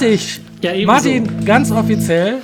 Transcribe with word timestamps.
Dich, 0.00 0.40
Ja. 0.62 0.72
Martin, 0.86 1.44
ganz 1.44 1.70
offiziell. 1.70 2.38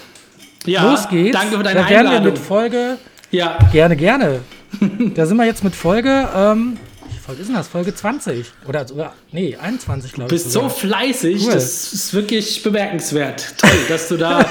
Ja, 0.66 0.90
Los 0.90 1.08
geht's. 1.08 1.32
Danke 1.38 1.56
für 1.56 1.62
deine 1.62 1.80
da 1.80 1.88
werden 1.88 1.90
wir 1.90 2.16
Einladung. 2.16 2.32
mit 2.32 2.38
Folge, 2.38 2.98
ja, 3.30 3.58
gerne, 3.72 3.96
gerne. 3.96 4.40
da 5.14 5.26
sind 5.26 5.36
wir 5.36 5.44
jetzt 5.44 5.62
mit 5.64 5.74
Folge, 5.74 6.28
ähm, 6.36 6.76
Folge 7.24 7.40
ist 7.42 7.48
denn 7.48 7.56
das? 7.56 7.68
Folge 7.68 7.94
20 7.94 8.46
oder 8.68 8.86
sogar, 8.86 9.14
nee, 9.32 9.56
21 9.60 10.12
glaube 10.12 10.34
ich. 10.34 10.42
bist 10.42 10.52
so 10.52 10.60
sogar. 10.62 10.70
fleißig, 10.70 11.44
Cool. 11.44 11.52
das 11.52 11.92
ist 11.92 12.14
wirklich 12.14 12.62
bemerkenswert. 12.62 13.54
Toll, 13.58 13.70
dass 13.88 14.08
du 14.08 14.16
da 14.16 14.44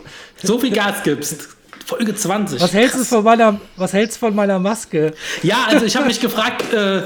so 0.42 0.58
viel 0.58 0.72
Gas 0.72 1.02
gibst. 1.02 1.48
Folge 1.86 2.14
20. 2.14 2.60
Was 2.60 2.72
hältst 2.72 3.00
du 3.00 3.04
von 3.04 3.24
meiner, 3.24 3.60
was 3.76 3.92
hältst 3.92 4.16
du 4.16 4.20
von 4.26 4.34
meiner 4.34 4.58
Maske? 4.58 5.12
Ja, 5.42 5.64
also 5.68 5.84
ich 5.84 5.96
habe 5.96 6.06
mich 6.06 6.20
gefragt, 6.20 6.72
äh, 6.72 7.02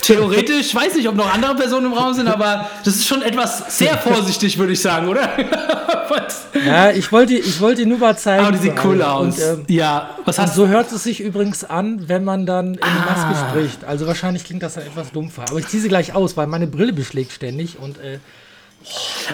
theoretisch, 0.00 0.74
weiß 0.74 0.94
nicht, 0.96 1.08
ob 1.08 1.14
noch 1.14 1.32
andere 1.32 1.54
Personen 1.54 1.86
im 1.86 1.92
Raum 1.92 2.14
sind, 2.14 2.28
aber 2.28 2.68
das 2.84 2.96
ist 2.96 3.06
schon 3.06 3.22
etwas 3.22 3.76
sehr 3.78 3.96
vorsichtig, 3.98 4.58
würde 4.58 4.72
ich 4.72 4.80
sagen, 4.80 5.08
oder? 5.08 5.28
Ja, 6.66 6.90
ich 6.90 7.10
wollte, 7.10 7.34
ich 7.34 7.60
wollte 7.60 7.86
nur 7.86 7.98
mal 7.98 8.16
zeigen. 8.18 8.44
Aber 8.44 8.52
die 8.52 8.58
sieht 8.62 8.74
cool 8.84 9.00
aus. 9.02 9.38
Und, 9.38 9.40
ähm, 9.40 9.64
ja, 9.68 10.10
was 10.26 10.38
hast 10.38 10.54
so 10.54 10.68
hört 10.68 10.92
es 10.92 11.02
sich 11.04 11.20
übrigens 11.20 11.64
an, 11.64 12.08
wenn 12.08 12.22
man 12.22 12.44
dann 12.44 12.74
in 12.74 12.80
die 12.80 12.80
Maske 12.80 13.34
Ah. 13.34 13.48
spricht. 13.50 13.84
Also 13.84 14.06
wahrscheinlich 14.06 14.44
klingt 14.44 14.62
das 14.62 14.74
dann 14.74 14.84
etwas 14.84 15.10
dumpfer. 15.10 15.44
Aber 15.48 15.58
ich 15.58 15.66
ziehe 15.68 15.82
sie 15.82 15.88
gleich 15.88 16.14
aus, 16.14 16.36
weil 16.36 16.46
meine 16.46 16.66
Brille 16.66 16.92
beschlägt 16.92 17.32
ständig 17.32 17.78
und 17.78 17.98
äh, 17.98 18.18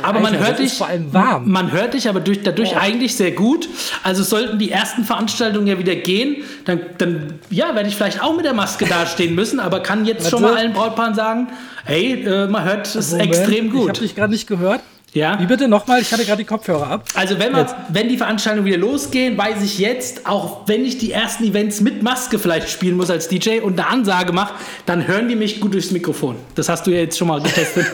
Aber 0.03 0.21
man 0.21 0.39
hört 0.39 0.59
dich, 0.59 0.75
vor 0.75 0.87
allem 0.87 1.13
warm. 1.13 1.51
man 1.51 1.73
hört 1.73 1.95
dich 1.95 2.09
aber 2.09 2.21
durch, 2.21 2.43
dadurch 2.43 2.77
eigentlich 2.77 3.17
sehr 3.17 3.33
gut. 3.33 3.69
Also 4.03 4.23
sollten 4.23 4.59
die 4.59 4.71
ersten 4.71 5.05
Veranstaltungen 5.05 5.67
ja 5.67 5.79
wieder 5.79 5.95
gehen, 5.97 6.45
dann, 6.65 6.81
dann 6.99 7.35
ja, 7.51 7.75
werde 7.75 7.89
ich 7.89 7.97
vielleicht 7.97 8.23
auch 8.23 8.37
mit 8.37 8.45
der 8.45 8.55
Maske 8.55 8.87
dastehen 8.87 9.35
müssen, 9.35 9.61
aber 9.61 9.81
kann 9.81 10.05
jetzt 10.05 10.29
schon 10.31 10.43
mal 10.43 10.49
Warte. 10.49 10.61
allen 10.61 10.73
Brautpaaren 10.73 11.15
sagen, 11.15 11.49
hey, 11.85 12.25
äh, 12.25 12.47
man 12.47 12.65
hört 12.65 12.95
es 12.95 13.13
Moment, 13.13 13.29
extrem 13.29 13.67
Ich 13.67 13.73
habe 13.73 13.87
gut. 13.87 14.01
dich 14.01 14.15
gerade 14.15 14.33
nicht 14.33 14.47
gehört. 14.47 14.81
Ja. 15.15 15.41
Wie 15.41 15.47
bitte 15.47 15.69
nochmal? 15.69 16.03
Ich 16.03 16.13
hatte 16.13 16.25
gerade 16.25 16.39
die 16.39 16.45
Kopfhörer 16.45 16.87
ab. 16.87 17.09
Also 17.15 17.39
wenn, 17.39 17.53
man, 17.53 17.63
Jetzt. 17.63 17.75
wenn 17.89 18.09
die 18.09 18.19
Veranstaltungen 18.19 18.67
wieder 18.67 18.77
losgehen, 18.77 19.39
weiß 19.39 19.63
ich 19.63 19.79
jetzt, 19.79 20.27
auch 20.27 20.69
wenn 20.69 20.85
ich 20.85 20.99
die 20.99 21.13
ersten 21.13 21.45
Events 21.45 21.81
mit 21.81 22.03
Maske 22.03 22.39
vielleicht 22.39 22.69
spielen 22.69 22.97
muss 22.97 23.11
als 23.11 23.29
DJ 23.29 23.61
und 23.61 23.79
eine 23.79 23.89
Ansage 23.89 24.33
mache, 24.33 24.55
dann 24.87 25.07
hören 25.07 25.29
die 25.29 25.35
mich 25.35 25.61
gut 25.61 25.73
durchs 25.75 25.91
Mikrofon. 25.93 26.37
Das 26.55 26.69
hast 26.69 26.87
du 26.87 26.91
ja 26.91 26.99
jetzt 26.99 27.17
schon 27.17 27.29
mal 27.29 27.41
getestet. 27.41 27.87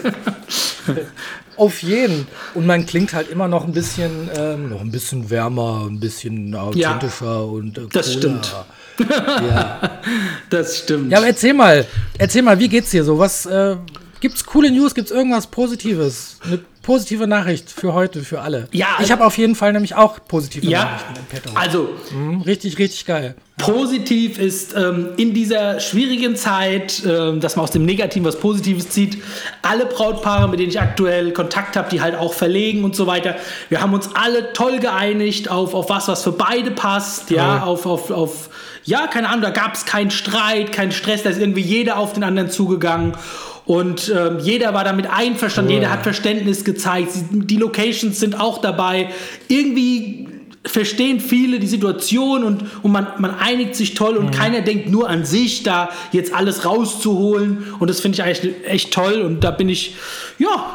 Auf 1.57 1.83
jeden. 1.85 2.27
Und 2.55 2.67
man 2.67 2.85
klingt 2.85 3.13
halt 3.13 3.31
immer 3.31 3.47
noch 3.47 3.65
ein 3.65 3.73
bisschen, 3.73 4.29
ähm, 4.37 4.71
noch 4.71 4.81
ein 4.81 4.91
bisschen 4.91 5.31
wärmer, 5.31 5.87
ein 5.89 6.01
bisschen 6.01 6.53
authentischer 6.55 7.47
und 7.47 7.79
äh, 7.79 7.83
Das 7.93 8.13
stimmt. 8.13 8.53
Ja. 8.99 10.01
das 10.51 10.79
stimmt. 10.79 11.13
ja, 11.13 11.19
aber 11.19 11.29
erzähl 11.29 11.55
mal, 11.55 11.87
erzähl 12.19 12.43
mal, 12.43 12.59
wie 12.59 12.69
geht's 12.69 12.91
dir 12.91 13.05
so? 13.05 13.19
Was 13.21 13.47
äh, 13.47 13.77
gibt's 14.21 14.45
coole 14.45 14.71
News? 14.73 14.95
Gibt's 14.95 15.13
irgendwas 15.13 15.47
Positives? 15.47 16.39
Eine 16.45 16.59
positive 16.85 17.27
Nachricht 17.27 17.71
für 17.71 17.95
heute, 17.95 18.21
für 18.23 18.43
alle. 18.43 18.69
Ja, 18.71 18.99
ich 19.03 19.11
habe 19.11 19.25
auf 19.25 19.37
jeden 19.39 19.55
Fall 19.57 19.73
nämlich 19.73 19.97
auch 19.97 20.19
positive 20.29 20.67
ja, 20.67 20.85
Nachrichten 20.85 21.15
im 21.17 21.25
Petto. 21.25 21.51
also 21.55 21.89
Mhm, 22.13 22.43
richtig, 22.43 22.79
richtig 22.79 23.07
geil. 23.07 23.35
Positiv 23.57 24.39
ist 24.39 24.75
ähm, 24.77 25.11
in 25.17 25.33
dieser 25.33 25.81
schwierigen 25.81 26.37
Zeit, 26.37 27.03
ähm, 27.07 27.41
dass 27.41 27.57
man 27.57 27.65
aus 27.65 27.71
dem 27.71 27.85
Negativen 27.85 28.27
was 28.27 28.39
Positives 28.39 28.91
zieht. 28.91 29.23
Alle 29.63 29.87
Brautpaare, 29.87 30.49
mit 30.49 30.61
denen 30.61 30.71
ich 30.71 30.81
aktuell 30.81 31.33
Kontakt 31.33 31.77
habe, 31.77 31.89
die 31.89 32.01
halt 32.01 32.17
auch 32.17 32.35
verlegen 32.35 32.85
und 32.85 32.95
so 32.95 33.07
weiter. 33.07 33.37
Wir 33.69 33.81
haben 33.81 33.95
uns 33.95 34.11
alle 34.15 34.53
toll 34.53 34.81
geeinigt 34.81 35.51
auf, 35.51 35.73
auf 35.73 35.89
was, 35.89 36.09
was 36.09 36.23
für 36.23 36.33
beide 36.33 36.73
passt. 36.73 37.31
Ja, 37.31 37.63
auf, 37.63 37.87
auf, 37.87 38.11
auf, 38.11 38.51
ja, 38.85 39.07
keine 39.07 39.29
Ahnung, 39.29 39.43
da 39.43 39.51
gab 39.51 39.75
es 39.75 39.87
keinen 39.87 40.11
Streit, 40.11 40.73
keinen 40.73 40.93
Stress, 40.93 41.23
da 41.23 41.31
ist 41.31 41.41
irgendwie 41.41 41.63
jeder 41.63 41.97
auf 41.97 42.13
den 42.13 42.25
anderen 42.25 42.51
zugegangen. 42.51 43.17
Und 43.67 44.13
ähm, 44.15 44.39
jeder 44.41 44.75
war 44.75 44.85
damit 44.85 45.07
einverstanden, 45.11 45.71
Cool. 45.73 45.79
jeder 45.81 45.91
hat 45.91 46.03
Verständnis 46.03 46.65
gezeigt. 46.65 47.09
Die 47.31 47.57
Locations 47.57 48.21
sind 48.21 48.39
auch 48.39 48.59
dabei. 48.59 49.09
Irgendwie 49.49 50.29
verstehen 50.67 51.21
viele 51.21 51.59
die 51.61 51.67
Situation 51.67 52.43
und, 52.45 52.63
und 52.83 52.91
man, 52.93 53.07
man 53.19 53.35
einigt 53.39 53.75
sich 53.75 53.95
toll 53.95 54.19
Mhm. 54.19 54.27
und 54.27 54.31
keiner 54.33 54.61
denkt 54.63 54.91
nur 54.91 55.09
an 55.09 55.25
sich, 55.25 55.63
da 55.63 55.89
jetzt 56.13 56.35
alles 56.35 56.65
rauszuholen. 56.67 57.65
Und 57.79 57.89
das 57.89 58.01
finde 58.01 58.17
ich 58.17 58.23
eigentlich 58.23 58.55
echt 58.67 58.93
toll. 58.93 59.21
Und 59.23 59.45
da 59.45 59.51
bin 59.51 59.69
ich, 59.69 59.95
ja, 60.39 60.67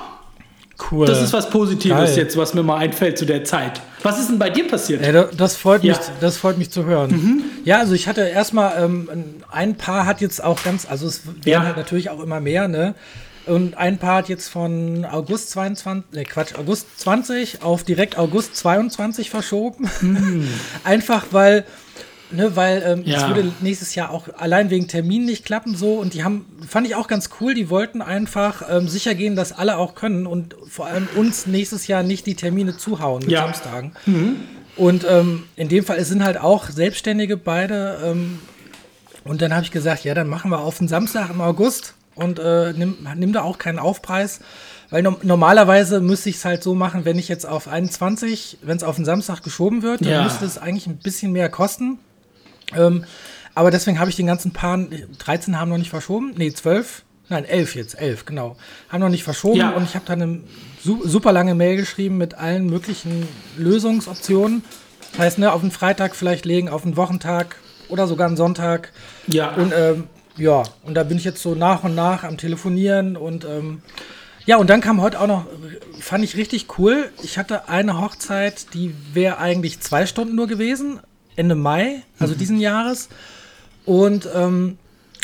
Cool. 0.91 1.05
das 1.05 1.21
ist 1.21 1.33
was 1.33 1.49
Positives 1.49 1.97
Geil. 2.11 2.17
jetzt, 2.17 2.37
was 2.37 2.53
mir 2.53 2.63
mal 2.63 2.77
einfällt 2.77 3.17
zu 3.17 3.25
der 3.25 3.43
Zeit. 3.43 3.81
Was 4.03 4.19
ist 4.19 4.29
denn 4.29 4.39
bei 4.39 4.49
dir 4.49 4.67
passiert? 4.67 5.03
Da- 5.05 5.29
das 5.35 5.55
freut 5.57 5.83
mich, 5.83 5.91
Ja. 5.97 6.01
das 6.21 6.37
freut 6.37 6.57
mich 6.57 6.71
zu 6.71 6.85
hören. 6.85 7.11
Mhm. 7.11 7.43
Ja, 7.65 7.79
also 7.79 7.93
ich 7.93 8.07
hatte 8.07 8.21
erstmal 8.21 8.81
ähm, 8.83 9.09
ein 9.51 9.75
Paar 9.75 10.05
hat 10.05 10.21
jetzt 10.21 10.43
auch 10.43 10.63
ganz, 10.63 10.85
also 10.89 11.07
es 11.07 11.25
werden 11.25 11.37
Ja. 11.45 11.63
halt 11.63 11.77
natürlich 11.77 12.09
auch 12.09 12.21
immer 12.21 12.39
mehr, 12.39 12.67
ne? 12.67 12.95
Und 13.45 13.75
ein 13.77 13.97
Paar 13.97 14.17
hat 14.17 14.29
jetzt 14.29 14.47
von 14.47 15.05
August 15.05 15.49
22, 15.51 16.13
ne 16.13 16.23
Quatsch, 16.23 16.53
August 16.55 16.99
20 16.99 17.63
auf 17.63 17.83
direkt 17.83 18.17
August 18.17 18.55
22 18.55 19.29
verschoben. 19.31 19.89
Einfach 20.83 21.25
weil, 21.31 21.65
ne, 22.31 22.55
weil 22.55 22.83
ähm, 22.85 22.99
es 23.01 23.05
Mhm. 23.07 23.11
Ja. 23.11 23.35
würde 23.35 23.51
nächstes 23.61 23.95
Jahr 23.95 24.11
auch 24.11 24.27
allein 24.37 24.69
wegen 24.69 24.87
Terminen 24.87 25.25
nicht 25.25 25.45
klappen 25.45 25.75
so 25.75 25.93
und 25.95 26.13
die 26.13 26.23
haben, 26.23 26.45
fand 26.67 26.85
ich 26.87 26.95
auch 26.95 27.07
ganz 27.07 27.29
cool, 27.39 27.53
die 27.53 27.69
wollten 27.69 28.01
einfach 28.01 28.63
ähm, 28.69 28.87
sicher 28.87 29.15
gehen, 29.15 29.35
dass 29.35 29.51
alle 29.51 29.77
auch 29.77 29.95
können 29.95 30.27
und 30.27 30.55
vor 30.67 30.85
allem 30.87 31.07
uns 31.15 31.45
nächstes 31.47 31.87
Jahr 31.87 32.03
nicht 32.03 32.25
die 32.25 32.35
Termine 32.35 32.77
zuhauen 32.77 33.21
mit 33.23 33.31
Ja. 33.31 33.41
Samstagen. 33.41 33.91
Und 34.75 35.05
ähm, 35.09 35.43
in 35.55 35.67
dem 35.69 35.83
Fall, 35.83 35.97
es 35.97 36.07
sind 36.07 36.23
halt 36.23 36.39
auch 36.39 36.69
Selbstständige 36.69 37.35
beide. 37.35 37.99
Ähm, 38.05 38.39
und 39.25 39.41
dann 39.41 39.53
habe 39.53 39.63
ich 39.63 39.71
gesagt, 39.71 40.03
ja, 40.05 40.13
dann 40.13 40.27
machen 40.27 40.49
wir 40.51 40.59
auf 40.59 40.77
den 40.77 40.87
Samstag 40.87 41.29
im 41.29 41.41
August 41.41 41.95
und 42.15 42.39
äh, 42.39 42.71
nimm, 42.73 42.95
nimm 43.15 43.33
da 43.33 43.41
auch 43.41 43.57
keinen 43.57 43.79
Aufpreis. 43.79 44.39
Weil 44.89 45.03
no 45.03 45.17
normalerweise 45.21 45.99
müsste 46.01 46.29
ich 46.29 46.37
es 46.37 46.45
halt 46.45 46.63
so 46.63 46.73
machen, 46.73 47.05
wenn 47.05 47.19
ich 47.19 47.27
jetzt 47.27 47.45
auf 47.45 47.67
21, 47.67 48.57
wenn 48.63 48.77
es 48.77 48.83
auf 48.83 48.95
den 48.95 49.05
Samstag 49.05 49.43
geschoben 49.43 49.81
wird, 49.83 50.01
dann 50.01 50.09
Ja. 50.11 50.23
müsste 50.23 50.45
es 50.45 50.57
eigentlich 50.57 50.87
ein 50.87 50.97
bisschen 50.97 51.31
mehr 51.31 51.49
kosten. 51.49 51.99
Ähm, 52.75 53.03
aber 53.55 53.71
deswegen 53.71 53.99
habe 53.99 54.09
ich 54.09 54.15
den 54.15 54.27
ganzen 54.27 54.51
Paaren, 54.51 54.89
13 55.17 55.59
haben 55.59 55.69
noch 55.69 55.77
nicht 55.77 55.89
verschoben, 55.89 56.33
nee, 56.37 56.51
12, 56.51 57.03
nein, 57.29 57.45
11 57.45 57.75
jetzt, 57.75 57.99
11, 57.99 58.25
genau, 58.25 58.55
haben 58.89 59.01
noch 59.01 59.09
nicht 59.09 59.23
verschoben 59.23 59.59
Ja. 59.59 59.71
und 59.71 59.83
ich 59.83 59.95
habe 59.95 60.05
dann 60.05 60.21
eine 60.21 60.39
su 60.81 61.01
super 61.07 61.31
lange 61.31 61.55
Mail 61.55 61.75
geschrieben 61.75 62.17
mit 62.17 62.35
allen 62.35 62.67
möglichen 62.67 63.27
Lösungsoptionen. 63.57 64.63
Das 65.11 65.19
heißt, 65.19 65.37
ne, 65.39 65.51
auf 65.51 65.61
den 65.61 65.71
Freitag 65.71 66.15
vielleicht 66.15 66.45
legen, 66.45 66.69
auf 66.69 66.83
den 66.83 66.95
Wochentag 66.95 67.55
oder 67.89 68.07
sogar 68.07 68.27
einen 68.27 68.37
Sonntag. 68.37 68.91
Ja. 69.27 69.51
Und 69.55 69.73
ähm, 69.75 70.07
ja, 70.37 70.63
und 70.83 70.93
da 70.93 71.03
bin 71.03 71.17
ich 71.17 71.23
jetzt 71.25 71.41
so 71.41 71.55
nach 71.55 71.83
und 71.83 71.95
nach 71.95 72.23
am 72.23 72.37
Telefonieren 72.37 73.17
und 73.17 73.43
ähm, 73.45 73.81
ja, 74.45 74.57
und 74.57 74.69
dann 74.69 74.81
kam 74.81 75.01
heute 75.01 75.19
auch 75.19 75.27
noch, 75.27 75.45
fand 75.99 76.23
ich 76.23 76.35
richtig 76.37 76.79
cool. 76.79 77.09
Ich 77.21 77.37
hatte 77.37 77.67
eine 77.69 77.99
Hochzeit, 77.99 78.73
die 78.73 78.95
wäre 79.13 79.37
eigentlich 79.37 79.79
zwei 79.81 80.05
Stunden 80.05 80.35
nur 80.35 80.47
gewesen, 80.47 80.99
Ende 81.39 81.55
Mai, 81.55 82.03
also 82.19 82.35
diesen 82.35 82.59
Jahres. 82.59 83.09
Und 83.85 84.29
ähm, 84.35 84.77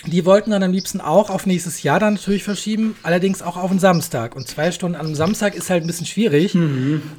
die 0.08 0.26
wollten 0.26 0.52
dann 0.52 0.62
am 0.62 0.72
liebsten 0.72 1.02
auch 1.02 1.30
auf 1.30 1.46
nächstes 1.46 1.82
Jahr 1.82 2.00
dann 2.00 2.14
natürlich 2.14 2.44
verschieben, 2.44 2.96
allerdings 3.02 3.42
auch 3.42 3.58
auf 3.58 3.70
den 3.72 3.80
Samstag. 3.80 4.36
Und 4.36 4.48
zwei 4.48 4.72
Stunden 4.72 4.96
am 4.96 5.16
Samstag 5.16 5.56
ist 5.56 5.70
halt 5.70 5.84
ein 5.84 5.88
bisschen 5.88 6.06
schwierig. 6.06 6.54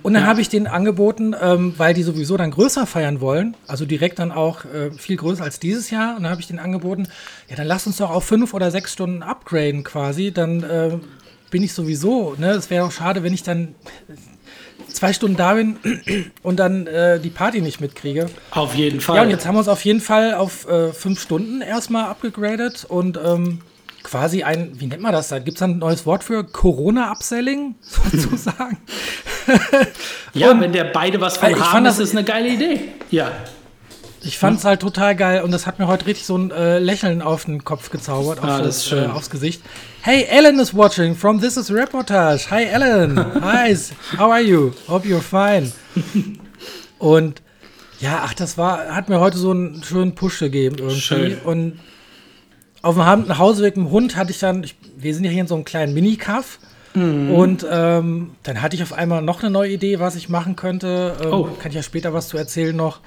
Und 0.02 0.14
dann 0.14 0.24
habe 0.26 0.40
ich 0.40 0.48
denen 0.48 0.66
angeboten, 0.66 1.34
ähm, 1.40 1.74
weil 1.76 1.94
die 1.94 2.04
sowieso 2.04 2.36
dann 2.36 2.52
größer 2.52 2.86
feiern 2.86 3.20
wollen, 3.20 3.56
also 3.66 3.86
direkt 3.86 4.18
dann 4.18 4.30
auch 4.30 4.64
äh, 4.64 4.90
viel 4.92 5.16
größer 5.16 5.42
als 5.42 5.58
dieses 5.58 5.90
Jahr. 5.90 6.16
Und 6.16 6.22
dann 6.22 6.30
habe 6.30 6.40
ich 6.40 6.46
denen 6.46 6.60
angeboten, 6.60 7.08
ja, 7.48 7.56
dann 7.56 7.66
lass 7.66 7.86
uns 7.86 7.96
doch 7.96 8.10
auf 8.10 8.24
fünf 8.24 8.54
oder 8.54 8.70
sechs 8.70 8.92
Stunden 8.92 9.22
upgraden 9.22 9.82
quasi. 9.82 10.30
Dann 10.32 10.62
äh, 10.62 10.98
bin 11.50 11.62
ich 11.62 11.72
sowieso, 11.72 12.34
ne? 12.38 12.52
Es 12.52 12.70
wäre 12.70 12.84
doch 12.84 12.92
schade, 12.92 13.22
wenn 13.22 13.34
ich 13.34 13.42
dann 13.42 13.74
zwei 14.96 15.12
Stunden 15.12 15.36
da 15.36 15.54
bin 15.54 15.76
und 16.42 16.58
dann 16.58 16.86
äh, 16.86 17.20
die 17.20 17.30
Party 17.30 17.60
nicht 17.60 17.80
mitkriege. 17.80 18.26
Auf 18.50 18.74
jeden 18.74 19.00
Fall. 19.00 19.16
Ja, 19.16 19.22
und 19.22 19.30
jetzt 19.30 19.46
haben 19.46 19.54
wir 19.54 19.60
uns 19.60 19.68
auf 19.68 19.84
jeden 19.84 20.00
Fall 20.00 20.34
auf 20.34 20.68
äh, 20.68 20.92
fünf 20.92 21.20
Stunden 21.20 21.60
erstmal 21.62 22.04
abgegradet 22.06 22.84
und 22.88 23.18
ähm, 23.24 23.60
quasi 24.02 24.42
ein, 24.42 24.72
wie 24.80 24.86
nennt 24.86 25.02
man 25.02 25.12
das 25.12 25.28
da? 25.28 25.38
Gibt 25.38 25.56
es 25.58 25.62
ein 25.62 25.78
neues 25.78 26.06
Wort 26.06 26.22
für 26.24 26.44
Corona-Upselling 26.44 27.74
sozusagen? 27.80 28.78
ja, 30.34 30.50
und- 30.50 30.60
wenn 30.60 30.72
der 30.72 30.84
beide 30.84 31.20
was 31.20 31.36
von 31.36 31.50
Ich 31.50 31.60
haben, 31.60 31.86
ist 31.86 31.98
das- 31.98 32.08
das 32.10 32.16
eine 32.16 32.24
geile 32.24 32.48
Idee. 32.48 32.80
Ja. 33.10 33.30
Ich 34.26 34.38
fand 34.38 34.58
es 34.58 34.64
halt 34.64 34.80
total 34.80 35.14
geil 35.14 35.42
und 35.42 35.50
das 35.52 35.66
hat 35.66 35.78
mir 35.78 35.86
heute 35.86 36.06
richtig 36.06 36.26
so 36.26 36.36
ein 36.36 36.50
äh, 36.50 36.78
Lächeln 36.78 37.22
auf 37.22 37.44
den 37.44 37.64
Kopf 37.64 37.90
gezaubert, 37.90 38.38
auf 38.40 38.44
Ah, 38.44 38.58
das 38.60 38.88
das. 38.88 38.98
Äh, 38.98 39.06
aufs 39.06 39.30
Gesicht. 39.30 39.62
Hey, 40.02 40.24
Ellen 40.28 40.58
is 40.58 40.74
watching 40.74 41.14
from 41.14 41.40
This 41.40 41.56
is 41.56 41.70
Reportage. 41.72 42.50
Hi, 42.50 42.64
Ellen. 42.64 43.16
Hi, 43.42 43.76
how 44.18 44.30
are 44.32 44.40
you? 44.42 44.72
Hope 44.88 45.06
you're 45.06 45.20
fine. 45.20 45.70
Und 46.98 47.42
ja, 48.00 48.22
ach, 48.24 48.34
das 48.34 48.58
war, 48.58 48.94
hat 48.94 49.08
mir 49.08 49.20
heute 49.20 49.38
so 49.38 49.50
einen 49.52 49.82
schönen 49.84 50.14
Push 50.14 50.40
gegeben 50.40 50.76
irgendwie. 50.78 51.00
Schön. 51.00 51.38
Und 51.44 51.78
auf 52.82 52.94
dem 52.94 53.04
Ham- 53.06 53.26
nach 53.26 53.38
Hauseweg 53.38 53.76
mit 53.76 53.86
dem 53.86 53.90
Hund 53.92 54.16
hatte 54.16 54.30
ich 54.32 54.38
dann, 54.38 54.64
ich, 54.64 54.76
wir 54.96 55.14
sind 55.14 55.24
ja 55.24 55.30
hier 55.30 55.42
in 55.42 55.46
so 55.46 55.54
einem 55.54 55.64
kleinen 55.64 55.94
Mini-Kaff. 55.94 56.58
Mhm. 56.94 57.30
Und 57.32 57.66
ähm, 57.70 58.30
dann 58.42 58.60
hatte 58.62 58.74
ich 58.76 58.82
auf 58.82 58.92
einmal 58.92 59.20
noch 59.22 59.40
eine 59.42 59.50
neue 59.50 59.70
Idee, 59.72 59.98
was 60.00 60.16
ich 60.16 60.28
machen 60.28 60.56
könnte. 60.56 61.14
Ähm, 61.22 61.32
Oh. 61.32 61.44
Kann 61.60 61.70
ich 61.70 61.74
ja 61.76 61.82
später 61.82 62.12
was 62.14 62.28
zu 62.28 62.36
erzählen 62.38 62.74
noch. 62.74 63.00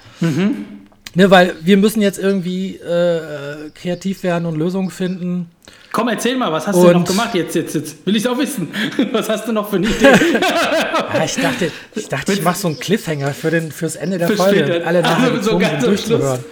Ne, 1.14 1.30
weil 1.30 1.54
wir 1.62 1.76
müssen 1.76 2.02
jetzt 2.02 2.18
irgendwie 2.18 2.76
äh, 2.76 3.16
äh, 3.16 3.70
kreativ 3.74 4.22
werden 4.22 4.46
und 4.46 4.56
Lösungen 4.56 4.90
finden. 4.90 5.50
Komm, 5.92 6.06
erzähl 6.06 6.36
mal, 6.36 6.52
was 6.52 6.68
hast 6.68 6.76
und 6.76 6.86
du 6.86 6.92
noch 6.92 7.04
gemacht 7.04 7.34
jetzt, 7.34 7.56
jetzt, 7.56 7.74
jetzt? 7.74 8.06
Will 8.06 8.14
ich 8.14 8.28
auch 8.28 8.38
wissen. 8.38 8.68
Was 9.12 9.28
hast 9.28 9.48
du 9.48 9.52
noch 9.52 9.68
für 9.68 9.76
eine 9.76 9.88
Idee? 9.88 10.04
ja, 10.04 11.24
ich 11.24 11.34
dachte, 11.34 11.72
ich, 11.96 12.08
dachte, 12.08 12.32
ich 12.32 12.42
mache 12.42 12.56
so 12.56 12.68
einen 12.68 12.78
Cliffhanger 12.78 13.34
für 13.34 13.50
den, 13.50 13.72
fürs 13.72 13.96
Ende 13.96 14.18
der 14.18 14.28
Folge. 14.28 14.86
Alle 14.86 15.02
nachher 15.02 15.32
also, 15.32 15.58
so 15.58 15.86
durchzuhören. 15.86 16.44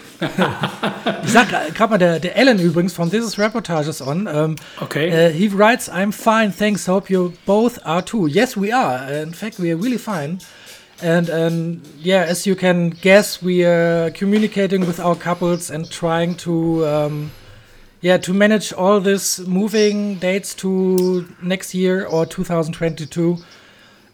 ich 1.25 1.31
sag 1.31 1.49
gerade 1.73 1.91
mal, 1.91 1.99
der, 1.99 2.19
der 2.19 2.37
Alan 2.37 2.59
übrigens 2.59 2.93
von 2.95 3.11
This 3.11 3.25
is 3.25 3.39
Reportage 3.39 3.89
is 3.89 4.03
on. 4.03 4.27
Um, 4.27 4.57
okay. 4.81 5.29
Uh, 5.29 5.33
he 5.33 5.49
writes, 5.49 5.89
I'm 5.89 6.11
fine, 6.11 6.53
thanks, 6.53 6.89
hope 6.89 7.09
you 7.09 7.33
both 7.47 7.79
are 7.87 8.05
too. 8.05 8.27
Yes, 8.27 8.57
we 8.57 8.75
are. 8.75 9.23
In 9.23 9.35
fact, 9.35 9.61
we 9.61 9.71
are 9.71 9.81
really 9.81 9.99
fine. 9.99 10.39
And 11.01 11.31
um, 11.31 11.83
yeah, 11.99 12.25
as 12.25 12.47
you 12.47 12.57
can 12.57 12.91
guess, 12.91 13.41
we 13.41 13.65
are 13.65 14.11
communicating 14.11 14.81
with 14.81 14.99
our 14.99 15.15
couples 15.15 15.71
and 15.71 15.89
trying 15.89 16.35
to 16.37 16.87
um, 16.87 17.31
yeah 18.01 18.17
to 18.19 18.33
manage 18.35 18.73
all 18.73 19.01
this 19.01 19.39
moving 19.39 20.17
dates 20.17 20.55
to 20.57 21.29
next 21.41 21.73
year 21.73 22.05
or 22.05 22.27
2022. 22.27 23.39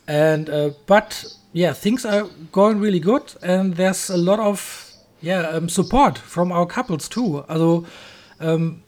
And 0.06 0.50
uh, 0.50 0.70
but 0.86 1.24
yeah, 1.54 1.72
things 1.72 2.04
are 2.04 2.28
going 2.52 2.80
really 2.80 3.00
good, 3.00 3.32
and 3.42 3.76
there's 3.76 4.10
a 4.10 4.18
lot 4.18 4.38
of 4.38 4.92
yeah 5.22 5.40
um, 5.48 5.70
support 5.70 6.18
from 6.18 6.52
our 6.52 6.66
couples 6.66 7.08
too. 7.08 7.44
Although. 7.48 7.86
Um, 8.40 8.82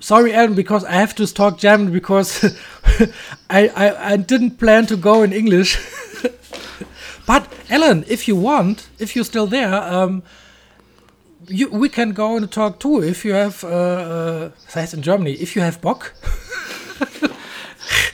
sorry, 0.00 0.32
Alan, 0.32 0.54
because 0.54 0.82
I 0.84 0.92
have 0.92 1.14
to 1.16 1.26
talk 1.26 1.58
German 1.58 1.92
because 1.92 2.42
I, 3.50 3.68
I, 3.68 4.12
I 4.12 4.16
didn't 4.16 4.58
plan 4.58 4.86
to 4.86 4.96
go 4.96 5.22
in 5.22 5.34
English. 5.34 5.78
But 7.30 7.46
Ellen, 7.68 8.04
if 8.08 8.26
you 8.26 8.34
want, 8.34 8.88
if 8.98 9.14
you're 9.14 9.24
still 9.24 9.46
there, 9.46 9.72
um, 9.72 10.24
you, 11.46 11.68
we 11.68 11.88
can 11.88 12.10
go 12.10 12.36
and 12.36 12.50
talk 12.50 12.80
too. 12.80 13.04
If 13.04 13.24
you 13.24 13.34
have, 13.34 13.62
uh, 13.62 13.68
uh, 13.68 14.50
heißt 14.74 14.94
in 14.94 15.02
Germany, 15.02 15.34
if 15.34 15.54
you 15.54 15.62
have 15.62 15.80
Bock. 15.80 16.12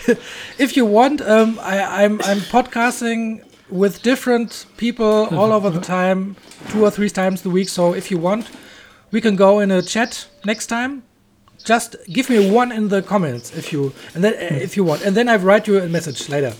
if 0.58 0.76
you 0.76 0.84
want, 0.84 1.22
um, 1.22 1.58
I, 1.62 2.04
I'm 2.04 2.20
I'm 2.28 2.40
podcasting 2.40 3.40
with 3.70 4.02
different 4.02 4.66
people 4.76 5.34
all 5.34 5.50
over 5.50 5.70
the 5.70 5.80
time, 5.80 6.36
two 6.68 6.84
or 6.84 6.90
three 6.90 7.08
times 7.08 7.46
a 7.46 7.48
week. 7.48 7.70
So 7.70 7.94
if 7.94 8.10
you 8.10 8.18
want, 8.18 8.50
we 9.12 9.22
can 9.22 9.34
go 9.34 9.60
in 9.60 9.70
a 9.70 9.80
chat 9.80 10.28
next 10.44 10.66
time. 10.66 11.04
Just 11.64 11.96
give 12.12 12.28
me 12.28 12.50
one 12.50 12.70
in 12.70 12.88
the 12.88 13.00
comments 13.00 13.56
if 13.56 13.72
you 13.72 13.94
and 14.14 14.22
then 14.22 14.34
uh, 14.34 14.62
if 14.62 14.76
you 14.76 14.84
want, 14.84 15.06
and 15.06 15.16
then 15.16 15.26
I 15.30 15.36
write 15.36 15.66
you 15.66 15.78
a 15.80 15.88
message 15.88 16.28
later. 16.28 16.52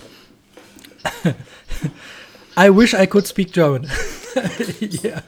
I 2.58 2.70
wish 2.74 2.94
I 2.94 3.06
could 3.06 3.26
speak 3.26 3.52
German. 3.52 3.86
ja. 5.02 5.22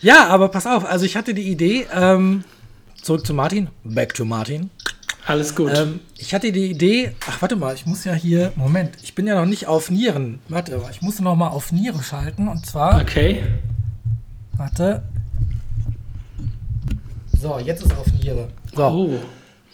ja, 0.00 0.26
aber 0.28 0.48
pass 0.48 0.66
auf, 0.66 0.84
also 0.84 1.04
ich 1.04 1.16
hatte 1.16 1.34
die 1.34 1.48
Idee, 1.50 1.86
ähm, 1.92 2.44
zurück 3.00 3.26
zu 3.26 3.34
Martin, 3.34 3.68
back 3.84 4.14
to 4.14 4.24
Martin. 4.24 4.70
Alles 5.26 5.54
gut. 5.54 5.70
Ähm, 5.76 6.00
ich 6.18 6.34
hatte 6.34 6.50
die 6.50 6.70
Idee, 6.70 7.12
ach 7.28 7.40
warte 7.40 7.54
mal, 7.54 7.74
ich 7.74 7.86
muss 7.86 8.04
ja 8.04 8.12
hier, 8.12 8.52
Moment, 8.56 8.96
ich 9.02 9.14
bin 9.14 9.26
ja 9.26 9.36
noch 9.36 9.46
nicht 9.46 9.68
auf 9.68 9.90
Nieren. 9.90 10.40
Warte, 10.48 10.80
ich 10.90 11.02
muss 11.02 11.20
noch 11.20 11.36
mal 11.36 11.48
auf 11.48 11.70
Niere 11.70 12.02
schalten 12.02 12.48
und 12.48 12.66
zwar. 12.66 13.00
Okay. 13.00 13.44
Warte. 14.56 15.02
So, 17.40 17.58
jetzt 17.58 17.84
ist 17.84 17.96
auf 17.96 18.06
Niere. 18.12 18.48
So. 18.74 18.82
Oh. 18.84 19.18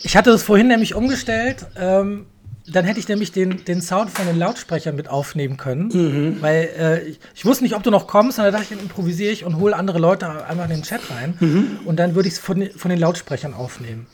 Ich 0.00 0.16
hatte 0.16 0.30
das 0.30 0.42
vorhin 0.42 0.68
nämlich 0.68 0.94
umgestellt. 0.94 1.66
Ähm, 1.76 2.26
dann 2.70 2.84
hätte 2.84 3.00
ich 3.00 3.08
nämlich 3.08 3.32
den, 3.32 3.64
den 3.64 3.80
Sound 3.80 4.10
von 4.10 4.26
den 4.26 4.38
Lautsprechern 4.38 4.96
mit 4.96 5.08
aufnehmen 5.08 5.56
können. 5.56 5.88
Mhm. 5.88 6.42
Weil 6.42 6.68
äh, 6.78 7.02
ich, 7.08 7.20
ich, 7.34 7.44
wusste 7.44 7.64
nicht, 7.64 7.74
ob 7.74 7.82
du 7.82 7.90
noch 7.90 8.06
kommst, 8.06 8.38
und 8.38 8.44
dann 8.44 8.52
dachte 8.52 8.64
ich, 8.64 8.70
dann 8.70 8.80
improvisiere 8.80 9.32
ich 9.32 9.44
und 9.44 9.56
hole 9.56 9.74
andere 9.74 9.98
Leute 9.98 10.46
einfach 10.46 10.64
in 10.64 10.70
den 10.70 10.82
Chat 10.82 11.00
rein. 11.10 11.34
Mhm. 11.40 11.80
Und 11.84 11.98
dann 11.98 12.14
würde 12.14 12.28
ich 12.28 12.34
es 12.34 12.40
von, 12.40 12.68
von 12.76 12.90
den 12.90 13.00
Lautsprechern 13.00 13.54
aufnehmen. 13.54 14.06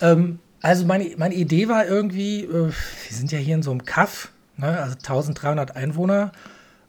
Ähm, 0.00 0.38
also 0.60 0.84
meine, 0.86 1.10
meine 1.16 1.34
Idee 1.34 1.68
war 1.68 1.86
irgendwie, 1.86 2.44
äh, 2.44 2.50
wir 2.50 2.72
sind 3.10 3.32
ja 3.32 3.38
hier 3.38 3.54
in 3.54 3.62
so 3.62 3.70
einem 3.70 3.84
Kaff, 3.84 4.30
ne, 4.56 4.78
also 4.80 4.96
1300 4.96 5.76
Einwohner. 5.76 6.32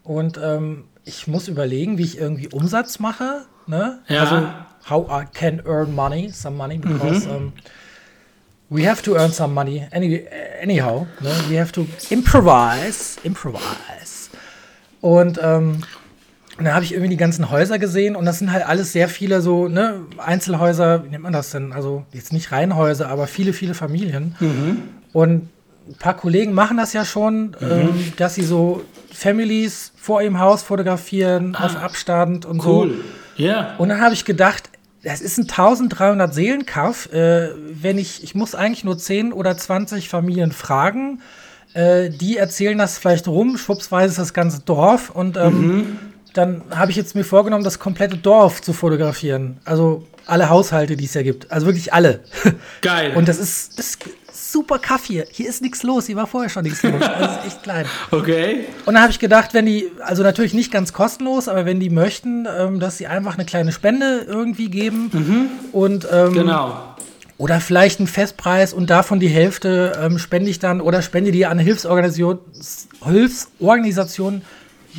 Und 0.03 0.39
ähm, 0.41 0.85
ich 1.05 1.27
muss 1.27 1.47
überlegen, 1.47 1.97
wie 1.97 2.03
ich 2.03 2.17
irgendwie 2.17 2.47
Umsatz 2.49 2.99
mache. 2.99 3.45
Ne? 3.67 3.99
Ja. 4.07 4.21
Also 4.21 4.49
how 4.89 5.07
I 5.09 5.25
can 5.31 5.61
earn 5.65 5.93
money, 5.93 6.29
some 6.29 6.55
money, 6.55 6.77
because 6.77 7.27
mhm. 7.27 7.35
um, 7.35 7.53
we 8.69 8.87
have 8.87 9.01
to 9.03 9.15
earn 9.15 9.31
some 9.31 9.53
money 9.53 9.87
any, 9.91 10.25
anyhow. 10.61 11.07
Ne? 11.21 11.31
We 11.49 11.59
have 11.59 11.71
to 11.73 11.85
improvise, 12.09 13.19
improvise. 13.23 14.29
Und 15.01 15.39
ähm, 15.41 15.81
dann 16.57 16.73
habe 16.73 16.83
ich 16.83 16.91
irgendwie 16.91 17.09
die 17.09 17.17
ganzen 17.17 17.49
Häuser 17.49 17.79
gesehen 17.79 18.15
und 18.15 18.25
das 18.25 18.39
sind 18.39 18.51
halt 18.51 18.67
alles 18.67 18.91
sehr 18.91 19.07
viele 19.07 19.41
so 19.41 19.67
ne, 19.67 20.01
Einzelhäuser, 20.17 21.05
wie 21.05 21.09
nennt 21.09 21.23
man 21.23 21.33
das 21.33 21.51
denn? 21.51 21.71
Also 21.71 22.05
jetzt 22.11 22.33
nicht 22.33 22.51
Reihenhäuser, 22.51 23.07
aber 23.07 23.27
viele, 23.27 23.53
viele 23.53 23.73
Familien. 23.73 24.35
Mhm. 24.39 24.83
Und 25.13 25.49
ein 25.87 25.95
paar 25.97 26.15
Kollegen 26.15 26.53
machen 26.53 26.77
das 26.77 26.93
ja 26.93 27.05
schon, 27.05 27.55
mhm. 27.59 27.71
ähm, 27.71 28.13
dass 28.17 28.35
sie 28.35 28.43
so 28.43 28.83
Families 29.11 29.93
vor 29.95 30.21
ihrem 30.21 30.39
Haus 30.39 30.61
fotografieren, 30.63 31.55
ah, 31.55 31.65
auf 31.65 31.75
Abstand 31.77 32.45
und 32.45 32.65
cool. 32.65 32.89
so. 32.89 33.43
Ja. 33.43 33.53
Yeah. 33.53 33.75
Und 33.77 33.89
dann 33.89 34.01
habe 34.01 34.13
ich 34.13 34.25
gedacht, 34.25 34.69
das 35.03 35.21
ist 35.21 35.37
ein 35.37 35.43
1300 35.43 36.33
Seelenkauf. 36.33 37.11
Äh, 37.13 37.49
wenn 37.55 37.97
ich, 37.97 38.23
ich 38.23 38.35
muss 38.35 38.55
eigentlich 38.55 38.83
nur 38.83 38.97
10 38.97 39.33
oder 39.33 39.57
20 39.57 40.09
Familien 40.09 40.51
fragen. 40.51 41.21
Äh, 41.73 42.09
die 42.09 42.37
erzählen 42.37 42.77
das 42.77 42.97
vielleicht 42.97 43.27
rum, 43.27 43.57
schwuppsweise 43.57 44.11
ist 44.11 44.19
das 44.19 44.33
ganze 44.33 44.61
Dorf 44.61 45.11
und 45.11 45.37
ähm, 45.37 45.67
mhm. 45.67 45.99
dann 46.33 46.63
habe 46.71 46.89
ich 46.89 46.97
jetzt 46.97 47.13
mir 47.13 47.23
vorgenommen, 47.23 47.63
das 47.63 47.77
komplette 47.77 48.17
Dorf 48.17 48.61
zu 48.61 48.73
fotografieren. 48.73 49.59
Also 49.65 50.07
alle 50.25 50.49
Haushalte, 50.49 50.95
die 50.95 51.05
es 51.05 51.13
ja 51.13 51.21
gibt. 51.21 51.51
Also 51.51 51.67
wirklich 51.67 51.93
alle. 51.93 52.21
Geil. 52.81 53.15
Und 53.15 53.27
das 53.27 53.37
ist, 53.37 53.77
das 53.77 53.99
super 54.51 54.79
Kaffee. 54.79 55.25
Hier 55.31 55.47
ist 55.47 55.61
nichts 55.61 55.83
los. 55.83 56.07
Hier 56.07 56.15
war 56.15 56.27
vorher 56.27 56.49
schon 56.49 56.63
nichts 56.63 56.83
los. 56.83 57.01
Also 57.01 57.39
ist 57.39 57.45
echt 57.47 57.63
klein. 57.63 57.85
Okay. 58.11 58.65
Und 58.85 58.95
dann 58.95 59.03
habe 59.03 59.11
ich 59.11 59.19
gedacht, 59.19 59.53
wenn 59.53 59.65
die, 59.65 59.91
also 60.03 60.23
natürlich 60.23 60.53
nicht 60.53 60.71
ganz 60.71 60.93
kostenlos, 60.93 61.47
aber 61.47 61.65
wenn 61.65 61.79
die 61.79 61.89
möchten, 61.89 62.47
ähm, 62.47 62.79
dass 62.79 62.97
sie 62.97 63.07
einfach 63.07 63.35
eine 63.35 63.45
kleine 63.45 63.71
Spende 63.71 64.25
irgendwie 64.27 64.69
geben. 64.69 65.09
Mhm. 65.13 65.49
Und 65.71 66.07
ähm, 66.11 66.33
genau. 66.33 66.95
Oder 67.37 67.61
vielleicht 67.61 67.99
einen 67.99 68.07
Festpreis 68.07 68.73
und 68.73 68.89
davon 68.89 69.19
die 69.19 69.29
Hälfte 69.29 69.97
ähm, 70.01 70.19
spende 70.19 70.49
ich 70.49 70.59
dann 70.59 70.81
oder 70.81 71.01
spende 71.01 71.31
die 71.31 71.45
an 71.45 71.53
eine 71.53 71.61
Hilfsorganisation, 71.61 72.39
Hilfsorganisation 73.05 74.41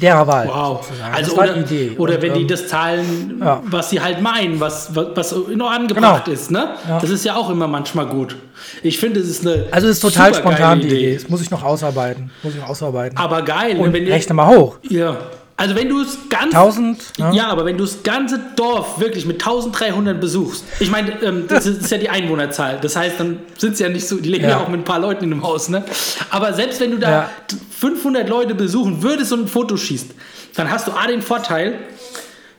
derer 0.01 0.27
Wahl. 0.27 0.49
Wow. 0.49 0.87
Also 1.13 1.37
oder, 1.37 1.57
Idee. 1.57 1.93
oder 1.99 2.15
und, 2.15 2.23
wenn 2.23 2.35
die 2.35 2.41
ähm, 2.43 2.49
das 2.49 2.69
zahlen, 2.69 3.41
ja. 3.41 3.63
was 3.65 3.91
sie 3.91 4.01
halt 4.01 4.21
meinen, 4.21 4.59
was, 4.61 4.95
was, 4.95 5.07
was 5.15 5.35
noch 5.55 5.71
angebracht 5.71 6.25
genau. 6.25 6.35
ist. 6.35 6.51
Ne? 6.51 6.71
Ja. 6.89 6.99
Das 6.99 7.11
ist 7.11 7.25
ja 7.25 7.37
auch 7.37 7.51
immer 7.51 7.67
manchmal 7.67 8.07
gut. 8.07 8.37
Ich 8.83 8.99
finde, 8.99 9.21
es 9.21 9.29
ist 9.29 9.47
eine 9.47 9.67
Also 9.71 9.89
es 9.89 9.97
ist 9.97 10.01
total 10.01 10.35
spontan 10.35 10.81
die 10.81 10.87
Idee. 10.89 11.15
Das 11.15 11.29
muss 11.29 11.41
ich 11.41 11.51
noch 11.51 11.63
ausarbeiten. 11.63 12.31
Muss 12.43 12.55
ich 12.55 12.61
noch 12.61 12.69
ausarbeiten. 12.69 13.17
Aber 13.17 13.43
geil. 13.43 13.77
Und 13.77 13.93
wenn 13.93 14.07
rechne 14.07 14.35
mal 14.35 14.49
hoch. 14.49 14.79
Ja. 14.89 15.17
Also 15.61 15.75
wenn 15.75 15.91
du 15.91 16.01
es 16.01 16.17
ganz 16.31 16.55
1000 16.55 17.03
ja. 17.19 17.33
ja. 17.33 17.49
aber 17.49 17.67
wenn 17.67 17.77
du 17.77 17.85
das 17.85 18.03
ganze 18.03 18.41
Dorf 18.57 18.99
wirklich 18.99 19.27
mit 19.27 19.43
1300 19.43 20.19
besuchst. 20.19 20.65
Ich 20.79 20.91
meine, 20.91 21.23
ähm, 21.23 21.49
das, 21.49 21.67
ist, 21.67 21.77
das, 21.77 21.85
ist, 21.85 21.91
ja 21.91 21.99
die 21.99 22.09
Einwohnerzahl. 22.09 22.79
Das 22.81 22.97
heißt, 22.97 23.21
dann 23.21 23.41
sind 23.59 23.75
es 23.75 23.79
ja 23.79 23.91
nicht 23.91 24.09
so, 24.09 24.17
die 24.17 24.31
leben 24.31 24.45
ja. 24.45 24.51
ja. 24.53 24.61
auch 24.61 24.69
mit 24.69 24.81
ein 24.81 24.85
paar 24.85 24.99
Leuten 24.99 25.25
in 25.25 25.35
einem 25.35 25.43
Haus, 25.43 25.69
ne? 25.69 25.85
Aber 26.31 26.55
selbst 26.55 26.81
wenn 26.81 26.93
du 26.93 26.99
da 26.99 27.11
ja. 27.11 27.31
500 27.79 28.27
Leute 28.27 28.55
besuchen 28.55 29.03
würdest 29.03 29.35
und 29.35 29.43
ein 29.43 29.49
Foto 29.49 29.77
schießt, 29.77 30.13
dann 30.55 30.71
hast 30.71 30.89
du 30.89 30.93
A 30.93 31.07
den 31.07 31.21
Vorteil, 31.21 31.75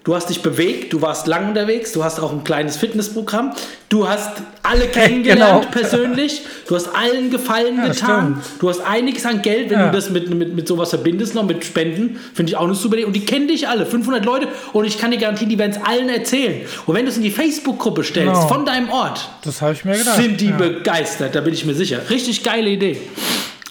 Du 0.03 0.15
hast 0.15 0.29
dich 0.29 0.41
bewegt, 0.41 0.93
du 0.93 1.01
warst 1.03 1.27
lang 1.27 1.50
unterwegs, 1.50 1.91
du 1.91 2.03
hast 2.03 2.20
auch 2.20 2.31
ein 2.31 2.43
kleines 2.43 2.75
Fitnessprogramm, 2.75 3.53
du 3.88 4.10
hast 4.10 4.31
alle 4.63 4.88
kennengelernt 4.91 5.62
genau. 5.62 5.72
persönlich, 5.72 6.41
du 6.67 6.75
hast 6.75 6.88
allen 6.96 7.29
Gefallen 7.29 7.77
ja, 7.77 7.89
getan, 7.89 8.41
du 8.60 8.67
hast 8.67 8.81
einiges 8.81 9.27
an 9.27 9.43
Geld, 9.43 9.70
wenn 9.70 9.77
ja. 9.77 9.89
du 9.89 9.96
das 9.96 10.10
mit, 10.10 10.27
mit, 10.34 10.55
mit 10.55 10.67
sowas 10.67 10.89
verbindest, 10.89 11.36
noch 11.36 11.46
mit 11.46 11.63
Spenden, 11.63 12.20
finde 12.34 12.51
ich 12.51 12.58
auch 12.58 12.63
eine 12.63 12.74
super 12.74 12.96
Idee. 12.96 13.05
Und 13.05 13.15
die 13.15 13.25
kennen 13.25 13.48
dich 13.48 13.67
alle, 13.67 13.86
500 13.86 14.25
Leute, 14.25 14.48
und 14.74 14.86
ich 14.86 14.98
kann 14.98 15.12
dir 15.12 15.20
garantieren, 15.20 15.50
die 15.50 15.60
werden 15.60 15.74
es 15.79 15.88
allen 15.88 16.10
erzählen. 16.10 16.62
Und 16.88 16.96
wenn 16.96 17.05
du 17.05 17.12
es 17.12 17.17
in 17.17 17.24
die 17.24 17.29
Facebook-Gruppe 17.29 18.03
stellst, 18.03 18.34
genau. 18.34 18.48
von 18.48 18.65
deinem 18.65 18.89
Ort, 18.89 19.29
das 19.43 19.62
ich 19.62 19.86
mir 19.86 19.96
gedacht. 19.96 20.15
sind 20.15 20.41
die 20.41 20.50
ja. 20.50 20.58
begeistert, 20.58 21.36
da 21.36 21.41
bin 21.41 21.53
ich 21.53 21.63
mir 21.63 21.75
sicher. 21.75 22.00
Richtig 22.10 22.41
geile 22.43 22.72
Idee. 22.72 22.98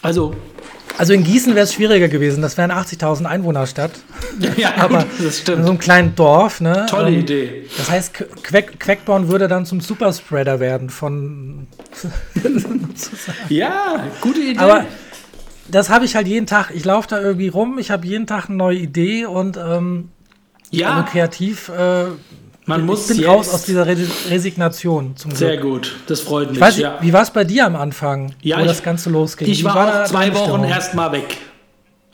Also 0.01 0.33
also 1.01 1.13
in 1.13 1.23
Gießen 1.23 1.55
wäre 1.55 1.63
es 1.63 1.73
schwieriger 1.73 2.09
gewesen. 2.09 2.43
Das 2.43 2.57
wäre 2.57 2.71
eine 2.71 2.79
80.000 2.79 3.25
Einwohnerstadt. 3.25 3.91
Ja, 4.55 4.75
aber 4.77 5.05
das 5.19 5.39
stimmt. 5.39 5.59
In 5.59 5.63
so 5.63 5.69
einem 5.71 5.79
kleinen 5.79 6.15
Dorf. 6.15 6.61
Ne? 6.61 6.85
Tolle 6.87 7.09
ähm, 7.09 7.21
Idee. 7.21 7.65
Das 7.75 7.89
heißt, 7.89 8.13
Queck, 8.43 8.79
Queckborn 8.79 9.27
würde 9.27 9.47
dann 9.47 9.65
zum 9.65 9.81
Superspreader 9.81 10.59
werden 10.59 10.91
von. 10.91 11.65
ja, 13.49 14.05
gute 14.21 14.41
Idee. 14.41 14.59
Aber 14.59 14.85
das 15.67 15.89
habe 15.89 16.05
ich 16.05 16.15
halt 16.15 16.27
jeden 16.27 16.45
Tag. 16.45 16.69
Ich 16.71 16.85
laufe 16.85 17.07
da 17.07 17.19
irgendwie 17.19 17.47
rum. 17.47 17.79
Ich 17.79 17.89
habe 17.89 18.05
jeden 18.05 18.27
Tag 18.27 18.47
eine 18.47 18.57
neue 18.57 18.77
Idee 18.77 19.25
und 19.25 19.57
ähm, 19.57 20.09
ja. 20.69 20.97
also 20.97 21.09
kreativ. 21.11 21.69
Äh, 21.69 22.05
man 22.77 22.85
muss 22.85 23.09
ich 23.09 23.17
bin 23.17 23.25
raus 23.25 23.53
aus 23.53 23.63
dieser 23.63 23.85
Resignation 23.85 25.15
zum 25.17 25.31
Sehr 25.31 25.57
Glück. 25.57 25.71
gut, 25.71 25.95
das 26.07 26.21
freut 26.21 26.51
mich. 26.51 26.59
Weiß, 26.59 26.77
ja. 26.77 26.97
Wie 27.01 27.13
war 27.13 27.21
es 27.23 27.31
bei 27.31 27.43
dir 27.43 27.65
am 27.65 27.75
Anfang, 27.75 28.33
ja, 28.41 28.57
wo 28.57 28.61
ich, 28.61 28.67
das 28.67 28.83
Ganze 28.83 29.09
losging? 29.09 29.47
Ich 29.47 29.63
war, 29.63 29.75
war 29.75 30.05
zwei 30.05 30.33
Wochen 30.33 30.63
erst 30.63 30.93
mal 30.95 31.11
weg. 31.11 31.37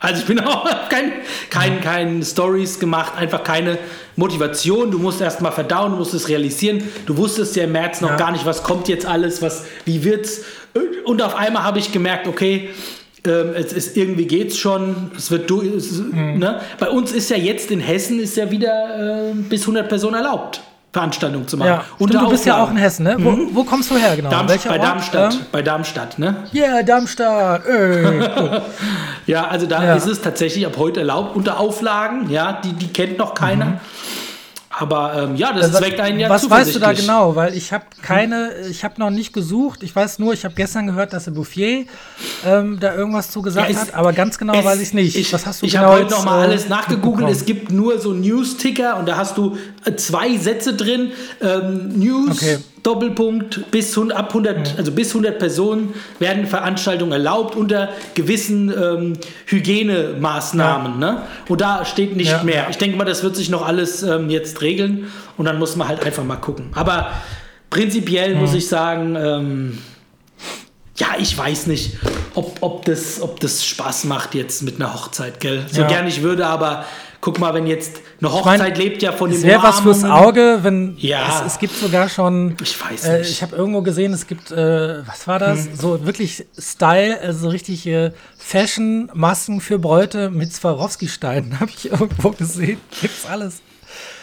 Also 0.00 0.20
ich 0.20 0.26
bin 0.26 0.40
auch 0.44 0.64
kein, 0.88 1.12
kein, 1.50 1.80
kein 1.80 2.22
Stories 2.22 2.78
gemacht, 2.78 3.12
einfach 3.16 3.42
keine 3.42 3.78
Motivation. 4.16 4.90
Du 4.90 4.98
musst 4.98 5.20
erst 5.20 5.40
mal 5.40 5.50
verdauen, 5.50 5.92
du 5.92 5.98
musst 5.98 6.14
es 6.14 6.28
realisieren. 6.28 6.82
Du 7.06 7.16
wusstest 7.16 7.56
ja 7.56 7.64
im 7.64 7.72
März 7.72 8.00
noch 8.00 8.10
Ja. 8.10 8.16
gar 8.16 8.32
nicht, 8.32 8.44
was 8.46 8.62
kommt 8.62 8.88
jetzt 8.88 9.06
alles, 9.06 9.42
was, 9.42 9.64
wie 9.84 10.04
wird's. 10.04 10.42
Und 11.04 11.22
auf 11.22 11.34
einmal 11.34 11.64
habe 11.64 11.78
ich 11.78 11.90
gemerkt, 11.92 12.28
okay, 12.28 12.70
ähm, 13.26 13.50
es 13.54 13.72
ist, 13.72 13.96
irgendwie 13.96 14.26
geht's 14.26 14.56
schon. 14.58 15.10
Es 15.16 15.30
wird 15.30 15.48
du, 15.50 15.62
es, 15.62 15.92
Mhm. 15.98 16.38
ne? 16.38 16.60
Bei 16.78 16.88
uns 16.88 17.12
ist 17.12 17.30
ja 17.30 17.36
jetzt 17.36 17.70
in 17.70 17.80
Hessen 17.80 18.20
ist 18.20 18.36
ja 18.36 18.50
wieder 18.50 19.30
äh, 19.30 19.32
bis 19.34 19.62
100 19.62 19.88
Personen 19.88 20.14
erlaubt, 20.14 20.60
Veranstaltungen 20.92 21.46
zu 21.48 21.56
machen. 21.56 21.68
Ja, 21.68 21.84
stimmt, 21.96 22.14
du 22.14 22.28
bist 22.30 22.46
ja 22.46 22.62
auch 22.62 22.70
in 22.70 22.76
Hessen, 22.76 23.04
ne? 23.04 23.16
Wo, 23.18 23.36
wo 23.52 23.64
kommst 23.64 23.90
du 23.90 23.96
her 23.96 24.14
genau? 24.16 24.30
Darm, 24.30 24.48
Welcher 24.48 24.68
bei 24.70 24.76
Ort? 24.78 24.84
Darmstadt. 24.88 25.34
Ähm, 25.34 25.40
bei 25.52 25.62
Darmstadt, 25.62 26.18
ne? 26.18 26.36
Ja, 26.52 26.82
Darmstadt. 26.82 27.66
Ey. 27.66 28.04
cool. 28.04 28.62
Ja, 29.26 29.46
also 29.48 29.66
da 29.66 29.84
Ja. 29.84 29.94
ist 29.94 30.06
es 30.06 30.22
tatsächlich 30.22 30.64
ab 30.64 30.76
heute 30.78 31.00
erlaubt, 31.00 31.36
unter 31.36 31.60
Auflagen, 31.60 32.30
ja, 32.30 32.60
die, 32.64 32.72
die 32.72 32.88
kennt 32.88 33.18
noch 33.18 33.34
keiner. 33.34 33.78
Aber 34.70 35.14
ähm, 35.22 35.36
ja, 35.36 35.52
das 35.52 35.72
Was- 35.72 35.80
weckt 35.80 35.98
einen 35.98 36.20
ja. 36.20 36.28
Was 36.28 36.48
weißt 36.48 36.74
du 36.74 36.78
da 36.78 36.92
genau? 36.92 37.34
Weil 37.34 37.54
ich 37.54 37.72
habe 37.72 37.84
keine, 38.02 38.52
ich 38.70 38.84
habe 38.84 38.94
noch 38.98 39.08
nicht 39.10 39.32
gesucht. 39.32 39.82
Ich 39.82 39.96
weiß 39.96 40.18
nur, 40.18 40.34
ich 40.34 40.44
habe 40.44 40.54
gestern 40.54 40.86
gehört, 40.86 41.12
dass 41.14 41.24
der 41.24 41.30
Bouffier 41.30 41.86
ähm, 42.46 42.78
da 42.78 42.94
irgendwas 42.94 43.30
zugesagt 43.30 43.70
Ja, 43.70 43.74
es- 43.76 43.80
hat, 43.88 43.94
aber 43.94 44.12
ganz 44.12 44.36
genau 44.38 44.52
Es- 44.54 44.64
weiß 44.64 44.80
ich 44.80 44.92
nicht. 44.92 45.16
Ich, 45.16 45.32
was 45.32 45.46
hast 45.46 45.62
du 45.62 45.66
ich 45.66 45.72
genau 45.72 45.84
habe 45.84 45.92
heute 45.94 46.02
jetzt, 46.04 46.10
noch 46.18 46.24
mal 46.26 46.40
äh, 46.40 46.48
alles 46.48 46.68
nachgegoogelt. 46.68 47.30
Es 47.30 47.46
gibt 47.46 47.72
nur 47.72 47.98
so 47.98 48.12
News-Ticker 48.12 48.98
und 48.98 49.08
da 49.08 49.16
hast 49.16 49.38
du 49.38 49.56
äh, 49.56 49.58
zwei 49.96 50.36
Sätze 50.36 50.74
drin. 50.74 51.12
Ähm, 51.40 51.98
News, 51.98 52.30
Okay. 52.38 52.58
Doppelpunkt, 52.84 53.70
bis 53.70 53.90
100, 53.96 54.16
ab 54.16 54.28
100, 54.28 54.78
also 54.78 54.92
bis 54.92 55.08
100 55.10 55.38
Personen 55.38 55.92
werden 56.20 56.46
Veranstaltungen 56.46 57.12
erlaubt 57.12 57.56
unter 57.56 57.88
gewissen 58.14 58.70
ähm, 58.70 59.12
Hygienemaßnahmen. 59.46 60.98
Ne? 60.98 61.22
Und 61.48 61.60
da 61.60 61.84
steht 61.84 62.16
nicht 62.16 62.30
Ja. 62.30 62.42
mehr. 62.42 62.66
Ich 62.70 62.78
denke 62.78 62.96
mal, 62.96 63.04
das 63.04 63.22
wird 63.22 63.36
sich 63.36 63.50
noch 63.50 63.66
alles 63.66 64.02
ähm, 64.02 64.30
jetzt 64.30 64.60
regeln 64.62 65.06
und 65.36 65.44
dann 65.46 65.58
muss 65.58 65.76
man 65.76 65.88
halt 65.88 66.04
einfach 66.04 66.24
mal 66.24 66.36
gucken. 66.36 66.70
Aber 66.74 67.10
prinzipiell 67.70 68.34
muss 68.36 68.54
ich 68.54 68.68
sagen, 68.68 69.16
ähm, 69.16 69.78
ja, 70.96 71.08
ich 71.18 71.36
weiß 71.36 71.66
nicht, 71.68 71.96
ob, 72.34 72.56
ob, 72.60 72.84
das, 72.84 73.20
ob 73.20 73.38
das 73.40 73.64
Spaß 73.64 74.04
macht 74.04 74.34
jetzt 74.34 74.62
mit 74.62 74.76
einer 74.76 74.94
Hochzeit, 74.94 75.38
gell? 75.40 75.64
So 75.70 75.82
Ja. 75.82 75.88
gern 75.88 76.06
ich 76.08 76.22
würde, 76.22 76.46
aber 76.46 76.84
guck 77.20 77.38
mal, 77.40 77.52
wenn 77.54 77.66
jetzt 77.66 77.96
eine 78.20 78.30
mein, 78.30 78.32
Hochzeit 78.32 78.78
lebt 78.78 79.02
ja 79.02 79.12
von 79.12 79.30
dem 79.30 79.38
Es 79.38 79.44
wäre 79.44 79.62
was 79.62 79.80
fürs 79.80 80.04
Auge, 80.04 80.60
wenn 80.62 80.94
Ja. 80.98 81.40
es, 81.44 81.54
es 81.54 81.58
gibt 81.58 81.74
sogar 81.74 82.08
schon. 82.08 82.56
Ich 82.62 82.80
weiß 82.80 83.04
Äh, 83.04 83.18
nicht. 83.18 83.30
ich 83.30 83.42
habe 83.42 83.56
irgendwo 83.56 83.82
gesehen, 83.82 84.12
es 84.12 84.26
gibt, 84.26 84.50
äh, 84.50 85.06
was 85.06 85.26
war 85.26 85.38
das? 85.38 85.66
So 85.80 86.04
wirklich 86.06 86.46
Style, 86.58 87.20
also 87.20 87.48
richtige 87.48 88.12
Fashion-Masken 88.38 89.60
für 89.60 89.78
Bräute 89.78 90.30
mit 90.30 90.52
Swarovski-Steinen, 90.52 91.60
habe 91.60 91.70
ich 91.76 91.90
irgendwo 91.90 92.30
gesehen. 92.30 92.80
Gibt's 93.00 93.26
alles. 93.26 93.62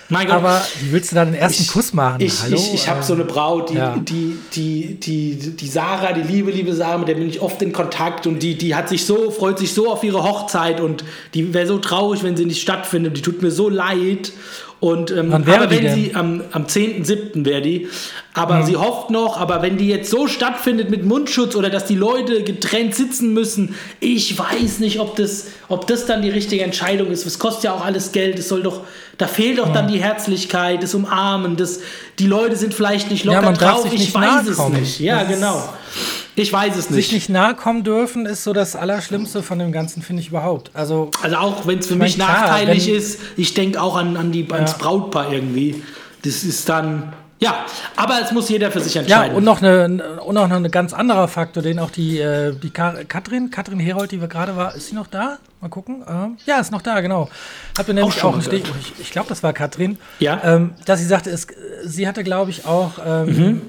Mein 0.09 0.27
Gott. 0.27 0.35
Aber 0.35 0.61
wie 0.81 0.91
willst 0.91 1.11
du 1.11 1.15
da 1.15 1.25
den 1.25 1.33
ersten 1.33 1.63
Ich- 1.63 1.69
Kuss 1.71 1.93
machen? 1.93 2.21
Ich, 2.21 2.41
Hallo? 2.43 2.55
ich, 2.55 2.73
ich 2.73 2.87
habe 2.87 2.99
Äh, 2.99 3.03
so 3.03 3.13
eine 3.13 3.25
Braut, 3.25 3.69
die, 3.71 3.75
ja. 3.75 3.95
die, 3.97 4.37
die, 4.53 4.99
die, 4.99 5.35
die 5.55 5.67
Sarah, 5.67 6.13
die 6.13 6.21
liebe, 6.21 6.51
liebe 6.51 6.73
Sarah, 6.73 6.97
mit 6.99 7.07
der 7.07 7.15
bin 7.15 7.27
ich 7.27 7.41
oft 7.41 7.61
in 7.61 7.73
Kontakt 7.73 8.27
und 8.27 8.39
die, 8.43 8.55
die 8.55 8.75
hat 8.75 8.87
sich 8.89 9.03
so, 9.05 9.31
freut 9.31 9.57
sich 9.59 9.73
so 9.73 9.91
auf 9.91 10.03
ihre 10.03 10.23
Hochzeit 10.23 10.79
und 10.79 11.03
die 11.33 11.53
wäre 11.53 11.65
so 11.67 11.79
traurig, 11.79 12.21
wenn 12.23 12.37
sie 12.37 12.45
nicht 12.45 12.61
stattfindet. 12.61 13.17
Die 13.17 13.21
tut 13.21 13.41
mir 13.41 13.51
so 13.51 13.67
leid. 13.69 14.31
Und, 14.85 15.09
ähm, 15.09 15.31
Wann 15.31 15.47
wäre 15.47 15.63
aber 15.63 15.71
wenn 15.71 15.81
denn? 15.83 15.95
sie 15.95 16.13
am, 16.13 16.43
am 16.51 16.65
10.7. 16.65 17.43
wäre 17.43 17.63
die, 17.63 17.87
aber 18.35 18.61
sie 18.61 18.75
hofft 18.75 19.09
noch, 19.09 19.39
aber 19.39 19.63
wenn 19.63 19.77
die 19.77 19.87
jetzt 19.87 20.11
so 20.11 20.27
stattfindet 20.27 20.91
mit 20.91 21.03
Mundschutz 21.03 21.55
oder 21.55 21.71
dass 21.71 21.85
die 21.85 21.95
Leute 21.95 22.43
getrennt 22.43 22.93
sitzen 22.93 23.33
müssen, 23.33 23.73
ich 23.99 24.37
weiß 24.37 24.77
nicht, 24.79 24.99
ob 24.99 25.15
das, 25.15 25.47
ob 25.69 25.87
das 25.87 26.05
dann 26.05 26.21
die 26.21 26.29
richtige 26.29 26.63
Entscheidung 26.63 27.09
ist. 27.09 27.25
Es 27.25 27.39
kostet 27.39 27.63
ja 27.63 27.73
auch 27.73 27.83
alles 27.83 28.11
Geld, 28.11 28.37
es 28.37 28.47
soll 28.47 28.61
doch, 28.61 28.81
da 29.17 29.25
fehlt 29.25 29.57
doch 29.57 29.73
dann 29.73 29.87
die 29.87 29.97
Herzlichkeit, 29.97 30.83
das 30.83 30.93
Umarmen, 30.93 31.55
das, 31.55 31.79
die 32.19 32.27
Leute 32.27 32.55
sind 32.55 32.75
vielleicht 32.75 33.09
nicht 33.09 33.25
locker 33.25 33.41
man 33.41 33.57
darf 33.57 33.81
drauf, 33.81 33.91
ich 33.91 34.13
weiß 34.13 34.47
es 34.47 34.69
nicht. 34.69 34.99
Ja, 34.99 35.23
Das 35.23 35.33
genau. 35.33 35.63
Ich 36.35 36.51
weiß 36.51 36.75
es 36.75 36.85
sich 36.87 36.95
nicht. 36.95 37.13
nicht 37.13 37.29
nahe 37.29 37.55
kommen 37.55 37.83
dürfen, 37.83 38.25
ist 38.25 38.43
so 38.43 38.51
das 38.53 38.75
Allerschlimmste 38.75 39.41
von 39.41 39.57
dem 39.59 39.71
Ganzen, 39.71 40.01
finde 40.01 40.21
ich 40.21 40.29
überhaupt. 40.29 40.69
Also, 40.73 41.11
Also 41.23 41.35
auch 41.37 41.65
wenn 41.65 41.79
es 41.79 41.87
für 41.87 41.95
mich 41.95 42.15
klar, 42.15 42.27
nachteilig 42.41 42.87
wenn- 42.87 42.95
ist, 42.95 43.19
ich 43.37 43.53
denke 43.53 43.81
auch 43.81 43.95
an, 43.95 44.17
an 44.17 44.31
die, 44.31 44.45
ans 44.51 44.71
Ja. 44.71 44.77
Brautpaar 44.77 45.31
irgendwie. 45.31 45.81
Das 46.23 46.43
ist 46.43 46.67
dann, 46.67 47.13
ja, 47.39 47.65
aber 47.95 48.19
es 48.21 48.31
muss 48.31 48.49
jeder 48.49 48.69
für 48.71 48.79
sich 48.81 48.95
ja, 48.95 49.01
entscheiden. 49.01 49.35
und 49.37 49.43
noch, 49.45 49.61
eine, 49.61 50.19
und 50.21 50.35
noch 50.35 50.49
ein 50.49 50.71
ganz 50.71 50.91
anderer 50.91 51.27
Faktor, 51.27 51.61
den 51.63 51.79
auch 51.79 51.91
die, 51.91 52.17
äh, 52.19 52.53
die 52.53 52.69
Ka 52.69 52.95
Katrin, 53.07 53.49
Katrin 53.51 53.79
Herold, 53.79 54.11
die 54.11 54.19
wir 54.19 54.27
gerade 54.27 54.55
war, 54.57 54.75
ist 54.75 54.87
sie 54.89 54.95
noch 54.95 55.07
da? 55.07 55.37
Mal 55.61 55.69
gucken. 55.69 56.03
Ähm, 56.07 56.37
ja, 56.45 56.59
ist 56.59 56.71
noch 56.71 56.81
da, 56.81 56.99
genau. 57.01 57.29
Hat 57.77 57.87
mir 57.87 57.93
nämlich 57.93 58.21
auch, 58.23 58.41
Stich, 58.41 58.63
ich, 58.81 58.93
ich 58.99 59.11
glaube, 59.11 59.29
das 59.29 59.41
war 59.43 59.53
Katrin, 59.53 59.97
Ja. 60.19 60.41
ähm, 60.43 60.71
dass 60.85 60.99
sie 60.99 61.05
sagte, 61.05 61.29
es, 61.29 61.47
sie 61.85 62.07
hatte, 62.07 62.23
glaube 62.23 62.51
ich, 62.51 62.65
auch, 62.65 62.93
ähm, 63.05 63.61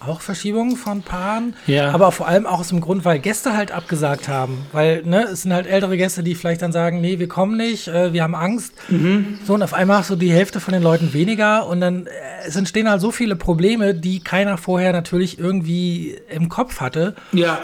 auch 0.00 0.20
Verschiebungen 0.20 0.76
von 0.76 1.02
Paaren. 1.02 1.54
Ja. 1.66 1.90
aber 1.90 2.12
vor 2.12 2.26
allem 2.26 2.46
auch 2.46 2.60
aus 2.60 2.68
dem 2.68 2.80
Grund, 2.80 3.04
weil 3.04 3.18
Gäste 3.18 3.56
halt 3.56 3.72
abgesagt 3.72 4.28
haben. 4.28 4.66
Weil 4.72 5.02
ne, 5.04 5.24
es 5.24 5.42
sind 5.42 5.52
halt 5.52 5.66
ältere 5.66 5.96
Gäste, 5.96 6.22
die 6.22 6.34
vielleicht 6.34 6.62
dann 6.62 6.72
sagen, 6.72 7.00
nee, 7.00 7.18
wir 7.18 7.28
kommen 7.28 7.56
nicht, 7.56 7.88
äh, 7.88 8.12
wir 8.12 8.22
haben 8.22 8.34
Angst. 8.34 8.72
Mhm. 8.88 9.38
So, 9.44 9.54
und 9.54 9.62
auf 9.62 9.74
einmal 9.74 9.98
hast 9.98 10.10
du 10.10 10.16
die 10.16 10.32
Hälfte 10.32 10.60
von 10.60 10.72
den 10.72 10.82
Leuten 10.82 11.12
weniger 11.12 11.66
und 11.66 11.80
dann 11.80 12.06
äh, 12.06 12.10
es 12.46 12.56
entstehen 12.56 12.88
halt 12.88 13.00
so 13.00 13.10
viele 13.10 13.36
Probleme, 13.36 13.94
die 13.94 14.20
keiner 14.20 14.56
vorher 14.58 14.92
natürlich 14.92 15.38
irgendwie 15.38 16.16
im 16.30 16.48
Kopf 16.48 16.80
hatte. 16.80 17.14
ja, 17.32 17.58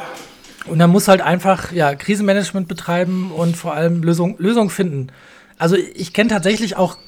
Und 0.66 0.78
dann 0.78 0.90
muss 0.90 1.08
halt 1.08 1.20
einfach 1.20 1.72
ja, 1.72 1.94
Krisenmanagement 1.94 2.68
betreiben 2.68 3.30
und 3.32 3.56
vor 3.56 3.74
allem 3.74 4.02
Lösung, 4.02 4.36
Lösung 4.38 4.68
finden. 4.70 5.08
Also 5.58 5.76
ich 5.76 6.12
kenne 6.12 6.28
tatsächlich 6.28 6.76
auch 6.76 6.98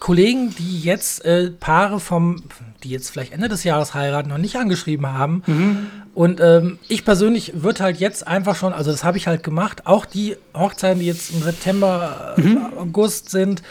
Kollegen, 0.00 0.54
die 0.58 0.80
jetzt 0.80 1.24
äh, 1.24 1.50
Paare 1.50 2.00
vom, 2.00 2.42
die 2.82 2.90
jetzt 2.90 3.10
vielleicht 3.10 3.32
Ende 3.32 3.48
des 3.48 3.64
Jahres 3.64 3.94
heiraten, 3.94 4.28
noch 4.28 4.38
nicht 4.38 4.56
angeschrieben 4.56 5.06
haben. 5.06 5.42
Und 6.14 6.40
ähm, 6.40 6.78
ich 6.88 7.04
persönlich 7.04 7.52
würde 7.62 7.82
halt 7.82 7.98
jetzt 7.98 8.26
einfach 8.26 8.54
schon, 8.56 8.72
also 8.72 8.90
das 8.90 9.02
habe 9.04 9.16
ich 9.16 9.26
halt 9.26 9.42
gemacht, 9.42 9.86
auch 9.86 10.04
die 10.06 10.36
Hochzeiten, 10.54 11.00
die 11.00 11.06
jetzt 11.06 11.30
im 11.32 11.42
September, 11.42 12.34
äh, 12.36 12.78
August 12.78 13.30
sind, 13.30 13.62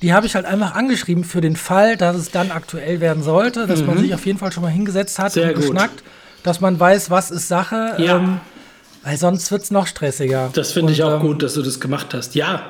die 0.00 0.12
habe 0.12 0.26
ich 0.26 0.34
halt 0.34 0.46
einfach 0.46 0.74
angeschrieben 0.74 1.24
für 1.24 1.40
den 1.40 1.56
Fall, 1.56 1.96
dass 1.96 2.16
es 2.16 2.30
dann 2.30 2.50
aktuell 2.50 3.00
werden 3.00 3.22
sollte, 3.22 3.66
dass 3.66 3.82
man 3.84 3.98
sich 3.98 4.14
auf 4.14 4.26
jeden 4.26 4.38
Fall 4.38 4.50
schon 4.50 4.62
mal 4.64 4.70
hingesetzt 4.70 5.18
hat 5.18 5.32
Sehr 5.32 5.48
und 5.48 5.54
gut. 5.54 5.62
geschnackt, 5.62 6.02
dass 6.42 6.60
man 6.60 6.78
weiß, 6.80 7.10
was 7.10 7.30
ist 7.30 7.46
Sache. 7.48 7.94
Ja. 7.98 8.16
Ähm, 8.16 8.40
weil 9.04 9.16
sonst 9.16 9.50
wird 9.50 9.62
es 9.62 9.70
noch 9.70 9.86
stressiger. 9.86 10.50
das 10.54 10.72
finde 10.72 10.92
ich 10.92 11.02
auch 11.02 11.14
ähm, 11.14 11.20
gut, 11.20 11.42
dass 11.42 11.54
du 11.54 11.62
das 11.62 11.80
gemacht 11.80 12.14
hast. 12.14 12.34
Ja, 12.36 12.62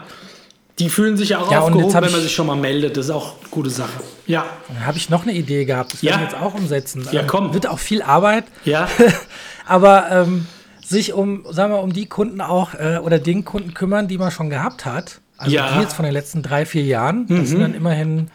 die 0.79 0.89
fühlen 0.89 1.17
sich 1.17 1.31
ja 1.31 1.39
auch 1.39 1.51
Ja, 1.53 1.61
aufgehoben, 1.61 1.93
wenn 1.95 2.01
man 2.03 2.11
ich- 2.15 2.17
sich 2.23 2.35
schon 2.35 2.47
mal 2.47 2.57
meldet. 2.57 2.97
Das 2.97 3.07
ist 3.07 3.11
auch 3.11 3.35
eine 3.41 3.49
gute 3.51 3.71
Sache. 3.71 4.01
Ja, 4.27 4.47
Dann 4.69 4.87
habe 4.87 4.97
ich 4.97 5.11
noch 5.11 5.23
eine 5.23 5.33
Idee 5.33 5.65
gehabt. 5.65 5.93
Das 5.93 6.03
Ja. 6.03 6.13
werden 6.13 6.21
wir 6.23 6.27
jetzt 6.31 6.41
auch 6.41 6.55
umsetzen. 6.55 7.07
Ja, 7.13 7.21
Ähm, 7.23 7.27
komm. 7.27 7.53
Wird 7.55 7.67
auch 7.67 7.79
viel 7.79 8.03
Arbeit. 8.03 8.45
ja, 8.65 8.89
Aber 9.67 10.11
ähm, 10.11 10.47
sich 10.85 11.13
um, 11.13 11.45
sagen 11.51 11.73
wir, 11.73 11.81
um 11.83 11.93
die 11.93 12.07
Kunden 12.07 12.41
auch 12.41 12.75
äh, 12.75 12.99
oder 13.03 13.19
den 13.19 13.45
Kunden 13.45 13.75
kümmern, 13.75 14.09
die 14.09 14.19
man 14.19 14.31
schon 14.31 14.51
gehabt 14.51 14.85
hat. 14.85 15.21
Also 15.39 15.55
Ja. 15.55 15.71
Mhm. 15.71 15.75
die 15.77 15.81
jetzt 15.83 15.95
von 15.95 16.05
den 16.05 16.13
letzten 16.15 16.43
drei, 16.43 16.67
vier 16.67 16.85
Jahren. 16.85 17.27
Das 17.29 17.49
sind 17.49 17.61
dann 17.61 17.75
immerhin 17.75 18.31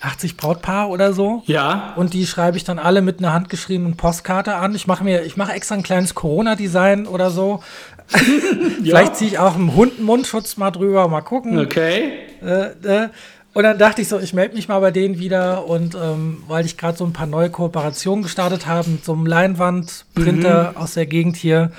80 0.00 0.36
Brautpaare 0.36 0.88
oder 0.90 1.12
so. 1.14 1.42
ja. 1.46 1.94
Und 1.96 2.12
die 2.12 2.26
schreibe 2.26 2.56
ich 2.58 2.64
dann 2.64 2.78
alle 2.78 3.00
mit 3.00 3.18
einer 3.20 3.32
handgeschriebenen 3.32 3.96
Postkarte 3.96 4.54
an. 4.56 4.74
Ich 4.74 4.86
mache 4.86 5.02
mir, 5.02 5.22
ich 5.24 5.36
mache 5.38 5.52
extra 5.52 5.74
ein 5.76 5.82
kleines 5.82 6.14
Corona-Design 6.14 7.06
oder 7.06 7.30
so. 7.30 7.62
Vielleicht 8.82 9.16
ziehe 9.16 9.30
ich 9.30 9.38
auch 9.38 9.54
einen 9.54 9.74
Hunden-Mundschutz 9.74 10.56
mal 10.56 10.70
drüber, 10.70 11.08
mal 11.08 11.22
gucken. 11.22 11.58
Okay. 11.58 12.12
Äh, 12.42 12.66
äh, 13.04 13.08
und 13.54 13.62
dann 13.62 13.78
dachte 13.78 14.02
ich 14.02 14.08
so, 14.08 14.18
ich 14.18 14.34
melde 14.34 14.54
mich 14.56 14.68
mal 14.68 14.80
bei 14.80 14.90
denen 14.90 15.18
wieder 15.18 15.66
und 15.66 15.94
ähm, 15.94 16.42
weil 16.48 16.66
ich 16.66 16.76
gerade 16.76 16.98
so 16.98 17.04
ein 17.04 17.12
paar 17.12 17.26
neue 17.26 17.50
Kooperationen 17.50 18.22
gestartet 18.24 18.66
habe 18.66 18.90
mit 18.90 19.04
so 19.04 19.12
einem 19.12 19.26
Leinwandprinter 19.26 20.72
Mhm. 20.72 20.76
aus 20.76 20.94
der 20.94 21.06
Gegend 21.06 21.36
hier 21.36 21.70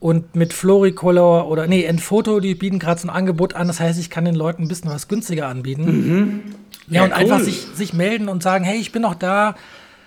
und 0.00 0.34
mit 0.36 0.52
Floricolor 0.52 1.48
oder 1.48 1.66
nee, 1.66 1.84
Enfoto, 1.84 2.40
die 2.40 2.54
bieten 2.54 2.78
gerade 2.78 3.00
so 3.00 3.08
ein 3.08 3.14
Angebot 3.14 3.54
an. 3.54 3.68
Das 3.68 3.80
heißt, 3.80 3.98
ich 3.98 4.10
kann 4.10 4.24
den 4.24 4.34
Leuten 4.34 4.62
ein 4.64 4.68
bisschen 4.68 4.90
was 4.90 5.08
günstiger 5.08 5.46
anbieten. 5.48 6.54
Ja, 6.88 7.00
Ja, 7.00 7.04
und 7.04 7.12
einfach 7.12 7.38
cool. 7.38 7.44
sich, 7.44 7.66
sich 7.74 7.92
melden 7.92 8.28
und 8.28 8.42
sagen, 8.42 8.64
hey, 8.64 8.78
ich 8.78 8.92
bin 8.92 9.02
noch 9.02 9.14
da. 9.14 9.54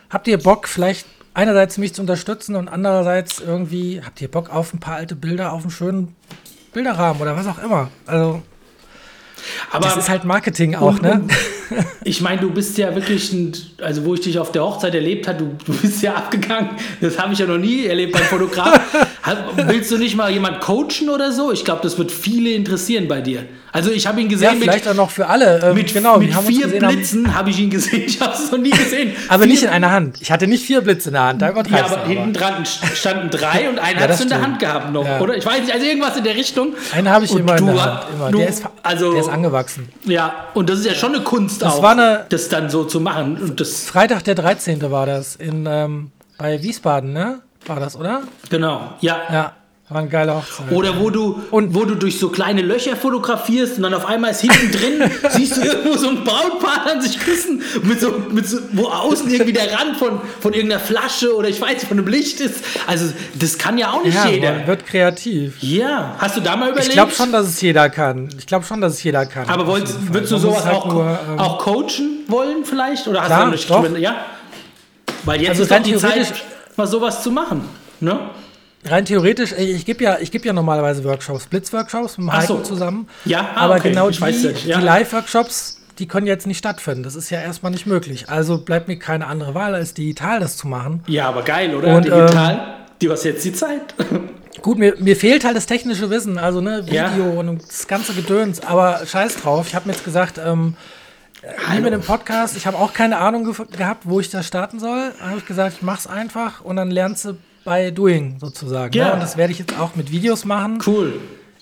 Habt 0.09 0.27
ihr 0.27 0.37
Bock, 0.37 0.67
vielleicht 0.67 1.05
einerseits 1.33 1.77
mich 1.77 1.93
zu 1.93 2.01
unterstützen 2.01 2.55
und 2.55 2.67
andererseits 2.67 3.39
irgendwie, 3.39 4.01
habt 4.03 4.21
ihr 4.21 4.29
Bock 4.29 4.49
auf 4.49 4.73
ein 4.73 4.79
paar 4.79 4.95
alte 4.95 5.15
Bilder 5.15 5.53
auf 5.53 5.61
einem 5.61 5.71
schönen 5.71 6.15
Bilderrahmen 6.73 7.21
oder 7.21 7.35
was 7.35 7.47
auch 7.47 7.59
immer. 7.59 7.89
Also, 8.05 8.41
Aber 9.71 9.85
das 9.85 9.97
ist 9.97 10.09
halt 10.09 10.23
Marketing 10.23 10.75
auch, 10.75 10.93
Und- 10.93 11.01
ne? 11.03 11.21
Ich 12.03 12.19
meine, 12.19 12.41
du 12.41 12.49
bist 12.51 12.77
ja 12.77 12.93
wirklich 12.95 13.31
ein, 13.31 13.53
also 13.81 14.03
wo 14.03 14.13
ich 14.13 14.19
dich 14.19 14.37
auf 14.37 14.51
der 14.51 14.61
Hochzeit 14.63 14.93
erlebt 14.93 15.25
habe, 15.29 15.37
du, 15.37 15.55
du 15.65 15.71
bist 15.77 16.01
ja 16.01 16.15
abgegangen. 16.15 16.71
Das 16.99 17.17
habe 17.17 17.31
ich 17.31 17.39
ja 17.39 17.45
noch 17.45 17.57
nie 17.59 17.85
erlebt 17.85 18.11
beim 18.11 18.23
Fotograf. 18.23 18.81
Willst 19.55 19.89
du 19.91 19.97
nicht 19.97 20.17
mal 20.17 20.29
jemand 20.31 20.59
coachen 20.59 21.09
oder 21.09 21.31
so? 21.31 21.51
Ich 21.53 21.63
glaube, 21.63 21.79
das 21.83 21.97
wird 21.97 22.11
viele 22.11 22.49
interessieren 22.51 23.07
bei 23.07 23.21
dir. 23.21 23.45
Also 23.71 23.89
ich 23.91 24.05
habe 24.05 24.19
ihn 24.19 24.27
Ja, 24.27 24.33
gesehen 24.33 24.57
vielleicht 24.59 24.83
mit, 24.83 24.91
auch 24.93 24.97
noch 24.97 25.11
für 25.11 25.27
alle. 25.27 25.61
Ähm, 25.63 25.75
mit, 25.75 25.93
genau, 25.93 26.17
mit 26.17 26.33
vier 26.35 26.65
gesehen, 26.65 26.87
Blitzen 26.89 27.33
habe 27.33 27.51
ich 27.51 27.59
ihn 27.59 27.69
gesehen. 27.69 28.03
Ich 28.05 28.19
habe 28.19 28.33
es 28.33 28.51
noch 28.51 28.57
nie 28.59 28.71
gesehen. 28.71 29.13
Aber 29.29 29.43
vier 29.43 29.51
nicht 29.53 29.63
in 29.63 29.69
einer 29.69 29.91
Hand. 29.91 30.17
Ich 30.19 30.29
hatte 30.29 30.47
nicht 30.47 30.65
vier 30.65 30.81
Blitze 30.81 31.07
in 31.09 31.13
der 31.13 31.23
Hand. 31.23 31.41
Da 31.41 31.45
Ja, 31.45 31.51
übertreibst 31.53 31.93
aber 31.93 32.01
du 32.03 32.09
hinten 32.09 32.33
dran 32.33 32.65
standen 32.65 33.29
drei 33.29 33.69
und 33.69 33.79
einer 33.79 34.01
Ja, 34.01 34.07
das 34.07 34.17
es 34.17 34.23
in 34.23 34.29
der. 34.29 34.41
Hand 34.41 34.59
gehabt 34.59 34.91
noch, 34.91 35.05
Ja. 35.05 35.21
oder? 35.21 35.37
Ich 35.37 35.45
weiß 35.45 35.61
nicht, 35.61 35.71
also 35.73 35.85
irgendwas 35.85 36.17
in 36.17 36.23
der 36.25 36.35
Richtung. 36.35 36.73
Einen 36.93 37.07
habe 37.09 37.23
ich 37.23 37.31
Und 37.31 37.39
immer 37.41 37.57
in 37.57 37.65
du 37.67 37.71
der 37.71 37.81
hast- 37.81 37.89
Hand. 37.91 38.03
Immer. 38.13 38.31
du- 38.31 38.37
der, 38.39 38.49
ist, 38.49 38.63
also- 38.83 39.11
der 39.13 39.21
ist 39.21 39.29
angewachsen. 39.51 39.89
Ja, 40.05 40.47
und 40.53 40.69
das 40.69 40.79
ist 40.79 40.85
ja 40.85 40.93
schon 40.95 41.13
eine 41.15 41.23
Kunst 41.23 41.61
Das 41.61 41.73
auch, 41.75 41.83
war 41.83 41.91
eine- 41.91 42.25
das 42.29 42.49
dann 42.49 42.69
so 42.69 42.83
zu 42.85 42.99
machen. 42.99 43.37
Und 43.37 43.59
das, 43.59 43.83
Freitag 43.85 44.23
der 44.23 44.35
13. 44.35 44.91
war 44.91 45.05
das. 45.05 45.35
In, 45.35 45.65
ähm, 45.69 46.11
bei 46.37 46.61
Wiesbaden, 46.63 47.13
ne? 47.13 47.41
War 47.67 47.79
das, 47.79 47.95
oder? 47.95 48.23
genau, 48.49 48.93
ja. 49.01 49.17
Ja. 49.31 49.53
War 49.91 49.99
eine 49.99 50.09
geile 50.09 50.35
Hochzeit. 50.35 50.71
Oder 50.71 50.99
wo 50.99 51.09
du, 51.09 51.41
Und- 51.51 51.75
wo 51.75 51.83
du 51.83 51.95
durch 51.95 52.17
so 52.17 52.29
kleine 52.29 52.61
Löcher 52.61 52.95
fotografierst 52.95 53.75
und 53.77 53.83
dann 53.83 53.93
auf 53.93 54.05
einmal 54.05 54.31
ist 54.31 54.39
hinten 54.41 54.71
drin, 54.71 55.11
siehst 55.31 55.57
du 55.57 55.61
irgendwo 55.61 55.97
so 55.97 56.07
ein 56.09 56.23
Brautpaar 56.23 56.87
an 56.93 57.01
sich 57.01 57.19
küssen, 57.19 57.61
mit 57.83 57.99
so, 57.99 58.13
mit 58.31 58.47
so, 58.47 58.59
wo 58.71 58.85
außen 58.87 59.29
irgendwie 59.29 59.51
der 59.51 59.71
Rand 59.73 59.97
von, 59.97 60.21
von 60.39 60.53
irgendeiner 60.53 60.79
Flasche 60.81 61.35
oder 61.35 61.49
ich 61.49 61.59
weiß 61.59 61.73
nicht, 61.73 61.87
von 61.87 61.97
einem 61.97 62.07
Licht 62.07 62.39
ist. 62.39 62.63
Also 62.87 63.11
das 63.35 63.57
kann 63.57 63.77
ja 63.77 63.91
auch 63.91 64.03
nicht 64.03 64.15
ja, 64.15 64.27
jeder. 64.29 64.53
man 64.53 64.67
wird 64.67 64.85
kreativ. 64.85 65.55
Ja, 65.61 66.15
hast 66.19 66.37
du 66.37 66.41
da 66.41 66.55
mal 66.55 66.69
überlegt? 66.69 66.87
Ich 66.87 66.93
glaube 66.93 67.11
schon, 67.11 67.31
dass 67.33 67.47
es 67.47 67.61
jeder 67.61 67.89
kann. 67.89 68.29
Ich 68.37 68.47
glaube 68.47 68.63
schon, 68.65 68.79
dass 68.79 68.93
es 68.93 69.03
jeder 69.03 69.25
kann. 69.25 69.49
Aber 69.49 69.65
Fall. 69.65 69.83
würdest 70.11 70.31
du 70.31 70.37
sowas 70.37 70.63
halt 70.65 70.75
auch, 70.77 70.85
nur, 70.85 71.19
ähm, 71.33 71.37
auch 71.39 71.57
coachen 71.59 72.19
wollen 72.27 72.63
vielleicht? 72.63 73.07
Oder 73.09 73.19
hast 73.21 73.27
Klar, 73.27 73.45
du 73.45 73.51
nicht 73.51 73.69
doch. 73.69 73.97
Ja? 73.97 74.15
Weil 75.25 75.41
jetzt 75.41 75.49
Also 75.49 75.63
ist 75.63 75.71
rein 75.71 75.83
die 75.83 75.97
Zeit, 75.97 76.31
mal 76.77 76.87
sowas 76.87 77.21
zu 77.23 77.29
machen. 77.31 77.67
Ne? 77.99 78.17
Rein 78.83 79.05
theoretisch, 79.05 79.51
ich 79.53 79.85
gebe 79.85 80.03
ja, 80.03 80.17
ich 80.19 80.31
geb 80.31 80.43
ja 80.43 80.53
normalerweise 80.53 81.03
Workshops, 81.03 81.45
Blitzworkshops 81.45 82.17
mit 82.17 82.29
Ach 82.31 82.41
so. 82.41 82.55
Heiko 82.55 82.63
zusammen. 82.63 83.07
Ja, 83.25 83.51
ah, 83.53 83.61
aber 83.61 83.75
okay. 83.75 83.89
genau 83.89 84.09
Ich 84.09 84.17
die, 84.19 84.23
ja 84.23 84.51
nicht, 84.51 84.65
ja. 84.65 84.79
die 84.79 84.85
Live-Workshops, 84.85 85.79
die 85.99 86.07
können 86.07 86.25
jetzt 86.25 86.47
nicht 86.47 86.57
stattfinden. 86.57 87.03
Das 87.03 87.15
ist 87.15 87.29
ja 87.29 87.39
erstmal 87.41 87.71
nicht 87.71 87.85
möglich. 87.85 88.29
Also 88.29 88.57
bleibt 88.57 88.87
mir 88.87 88.97
keine 88.97 89.27
andere 89.27 89.53
Wahl, 89.53 89.75
als 89.75 89.93
digital 89.93 90.39
das 90.39 90.57
zu 90.57 90.67
machen. 90.67 91.03
Ja, 91.07 91.27
aber 91.29 91.43
geil, 91.43 91.75
oder? 91.75 91.95
Und, 91.95 92.05
Digital. 92.05 92.75
die 93.01 93.09
was 93.09 93.23
jetzt 93.23 93.45
die 93.45 93.53
Zeit. 93.53 93.93
Gut, 94.63 94.77
mir, 94.79 94.95
mir 94.99 95.15
fehlt 95.15 95.45
halt 95.45 95.55
das 95.55 95.65
technische 95.65 96.09
Wissen, 96.09 96.37
also 96.37 96.59
ne, 96.59 96.85
Video 96.85 97.33
Ja. 97.33 97.39
und 97.39 97.61
das 97.61 97.87
ganze 97.87 98.13
Gedöns, 98.13 98.61
aber 98.61 99.01
scheiß 99.05 99.37
drauf. 99.37 99.67
Ich 99.67 99.75
habe 99.75 99.87
mir 99.87 99.93
jetzt 99.93 100.03
gesagt, 100.03 100.39
ähm, 100.43 100.75
wie 101.71 101.79
mit 101.79 101.93
dem 101.93 102.01
Podcast, 102.01 102.57
ich 102.57 102.67
habe 102.67 102.77
auch 102.77 102.93
keine 102.93 103.17
Ahnung 103.17 103.45
ge 103.45 103.53
gehabt, 103.75 104.03
wo 104.05 104.19
ich 104.19 104.29
das 104.29 104.45
starten 104.45 104.79
soll. 104.79 105.11
Habe 105.19 105.37
ich 105.37 105.45
gesagt, 105.45 105.77
ich 105.77 105.81
mach's 105.81 106.05
einfach 106.05 106.61
und 106.61 106.75
dann 106.75 106.91
lernst 106.91 107.25
du 107.25 107.37
bei 107.63 107.91
Doing 107.91 108.37
sozusagen. 108.39 108.93
Ja. 108.95 109.07
Ne? 109.07 109.13
Und 109.13 109.19
das 109.21 109.37
werde 109.37 109.53
ich 109.53 109.59
jetzt 109.59 109.77
auch 109.79 109.95
mit 109.95 110.11
Videos 110.11 110.45
machen. 110.45 110.79
Cool. 110.85 111.13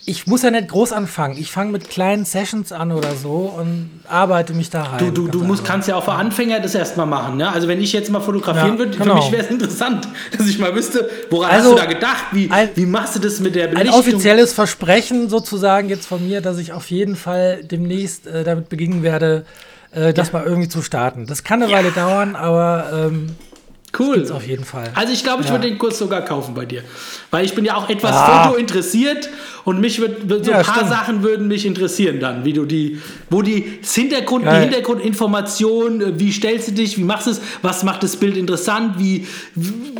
Ich 0.05 0.25
muss 0.27 0.41
ja 0.43 0.49
nicht 0.49 0.69
groß 0.69 0.93
anfangen. 0.93 1.37
Ich 1.37 1.51
fange 1.51 1.71
mit 1.73 1.89
kleinen 1.89 2.23
Sessions 2.23 2.71
an 2.71 2.93
oder 2.93 3.15
so 3.15 3.53
und 3.57 3.89
arbeite 4.07 4.53
mich 4.53 4.69
da 4.69 4.83
rein. 4.83 4.99
Du, 4.99 5.11
du, 5.11 5.27
du 5.27 5.43
musst, 5.43 5.65
kannst 5.65 5.89
ja 5.89 5.97
auch 5.97 6.05
für 6.05 6.13
Anfänger 6.13 6.61
das 6.61 6.73
erstmal 6.73 7.05
machen. 7.05 7.35
Ne? 7.37 7.51
Also 7.51 7.67
wenn 7.67 7.81
ich 7.81 7.91
jetzt 7.91 8.09
mal 8.09 8.21
fotografieren 8.21 8.73
Ja, 8.73 8.79
würde, 8.79 8.97
genau. 8.97 9.17
für 9.17 9.23
mich 9.23 9.31
wäre 9.33 9.43
es 9.43 9.51
interessant, 9.51 10.07
dass 10.37 10.47
ich 10.47 10.57
mal 10.57 10.73
wüsste, 10.73 11.09
woran 11.29 11.51
Also, 11.51 11.71
hast 11.71 11.79
du 11.79 11.85
da 11.85 11.93
gedacht? 11.93 12.23
Wie, 12.31 12.49
ein- 12.49 12.69
wie 12.75 12.85
machst 12.85 13.17
du 13.17 13.19
das 13.19 13.41
mit 13.41 13.55
der 13.55 13.65
Ein 13.67 13.73
Belichtung? 13.75 13.99
offizielles 13.99 14.53
Versprechen 14.53 15.27
sozusagen 15.29 15.89
jetzt 15.89 16.07
von 16.07 16.25
mir, 16.25 16.39
dass 16.41 16.57
ich 16.59 16.71
auf 16.71 16.89
jeden 16.89 17.17
Fall 17.17 17.61
demnächst 17.65 18.25
äh, 18.25 18.45
damit 18.45 18.69
beginnen 18.69 19.03
werde, 19.03 19.45
äh, 19.91 20.13
das 20.13 20.31
mal 20.31 20.43
irgendwie 20.45 20.69
zu 20.69 20.81
starten. 20.81 21.25
Das 21.27 21.43
kann 21.43 21.61
eine 21.61 21.71
Weile 21.73 21.91
dauern, 21.91 22.37
aber 22.37 22.89
ähm, 23.11 23.35
cool. 23.99 24.31
auf 24.31 24.45
jeden 24.47 24.63
Fall. 24.65 24.89
Also 24.95 25.13
ich 25.13 25.23
glaube, 25.23 25.41
ich 25.41 25.47
Ja. 25.49 25.53
würde 25.55 25.67
den 25.67 25.77
Kurs 25.77 25.97
sogar 25.99 26.21
kaufen 26.21 26.53
bei 26.53 26.65
dir. 26.65 26.83
Weil 27.31 27.45
ich 27.45 27.53
bin 27.53 27.65
ja 27.65 27.75
auch 27.75 27.89
etwas 27.89 28.11
Ah. 28.15 28.45
Foto 28.45 28.57
interessiert 28.57 29.29
und 29.65 29.79
mich 29.79 29.99
wird, 29.99 30.21
so 30.45 30.51
Ja, 30.51 30.59
ein 30.59 30.65
paar 30.65 30.75
stimmt. 30.75 30.89
Sachen 30.89 31.23
würden 31.23 31.47
mich 31.47 31.65
interessieren 31.65 32.19
dann, 32.19 32.43
wie 32.45 32.53
du 32.53 32.65
die, 32.65 32.99
wo 33.29 33.41
die 33.41 33.79
Hintergrund, 33.83 34.43
die 34.43 34.45
Geil. 34.49 34.61
Hintergrundinformation, 34.63 36.01
äh, 36.01 36.19
wie 36.19 36.31
stellst 36.31 36.69
du 36.69 36.71
dich, 36.71 36.97
wie 36.97 37.03
machst 37.03 37.27
du 37.27 37.31
es, 37.31 37.41
was 37.61 37.83
macht 37.83 38.01
das 38.03 38.15
Bild 38.15 38.37
interessant, 38.37 38.95
wie, 38.97 39.27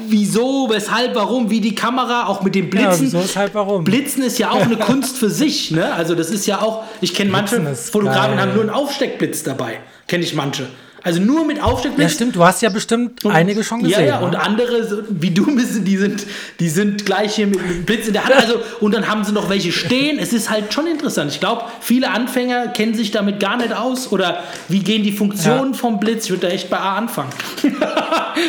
wieso, 0.07 0.69
weshalb, 0.71 1.15
warum, 1.15 1.49
wie 1.49 1.61
die 1.61 1.75
Kamera, 1.75 2.27
auch 2.27 2.41
mit 2.41 2.55
dem 2.55 2.65
ja, 2.65 2.69
Blitzen. 2.87 3.05
wieso 3.07 3.19
ist 3.19 3.35
halt 3.35 3.53
warum? 3.53 3.83
Blitzen 3.83 4.23
ist 4.23 4.37
ja 4.39 4.51
auch 4.51 4.61
eine 4.61 4.77
Kunst 4.89 5.17
für 5.17 5.29
sich, 5.29 5.71
ne? 5.71 5.93
Also 5.93 6.15
das 6.15 6.29
ist 6.29 6.45
ja 6.45 6.61
auch, 6.61 6.83
ich 7.01 7.13
kenne 7.13 7.31
manche 7.31 7.59
Fotografen 7.75 8.31
geil. 8.35 8.41
haben 8.41 8.53
nur 8.53 8.61
einen 8.61 8.69
Aufsteckblitz 8.71 9.43
dabei, 9.43 9.79
kenne 10.07 10.23
ich 10.23 10.33
manche. 10.33 10.67
Also 11.03 11.21
nur 11.21 11.45
mit 11.45 11.57
ja, 11.57 11.63
Aufsteckblitz. 11.63 12.13
stimmt, 12.13 12.35
du 12.35 12.43
hast 12.43 12.61
ja 12.61 12.69
bestimmt 12.69 13.23
Und- 13.23 13.31
einige 13.31 13.63
schon 13.63 13.81
gesehen. 13.83 14.01
Ja, 14.01 14.05
ja, 14.05 14.19
und 14.19 14.31
ne? 14.31 14.39
andere, 14.41 15.05
wie 15.09 15.31
du 15.31 15.55
bist, 15.55 15.87
die 15.87 15.97
sind, 15.97 16.25
die 16.59 16.69
sind 16.69 17.05
gleich 17.05 17.35
hier 17.35 17.47
mit 17.47 17.85
Blitz 17.85 18.07
in 18.07 18.13
der 18.13 18.25
Hand. 18.25 18.35
Also, 18.35 18.55
und 18.81 18.93
dann 18.93 19.07
haben 19.07 19.23
sie 19.23 19.31
noch 19.31 19.49
welche 19.49 19.71
stehen. 19.71 20.19
Es 20.19 20.33
ist 20.33 20.49
halt 20.49 20.73
schon 20.73 20.87
interessant. 20.87 21.31
Ich 21.31 21.39
glaube, 21.39 21.63
viele 21.79 22.11
Anfänger 22.11 22.67
kennen 22.69 22.93
sich 22.93 23.11
damit 23.11 23.39
gar 23.39 23.57
nicht 23.57 23.73
aus. 23.73 24.11
Oder 24.11 24.43
wie 24.67 24.79
gehen 24.79 25.03
die 25.03 25.11
Funktionen 25.11 25.73
vom 25.73 25.99
Blitz? 25.99 26.25
Ich 26.25 26.31
würde 26.31 26.47
da 26.47 26.53
echt 26.53 26.69
bei 26.69 26.77
A 26.79 26.95
anfangen. 26.97 27.29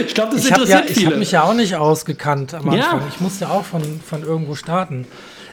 ich 0.07 0.15
glaube, 0.15 0.35
das 0.35 0.45
ich 0.45 0.53
habe 0.53 0.63
interessiert 0.63 0.85
ja, 0.85 0.91
ich 0.91 0.97
viele. 0.99 1.11
hab 1.13 1.19
mich 1.19 1.33
ja 1.33 1.43
auch 1.45 1.55
nicht 1.55 1.75
ausgekannt 1.77 2.55
am 2.55 2.73
Ja. 2.73 2.91
Anfang. 2.91 3.03
Ich 3.15 3.21
musste 3.21 3.49
auch 3.51 3.65
von, 3.65 3.83
von 4.07 4.23
irgendwo 4.23 4.55
starten. 4.55 5.07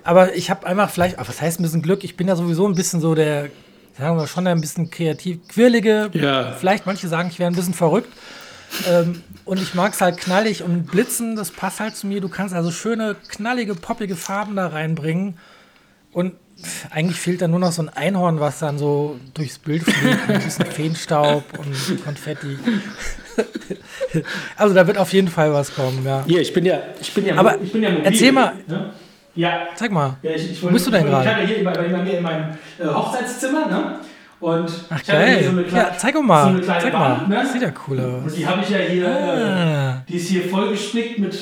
Aber 0.04 0.36
ich 0.36 0.50
habe 0.50 0.66
einfach 0.66 0.90
vielleicht, 0.90 1.18
was 1.20 1.42
heißt 1.42 1.60
ein 1.60 1.64
bisschen 1.64 1.82
Glück? 1.82 2.04
Ich 2.04 2.16
bin 2.16 2.28
ja 2.28 2.36
sowieso 2.36 2.68
ein 2.68 2.76
bisschen 2.76 3.02
so 3.02 3.14
der, 3.14 3.50
sagen 3.98 4.18
wir 4.18 4.28
schon 4.28 4.48
ein 4.48 4.62
bisschen 4.62 4.90
kreativ, 4.90 5.48
quirlige. 5.48 6.10
Ja. 6.14 6.54
Vielleicht 6.54 6.86
manche 6.86 7.08
sagen, 7.08 7.30
ich 7.32 7.40
wäre 7.40 7.52
ein 7.52 7.56
bisschen 7.56 7.74
verrückt. 7.74 8.10
ähm, 8.90 9.24
und 9.46 9.62
ich 9.62 9.74
mag 9.74 9.94
es 9.94 10.02
halt 10.02 10.18
knallig 10.18 10.62
und 10.62 10.88
blitzen, 10.88 11.36
das 11.36 11.52
passt 11.52 11.80
halt 11.80 11.96
zu 11.96 12.06
mir. 12.06 12.22
Du 12.22 12.30
kannst 12.30 12.54
also 12.54 12.70
schöne, 12.72 13.16
knallige, 13.30 13.76
poppige 13.76 14.16
Farben 14.16 14.56
da 14.56 14.68
reinbringen. 14.68 15.38
Und 16.12 16.34
eigentlich 16.90 17.20
fehlt 17.20 17.42
da 17.42 17.48
nur 17.48 17.60
noch 17.60 17.72
so 17.72 17.84
ein 17.84 17.90
Einhorn, 17.90 18.40
was 18.40 18.60
dann 18.60 18.78
so 18.78 19.20
durchs 19.34 19.60
Bild 19.60 19.84
fliegt 19.84 20.28
mit 20.28 20.44
diesem 20.44 20.66
Feenstaub 20.66 21.44
und 21.58 22.04
Konfetti. 22.04 22.58
also 24.58 24.74
da 24.74 24.88
wird 24.88 24.98
auf 24.98 25.14
jeden 25.14 25.28
Fall 25.28 25.54
was 25.54 25.74
kommen, 25.74 26.04
ja. 26.04 26.24
Hier, 26.26 26.42
ich 26.42 26.54
bin 26.54 26.66
ja, 26.66 26.80
ich 27.00 27.14
bin 27.14 27.26
ja, 27.26 27.36
Aber 27.36 27.62
ich 27.62 27.72
bin 27.72 27.84
ja 27.84 27.90
mobil, 27.92 28.06
erzähl 28.06 28.32
mal. 28.32 28.54
Ne? 28.68 28.92
Ja, 29.38 29.68
Zeig 29.76 29.92
mal. 29.92 30.16
Ja, 30.24 30.32
ich, 30.32 30.52
ich 30.52 30.64
Wo 30.64 30.68
bist 30.68 30.88
du 30.88 30.92
denn 30.92 31.06
ich, 31.06 31.12
gerade? 31.12 31.24
Ich 31.26 31.32
habe 31.32 31.42
ja 31.44 31.48
hier 31.48 31.64
bei, 31.64 31.72
bei 31.74 31.88
mir 32.04 32.18
in 32.18 32.24
meinem 32.24 32.46
äh, 32.80 32.86
Hochzeitszimmer, 32.86 33.68
ne? 33.68 33.96
Und 34.40 34.70
Ach 34.90 35.00
ich 35.00 35.06
hier 35.06 35.16
geil. 35.16 35.44
so 35.46 35.50
eine 35.52 35.64
kleine, 35.64 35.88
ja, 35.90 35.98
zeig 35.98 36.22
mal. 36.22 36.56
So 36.56 36.62
zeig 36.64 36.84
Wand, 36.94 37.28
mal. 37.30 37.44
ne? 37.44 37.50
Sieht 37.52 37.62
ja 37.62 37.70
cool 37.88 38.00
aus. 38.00 38.32
Und 38.32 38.36
die 38.38 38.48
habe 38.48 38.62
ich 38.62 38.70
ja 38.70 38.78
hier, 38.80 39.08
Ah. 39.08 39.92
äh, 39.92 39.94
die 40.12 40.18
ist 40.18 40.28
hier 40.30 40.44
voll 40.50 40.70
gespickt 40.72 41.20
mit. 41.20 41.38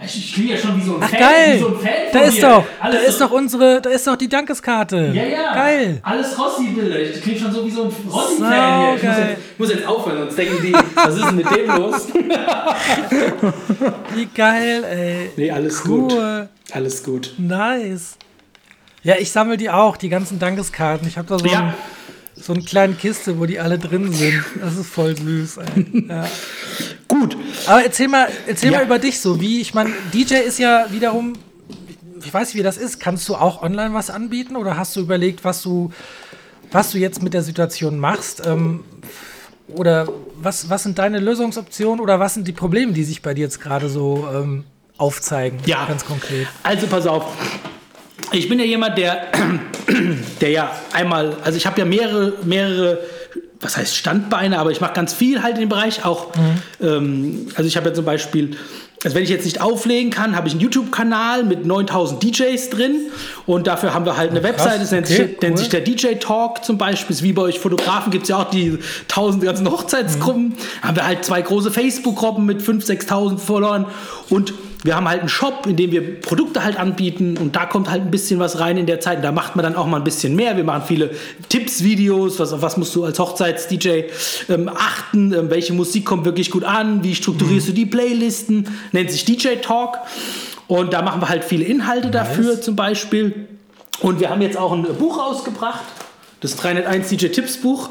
Ich, 0.00 0.16
ich 0.16 0.34
klinge 0.34 0.52
ja 0.52 0.56
schon 0.58 0.76
wie 0.80 0.84
so 0.84 0.94
ein 0.96 1.02
Ach 1.02 1.08
Fan. 1.08 1.18
geil. 1.20 1.54
Wie 1.54 1.58
so 1.58 1.68
ein 1.68 1.74
Fan 1.78 1.90
da 2.12 2.18
ist 2.20 2.36
dir. 2.36 2.40
doch, 2.42 2.64
da 2.80 2.84
Alles 2.86 3.02
ist 3.08 3.18
so, 3.18 3.24
doch 3.24 3.32
unsere, 3.32 3.80
da 3.82 3.90
ist 3.90 4.06
doch 4.06 4.16
die 4.16 4.28
Dankeskarte. 4.28 5.10
Ja, 5.12 5.24
ja. 5.24 5.54
Geil. 5.54 5.98
Alles 6.02 6.38
Rossi-Bilder. 6.38 7.00
Ich 7.00 7.20
klinge 7.20 7.40
schon 7.40 7.52
so 7.52 7.66
wie 7.66 7.70
so 7.70 7.84
ein 7.84 7.90
Rossi-Fan 8.08 8.80
hier. 8.80 8.94
Ich 8.96 9.02
muss 9.02 9.18
jetzt, 9.18 9.38
ich 9.54 9.58
muss 9.58 9.70
jetzt 9.72 9.86
aufhören, 9.88 10.18
sonst 10.18 10.38
denken 10.38 10.62
die, 10.62 10.72
was 10.94 11.16
ist 11.16 11.24
denn 11.26 11.36
mit 11.36 11.46
dem 11.50 11.66
los? 11.76 12.06
Wie 14.14 14.26
geil, 14.26 14.84
ey. 14.84 15.30
Nee, 15.36 15.50
alles 15.50 15.82
gut. 15.82 16.12
Alles 16.72 17.02
gut. 17.02 17.34
Nice. 17.38 18.16
Ja, 19.02 19.14
ich 19.18 19.30
sammle 19.30 19.56
die 19.56 19.70
auch, 19.70 19.96
die 19.96 20.08
ganzen 20.08 20.38
Dankeskarten. 20.38 21.06
Ich 21.08 21.16
habe 21.16 21.28
da 21.28 21.38
so, 21.38 21.46
Ja. 21.46 21.60
ein, 21.68 21.74
so 22.36 22.52
eine 22.52 22.62
kleine 22.62 22.94
Kiste, 22.94 23.38
wo 23.38 23.46
die 23.46 23.58
alle 23.60 23.78
drin 23.78 24.12
sind. 24.12 24.44
Das 24.60 24.76
ist 24.76 24.88
voll 24.88 25.16
süß. 25.16 25.58
Ja. 26.08 26.28
Gut. 27.06 27.36
Aber 27.66 27.82
erzähl 27.84 28.08
mal, 28.08 28.28
erzähl 28.46 28.72
Ja. 28.72 28.78
mal 28.78 28.84
über 28.84 28.98
dich 28.98 29.20
so. 29.20 29.40
Wie, 29.40 29.60
ich 29.60 29.72
meine, 29.74 29.90
DJ 30.12 30.34
ist 30.46 30.58
ja 30.58 30.86
wiederum, 30.90 31.34
ich 32.22 32.32
weiß 32.34 32.48
nicht, 32.48 32.56
wie 32.58 32.62
das 32.62 32.76
ist. 32.76 33.00
Kannst 33.00 33.28
du 33.28 33.34
auch 33.36 33.62
online 33.62 33.94
was 33.94 34.10
anbieten 34.10 34.56
oder 34.56 34.76
hast 34.76 34.94
du 34.96 35.00
überlegt, 35.00 35.44
was 35.44 35.62
du, 35.62 35.90
was 36.70 36.90
du 36.90 36.98
jetzt 36.98 37.22
mit 37.22 37.32
der 37.34 37.42
Situation 37.42 37.98
machst? 37.98 38.42
Ähm, 38.46 38.84
oder 39.68 40.08
was, 40.40 40.68
was 40.70 40.82
sind 40.82 40.98
deine 40.98 41.18
Lösungsoptionen 41.20 42.00
oder 42.00 42.18
was 42.20 42.34
sind 42.34 42.46
die 42.48 42.52
Probleme, 42.52 42.92
die 42.92 43.04
sich 43.04 43.22
bei 43.22 43.32
dir 43.34 43.42
jetzt 43.42 43.60
gerade 43.60 43.88
so 43.88 44.28
ähm, 44.34 44.64
aufzeigen? 44.98 45.58
Ja. 45.66 45.86
Ganz 45.86 46.04
konkret. 46.04 46.46
Also 46.62 46.86
pass 46.86 47.06
auf. 47.06 47.24
Ich 48.32 48.48
bin 48.48 48.58
ja 48.58 48.64
jemand, 48.66 48.98
der, 48.98 49.28
der 50.40 50.50
ja 50.50 50.70
einmal, 50.92 51.36
also 51.42 51.56
ich 51.56 51.66
habe 51.66 51.78
ja 51.78 51.86
mehrere, 51.86 52.34
mehrere, 52.44 52.98
was 53.60 53.76
heißt 53.76 53.96
Standbeine, 53.96 54.58
aber 54.58 54.70
ich 54.70 54.80
mache 54.80 54.92
ganz 54.92 55.14
viel 55.14 55.42
halt 55.42 55.54
in 55.54 55.60
dem 55.60 55.68
Bereich 55.70 56.04
auch. 56.04 56.28
Ähm, 56.82 57.48
also 57.54 57.66
ich 57.66 57.76
habe 57.76 57.88
ja 57.88 57.94
zum 57.94 58.04
Beispiel, 58.04 58.56
also 59.02 59.16
wenn 59.16 59.22
ich 59.22 59.30
jetzt 59.30 59.46
nicht 59.46 59.60
auflegen 59.62 60.10
kann, 60.10 60.36
habe 60.36 60.46
ich 60.48 60.54
einen 60.54 60.60
YouTube-Kanal 60.60 61.44
mit 61.44 61.64
9000 61.64 62.22
DJs 62.22 62.70
drin 62.70 62.96
und 63.46 63.66
dafür 63.66 63.94
haben 63.94 64.04
wir 64.04 64.16
halt 64.16 64.30
eine 64.32 64.40
krass. 64.40 64.50
Webseite, 64.50 64.80
das 64.80 64.90
nennt, 64.90 65.06
Okay, 65.06 65.14
sich, 65.16 65.40
nennt 65.40 65.52
cool. 65.52 65.56
sich 65.58 65.68
der 65.70 65.80
DJ 65.80 66.14
Talk 66.20 66.64
zum 66.64 66.76
Beispiel, 66.76 67.14
ist 67.16 67.22
wie 67.22 67.32
bei 67.32 67.42
euch 67.42 67.58
Fotografen 67.60 68.10
gibt 68.10 68.24
es 68.24 68.28
ja 68.28 68.42
auch 68.42 68.50
die 68.50 68.78
tausend 69.06 69.42
ganzen 69.42 69.70
Hochzeitsgruppen. 69.70 70.54
Haben 70.82 70.96
wir 70.96 71.06
halt 71.06 71.24
zwei 71.24 71.40
große 71.40 71.70
Facebook-Gruppen 71.70 72.44
mit 72.44 72.60
5.000, 72.60 73.06
6.000 73.08 73.38
Followern 73.38 73.86
und 74.28 74.52
wir 74.84 74.94
haben 74.94 75.08
halt 75.08 75.20
einen 75.20 75.28
Shop, 75.28 75.66
in 75.66 75.76
dem 75.76 75.90
wir 75.90 76.20
Produkte 76.20 76.62
halt 76.62 76.78
anbieten 76.78 77.36
und 77.36 77.56
da 77.56 77.66
kommt 77.66 77.90
halt 77.90 78.02
ein 78.02 78.10
bisschen 78.10 78.38
was 78.38 78.60
rein 78.60 78.76
in 78.76 78.86
der 78.86 79.00
Zeit. 79.00 79.18
Und 79.18 79.22
da 79.24 79.32
macht 79.32 79.56
man 79.56 79.64
dann 79.64 79.74
auch 79.74 79.86
mal 79.86 79.96
ein 79.96 80.04
bisschen 80.04 80.36
mehr. 80.36 80.56
Wir 80.56 80.64
machen 80.64 80.84
viele 80.86 81.10
Tipps-Videos, 81.48 82.38
was, 82.38 82.52
auf 82.52 82.62
was 82.62 82.76
musst 82.76 82.94
du 82.94 83.04
als 83.04 83.18
Hochzeits-DJ 83.18 84.04
ähm, 84.48 84.68
achten, 84.68 85.32
ähm, 85.32 85.50
welche 85.50 85.72
Musik 85.72 86.04
kommt 86.04 86.24
wirklich 86.24 86.50
gut 86.50 86.64
an, 86.64 87.02
wie 87.02 87.14
strukturierst 87.14 87.68
du 87.68 87.72
die 87.72 87.86
Playlisten, 87.86 88.68
nennt 88.92 89.10
sich 89.10 89.24
DJ 89.24 89.56
Talk. 89.62 89.98
Und 90.68 90.92
da 90.92 91.02
machen 91.02 91.20
wir 91.20 91.28
halt 91.28 91.44
viele 91.44 91.64
Inhalte 91.64 92.10
dafür 92.10 92.60
zum 92.60 92.76
Beispiel. 92.76 93.48
Und 94.00 94.20
wir 94.20 94.30
haben 94.30 94.42
jetzt 94.42 94.56
auch 94.56 94.72
ein 94.72 94.82
Buch 94.82 95.18
rausgebracht. 95.18 95.82
Das 96.40 96.54
301 96.54 97.08
DJ 97.08 97.26
Tipps 97.28 97.56
Buch. 97.56 97.90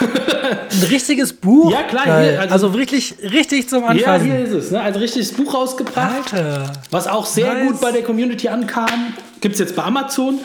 Ein 0.00 0.82
richtiges 0.88 1.32
Buch? 1.32 1.70
Ja, 1.70 1.84
klar. 1.84 2.04
Hier, 2.04 2.40
also, 2.40 2.52
also, 2.52 2.74
wirklich 2.74 3.14
richtig 3.22 3.68
zum 3.68 3.84
Anfassen. 3.84 4.28
Ja, 4.28 4.34
hier 4.34 4.44
ist 4.44 4.52
es. 4.52 4.70
Ne? 4.72 4.80
Also 4.80 4.98
richtiges 4.98 5.32
Buch 5.32 5.54
rausgebracht. 5.54 6.34
Alter. 6.34 6.72
Was 6.90 7.06
auch 7.06 7.24
sehr 7.24 7.54
nice. 7.54 7.68
gut 7.68 7.80
bei 7.80 7.92
der 7.92 8.02
Community 8.02 8.48
ankam. 8.48 9.14
Gibt 9.40 9.54
es 9.54 9.60
jetzt 9.60 9.76
bei 9.76 9.84
Amazon. 9.84 10.40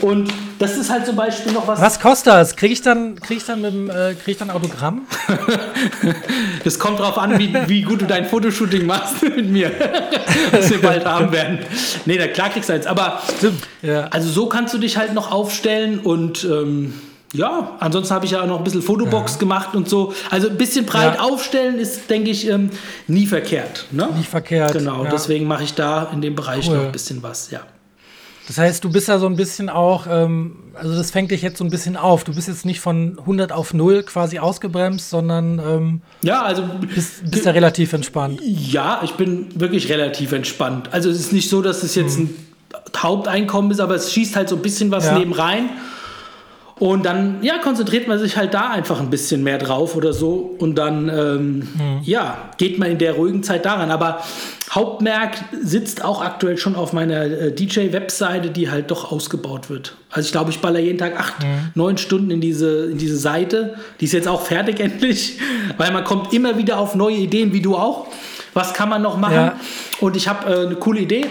Und 0.00 0.32
das 0.58 0.76
ist 0.76 0.90
halt 0.90 1.06
zum 1.06 1.16
Beispiel 1.16 1.52
noch 1.52 1.66
was. 1.68 1.80
Was 1.80 2.00
kostet 2.00 2.32
das? 2.32 2.56
Kriege 2.56 2.72
ich 2.72 2.82
dann, 2.82 3.16
krieg 3.16 3.36
ich 3.36 3.44
dann 3.44 3.60
mit 3.60 3.72
dem, 3.72 3.90
äh, 3.90 4.14
krieg 4.14 4.32
ich 4.32 4.38
dann 4.38 4.50
Autogramm? 4.50 5.02
das 6.64 6.78
kommt 6.78 6.98
drauf 6.98 7.18
an, 7.18 7.38
wie, 7.38 7.54
wie 7.66 7.82
gut 7.82 8.00
du 8.00 8.06
dein 8.06 8.26
Fotoshooting 8.26 8.86
machst 8.86 9.22
mit 9.36 9.48
mir. 9.48 9.70
das 10.52 10.70
wir 10.70 10.80
bald 10.80 11.04
haben 11.04 11.30
werden. 11.30 11.58
Nee, 12.06 12.16
na 12.18 12.26
klar 12.28 12.50
kriegst 12.50 12.68
du 12.68 12.72
eins. 12.72 12.86
Aber 12.86 13.22
ja. 13.82 14.06
also 14.10 14.28
so 14.28 14.46
kannst 14.46 14.74
du 14.74 14.78
dich 14.78 14.96
halt 14.96 15.14
noch 15.14 15.30
aufstellen 15.30 16.00
und 16.00 16.44
ähm, 16.44 16.94
ja, 17.32 17.76
ansonsten 17.80 18.14
habe 18.14 18.26
ich 18.26 18.32
ja 18.32 18.42
auch 18.42 18.46
noch 18.46 18.58
ein 18.58 18.64
bisschen 18.64 18.82
Fotobox 18.82 19.34
ja. 19.34 19.38
gemacht 19.38 19.74
und 19.74 19.88
so. 19.88 20.12
Also 20.30 20.48
ein 20.48 20.58
bisschen 20.58 20.84
breit 20.84 21.14
ja. 21.16 21.20
aufstellen 21.22 21.78
ist, 21.78 22.10
denke 22.10 22.30
ich, 22.30 22.48
ähm, 22.48 22.70
nie 23.06 23.26
verkehrt. 23.26 23.86
Ne? 23.90 24.08
Nie 24.16 24.24
verkehrt. 24.24 24.72
Genau, 24.72 25.06
deswegen 25.10 25.46
mache 25.46 25.64
ich 25.64 25.74
da 25.74 26.10
in 26.12 26.20
dem 26.20 26.34
Bereich 26.34 26.68
cool. 26.68 26.76
noch 26.76 26.84
ein 26.84 26.92
bisschen 26.92 27.22
was, 27.22 27.50
ja. 27.50 27.60
Das 28.46 28.58
heißt, 28.58 28.82
du 28.82 28.90
bist 28.90 29.08
ja 29.08 29.18
so 29.18 29.26
ein 29.26 29.36
bisschen 29.36 29.68
auch, 29.68 30.06
ähm, 30.08 30.56
also 30.74 30.94
das 30.96 31.10
fängt 31.10 31.30
dich 31.30 31.42
jetzt 31.42 31.58
so 31.58 31.64
ein 31.64 31.70
bisschen 31.70 31.96
auf. 31.96 32.24
Du 32.24 32.34
bist 32.34 32.48
jetzt 32.48 32.64
nicht 32.66 32.80
von 32.80 33.18
100 33.20 33.52
auf 33.52 33.72
0 33.72 34.02
quasi 34.02 34.38
ausgebremst, 34.38 35.10
sondern 35.10 35.58
ähm, 35.58 36.00
ja, 36.22 36.42
also 36.42 36.64
bist, 36.92 37.30
bist 37.30 37.44
ja 37.44 37.52
relativ 37.52 37.92
entspannt. 37.92 38.40
Ja, 38.42 39.00
ich 39.04 39.12
bin 39.12 39.48
wirklich 39.60 39.88
relativ 39.90 40.32
entspannt. 40.32 40.92
Also 40.92 41.08
es 41.08 41.20
ist 41.20 41.32
nicht 41.32 41.48
so, 41.48 41.62
dass 41.62 41.82
es 41.82 41.94
jetzt 41.94 42.16
hm. 42.16 42.30
ein 42.74 43.00
Haupteinkommen 43.00 43.70
ist, 43.70 43.80
aber 43.80 43.94
es 43.94 44.12
schießt 44.12 44.34
halt 44.34 44.48
so 44.48 44.56
ein 44.56 44.62
bisschen 44.62 44.90
was 44.90 45.06
ja. 45.06 45.18
neben 45.18 45.32
rein. 45.32 45.70
Und 46.78 47.04
dann, 47.06 47.42
ja, 47.42 47.58
konzentriert 47.58 48.08
man 48.08 48.18
sich 48.18 48.36
halt 48.36 48.54
da 48.54 48.70
einfach 48.70 49.00
ein 49.00 49.10
bisschen 49.10 49.44
mehr 49.44 49.58
drauf 49.58 49.94
oder 49.94 50.12
so. 50.12 50.56
Und 50.58 50.76
dann, 50.76 51.08
ähm, 51.08 51.56
mhm. 51.58 52.00
ja, 52.02 52.50
geht 52.58 52.78
man 52.78 52.90
in 52.90 52.98
der 52.98 53.12
ruhigen 53.12 53.42
Zeit 53.42 53.64
daran. 53.64 53.90
Aber 53.90 54.22
Hauptmerk 54.70 55.36
sitzt 55.62 56.04
auch 56.04 56.22
aktuell 56.22 56.56
schon 56.56 56.74
auf 56.74 56.92
meiner 56.92 57.24
äh, 57.24 57.52
DJ-Webseite, 57.52 58.50
die 58.50 58.70
halt 58.70 58.90
doch 58.90 59.12
ausgebaut 59.12 59.70
wird. 59.70 59.96
Also 60.10 60.26
ich 60.26 60.32
glaube, 60.32 60.50
ich 60.50 60.60
baller 60.60 60.80
jeden 60.80 60.98
Tag 60.98 61.18
acht, 61.18 61.42
mhm. 61.42 61.70
neun 61.74 61.98
Stunden 61.98 62.30
in 62.30 62.40
diese, 62.40 62.86
in 62.86 62.98
diese 62.98 63.18
Seite. 63.18 63.74
Die 64.00 64.06
ist 64.06 64.12
jetzt 64.12 64.28
auch 64.28 64.42
fertig 64.42 64.80
endlich, 64.80 65.38
weil 65.76 65.92
man 65.92 66.04
kommt 66.04 66.32
immer 66.32 66.56
wieder 66.58 66.78
auf 66.78 66.94
neue 66.94 67.16
Ideen, 67.16 67.52
wie 67.52 67.60
du 67.60 67.76
auch. 67.76 68.06
Was 68.54 68.74
kann 68.74 68.88
man 68.88 69.02
noch 69.02 69.16
machen? 69.18 69.34
Ja. 69.34 69.60
Und 70.00 70.16
ich 70.16 70.26
habe 70.26 70.50
äh, 70.52 70.66
eine 70.66 70.76
coole 70.76 71.00
Idee 71.00 71.26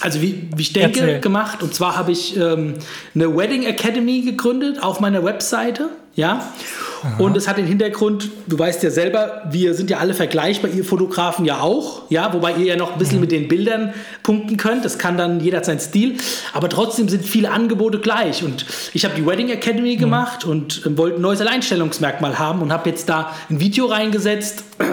also 0.00 0.20
wie, 0.20 0.48
wie 0.54 0.62
ich 0.62 0.72
denke, 0.72 1.00
Erzähl. 1.00 1.20
gemacht. 1.20 1.62
Und 1.62 1.74
zwar 1.74 1.96
habe 1.96 2.12
ich 2.12 2.36
ähm, 2.36 2.74
eine 3.14 3.36
Wedding 3.36 3.64
Academy 3.64 4.20
gegründet 4.22 4.82
auf 4.82 5.00
meiner 5.00 5.24
Webseite. 5.24 5.88
Ja. 6.14 6.50
Aha. 7.02 7.22
Und 7.22 7.36
es 7.36 7.46
hat 7.46 7.58
den 7.58 7.66
Hintergrund, 7.66 8.30
du 8.46 8.58
weißt 8.58 8.82
ja 8.82 8.90
selber, 8.90 9.42
wir 9.50 9.74
sind 9.74 9.90
ja 9.90 9.98
alle 9.98 10.14
vergleichbar, 10.14 10.70
ihr 10.70 10.84
Fotografen 10.84 11.44
ja 11.44 11.60
auch, 11.60 12.10
ja, 12.10 12.32
wobei 12.32 12.54
ihr 12.54 12.64
ja 12.64 12.76
noch 12.76 12.92
ein 12.92 12.98
bisschen 12.98 13.16
mhm. 13.16 13.20
mit 13.20 13.32
den 13.32 13.48
Bildern 13.48 13.92
punkten 14.22 14.56
könnt. 14.56 14.84
Das 14.84 14.98
kann 14.98 15.18
dann 15.18 15.40
jeder 15.40 15.62
seinen 15.62 15.80
Stil. 15.80 16.16
Aber 16.54 16.70
trotzdem 16.70 17.08
sind 17.10 17.24
viele 17.24 17.50
Angebote 17.50 17.98
gleich. 17.98 18.42
Und 18.42 18.64
ich 18.94 19.04
habe 19.04 19.14
die 19.14 19.26
Wedding 19.26 19.50
Academy 19.50 19.96
mhm. 19.96 20.00
gemacht 20.00 20.44
und 20.44 20.86
äh, 20.86 20.96
wollte 20.96 21.16
ein 21.16 21.22
neues 21.22 21.40
Alleinstellungsmerkmal 21.40 22.38
haben 22.38 22.62
und 22.62 22.72
habe 22.72 22.88
jetzt 22.88 23.08
da 23.08 23.32
ein 23.50 23.60
Video 23.60 23.86
reingesetzt, 23.86 24.64
äh, 24.78 24.84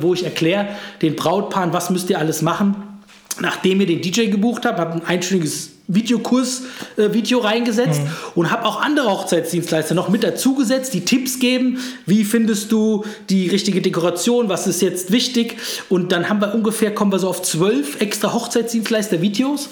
wo 0.00 0.14
ich 0.14 0.24
erkläre 0.24 0.68
den 1.02 1.14
Brautpaaren, 1.14 1.72
was 1.72 1.90
müsst 1.90 2.08
ihr 2.10 2.18
alles 2.18 2.40
machen 2.40 2.89
nachdem 3.40 3.80
ihr 3.80 3.86
den 3.86 4.00
DJ 4.00 4.26
gebucht 4.26 4.64
habt, 4.64 4.78
habe 4.78 4.94
ein 4.94 5.04
einstündiges 5.04 5.70
Videokurs-Video 5.88 7.40
äh, 7.40 7.42
reingesetzt 7.42 8.02
mhm. 8.02 8.10
und 8.36 8.50
habe 8.50 8.64
auch 8.64 8.80
andere 8.80 9.10
Hochzeitsdienstleister 9.10 9.94
noch 9.94 10.08
mit 10.08 10.22
dazugesetzt, 10.22 10.94
die 10.94 11.04
Tipps 11.04 11.38
geben, 11.38 11.78
wie 12.06 12.24
findest 12.24 12.70
du 12.70 13.04
die 13.28 13.48
richtige 13.48 13.80
Dekoration, 13.82 14.48
was 14.48 14.66
ist 14.66 14.82
jetzt 14.82 15.10
wichtig 15.10 15.56
und 15.88 16.12
dann 16.12 16.28
haben 16.28 16.40
wir 16.40 16.54
ungefähr, 16.54 16.94
kommen 16.94 17.12
wir 17.12 17.18
so 17.18 17.28
auf 17.28 17.42
zwölf 17.42 18.00
extra 18.00 18.32
Hochzeitsdienstleister-Videos. 18.32 19.68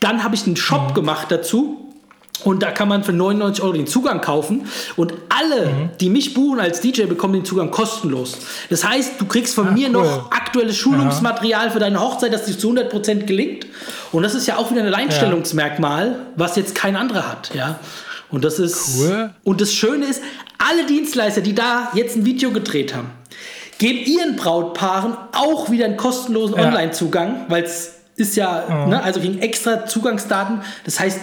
Dann 0.00 0.24
habe 0.24 0.34
ich 0.34 0.46
einen 0.46 0.56
Shop 0.56 0.90
mhm. 0.90 0.94
gemacht 0.94 1.26
dazu, 1.30 1.89
und 2.44 2.62
da 2.62 2.70
kann 2.70 2.88
man 2.88 3.04
für 3.04 3.12
99 3.12 3.62
Euro 3.62 3.72
den 3.72 3.86
Zugang 3.86 4.20
kaufen. 4.20 4.66
Und 4.96 5.12
alle, 5.28 5.66
mhm. 5.66 5.90
die 6.00 6.10
mich 6.10 6.34
buchen 6.34 6.60
als 6.60 6.80
DJ, 6.80 7.04
bekommen 7.04 7.34
den 7.34 7.44
Zugang 7.44 7.70
kostenlos. 7.70 8.38
Das 8.68 8.84
heißt, 8.84 9.20
du 9.20 9.26
kriegst 9.26 9.54
von 9.54 9.68
Ach, 9.68 9.74
mir 9.74 9.88
cool. 9.88 9.92
noch 9.92 10.30
aktuelles 10.30 10.76
Schulungsmaterial 10.76 11.66
ja. 11.66 11.70
für 11.70 11.78
deine 11.78 12.00
Hochzeit, 12.00 12.32
das 12.32 12.44
dir 12.44 12.58
zu 12.58 12.70
100% 12.70 13.24
gelingt. 13.24 13.66
Und 14.12 14.22
das 14.22 14.34
ist 14.34 14.46
ja 14.46 14.56
auch 14.56 14.70
wieder 14.70 14.80
ein 14.80 14.86
Alleinstellungsmerkmal, 14.86 16.06
ja. 16.08 16.16
was 16.36 16.56
jetzt 16.56 16.74
kein 16.74 16.96
anderer 16.96 17.28
hat. 17.28 17.50
Ja? 17.54 17.78
Und 18.30 18.44
das 18.44 18.58
ist. 18.58 18.98
Cool. 18.98 19.30
Und 19.44 19.60
das 19.60 19.72
Schöne 19.72 20.06
ist, 20.06 20.22
alle 20.58 20.86
Dienstleister, 20.86 21.40
die 21.40 21.54
da 21.54 21.90
jetzt 21.94 22.16
ein 22.16 22.24
Video 22.24 22.50
gedreht 22.50 22.94
haben, 22.94 23.10
geben 23.78 23.98
ihren 23.98 24.36
Brautpaaren 24.36 25.16
auch 25.32 25.70
wieder 25.70 25.86
einen 25.86 25.96
kostenlosen 25.96 26.56
ja. 26.56 26.66
Online-Zugang, 26.66 27.46
weil 27.48 27.64
es 27.64 27.94
ist 28.16 28.36
ja, 28.36 28.64
mhm. 28.68 28.90
ne, 28.90 29.02
also 29.02 29.20
gegen 29.20 29.38
extra 29.38 29.86
Zugangsdaten. 29.86 30.60
Das 30.84 31.00
heißt, 31.00 31.18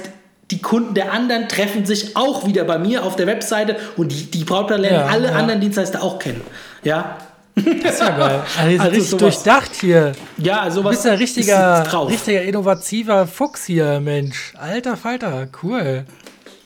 die 0.52 0.62
Kunden 0.62 0.94
der 0.94 1.12
anderen 1.12 1.50
treffen 1.50 1.86
sich 1.86 2.16
auch 2.16 2.48
wieder 2.48 2.64
bei 2.64 2.78
mir 2.78 3.04
auf 3.04 3.16
der 3.16 3.28
Webseite 3.28 3.78
und 3.98 4.12
die, 4.12 4.32
die 4.32 4.44
Brautpaare 4.44 4.80
lernen 4.80 5.00
ja, 5.00 5.06
alle 5.08 5.28
ja. 5.28 5.36
anderen 5.36 5.60
Dienstleister 5.60 6.02
auch 6.02 6.20
kennen. 6.20 6.42
Ja. 6.84 7.18
Das 7.56 7.94
ist 7.96 8.02
ja 8.02 8.10
geil. 8.12 8.44
Also, 8.58 8.84
also 8.84 8.84
richtig 8.84 9.10
sowas. 9.10 9.20
durchdacht 9.20 9.76
hier. 9.76 10.12
Ja, 10.38 10.70
sowas. 10.70 10.84
Du 10.84 10.90
bist 10.90 11.06
ja 11.06 11.14
richtiger, 11.14 12.08
richtiger 12.08 12.42
innovativer 12.44 13.28
Fuchs 13.28 13.66
hier, 13.66 14.00
Mensch. 14.00 14.54
Alter 14.58 14.96
Falter, 14.96 15.48
cool. 15.64 16.06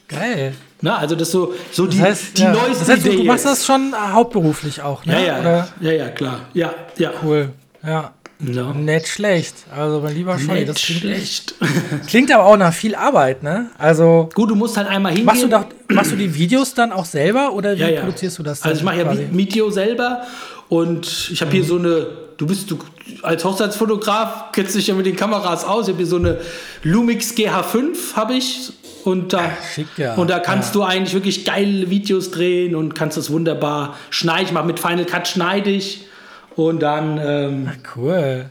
Geil. 0.08 0.54
Na, 0.82 0.98
also 0.98 1.16
das 1.16 1.32
so, 1.32 1.54
so 1.72 1.86
das 1.86 1.96
die, 1.96 2.02
heißt, 2.02 2.38
die 2.38 2.42
ja. 2.42 2.52
neueste 2.52 2.86
das 2.86 2.90
heißt, 2.90 3.06
Du 3.06 3.24
machst 3.24 3.46
das 3.46 3.66
schon 3.66 3.94
hauptberuflich 3.96 4.82
auch, 4.82 5.06
ne? 5.06 5.14
Ja, 5.14 5.20
ja, 5.20 5.40
Oder? 5.40 5.68
ja, 5.80 5.92
ja, 5.92 6.10
klar. 6.10 6.40
Ja, 6.54 6.74
ja. 6.98 7.12
Cool. 7.24 7.50
Ja. 7.86 8.12
No. 8.44 8.74
Nicht 8.74 9.08
schlecht. 9.08 9.56
Also 9.76 10.00
mein 10.00 10.16
lieber 10.16 10.38
Scholli, 10.40 10.66
das 10.66 10.78
klingt 10.78 11.02
schlecht. 11.02 11.56
klingt 12.08 12.32
aber 12.32 12.46
auch 12.46 12.58
nach 12.58 12.74
viel 12.74 12.96
Arbeit, 12.96 13.44
ne? 13.44 13.70
Also 13.78 14.30
gut, 14.34 14.50
du 14.50 14.56
musst 14.56 14.78
halt 14.78 14.88
einmal 14.88 15.12
hingehen. 15.12 15.26
Machst 15.28 15.44
du, 15.44 15.48
doch, 15.48 15.66
machst 15.90 16.12
du 16.12 16.16
die 16.16 16.34
Videos 16.34 16.74
dann 16.74 16.92
auch 16.92 17.06
selber 17.06 17.54
oder 17.54 17.76
wie 17.76 17.82
ja, 17.82 17.90
ja. 17.90 18.02
produzierst 18.02 18.40
du 18.40 18.44
das? 18.44 18.64
Also 18.64 18.78
ich 18.78 18.84
mache 18.84 18.98
ja 18.98 19.14
Video 19.32 19.70
selber 19.70 20.24
und 20.70 21.30
ich 21.32 21.40
habe 21.42 21.52
mhm. 21.52 21.56
hier 21.56 21.64
so 21.64 21.78
eine. 21.78 22.08
Du 22.38 22.48
bist 22.48 22.72
du 22.72 22.80
als 23.22 23.46
Hochzeitsfotograf 23.46 24.52
kennst 24.52 24.74
dich 24.74 24.88
ja 24.88 24.96
mit 24.96 25.06
den 25.06 25.16
Kameras 25.16 25.64
aus. 25.64 25.88
Ich 25.88 25.94
habe 25.94 25.98
hier 25.98 26.08
so 26.08 26.16
eine 26.16 26.40
Lumix 26.82 27.36
GH5 27.36 28.16
habe 28.16 28.34
ich 28.34 28.74
und 29.04 29.34
da, 29.34 29.52
Schick, 29.76 29.86
ja. 29.98 30.16
und 30.16 30.30
da 30.30 30.40
kannst 30.40 30.74
ja. 30.74 30.82
du 30.82 30.84
eigentlich 30.84 31.14
wirklich 31.14 31.46
geile 31.46 31.92
Videos 31.92 32.32
drehen 32.32 32.76
und 32.76 32.96
kannst 32.96 33.18
das 33.18 33.30
wunderbar 33.30 33.96
schneiden. 34.10 34.48
Ich 34.48 34.52
mache 34.54 34.66
mit 34.66 34.80
Final 34.80 35.06
Cut 35.06 35.28
schneide 35.28 35.70
ich 35.70 36.08
und 36.56 36.82
dann. 36.82 37.20
Ähm, 37.24 37.72
Ach, 37.72 37.96
cool. 37.96 38.50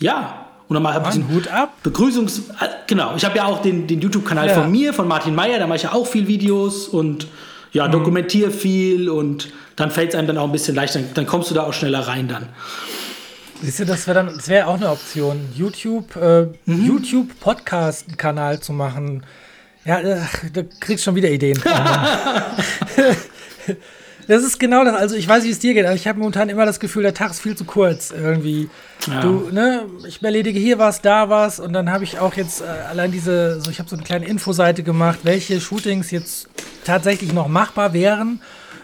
Ja. 0.00 0.46
Und 0.68 0.74
dann 0.74 0.84
mache 0.84 1.00
ich 1.00 1.14
einen 1.14 1.34
Hut 1.34 1.48
ab. 1.48 1.72
Begrüßungs. 1.82 2.50
Äh, 2.60 2.68
genau. 2.86 3.14
Ich 3.16 3.24
habe 3.24 3.36
ja 3.36 3.46
auch 3.46 3.60
den, 3.60 3.88
den 3.88 4.00
YouTube-Kanal 4.00 4.48
ja. 4.48 4.54
von 4.54 4.70
mir, 4.70 4.94
von 4.94 5.08
Martin 5.08 5.34
Meyer. 5.34 5.58
Da 5.58 5.66
mache 5.66 5.76
ich 5.76 5.82
ja 5.82 5.92
auch 5.92 6.06
viel 6.06 6.28
Videos 6.28 6.86
und 6.86 7.26
ja, 7.72 7.88
mhm. 7.88 7.92
dokumentiere 7.92 8.50
viel 8.50 9.10
und 9.10 9.52
dann 9.76 9.90
fällt 9.90 10.10
es 10.10 10.14
einem 10.14 10.28
dann 10.28 10.38
auch 10.38 10.44
ein 10.44 10.52
bisschen 10.52 10.76
leichter. 10.76 11.00
Dann, 11.00 11.14
dann 11.14 11.26
kommst 11.26 11.50
du 11.50 11.54
da 11.54 11.64
auch 11.64 11.72
schneller 11.72 12.06
rein 12.06 12.28
dann. 12.28 12.48
Siehst 13.62 13.80
du, 13.80 13.84
das 13.84 14.06
wäre 14.06 14.24
dann, 14.24 14.36
das 14.36 14.48
wäre 14.48 14.68
auch 14.68 14.76
eine 14.76 14.90
Option, 14.90 15.48
YouTube, 15.54 16.16
äh, 16.16 16.46
mhm. 16.66 16.86
YouTube 16.86 17.40
Podcast-Kanal 17.40 18.60
zu 18.60 18.72
machen. 18.72 19.24
Ja, 19.84 20.00
äh, 20.00 20.20
da 20.52 20.62
kriegst 20.62 21.04
du 21.04 21.10
schon 21.10 21.16
wieder 21.16 21.30
Ideen. 21.30 21.60
das 24.30 24.44
ist 24.44 24.60
genau 24.60 24.84
das. 24.84 24.94
Also 24.94 25.16
ich 25.16 25.26
weiß, 25.26 25.42
wie 25.44 25.50
es 25.50 25.58
dir 25.58 25.74
geht, 25.74 25.84
aber 25.84 25.94
ich 25.94 26.06
habe 26.06 26.18
momentan 26.18 26.48
immer 26.48 26.64
das 26.64 26.78
Gefühl, 26.78 27.02
der 27.02 27.14
Tag 27.14 27.32
ist 27.32 27.40
viel 27.40 27.56
zu 27.56 27.64
kurz 27.64 28.12
irgendwie. 28.12 28.70
Ja. 29.08 29.20
Du, 29.22 29.48
ne, 29.50 29.86
ich 30.06 30.22
erledige 30.22 30.60
hier 30.60 30.78
was, 30.78 31.02
da 31.02 31.28
was 31.28 31.58
und 31.58 31.72
dann 31.72 31.90
habe 31.90 32.04
ich 32.04 32.20
auch 32.20 32.34
jetzt 32.34 32.60
äh, 32.60 32.64
allein 32.64 33.10
diese, 33.10 33.60
so 33.60 33.70
ich 33.70 33.80
habe 33.80 33.88
so 33.88 33.96
eine 33.96 34.04
kleine 34.04 34.26
Infoseite 34.26 34.84
gemacht, 34.84 35.20
welche 35.24 35.60
Shootings 35.60 36.12
jetzt 36.12 36.48
tatsächlich 36.84 37.32
noch 37.32 37.48
machbar 37.48 37.92
wären, 37.92 38.40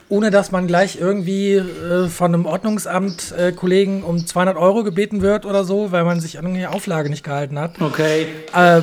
ohne 0.09 0.30
dass 0.30 0.50
man 0.50 0.66
gleich 0.66 0.98
irgendwie 1.00 1.54
äh, 1.54 2.09
von 2.09 2.35
einem 2.35 2.44
Ordnungsamt-Kollegen 2.44 4.00
äh, 4.00 4.04
um 4.04 4.26
200 4.26 4.56
Euro 4.56 4.82
gebeten 4.82 5.22
wird 5.22 5.46
oder 5.46 5.62
so, 5.62 5.92
weil 5.92 6.02
man 6.02 6.18
sich 6.18 6.38
an 6.38 6.46
irgendeine 6.46 6.74
Auflage 6.74 7.09
nicht 7.09 7.22
gehalten 7.22 7.59
hat. 7.59 7.80
Okay. 7.80 8.26
Äh, 8.52 8.82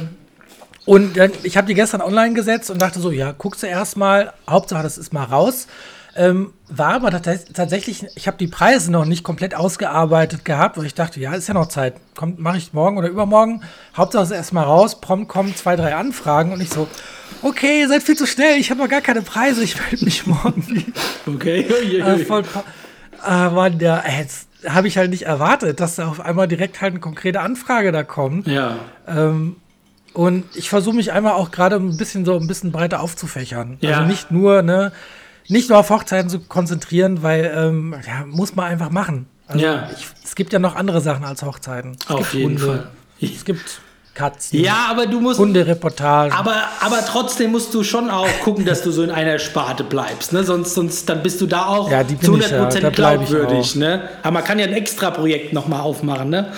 und 0.86 1.17
dann, 1.17 1.32
ich 1.43 1.58
habe 1.58 1.67
die 1.67 1.73
gestern 1.73 2.02
online 2.02 2.36
gesetzt 2.36 2.69
und 2.69 2.82
dachte 2.82 2.99
so, 2.99 3.12
ja, 3.12 3.34
guckst 3.38 3.63
du 3.63 3.67
erstmal, 3.67 4.32
Hauptsache, 4.49 4.84
das 4.84 4.97
ist 4.97 5.12
mal 5.12 5.23
raus. 5.23 5.67
Ähm, 6.15 6.54
war 6.69 6.93
aber 6.93 7.10
tatsächlich, 7.10 8.06
ich 8.15 8.28
habe 8.28 8.38
die 8.38 8.47
Preise 8.47 8.91
noch 8.91 9.06
nicht 9.06 9.23
komplett 9.23 9.56
ausgearbeitet 9.56 10.45
gehabt, 10.45 10.78
weil 10.78 10.86
ich 10.86 10.93
dachte, 10.93 11.19
ja, 11.19 11.34
ist 11.34 11.47
ja 11.47 11.56
noch 11.56 11.67
Zeit. 11.67 11.95
Kommt, 12.15 12.39
mache 12.39 12.58
ich 12.58 12.73
morgen 12.73 12.97
oder 12.97 13.08
übermorgen. 13.08 13.62
Hauptsache 13.97 14.23
ist 14.23 14.32
erstmal 14.32 14.65
raus, 14.65 15.02
prompt 15.02 15.28
kommen 15.28 15.56
zwei, 15.56 15.76
drei 15.76 15.95
Anfragen 15.95 16.54
und 16.54 16.62
ich 16.62 16.69
so, 16.69 16.88
okay, 17.41 17.82
ihr 17.82 17.88
seid 17.88 18.04
viel 18.04 18.15
zu 18.15 18.28
schnell, 18.28 18.60
ich 18.60 18.69
habe 18.69 18.82
noch 18.82 18.89
gar 18.89 19.02
keine 19.02 19.23
Preise, 19.23 19.63
ich 19.63 19.76
melde 19.80 20.06
mich 20.06 20.28
morgen. 20.28 20.93
okay. 21.26 21.62
äh, 21.97 22.19
voll, 22.26 22.43
aber 23.21 23.69
der, 23.71 24.04
jetzt 24.19 24.47
habe 24.67 24.88
ich 24.88 24.97
halt 24.97 25.10
nicht 25.10 25.23
erwartet, 25.23 25.80
dass 25.80 25.95
da 25.95 26.08
auf 26.08 26.21
einmal 26.21 26.47
direkt 26.47 26.80
halt 26.82 26.91
eine 26.93 26.99
konkrete 26.99 27.41
Anfrage 27.41 27.91
da 27.91 28.04
kommt. 28.04 28.47
Ja. 28.47 28.78
Ähm, 29.08 29.56
Und 30.13 30.45
ich 30.56 30.69
versuche 30.69 30.95
mich 30.95 31.12
einmal 31.12 31.34
auch 31.34 31.49
gerade 31.52 31.78
ein 31.78 31.97
bisschen 31.97 32.23
so 32.23 32.38
ein 32.38 32.47
bisschen 32.47 32.71
breiter 32.71 33.02
aufzufächern. 33.02 33.78
Ja. 33.82 33.97
Also 33.97 34.08
nicht 34.08 34.30
nur, 34.32 34.62
ne, 34.62 34.91
nicht 35.48 35.70
nur 35.70 35.78
auf 35.80 35.90
Hochzeiten 35.90 36.30
zu 36.30 36.40
konzentrieren, 36.40 37.24
weil 37.24 37.52
ähm, 37.56 37.96
ja, 38.06 38.26
muss 38.26 38.56
man 38.56 38.66
einfach 38.66 38.90
machen. 38.90 39.28
Also 39.48 39.64
Ja. 39.66 39.90
ich, 39.96 40.06
es 40.24 40.36
gibt 40.36 40.54
ja 40.54 40.60
noch 40.60 40.76
andere 40.76 41.02
Sachen 41.02 41.26
als 41.26 41.44
Hochzeiten. 41.44 41.98
Es 42.00 42.10
Auf 42.10 42.20
gibt 42.20 42.34
jeden 42.34 42.46
Hunde, 42.62 42.66
Fall. 42.66 42.88
Es 43.22 43.46
gibt 43.46 43.80
Katzen, 44.16 44.60
Ja, 44.60 44.86
aber 44.92 45.08
du 45.08 45.20
musst. 45.20 45.40
Hundereportagen. 45.40 46.32
Aber, 46.38 46.54
aber 46.82 47.04
trotzdem 47.04 47.52
musst 47.52 47.74
du 47.74 47.84
schon 47.84 48.12
auch 48.12 48.28
gucken, 48.44 48.64
dass 48.64 48.84
du 48.84 48.92
so 48.92 49.02
in 49.02 49.10
einer 49.10 49.40
Sparte 49.40 49.84
bleibst, 49.84 50.34
ne? 50.34 50.44
Sonst, 50.44 50.76
sonst 50.76 51.10
dann 51.10 51.24
bist 51.24 51.42
du 51.42 51.48
da 51.48 51.66
auch 51.66 51.90
Ja, 51.90 52.04
die 52.04 52.20
zu 52.20 52.38
ich 52.38 52.48
ja. 52.50 52.64
100% 52.70 52.80
Da 52.82 52.90
glaubwürdig, 52.92 53.76
ne? 53.76 54.08
Aber 54.22 54.34
man 54.34 54.44
kann 54.44 54.60
ja 54.60 54.66
ein 54.68 54.74
extra 54.74 55.10
Projekt 55.10 55.52
nochmal 55.52 55.82
aufmachen, 55.82 56.30
ne? 56.30 56.52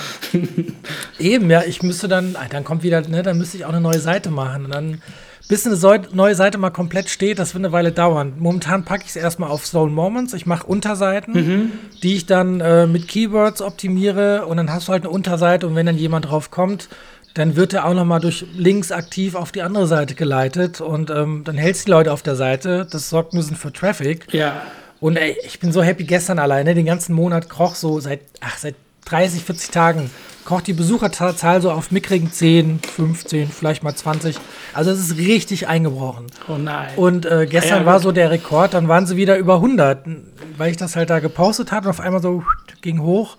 Eben, 1.17 1.49
ja, 1.49 1.63
ich 1.63 1.81
müsste 1.81 2.07
dann, 2.09 2.35
ah, 2.35 2.45
dann 2.49 2.63
kommt 2.65 2.83
wieder, 2.83 3.01
ne, 3.01 3.23
dann 3.23 3.37
müsste 3.37 3.55
ich 3.57 3.63
auch 3.65 3.69
eine 3.69 3.81
neue 3.81 3.99
Seite 3.99 4.31
machen. 4.31 4.65
Und 4.65 4.73
dann, 4.73 5.01
bis 5.47 5.65
eine 5.65 5.77
neue 6.13 6.35
Seite 6.35 6.57
mal 6.57 6.71
komplett 6.71 7.09
steht, 7.09 7.37
das 7.39 7.53
wird 7.53 7.63
eine 7.63 7.71
Weile 7.71 7.91
dauern. 7.91 8.33
Momentan 8.39 8.83
packe 8.83 9.03
ich 9.03 9.09
es 9.09 9.15
erstmal 9.15 9.49
auf 9.49 9.65
Soul 9.65 9.89
Moments. 9.89 10.33
Ich 10.33 10.45
mache 10.45 10.65
Unterseiten, 10.65 11.33
Mhm. 11.33 11.71
die 12.03 12.15
ich 12.15 12.25
dann 12.25 12.61
äh, 12.61 12.87
mit 12.87 13.07
Keywords 13.07 13.61
optimiere 13.61 14.45
und 14.47 14.57
dann 14.57 14.71
hast 14.73 14.87
du 14.87 14.91
halt 14.93 15.03
eine 15.03 15.11
Unterseite 15.11 15.67
und 15.67 15.75
wenn 15.75 15.85
dann 15.85 15.97
jemand 15.97 16.25
drauf 16.29 16.49
kommt, 16.51 16.89
dann 17.35 17.55
wird 17.57 17.73
er 17.73 17.85
auch 17.85 17.93
noch 17.93 18.05
mal 18.05 18.19
durch 18.19 18.45
Links 18.55 18.91
aktiv 18.93 19.35
auf 19.35 19.51
die 19.51 19.61
andere 19.61 19.87
Seite 19.87 20.15
geleitet 20.15 20.79
und 20.81 21.09
ähm, 21.09 21.41
dann 21.43 21.57
hältst 21.57 21.81
du 21.83 21.85
die 21.87 21.91
Leute 21.91 22.13
auf 22.13 22.21
der 22.21 22.35
Seite. 22.35 22.87
Das 22.89 23.09
sorgt 23.09 23.33
ein 23.33 23.37
bisschen 23.37 23.57
für 23.57 23.73
Traffic. 23.73 24.33
Ja. 24.33 24.61
Und 25.01 25.17
ey, 25.17 25.35
ich 25.45 25.59
bin 25.59 25.71
so 25.73 25.83
happy 25.83 26.05
gestern 26.05 26.39
alleine, 26.39 26.73
den 26.73 26.85
ganzen 26.85 27.13
Monat 27.13 27.49
kroch 27.49 27.75
so 27.75 27.99
seit, 27.99 28.21
ach, 28.39 28.57
seit 28.57 28.75
30, 29.05 29.43
40 29.43 29.69
Tagen, 29.71 30.09
kroch 30.45 30.61
die 30.61 30.73
Besucherzahl 30.73 31.61
so 31.61 31.71
auf 31.71 31.91
mickrigen 31.91 32.31
10, 32.31 32.79
15, 32.79 33.49
vielleicht 33.49 33.83
mal 33.83 33.95
20. 33.95 34.37
Also 34.73 34.91
es 34.91 34.99
ist 34.99 35.17
richtig 35.17 35.67
eingebrochen. 35.67 36.27
Oh 36.47 36.57
nein. 36.57 36.89
Und 36.95 37.25
äh, 37.25 37.47
gestern 37.49 37.79
Ah 37.79 37.81
ja, 37.81 37.85
war 37.85 37.99
so 37.99 38.11
der 38.11 38.31
Rekord, 38.31 38.73
dann 38.73 38.87
waren 38.87 39.07
sie 39.07 39.17
wieder 39.17 39.37
über 39.37 39.55
100, 39.55 40.05
weil 40.57 40.71
ich 40.71 40.77
das 40.77 40.95
halt 40.95 41.09
da 41.09 41.19
gepostet 41.19 41.71
hatte 41.71 41.87
und 41.87 41.91
auf 41.91 41.99
einmal 41.99 42.21
so 42.21 42.43
ging 42.81 43.01
hoch. 43.01 43.37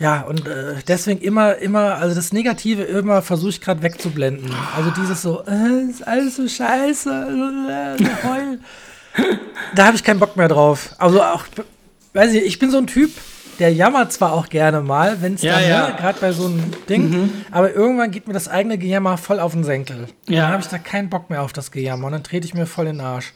Ja, 0.00 0.22
und 0.22 0.48
äh, 0.48 0.76
deswegen 0.88 1.20
immer, 1.20 1.56
immer, 1.56 1.96
also 1.96 2.14
das 2.14 2.32
Negative 2.32 2.82
immer 2.82 3.20
versuche 3.20 3.50
ich 3.50 3.60
gerade 3.60 3.82
wegzublenden. 3.82 4.50
Also 4.74 4.90
dieses 4.90 5.20
so, 5.20 5.44
äh, 5.46 5.90
ist 5.90 6.06
alles 6.08 6.36
so 6.36 6.48
scheiße, 6.48 7.98
äh, 7.98 8.02
so 8.02 8.28
heul. 8.28 8.58
da 9.74 9.86
habe 9.86 9.96
ich 9.96 10.02
keinen 10.02 10.18
Bock 10.18 10.38
mehr 10.38 10.48
drauf. 10.48 10.94
Also 10.96 11.22
auch, 11.22 11.44
weiß 12.14 12.32
ich, 12.32 12.44
ich 12.44 12.58
bin 12.58 12.70
so 12.70 12.78
ein 12.78 12.86
Typ, 12.86 13.10
der 13.60 13.72
jammert 13.72 14.12
zwar 14.12 14.32
auch 14.32 14.48
gerne 14.48 14.80
mal, 14.80 15.22
wenn 15.22 15.34
es 15.34 15.42
Ja, 15.42 15.60
dann, 15.60 15.68
ja. 15.68 15.88
ne, 15.88 15.94
gerade 15.96 16.18
bei 16.20 16.32
so 16.32 16.46
einem 16.46 16.72
Ding, 16.88 17.30
aber 17.50 17.72
irgendwann 17.72 18.10
geht 18.10 18.26
mir 18.26 18.34
das 18.34 18.48
eigene 18.48 18.78
Gejammer 18.78 19.16
voll 19.18 19.38
auf 19.38 19.52
den 19.52 19.62
Senkel. 19.64 20.08
Ja. 20.28 20.42
Dann 20.42 20.52
habe 20.52 20.62
ich 20.62 20.68
da 20.68 20.78
keinen 20.78 21.10
Bock 21.10 21.30
mehr 21.30 21.42
auf 21.42 21.52
das 21.52 21.70
Gejammer 21.70 22.06
und 22.06 22.12
dann 22.12 22.24
trete 22.24 22.46
ich 22.46 22.54
mir 22.54 22.66
voll 22.66 22.86
in 22.86 22.96
den 22.96 23.06
Arsch. 23.06 23.32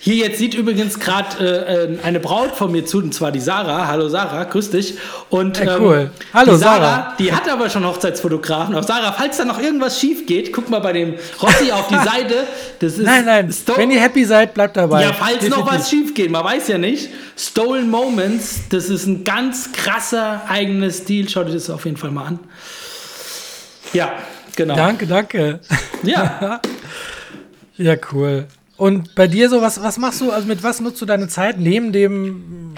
Hier 0.00 0.14
jetzt 0.14 0.38
sieht 0.38 0.54
übrigens 0.54 1.00
gerade 1.00 1.36
äh, 1.44 1.94
äh, 1.94 1.98
eine 2.04 2.20
Braut 2.20 2.54
von 2.54 2.70
mir 2.70 2.86
zu, 2.86 2.98
und 2.98 3.12
zwar 3.12 3.32
die 3.32 3.40
Sarah. 3.40 3.88
Hallo 3.88 4.08
Sarah, 4.08 4.44
grüß 4.44 4.70
dich. 4.70 4.94
Und 5.28 5.58
Ja, 5.58 5.76
cool. 5.78 6.10
Hallo, 6.32 6.52
die 6.52 6.58
Sarah, 6.58 6.78
Sarah. 6.80 7.14
die 7.18 7.32
hat 7.32 7.48
aber 7.48 7.68
schon 7.68 7.84
Hochzeitsfotografen. 7.84 8.74
Auch 8.76 8.84
Sarah, 8.84 9.12
falls 9.12 9.36
da 9.38 9.44
noch 9.44 9.60
irgendwas 9.60 9.98
schief 9.98 10.24
geht, 10.26 10.52
guck 10.52 10.70
mal 10.70 10.78
bei 10.78 10.92
dem 10.92 11.14
Rossi 11.42 11.72
auf 11.72 11.88
die 11.88 11.94
Seite. 12.08 12.46
Das 12.78 12.92
ist 12.92 13.04
Nein, 13.04 13.24
nein, 13.24 13.52
Sto 13.52 13.76
wenn 13.76 13.90
ihr 13.90 14.00
happy 14.00 14.24
seid, 14.24 14.54
bleibt 14.54 14.76
dabei. 14.76 15.02
ja, 15.02 15.12
falls 15.12 15.34
noch 15.48 15.58
Definitiv. 15.58 15.66
was 15.72 15.90
schief 15.90 16.14
geht, 16.14 16.30
man 16.30 16.44
weiß 16.44 16.68
ja 16.68 16.78
nicht. 16.78 17.08
Stolen 17.36 17.90
Moments, 17.90 18.60
das 18.70 18.88
ist 18.88 19.06
ein 19.06 19.24
ganz 19.24 19.72
krasser 19.72 20.42
eigener 20.48 20.90
Stil. 20.90 21.28
Schaut 21.28 21.46
euch 21.48 21.54
das 21.54 21.70
auf 21.70 21.84
jeden 21.84 21.96
Fall 21.96 22.10
mal 22.12 22.26
an. 22.26 22.38
Ja, 23.92 24.12
genau. 24.54 24.76
Danke, 24.76 25.06
danke. 25.06 25.60
Ja. 26.02 26.60
Ja, 27.80 27.94
cool. 28.12 28.46
Und 28.78 29.16
bei 29.16 29.26
dir 29.26 29.50
so, 29.50 29.60
was, 29.60 29.82
was 29.82 29.98
machst 29.98 30.20
du, 30.20 30.30
also 30.30 30.46
mit 30.46 30.62
was 30.62 30.80
nutzt 30.80 31.02
du 31.02 31.04
deine 31.04 31.26
Zeit 31.26 31.58
neben 31.58 31.92
dem, 31.92 32.74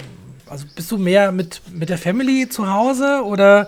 also 0.49 0.65
bist 0.75 0.91
du 0.91 0.97
mehr 0.97 1.31
mit, 1.31 1.61
mit 1.71 1.89
der 1.89 1.99
Family 1.99 2.49
zu 2.49 2.69
Hause 2.69 3.21
oder 3.23 3.67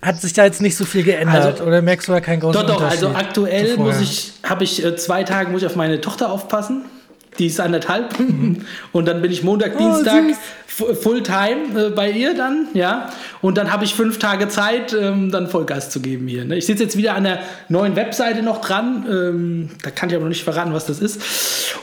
hat 0.00 0.18
sich 0.20 0.32
da 0.32 0.44
jetzt 0.44 0.62
nicht 0.62 0.76
so 0.76 0.86
viel 0.86 1.02
geändert 1.02 1.44
Also- 1.44 1.64
oder 1.64 1.82
merkst 1.82 2.08
du 2.08 2.12
da 2.12 2.20
keinen 2.20 2.40
großen 2.40 2.58
Doch, 2.62 2.66
doch, 2.66 2.76
Unterschied? 2.80 3.04
also 3.04 3.16
aktuell 3.18 3.76
muss 3.76 4.00
ich, 4.00 4.32
habe 4.44 4.64
ich 4.64 4.82
äh, 4.82 4.96
zwei 4.96 5.24
Tage 5.24 5.50
muss 5.50 5.60
ich 5.60 5.66
auf 5.66 5.76
meine 5.76 6.00
Tochter 6.00 6.32
aufpassen. 6.32 6.86
Die 7.38 7.46
ist 7.46 7.60
anderthalb. 7.60 8.14
Und 8.92 9.06
dann 9.06 9.22
bin 9.22 9.30
ich 9.30 9.42
Montag, 9.44 9.72
Oh, 9.76 9.78
Dienstag 9.78 10.24
süß. 10.28 10.36
fu- 10.66 10.94
Fulltime 10.94 11.86
äh, 11.86 11.90
bei 11.90 12.10
ihr 12.10 12.34
dann, 12.34 12.66
ja. 12.74 13.10
Und 13.40 13.56
dann 13.58 13.72
habe 13.72 13.84
ich 13.84 13.94
fünf 13.94 14.18
Tage 14.18 14.48
Zeit, 14.48 14.92
ähm, 14.92 15.30
dann 15.30 15.48
Vollgas 15.48 15.90
zu 15.90 16.00
geben 16.00 16.26
hier. 16.26 16.44
Ne? 16.44 16.56
Ich 16.56 16.66
sitze 16.66 16.82
jetzt 16.82 16.96
wieder 16.96 17.14
an 17.14 17.22
der 17.24 17.38
neuen 17.68 17.94
Webseite 17.94 18.42
noch 18.42 18.60
dran. 18.60 19.06
Ähm, 19.08 19.70
da 19.84 19.90
kann 19.90 20.08
ich 20.08 20.16
aber 20.16 20.24
noch 20.24 20.30
nicht 20.30 20.42
verraten, 20.42 20.72
was 20.72 20.86
das 20.86 20.98
ist. 21.00 21.20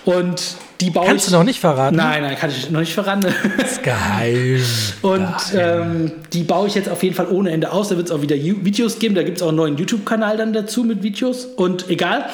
Und 0.04 0.41
die 0.82 0.89
baue 0.89 1.06
Kannst 1.08 1.28
ich. 1.28 1.32
du 1.32 1.38
noch 1.38 1.46
nicht 1.46 1.62
verraten? 1.62 1.96
Nein, 1.96 2.22
nein, 2.24 2.36
kann 2.38 2.50
ich 2.50 2.70
noch 2.70 2.82
nicht 2.82 2.94
verraten. 2.94 3.22
Das 3.58 3.72
ist 3.72 3.84
geheim. 3.84 4.62
Und 5.04 5.34
ähm, 5.56 6.12
die 6.34 6.44
baue 6.44 6.68
ich 6.68 6.76
jetzt 6.76 6.89
auf 6.89 7.02
jeden 7.02 7.15
Fall 7.15 7.28
ohne 7.30 7.52
Ende 7.52 7.72
aus. 7.72 7.88
Da 7.88 7.96
wird 7.96 8.08
es 8.08 8.12
auch 8.12 8.22
wieder 8.22 8.36
Videos 8.36 9.00
geben. 9.00 9.15
Da 9.15 9.24
gibt 9.24 9.38
es 9.38 9.44
auch 9.44 9.48
einen 9.48 9.58
neuen 9.58 9.78
YouTube-Kanal 9.78 10.36
dann 10.36 10.52
dazu 10.52 10.84
mit 10.84 11.02
Videos. 11.02 11.46
Und 11.46 11.89
egal. 11.89 12.26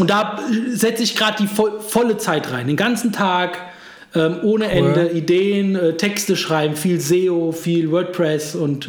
Und 0.00 0.10
da 0.10 0.38
setze 0.72 1.02
ich 1.02 1.14
gerade 1.16 1.36
die 1.42 1.46
vo 1.48 1.78
volle 1.80 2.16
Zeit 2.16 2.50
rein. 2.52 2.66
Den 2.66 2.76
ganzen 2.76 3.12
Tag. 3.12 3.58
Ähm, 4.12 4.38
ohne 4.42 4.68
Ende 4.68 5.10
Ideen, 5.10 5.76
äh, 5.76 5.92
Texte 5.96 6.36
schreiben, 6.36 6.74
viel 6.74 7.00
SEO, 7.00 7.52
viel 7.52 7.92
WordPress 7.92 8.56
und 8.56 8.88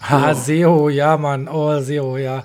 Ha, 0.00 0.34
SEO, 0.34 0.88
ja, 0.88 1.18
Mann. 1.18 1.46
Oh, 1.46 1.78
SEO, 1.78 2.16
ja. 2.16 2.44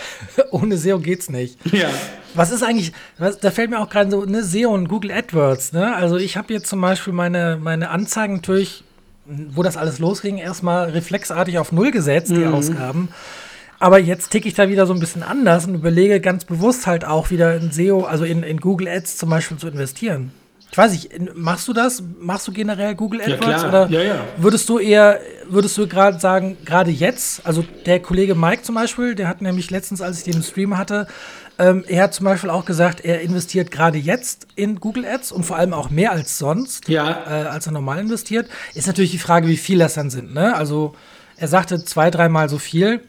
Ohne 0.52 0.78
SEO 0.78 0.98
geht's 0.98 1.28
nicht. 1.28 1.58
ja. 1.70 1.90
Was 2.32 2.50
ist 2.50 2.62
eigentlich, 2.62 2.92
was, 3.18 3.40
da 3.40 3.50
fällt 3.50 3.68
mir 3.68 3.78
auch 3.80 3.90
gerade 3.90 4.10
so, 4.10 4.24
ne, 4.24 4.42
SEO 4.42 4.70
und 4.72 4.88
Google 4.88 5.10
AdWords, 5.12 5.74
ne? 5.74 5.94
Also 5.94 6.16
ich 6.16 6.38
habe 6.38 6.52
jetzt 6.54 6.66
zum 6.68 6.80
Beispiel 6.80 7.12
meine, 7.12 7.58
meine 7.60 7.90
Anzeigen 7.90 8.36
natürlich, 8.36 8.82
wo 9.26 9.62
das 9.62 9.76
alles 9.76 9.98
losging, 9.98 10.38
erstmal 10.38 10.90
reflexartig 10.90 11.58
auf 11.58 11.72
Null 11.72 11.90
gesetzt, 11.90 12.30
die 12.30 12.46
Ausgaben. 12.46 13.08
Aber 13.78 13.98
jetzt 13.98 14.30
ticke 14.30 14.48
ich 14.48 14.54
da 14.54 14.68
wieder 14.68 14.86
so 14.86 14.94
ein 14.94 15.00
bisschen 15.00 15.22
anders 15.22 15.66
und 15.66 15.74
überlege 15.74 16.20
ganz 16.20 16.44
bewusst 16.44 16.86
halt 16.86 17.04
auch 17.04 17.30
wieder 17.30 17.56
in 17.56 17.70
SEO, 17.72 18.04
also 18.04 18.24
in, 18.24 18.42
in 18.42 18.58
Google 18.58 18.88
Ads 18.88 19.18
zum 19.18 19.30
Beispiel 19.30 19.56
zu 19.58 19.68
investieren. 19.68 20.32
Ich 20.70 20.76
weiß 20.78 20.92
nicht, 20.92 21.10
machst 21.36 21.68
du 21.68 21.72
das? 21.72 22.02
Machst 22.20 22.48
du 22.48 22.52
generell 22.52 22.94
Google 22.96 23.20
Ja, 23.20 23.34
AdWords? 23.36 23.62
klar. 23.62 23.68
Oder 23.68 23.88
Ja, 23.88 24.02
ja. 24.02 24.24
würdest 24.36 24.68
du 24.68 24.78
eher, 24.78 25.20
würdest 25.48 25.78
du 25.78 25.86
gerade 25.86 26.18
sagen, 26.18 26.56
gerade 26.64 26.90
jetzt, 26.90 27.46
also 27.46 27.64
der 27.86 28.00
Kollege 28.00 28.34
Mike 28.34 28.62
zum 28.62 28.74
Beispiel, 28.74 29.14
der 29.14 29.28
hat 29.28 29.42
nämlich 29.42 29.70
letztens, 29.70 30.00
als 30.02 30.18
ich 30.18 30.24
den 30.24 30.34
im 30.34 30.42
Stream 30.42 30.76
hatte, 30.76 31.06
ähm, 31.58 31.84
er 31.86 32.02
hat 32.02 32.14
zum 32.14 32.24
Beispiel 32.24 32.50
auch 32.50 32.64
gesagt, 32.64 33.00
er 33.04 33.20
investiert 33.20 33.70
gerade 33.70 33.96
jetzt 33.96 34.46
in 34.56 34.80
Google 34.80 35.06
Ads 35.06 35.32
und 35.32 35.44
vor 35.46 35.56
allem 35.56 35.72
auch 35.72 35.88
mehr 35.88 36.12
als 36.12 36.36
sonst, 36.36 36.88
Ja. 36.88 37.10
äh, 37.26 37.46
als 37.46 37.66
er 37.66 37.72
normal 37.72 37.98
investiert. 38.00 38.48
Ist 38.74 38.86
natürlich 38.88 39.12
die 39.12 39.18
Frage, 39.18 39.46
wie 39.48 39.56
viel 39.56 39.78
das 39.78 39.94
dann 39.94 40.10
sind. 40.10 40.34
Ne? 40.34 40.54
Also 40.54 40.94
er 41.36 41.48
sagte 41.48 41.82
zwei, 41.84 42.10
dreimal 42.10 42.48
so 42.48 42.58
viel. 42.58 43.00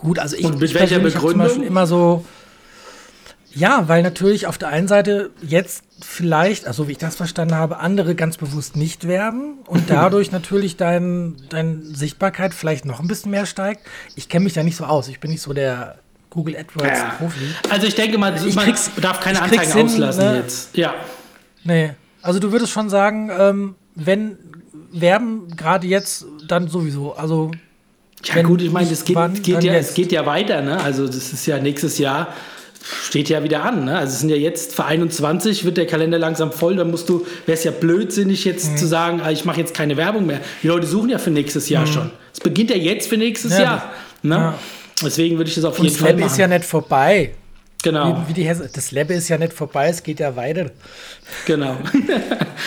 Gut, 0.00 0.18
also 0.18 0.34
ich, 0.34 0.46
Und 0.46 0.60
mit 0.60 0.70
ich 0.70 0.74
welcher 0.74 0.96
hab 0.96 1.02
zum 1.02 1.12
Begründung? 1.12 1.46
Beispiel 1.46 1.64
immer 1.64 1.86
so, 1.86 2.24
ja, 3.52 3.86
weil 3.86 4.02
natürlich 4.02 4.46
auf 4.46 4.56
der 4.56 4.68
einen 4.68 4.88
Seite 4.88 5.28
jetzt 5.42 5.84
vielleicht, 6.00 6.66
also 6.66 6.88
wie 6.88 6.92
ich 6.92 6.98
das 6.98 7.16
verstanden 7.16 7.54
habe, 7.54 7.80
andere 7.80 8.14
ganz 8.14 8.38
bewusst 8.38 8.76
nicht 8.76 9.06
werben 9.06 9.58
und 9.66 9.84
dadurch 9.90 10.32
natürlich 10.32 10.78
dein, 10.78 11.36
deine 11.50 11.82
Sichtbarkeit 11.82 12.54
vielleicht 12.54 12.86
noch 12.86 13.00
ein 13.00 13.08
bisschen 13.08 13.30
mehr 13.30 13.44
steigt. 13.44 13.86
Ich 14.16 14.30
kenne 14.30 14.44
mich 14.44 14.54
da 14.54 14.62
nicht 14.62 14.76
so 14.76 14.84
aus. 14.84 15.06
Ich 15.08 15.20
bin 15.20 15.32
nicht 15.32 15.42
so 15.42 15.52
der 15.52 15.96
Google 16.30 16.56
AdWords 16.56 16.98
Ja. 16.98 17.14
Profi. 17.18 17.54
Also 17.68 17.86
ich 17.86 17.94
denke 17.94 18.16
mal, 18.16 18.34
ich 18.34 18.54
man 18.54 18.74
darf 19.02 19.20
keine 19.20 19.42
Anzeigen 19.42 19.70
hin, 19.70 19.86
auslassen 19.86 20.24
ne? 20.24 20.36
jetzt. 20.38 20.74
Ja. 20.74 20.94
Nee. 21.62 21.92
Also 22.22 22.40
du 22.40 22.52
würdest 22.52 22.72
schon 22.72 22.88
sagen, 22.88 23.30
ähm, 23.38 23.74
wenn 23.96 24.38
werben 24.92 25.54
gerade 25.58 25.86
jetzt, 25.86 26.24
dann 26.48 26.68
sowieso. 26.68 27.12
Also 27.12 27.50
Ja 28.24 28.34
Wenn 28.34 28.46
gut, 28.46 28.60
ich 28.62 28.70
meine, 28.70 28.90
es 28.90 29.04
geht, 29.04 29.16
geht 29.42 29.64
ja, 29.64 29.74
es 29.74 29.94
geht 29.94 30.12
ja 30.12 30.26
weiter, 30.26 30.60
ne? 30.60 30.80
Also 30.82 31.06
das 31.06 31.32
ist 31.32 31.46
ja 31.46 31.58
nächstes 31.58 31.98
Jahr 31.98 32.28
steht 33.04 33.28
ja 33.28 33.42
wieder 33.44 33.62
an, 33.64 33.84
ne? 33.84 33.98
Also 33.98 34.12
es 34.14 34.20
sind 34.20 34.30
ja 34.30 34.36
jetzt 34.36 34.74
für 34.74 34.84
21 34.84 35.64
wird 35.64 35.76
der 35.76 35.86
Kalender 35.86 36.18
langsam 36.18 36.50
voll, 36.52 36.76
dann 36.76 36.90
musst 36.90 37.08
du, 37.08 37.26
wäre 37.46 37.56
es 37.58 37.64
ja 37.64 37.70
blödsinnig 37.70 38.44
Mhm. 38.46 38.52
jetzt 38.52 38.78
zu 38.78 38.86
sagen, 38.86 39.20
ah, 39.22 39.30
ich 39.30 39.44
mache 39.44 39.60
jetzt 39.60 39.74
keine 39.74 39.96
Werbung 39.96 40.26
mehr. 40.26 40.40
Die 40.62 40.66
Leute 40.68 40.86
suchen 40.86 41.10
ja 41.10 41.18
für 41.18 41.30
nächstes 41.30 41.68
Jahr 41.68 41.86
schon. 41.86 42.10
Es 42.32 42.40
beginnt 42.40 42.70
ja 42.70 42.76
jetzt 42.76 43.08
für 43.08 43.16
nächstes 43.16 43.52
Mhm. 43.52 43.56
Ja, 43.58 43.62
Jahr, 43.64 43.92
ne? 44.22 44.34
ja. 44.34 44.54
Deswegen 45.02 45.36
würde 45.38 45.48
ich 45.48 45.54
das 45.54 45.64
auf 45.64 45.78
und 45.78 45.84
jeden 45.84 45.94
das 45.96 46.02
Fall 46.02 46.10
Lab 46.12 46.20
machen. 46.20 46.30
ist 46.32 46.38
ja 46.38 46.46
nicht 46.48 46.64
vorbei. 46.64 47.32
Genau, 47.82 48.22
Wie, 48.24 48.28
wie 48.28 48.32
die 48.34 48.44
Hesse, 48.48 48.68
das 48.72 48.90
Lab 48.92 49.10
ist 49.10 49.28
ja 49.28 49.38
nicht 49.38 49.52
vorbei, 49.52 49.88
es 49.88 50.02
geht 50.02 50.20
ja 50.20 50.36
weiter. 50.36 50.70
genau. 51.46 51.76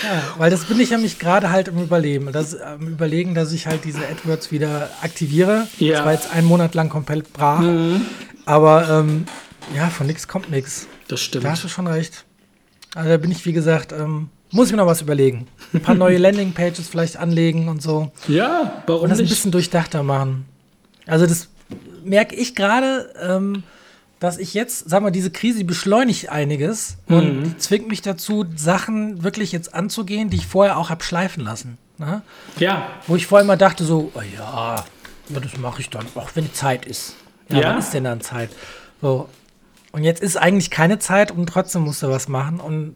Ja, 0.03 0.23
weil 0.37 0.49
das 0.49 0.65
bin 0.65 0.79
ich 0.79 0.89
ja 0.89 0.97
mich 0.97 1.19
gerade 1.19 1.51
halt 1.51 1.67
im 1.67 1.77
Überleben. 1.81 2.31
Das, 2.31 2.59
am 2.59 2.87
Überlegen, 2.87 3.35
dass 3.35 3.51
ich 3.53 3.67
halt 3.67 3.85
diese 3.85 3.99
AdWords 3.99 4.51
wieder 4.51 4.89
aktiviere. 5.01 5.67
Ja. 5.77 5.97
Das 5.97 6.05
war 6.05 6.13
jetzt 6.13 6.33
einen 6.33 6.47
Monat 6.47 6.73
lang 6.73 6.89
komplett 6.89 7.31
brach. 7.31 7.63
Aber 8.45 8.89
ähm, 8.89 9.25
ja, 9.75 9.89
von 9.89 10.07
nichts 10.07 10.27
kommt 10.27 10.49
nichts. 10.49 10.87
Das 11.07 11.21
stimmt. 11.21 11.45
Da 11.45 11.51
hast 11.51 11.63
du 11.63 11.67
schon 11.67 11.87
recht. 11.87 12.25
Also 12.95 13.09
da 13.09 13.17
bin 13.17 13.31
ich, 13.31 13.45
wie 13.45 13.53
gesagt, 13.53 13.91
ähm, 13.93 14.29
muss 14.51 14.67
ich 14.67 14.71
mir 14.73 14.77
noch 14.77 14.87
was 14.87 15.01
überlegen. 15.01 15.47
Ein 15.73 15.81
paar 15.81 15.95
neue 15.95 16.17
Landingpages 16.19 16.87
vielleicht 16.89 17.17
anlegen 17.17 17.69
und 17.69 17.81
so. 17.81 18.11
Ja, 18.27 18.83
warum 18.87 19.03
Und 19.03 19.09
das 19.09 19.19
ein 19.19 19.23
nicht? 19.23 19.31
bisschen 19.31 19.51
durchdachter 19.51 20.01
machen. 20.03 20.45
Also 21.05 21.27
das 21.27 21.49
merke 22.03 22.35
ich 22.35 22.55
gerade, 22.55 23.13
ähm, 23.21 23.63
dass 24.23 24.37
ich 24.37 24.53
jetzt, 24.53 24.89
sag 24.89 25.03
mal, 25.03 25.11
diese 25.11 25.31
Krise 25.31 25.57
die 25.59 25.63
beschleunigt 25.65 26.29
einiges 26.29 26.95
und 27.07 27.39
Mhm. 27.39 27.43
die 27.43 27.57
zwingt 27.57 27.87
mich 27.89 28.01
dazu, 28.01 28.45
Sachen 28.55 29.21
wirklich 29.23 29.51
jetzt 29.51 29.73
anzugehen, 29.73 30.29
die 30.29 30.37
ich 30.37 30.47
vorher 30.47 30.77
auch 30.77 30.89
hab 30.89 31.03
schleifen 31.03 31.43
lassen. 31.43 31.77
Ne? 31.97 32.21
Ja, 32.57 32.87
Wo 33.07 33.15
ich 33.17 33.27
vorher 33.27 33.43
immer 33.43 33.57
dachte, 33.57 33.83
so, 33.83 34.11
oh 34.15 34.21
ja, 34.35 34.85
ja, 35.29 35.39
das 35.39 35.57
mache 35.57 35.81
ich 35.81 35.89
dann, 35.89 36.05
auch 36.15 36.29
wenn 36.35 36.51
Zeit 36.53 36.85
ist. 36.85 37.15
Ja, 37.49 37.59
Ja. 37.59 37.69
wann 37.69 37.79
ist 37.79 37.93
denn 37.93 38.05
dann 38.05 38.21
Zeit? 38.21 38.49
So. 39.01 39.27
Und 39.91 40.03
jetzt 40.03 40.23
ist 40.23 40.37
eigentlich 40.37 40.69
keine 40.71 40.99
Zeit 40.99 41.31
und 41.31 41.45
trotzdem 41.47 41.81
musst 41.83 42.01
du 42.01 42.09
was 42.09 42.27
machen. 42.29 42.59
Und 42.61 42.95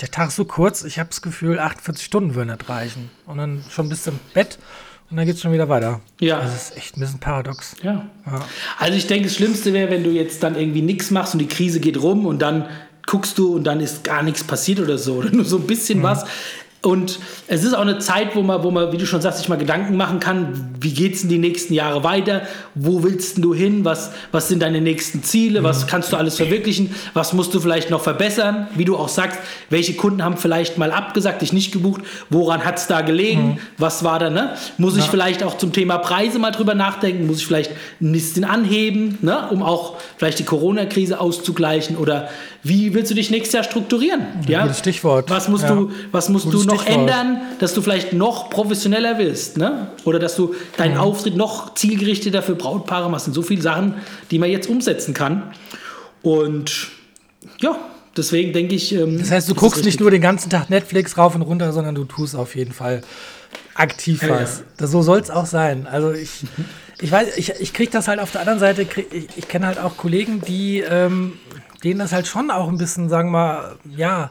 der 0.00 0.10
Tag 0.10 0.28
ist 0.28 0.36
so 0.36 0.46
kurz, 0.46 0.82
ich 0.82 0.98
habe 0.98 1.10
das 1.10 1.20
Gefühl, 1.22 1.58
48 1.58 2.04
Stunden 2.04 2.34
würden 2.34 2.48
nicht 2.50 2.68
reichen. 2.68 3.10
Und 3.26 3.36
dann 3.38 3.62
schon 3.70 3.88
bis 3.90 4.02
zum 4.02 4.18
Bett 4.32 4.58
und 5.14 5.18
dann 5.18 5.26
geht's 5.26 5.42
schon 5.42 5.52
wieder 5.52 5.68
weiter. 5.68 6.00
Ja. 6.18 6.40
Das 6.40 6.70
ist 6.70 6.76
echt 6.76 6.96
ein 6.96 7.00
bisschen 7.00 7.20
paradox. 7.20 7.76
ja. 7.84 8.04
Ja. 8.26 8.44
Also 8.80 8.96
ich 8.96 9.06
denke, 9.06 9.28
das 9.28 9.36
Schlimmste 9.36 9.72
wäre, 9.72 9.88
wenn 9.88 10.02
du 10.02 10.10
jetzt 10.10 10.42
dann 10.42 10.56
irgendwie 10.56 10.82
nichts 10.82 11.12
machst 11.12 11.34
und 11.34 11.38
die 11.38 11.46
Krise 11.46 11.78
geht 11.78 12.02
rum 12.02 12.26
und 12.26 12.42
dann 12.42 12.64
guckst 13.06 13.38
du 13.38 13.54
und 13.54 13.62
dann 13.62 13.78
ist 13.78 14.02
gar 14.02 14.24
nichts 14.24 14.42
passiert 14.42 14.80
oder 14.80 14.98
so. 14.98 15.14
Oder 15.14 15.30
nur 15.30 15.44
so 15.44 15.58
ein 15.58 15.68
bisschen 15.68 16.02
was. 16.02 16.24
Und 16.84 17.18
es 17.46 17.64
ist 17.64 17.72
auch 17.72 17.80
eine 17.80 17.98
Zeit, 17.98 18.36
wo 18.36 18.42
man, 18.42 18.62
wo 18.62 18.70
man, 18.70 18.92
wie 18.92 18.98
du 18.98 19.06
schon 19.06 19.22
sagst, 19.22 19.38
sich 19.38 19.48
mal 19.48 19.56
Gedanken 19.56 19.96
machen 19.96 20.20
kann, 20.20 20.74
wie 20.80 20.92
geht's 20.92 21.22
in 21.22 21.30
die 21.30 21.38
nächsten 21.38 21.72
Jahre 21.72 22.04
weiter? 22.04 22.42
Wo 22.74 23.02
willst 23.02 23.36
denn 23.36 23.42
du 23.42 23.54
hin? 23.54 23.84
Was, 23.84 24.12
was 24.32 24.48
sind 24.48 24.60
deine 24.60 24.82
nächsten 24.82 25.22
Ziele? 25.22 25.62
Was 25.62 25.86
kannst 25.86 26.12
du 26.12 26.16
alles 26.16 26.36
verwirklichen? 26.36 26.94
Was 27.14 27.32
musst 27.32 27.54
du 27.54 27.60
vielleicht 27.60 27.88
noch 27.88 28.02
verbessern? 28.02 28.68
Wie 28.74 28.84
du 28.84 28.96
auch 28.96 29.08
sagst, 29.08 29.38
welche 29.70 29.94
Kunden 29.94 30.22
haben 30.22 30.36
vielleicht 30.36 30.76
mal 30.76 30.92
abgesagt, 30.92 31.40
dich 31.40 31.54
nicht 31.54 31.72
gebucht? 31.72 32.02
Woran 32.28 32.64
hat's 32.66 32.86
da 32.86 33.00
gelegen? 33.00 33.58
Was 33.78 34.04
war 34.04 34.18
da, 34.18 34.28
ne? 34.28 34.54
Muss 34.76 34.98
ich 34.98 35.04
vielleicht 35.04 35.42
auch 35.42 35.56
zum 35.56 35.72
Thema 35.72 35.96
Preise 35.98 36.38
mal 36.38 36.50
drüber 36.50 36.74
nachdenken? 36.74 37.26
Muss 37.26 37.38
ich 37.38 37.46
vielleicht 37.46 37.70
ein 38.00 38.12
bisschen 38.12 38.44
anheben, 38.44 39.18
ne? 39.22 39.48
Um 39.50 39.62
auch 39.62 39.96
vielleicht 40.18 40.38
die 40.38 40.44
Corona-Krise 40.44 41.18
auszugleichen? 41.18 41.96
Oder 41.96 42.28
wie 42.64 42.92
willst 42.94 43.10
du 43.10 43.14
dich 43.14 43.30
nächstes 43.30 43.52
Jahr 43.52 43.62
strukturieren? 43.64 44.22
Ja? 44.48 44.62
gutes 44.62 44.78
Stichwort. 44.80 45.30
Was 45.30 45.48
musst 45.48 45.64
Ja. 45.64 45.74
du, 45.74 45.90
was 46.10 46.28
musst 46.30 46.46
Gutes 46.46 46.62
du 46.62 46.66
noch 46.66 46.82
Stichwort. 46.82 47.00
ändern, 47.10 47.40
dass 47.60 47.74
du 47.74 47.82
vielleicht 47.82 48.12
noch 48.14 48.50
professioneller 48.50 49.18
wirst, 49.18 49.56
ne? 49.58 49.88
Oder 50.04 50.18
dass 50.18 50.34
du 50.34 50.54
deinen 50.76 50.96
Auftritt 50.96 51.36
noch 51.36 51.74
zielgerichteter 51.74 52.42
für 52.42 52.54
Brautpaare 52.54 53.08
machst. 53.10 53.26
Das 53.28 53.34
sind 53.34 53.34
so 53.34 53.42
viele 53.46 53.62
Sachen, 53.62 53.94
die 54.30 54.38
man 54.38 54.50
jetzt 54.50 54.68
umsetzen 54.68 55.14
kann. 55.14 55.52
Und 56.22 56.88
ja, 57.60 57.76
deswegen 58.16 58.52
denke 58.52 58.74
ich. 58.74 58.94
ähm, 58.94 59.18
Das 59.18 59.30
heißt, 59.30 59.48
du 59.48 59.52
ist 59.54 59.60
guckst 59.60 59.84
nicht 59.84 60.00
nur 60.00 60.10
den 60.10 60.22
ganzen 60.22 60.50
Tag 60.50 60.70
Netflix 60.70 61.18
rauf 61.18 61.34
und 61.34 61.42
runter, 61.42 61.72
sondern 61.72 61.94
du 61.94 62.04
tust 62.04 62.34
auf 62.34 62.56
jeden 62.56 62.72
Fall 62.72 63.02
aktiv 63.74 64.22
Ja, 64.22 64.28
ja. 64.28 64.40
was. 64.40 64.62
Das, 64.76 64.90
so 64.90 65.02
soll 65.02 65.18
es 65.20 65.30
auch 65.30 65.46
sein. 65.46 65.86
Also 65.86 66.12
ich, 66.12 66.30
ich 67.00 67.10
weiß, 67.12 67.36
ich, 67.36 67.50
ich 67.60 67.72
kriege 67.74 67.90
das 67.90 68.08
halt 68.08 68.20
auf 68.20 68.30
der 68.32 68.40
anderen 68.40 68.58
Seite, 68.60 68.84
krieg, 68.86 69.06
ich, 69.12 69.26
ich 69.36 69.48
kenne 69.48 69.66
halt 69.66 69.78
auch 69.78 69.96
Kollegen, 69.96 70.40
die, 70.46 70.78
ähm, 70.80 71.34
denen 71.84 72.00
das 72.00 72.12
halt 72.12 72.26
schon 72.26 72.50
auch 72.50 72.68
ein 72.68 72.78
bisschen, 72.78 73.08
sagen 73.08 73.28
wir 73.28 73.38
mal, 73.38 73.76
ja, 73.88 74.30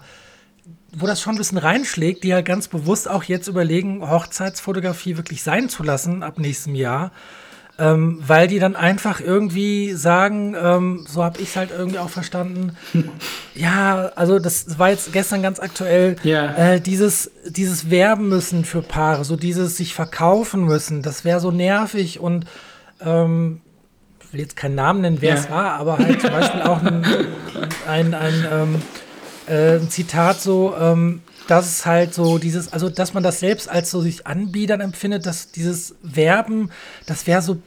wo 0.96 1.08
das 1.08 1.22
schon 1.22 1.36
ein 1.36 1.38
bisschen 1.38 1.58
reinschlägt, 1.58 2.24
die 2.24 2.34
halt 2.34 2.46
ganz 2.46 2.68
bewusst 2.68 3.10
auch 3.10 3.24
jetzt 3.24 3.48
überlegen, 3.48 4.08
Hochzeitsfotografie 4.10 5.18
wirklich 5.18 5.42
sein 5.44 5.70
zu 5.70 5.84
lassen 5.84 6.24
ab 6.24 6.38
nächstem 6.40 6.76
Jahr. 6.76 7.12
Ähm, 7.80 8.20
weil 8.28 8.48
die 8.48 8.60
dann 8.60 8.76
einfach 8.76 9.20
irgendwie 9.20 9.94
sagen, 9.94 10.56
ähm, 10.62 11.08
so 11.10 11.24
habe 11.24 11.42
ich 11.42 11.50
es 11.50 11.56
halt 11.56 11.72
irgendwie 11.76 11.98
auch 11.98 12.10
verstanden, 12.12 12.78
ja, 13.56 14.12
also 14.16 14.38
das 14.38 14.78
war 14.78 14.92
jetzt 14.92 15.12
gestern 15.12 15.42
ganz 15.42 15.60
aktuell, 15.60 16.16
Ja. 16.22 16.54
äh, 16.56 16.80
dieses, 16.80 17.32
dieses 17.48 17.90
Werben 17.90 18.30
müssen 18.30 18.64
für 18.64 18.84
Paare, 18.84 19.26
so 19.26 19.36
dieses 19.36 19.76
sich 19.76 19.96
verkaufen 19.96 20.66
müssen, 20.66 21.02
das 21.02 21.26
wäre 21.26 21.40
so 21.40 21.50
nervig 21.50 22.20
und 22.20 22.46
ähm, 23.02 23.62
will 24.34 24.42
jetzt 24.42 24.56
keinen 24.56 24.76
Namen 24.76 25.02
nennen, 25.02 25.18
wer 25.22 25.36
Ja. 25.36 25.40
es 25.40 25.50
war, 25.50 25.74
aber 25.74 25.98
halt 25.98 26.22
zum 26.22 26.32
Beispiel 26.32 26.62
auch 26.64 26.82
ein, 26.82 27.06
ein, 27.88 28.14
ein, 28.14 28.46
ähm, 28.52 28.82
äh, 29.48 29.76
ein 29.78 29.90
Zitat 29.90 30.42
so, 30.42 30.74
ähm, 30.80 31.22
dass 31.48 31.68
es 31.68 31.86
halt 31.86 32.14
so 32.14 32.38
dieses, 32.38 32.72
also 32.74 32.90
dass 32.90 33.14
man 33.14 33.22
das 33.24 33.40
selbst 33.40 33.70
als 33.70 33.92
so 33.92 34.02
sich 34.02 34.26
anbiedern 34.28 34.82
empfindet, 34.82 35.26
dass 35.26 35.52
dieses 35.52 35.96
Werben, 36.02 36.70
das 37.06 37.28
wäre 37.28 37.42
so, 37.42 37.58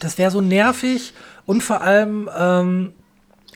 das 0.00 0.18
wäre 0.18 0.30
so 0.30 0.40
nervig 0.40 1.12
und 1.46 1.62
vor 1.62 1.82
allem, 1.82 2.30
ähm, 2.38 2.92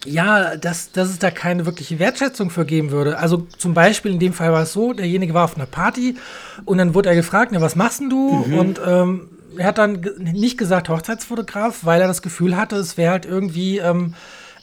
ja, 0.04 0.56
dass, 0.56 0.92
dass 0.92 1.08
es 1.08 1.18
da 1.18 1.30
keine 1.30 1.66
wirkliche 1.66 1.98
Wertschätzung 1.98 2.50
für 2.50 2.64
geben 2.64 2.90
würde. 2.92 3.18
Also 3.18 3.46
zum 3.56 3.74
Beispiel 3.74 4.12
in 4.12 4.18
dem 4.20 4.32
Fall 4.32 4.52
war 4.52 4.62
es 4.62 4.72
so, 4.72 4.92
derjenige 4.92 5.34
war 5.34 5.44
auf 5.44 5.56
einer 5.56 5.66
Party 5.66 6.16
und 6.64 6.78
dann 6.78 6.94
wurde 6.94 7.08
er 7.08 7.14
gefragt, 7.16 7.50
na, 7.52 7.60
was 7.60 7.74
machst 7.74 8.00
denn 8.00 8.10
du? 8.10 8.28
Und 8.58 8.80
ähm, 8.86 9.28
er 9.58 9.66
hat 9.66 9.78
dann 9.78 10.00
nicht 10.18 10.56
gesagt 10.58 10.88
Hochzeitsfotograf, 10.88 11.80
weil 11.82 12.00
er 12.00 12.08
das 12.08 12.22
Gefühl 12.22 12.56
hatte, 12.56 12.76
es 12.76 12.96
wäre 12.96 13.12
halt 13.12 13.26
irgendwie, 13.26 13.78
ähm, 13.78 14.14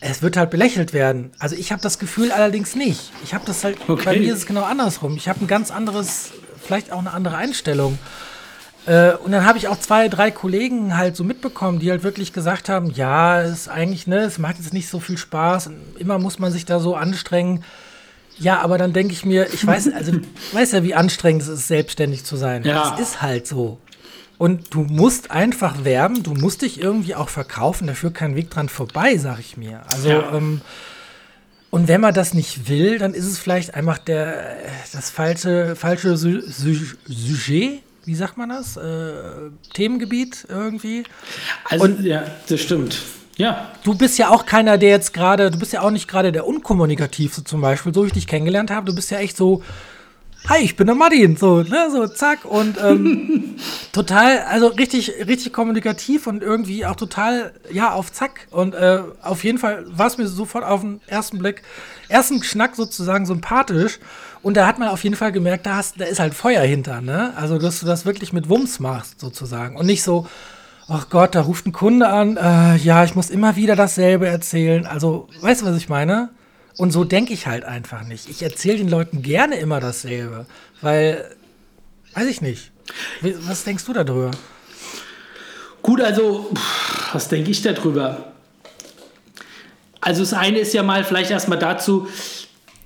es 0.01 0.21
wird 0.21 0.37
halt 0.37 0.49
belächelt 0.49 0.93
werden. 0.93 1.31
Also 1.39 1.55
ich 1.55 1.71
habe 1.71 1.81
das 1.81 1.99
Gefühl 1.99 2.31
allerdings 2.31 2.75
nicht. 2.75 3.11
Ich 3.23 3.33
habe 3.33 3.45
das 3.45 3.63
halt, 3.63 3.77
Okay. 3.87 4.03
bei 4.05 4.19
mir 4.19 4.33
ist 4.33 4.39
es 4.39 4.45
genau 4.45 4.63
andersrum. 4.63 5.15
Ich 5.17 5.27
habe 5.29 5.43
ein 5.43 5.47
ganz 5.47 5.71
anderes, 5.71 6.31
vielleicht 6.63 6.91
auch 6.91 6.99
eine 6.99 7.11
andere 7.13 7.37
Einstellung. 7.37 7.97
Äh, 8.85 9.13
und 9.13 9.31
dann 9.31 9.45
habe 9.45 9.57
ich 9.57 9.67
auch 9.67 9.79
zwei, 9.79 10.07
drei 10.09 10.29
Kollegen 10.31 10.95
halt 10.97 11.15
so 11.15 11.23
mitbekommen, 11.23 11.79
die 11.79 11.89
halt 11.89 12.03
wirklich 12.03 12.33
gesagt 12.33 12.69
haben, 12.69 12.91
ja, 12.91 13.41
es 13.41 13.51
ist 13.61 13.67
eigentlich, 13.69 14.05
ne, 14.05 14.19
es 14.19 14.37
macht 14.37 14.57
jetzt 14.57 14.73
nicht 14.73 14.89
so 14.89 14.99
viel 14.99 15.17
Spaß. 15.17 15.69
Immer 15.97 16.19
muss 16.19 16.37
man 16.39 16.51
sich 16.51 16.65
da 16.65 16.79
so 16.79 16.95
anstrengen. 16.95 17.63
Ja, 18.37 18.59
aber 18.59 18.77
dann 18.77 18.91
denke 18.93 19.13
ich 19.13 19.25
mir, 19.25 19.47
ich 19.53 19.65
weiß, 19.65 19.91
also, 19.93 20.11
du 20.11 20.21
weißt 20.51 20.73
ja, 20.73 20.83
wie 20.83 20.93
anstrengend 20.93 21.41
es 21.41 21.47
ist, 21.47 21.67
selbstständig 21.67 22.25
zu 22.25 22.35
sein. 22.35 22.63
Ja. 22.63 22.93
Es 22.93 22.99
ist 22.99 23.21
halt 23.21 23.47
so. 23.47 23.79
Und 24.37 24.73
du 24.73 24.81
musst 24.81 25.31
einfach 25.31 25.85
werben, 25.85 26.21
du 26.23 26.33
musst 26.33 26.61
dich 26.61 26.81
irgendwie 26.81 27.15
auch 27.15 27.29
verkaufen, 27.29 27.87
dafür 27.87 28.11
kein 28.11 28.35
Weg 28.35 28.49
dran 28.49 28.67
vorbei, 28.69 29.17
sag 29.17 29.39
ich 29.39 29.55
mir. 29.55 29.81
Also, 29.91 30.09
Ja. 30.09 30.33
ähm, 30.35 30.61
und 31.71 31.87
wenn 31.87 32.01
man 32.01 32.13
das 32.13 32.33
nicht 32.33 32.67
will, 32.69 32.97
dann 32.99 33.13
ist 33.13 33.25
es 33.25 33.37
vielleicht 33.39 33.73
einfach 33.75 33.97
der, 33.97 34.57
das 34.93 35.09
falsche, 35.09 35.75
falsche 35.75 36.17
Su 36.17 36.41
Su 36.41 36.73
Sujet, 37.07 37.81
wie 38.05 38.15
sagt 38.15 38.37
man 38.37 38.49
das? 38.49 38.77
Äh, 38.77 39.13
Themengebiet 39.73 40.45
irgendwie. 40.49 41.03
Also, 41.69 41.85
Und- 41.85 42.03
ja, 42.03 42.23
das 42.47 42.59
stimmt. 42.61 43.01
Ja, 43.37 43.69
Du 43.83 43.95
bist 43.95 44.17
ja 44.17 44.29
auch 44.29 44.45
keiner, 44.45 44.77
der 44.77 44.89
jetzt 44.91 45.13
gerade, 45.13 45.51
du 45.51 45.59
bist 45.59 45.73
ja 45.73 45.81
auch 45.81 45.91
nicht 45.91 46.07
gerade 46.07 46.31
der 46.31 46.47
Unkommunikativste 46.47 47.43
zum 47.43 47.59
Beispiel, 47.59 47.93
so 47.93 48.03
wie 48.03 48.07
ich 48.07 48.13
dich 48.13 48.27
kennengelernt 48.27 48.71
habe. 48.71 48.85
Du 48.85 48.95
bist 48.95 49.11
ja 49.11 49.17
echt 49.17 49.35
so, 49.35 49.61
hi, 50.47 50.59
ich 50.59 50.75
bin 50.75 50.85
der 50.85 50.95
Martin, 50.95 51.37
so, 51.37 51.63
ne, 51.63 51.89
so, 51.91 52.07
zack, 52.07 52.45
und 52.45 52.77
ähm, 52.83 53.55
total, 53.91 54.39
also 54.41 54.67
richtig, 54.67 55.11
richtig 55.25 55.53
kommunikativ 55.53 56.27
und 56.27 56.43
irgendwie 56.43 56.85
auch 56.85 56.95
total, 56.95 57.53
ja, 57.71 57.93
auf 57.93 58.11
Zack. 58.11 58.47
Und 58.51 58.75
äh, 58.75 58.99
auf 59.21 59.43
jeden 59.43 59.57
Fall 59.57 59.85
war 59.87 60.07
es 60.07 60.17
mir 60.17 60.27
sofort 60.27 60.63
auf 60.63 60.81
den 60.81 61.01
ersten 61.07 61.39
Blick, 61.39 61.63
ersten 62.09 62.43
Schnack 62.43 62.75
sozusagen 62.75 63.25
sympathisch. 63.25 63.99
Und 64.43 64.57
da 64.57 64.67
hat 64.67 64.77
man 64.77 64.89
auf 64.89 65.03
jeden 65.03 65.15
Fall 65.15 65.31
gemerkt, 65.31 65.65
da, 65.65 65.77
hast, 65.77 65.99
da 65.99 66.05
ist 66.05 66.19
halt 66.19 66.35
Feuer 66.35 66.61
hinter, 66.61 67.01
ne? 67.01 67.33
Also, 67.35 67.57
dass 67.57 67.79
du 67.79 67.87
das 67.87 68.05
wirklich 68.05 68.31
mit 68.31 68.47
Wumms 68.47 68.79
machst, 68.79 69.19
sozusagen. 69.19 69.75
Und 69.75 69.87
nicht 69.87 70.03
so, 70.03 70.27
ach 70.87 71.09
Gott, 71.09 71.33
da 71.33 71.41
ruft 71.41 71.65
ein 71.65 71.71
Kunde 71.71 72.07
an, 72.07 72.37
äh, 72.37 72.75
ja, 72.75 73.03
ich 73.03 73.15
muss 73.15 73.31
immer 73.31 73.55
wieder 73.55 73.75
dasselbe 73.75 74.27
erzählen. 74.27 74.85
Also, 74.85 75.27
weißt 75.41 75.63
du, 75.63 75.65
was 75.65 75.77
ich 75.77 75.89
meine? 75.89 76.29
Und 76.77 76.91
so 76.91 77.03
denke 77.03 77.33
ich 77.33 77.47
halt 77.47 77.63
einfach 77.63 78.03
nicht. 78.03 78.29
Ich 78.29 78.43
erzähle 78.43 78.77
den 78.77 78.89
Leuten 78.89 79.21
gerne 79.21 79.57
immer 79.57 79.79
dasselbe, 79.79 80.45
weil, 80.81 81.35
weiß 82.13 82.27
ich 82.27 82.41
nicht. 82.41 82.71
Was 83.21 83.63
denkst 83.63 83.85
du 83.85 83.93
darüber? 83.93 84.31
Gut, 85.81 86.01
also, 86.01 86.51
was 87.13 87.29
denke 87.29 87.51
ich 87.51 87.61
darüber? 87.61 88.33
Also, 90.01 90.21
das 90.21 90.33
eine 90.33 90.59
ist 90.59 90.73
ja 90.73 90.83
mal 90.83 91.03
vielleicht 91.03 91.31
erstmal 91.31 91.59
dazu, 91.59 92.07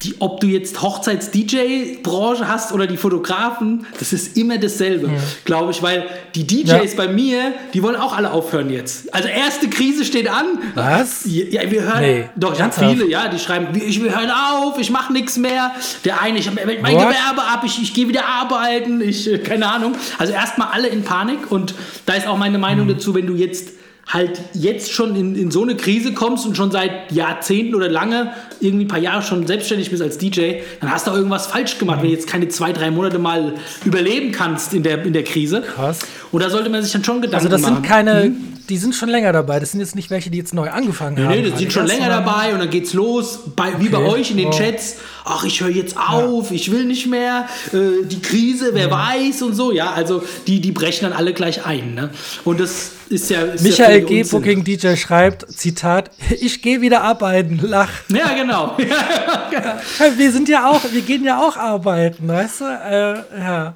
die, 0.01 0.15
ob 0.19 0.39
du 0.39 0.47
jetzt 0.47 0.81
Hochzeits-DJ-Branche 0.81 2.47
hast 2.47 2.71
oder 2.71 2.87
die 2.87 2.95
Fotografen, 2.97 3.85
das 3.99 4.13
ist 4.13 4.37
immer 4.37 4.57
dasselbe, 4.57 5.09
glaube 5.45 5.71
ich, 5.71 5.81
weil 5.83 6.05
die 6.35 6.47
DJs 6.47 6.69
Ja. 6.69 6.97
bei 6.97 7.07
mir, 7.09 7.53
die 7.73 7.83
wollen 7.83 7.95
auch 7.97 8.15
alle 8.15 8.31
aufhören 8.31 8.69
jetzt. 8.69 9.13
Also 9.13 9.27
erste 9.27 9.69
Krise 9.69 10.05
steht 10.05 10.29
an. 10.29 10.45
Was? 10.75 11.23
Ja, 11.25 11.69
wir 11.69 11.81
hören, 11.83 12.01
Nee, 12.01 12.29
doch, 12.35 12.53
ich 12.53 12.61
habe 12.61 12.73
viele, 12.73 13.07
ja, 13.09 13.27
die 13.27 13.39
schreiben, 13.39 13.67
ich, 13.75 14.01
wir 14.01 14.15
hören 14.17 14.31
auf, 14.31 14.79
ich 14.79 14.89
mache 14.89 15.11
nichts 15.11 15.37
mehr. 15.37 15.71
Der 16.05 16.21
eine, 16.21 16.39
ich 16.39 16.47
habe 16.47 16.61
mein 16.65 16.77
What? 16.95 17.09
Gewerbe 17.09 17.41
ab, 17.43 17.63
ich, 17.65 17.81
ich 17.81 17.93
gehe 17.93 18.07
wieder 18.07 18.25
arbeiten, 18.25 19.01
ich, 19.01 19.29
äh, 19.31 19.37
keine 19.39 19.67
Ahnung. 19.69 19.93
Also 20.17 20.31
erstmal 20.33 20.69
alle 20.69 20.87
in 20.87 21.03
Panik 21.03 21.51
und 21.51 21.73
da 22.05 22.13
ist 22.13 22.25
auch 22.27 22.37
meine 22.37 22.57
Meinung 22.57 22.87
Hm. 22.87 22.95
dazu, 22.95 23.13
wenn 23.15 23.27
du 23.27 23.35
jetzt 23.35 23.69
halt 24.11 24.41
jetzt 24.53 24.91
schon 24.91 25.15
in, 25.15 25.35
in 25.35 25.51
so 25.51 25.61
eine 25.61 25.75
Krise 25.77 26.13
kommst 26.13 26.45
und 26.45 26.57
schon 26.57 26.71
seit 26.71 27.11
Jahrzehnten 27.11 27.75
oder 27.75 27.87
lange, 27.89 28.33
irgendwie 28.59 28.85
ein 28.85 28.87
paar 28.87 28.99
Jahre 28.99 29.21
schon 29.21 29.45
selbstständig 29.45 29.91
bist 29.91 30.01
als 30.01 30.17
DJ, 30.17 30.53
dann 30.81 30.91
hast 30.91 31.05
du 31.07 31.11
auch 31.11 31.15
irgendwas 31.15 31.45
falsch 31.47 31.77
gemacht, 31.77 31.99
wenn 32.01 32.07
du 32.09 32.15
jetzt 32.15 32.27
keine 32.27 32.47
zwei, 32.47 32.73
drei 32.73 32.89
Monate 32.89 33.19
mal 33.19 33.53
überleben 33.85 34.31
kannst 34.31 34.73
in 34.73 34.81
der, 34.83 35.03
in 35.05 35.13
der 35.13 35.23
Krise. 35.23 35.61
Krass. 35.61 35.99
Und 36.31 36.43
da 36.43 36.49
sollte 36.49 36.69
man 36.69 36.81
sich 36.81 36.91
dann 36.91 37.03
schon 37.03 37.21
Gedanken 37.21 37.35
Also, 37.35 37.49
das 37.49 37.61
machen. 37.61 37.75
sind 37.75 37.85
keine, 37.85 38.31
die 38.67 38.77
sind 38.77 38.93
schon 38.95 39.09
länger 39.09 39.31
dabei. 39.31 39.59
Das 39.59 39.71
sind 39.71 39.79
jetzt 39.79 39.95
nicht 39.95 40.09
welche, 40.09 40.29
die 40.31 40.37
jetzt 40.39 40.53
neu 40.53 40.69
angefangen 40.69 41.15
Nee, 41.15 41.23
haben. 41.23 41.31
nee, 41.43 41.49
die 41.51 41.57
sind 41.57 41.73
schon 41.73 41.85
länger 41.87 42.09
dabei 42.09 42.53
und 42.53 42.59
dann 42.59 42.69
geht's 42.69 42.93
los, 42.93 43.39
bei, 43.55 43.73
wie 43.79 43.89
bei 43.89 43.99
Okay. 43.99 44.09
euch 44.09 44.31
in 44.31 44.37
den 44.37 44.47
Wow. 44.47 44.57
Chats. 44.57 44.97
Ach, 45.25 45.43
ich 45.43 45.61
höre 45.61 45.69
jetzt 45.69 45.95
auf, 45.97 46.49
ich 46.51 46.71
will 46.71 46.85
nicht 46.85 47.05
mehr, 47.07 47.45
äh, 47.73 48.05
die 48.05 48.21
Krise, 48.21 48.71
wer 48.73 48.89
weiß 48.89 49.43
und 49.43 49.53
so. 49.55 49.71
Ja, 49.71 49.91
also 49.91 50.23
die, 50.47 50.59
die 50.61 50.71
brechen 50.71 51.03
dann 51.03 51.13
alle 51.13 51.33
gleich 51.33 51.65
ein. 51.65 51.93
Ne? 51.93 52.09
Und 52.45 52.59
das 52.59 52.91
ist 53.09 53.29
ja. 53.31 53.41
Ist 53.41 53.63
Michael 53.63 53.98
ja 54.01 54.07
G. 54.07 54.19
Unsinn. 54.21 54.39
Booking 54.41 54.63
DJ 54.63 54.95
schreibt, 54.95 55.51
Zitat, 55.51 56.11
ich 56.39 56.61
gehe 56.61 56.81
wieder 56.81 57.01
arbeiten, 57.03 57.59
lach. 57.61 57.89
Ja, 58.09 58.33
genau. 58.33 58.77
Wir 60.17 60.31
sind 60.31 60.49
ja 60.49 60.69
auch, 60.69 60.81
wir 60.91 61.01
gehen 61.01 61.23
ja 61.23 61.39
auch 61.39 61.57
arbeiten, 61.57 62.27
weißt 62.27 62.61
du? 62.61 62.65
Äh, 62.65 63.39
ja. 63.39 63.73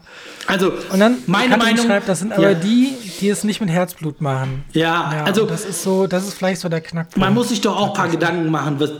Also, 0.47 0.71
Und 0.91 0.99
dann 0.99 1.17
meine 1.25 1.49
Katrin 1.55 1.65
Meinung. 1.75 1.85
schreibt, 1.87 2.09
das 2.09 2.19
sind 2.19 2.33
aber 2.33 2.49
ja, 2.49 2.53
die, 2.53 2.93
die 3.21 3.29
es 3.29 3.43
nicht 3.43 3.61
mit 3.61 3.69
Herzblut 3.69 4.21
machen. 4.21 4.63
Ja, 4.73 5.23
also- 5.25 5.43
und 5.43 5.51
das 5.51 5.65
ist 5.65 5.83
so, 5.83 6.05
das 6.07 6.27
ist 6.27 6.33
vielleicht 6.35 6.61
so 6.61 6.69
der 6.69 6.81
Knackpunkt. 6.81 7.17
Man 7.17 7.33
muss 7.33 7.49
sich 7.49 7.61
doch 7.61 7.77
auch 7.79 7.87
ein 7.89 7.93
paar 7.93 8.09
Gedanken 8.09 8.49
machen, 8.51 8.75
was, 8.79 8.91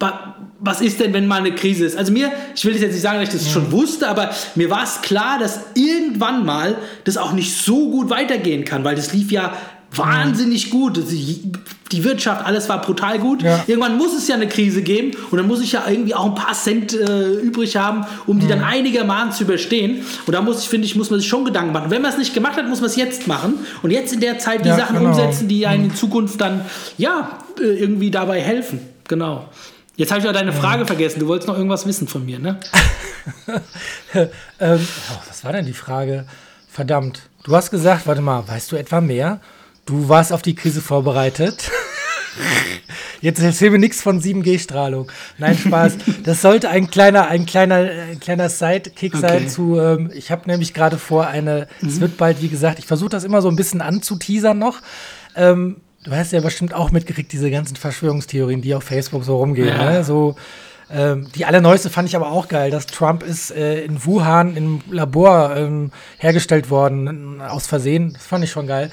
wa- 0.00 0.34
was 0.60 0.80
ist 0.80 0.98
denn, 0.98 1.12
wenn 1.12 1.26
mal 1.28 1.38
eine 1.40 1.54
Krise 1.54 1.84
ist? 1.84 1.96
Also 1.96 2.12
mir, 2.12 2.32
ich 2.56 2.64
will 2.64 2.74
jetzt 2.76 2.92
nicht 2.92 3.00
sagen, 3.00 3.20
dass 3.20 3.32
ich 3.32 3.40
das 3.40 3.50
schon 3.50 3.70
wusste, 3.70 4.08
aber 4.08 4.30
mir 4.56 4.68
war 4.70 4.82
es 4.82 5.00
klar, 5.02 5.38
dass 5.38 5.60
irgendwann 5.74 6.44
mal 6.44 6.76
das 7.04 7.16
auch 7.16 7.32
nicht 7.32 7.56
so 7.56 7.90
gut 7.90 8.10
weitergehen 8.10 8.64
kann, 8.64 8.82
weil 8.84 8.96
das 8.96 9.12
lief 9.12 9.30
ja 9.30 9.52
wahnsinnig 9.92 10.70
gut. 10.70 11.00
Die 11.92 12.04
Wirtschaft, 12.04 12.44
alles 12.44 12.68
war 12.68 12.82
brutal 12.82 13.18
gut. 13.18 13.42
Ja. 13.42 13.64
Irgendwann 13.66 13.96
muss 13.96 14.14
es 14.14 14.28
ja 14.28 14.34
eine 14.34 14.48
Krise 14.48 14.82
geben 14.82 15.16
und 15.30 15.38
dann 15.38 15.46
muss 15.46 15.62
ich 15.62 15.72
ja 15.72 15.84
irgendwie 15.88 16.14
auch 16.14 16.26
ein 16.26 16.34
paar 16.34 16.52
Cent 16.52 16.92
äh, 16.92 17.32
übrig 17.32 17.76
haben, 17.76 18.04
um 18.26 18.38
die 18.38 18.46
dann 18.46 18.62
einigermaßen 18.62 19.32
zu 19.32 19.44
überstehen. 19.44 20.04
Und 20.26 20.34
da 20.34 20.42
muss 20.42 20.62
ich, 20.62 20.68
finde 20.68 20.86
ich, 20.86 20.94
muss 20.96 21.10
man 21.10 21.20
sich 21.20 21.28
schon 21.28 21.44
Gedanken 21.44 21.72
machen. 21.72 21.90
Wenn 21.90 22.02
man 22.02 22.12
es 22.12 22.18
nicht 22.18 22.34
gemacht 22.34 22.56
hat, 22.56 22.68
muss 22.68 22.80
man 22.80 22.90
es 22.90 22.96
jetzt 22.96 23.26
machen 23.26 23.54
und 23.82 23.90
jetzt 23.90 24.12
in 24.12 24.20
der 24.20 24.38
Zeit 24.38 24.64
die 24.64 24.68
Ja, 24.68 24.76
Sachen 24.76 24.98
genau. 24.98 25.10
umsetzen, 25.10 25.48
die 25.48 25.66
einen 25.66 25.86
in 25.86 25.94
Zukunft 25.94 26.40
dann 26.40 26.62
ja 26.98 27.38
äh, 27.58 27.64
irgendwie 27.64 28.10
dabei 28.10 28.40
helfen. 28.40 28.80
Genau. 29.08 29.48
Jetzt 29.96 30.12
habe 30.12 30.20
ich 30.20 30.28
auch 30.28 30.32
deine 30.32 30.52
Frage 30.52 30.86
vergessen. 30.86 31.18
Du 31.18 31.26
wolltest 31.26 31.48
noch 31.48 31.56
irgendwas 31.56 31.84
wissen 31.86 32.06
von 32.06 32.24
mir, 32.24 32.38
ne? 32.38 32.60
ähm, 34.14 34.28
oh, 35.10 35.20
was 35.28 35.42
war 35.44 35.52
denn 35.52 35.66
die 35.66 35.72
Frage? 35.72 36.26
Verdammt. 36.70 37.22
Du 37.42 37.56
hast 37.56 37.70
gesagt, 37.70 38.06
warte 38.06 38.20
mal, 38.20 38.46
weißt 38.46 38.70
du 38.70 38.76
etwa 38.76 39.00
mehr? 39.00 39.40
Du 39.88 40.06
warst 40.06 40.34
auf 40.34 40.42
die 40.42 40.54
Krise 40.54 40.82
vorbereitet. 40.82 41.70
Jetzt 43.22 43.40
erzähl 43.40 43.70
mir 43.70 43.78
nichts 43.78 44.02
von 44.02 44.20
7G-Strahlung. 44.20 45.10
Nein, 45.38 45.56
Spaß. 45.56 45.96
Das 46.24 46.42
sollte 46.42 46.68
ein 46.68 46.90
kleiner, 46.90 47.28
ein 47.28 47.46
kleiner, 47.46 47.76
ein 48.10 48.20
kleiner 48.20 48.50
Sidekick 48.50 49.14
Okay. 49.14 49.26
sein 49.26 49.48
zu. 49.48 49.80
Ähm, 49.80 50.10
ich 50.14 50.30
habe 50.30 50.42
nämlich 50.46 50.74
gerade 50.74 50.98
vor 50.98 51.26
eine. 51.26 51.68
Es 51.84 52.00
wird 52.02 52.18
bald, 52.18 52.42
wie 52.42 52.48
gesagt, 52.48 52.78
ich 52.78 52.84
versuche 52.84 53.08
das 53.08 53.24
immer 53.24 53.40
so 53.40 53.48
ein 53.48 53.56
bisschen 53.56 53.80
anzuteasern 53.80 54.58
noch. 54.58 54.82
Ähm, 55.34 55.78
du 56.04 56.10
hast 56.12 56.32
ja 56.32 56.40
bestimmt 56.42 56.74
auch 56.74 56.90
mitgekriegt, 56.90 57.32
diese 57.32 57.50
ganzen 57.50 57.76
Verschwörungstheorien, 57.76 58.60
die 58.60 58.74
auf 58.74 58.84
Facebook 58.84 59.24
so 59.24 59.38
rumgehen. 59.38 59.68
Ja. 59.68 59.90
Ne? 59.90 60.04
So, 60.04 60.36
ähm, 60.90 61.26
die 61.34 61.44
allerneueste 61.44 61.90
fand 61.90 62.08
ich 62.08 62.16
aber 62.16 62.30
auch 62.30 62.48
geil, 62.48 62.70
dass 62.70 62.86
Trump 62.86 63.22
ist 63.22 63.50
äh, 63.50 63.84
in 63.84 64.04
Wuhan 64.04 64.56
im 64.56 64.80
Labor 64.90 65.54
ähm, 65.54 65.90
hergestellt 66.18 66.70
worden, 66.70 67.40
aus 67.42 67.66
Versehen. 67.66 68.14
Das 68.14 68.26
fand 68.26 68.44
ich 68.44 68.50
schon 68.50 68.66
geil. 68.66 68.90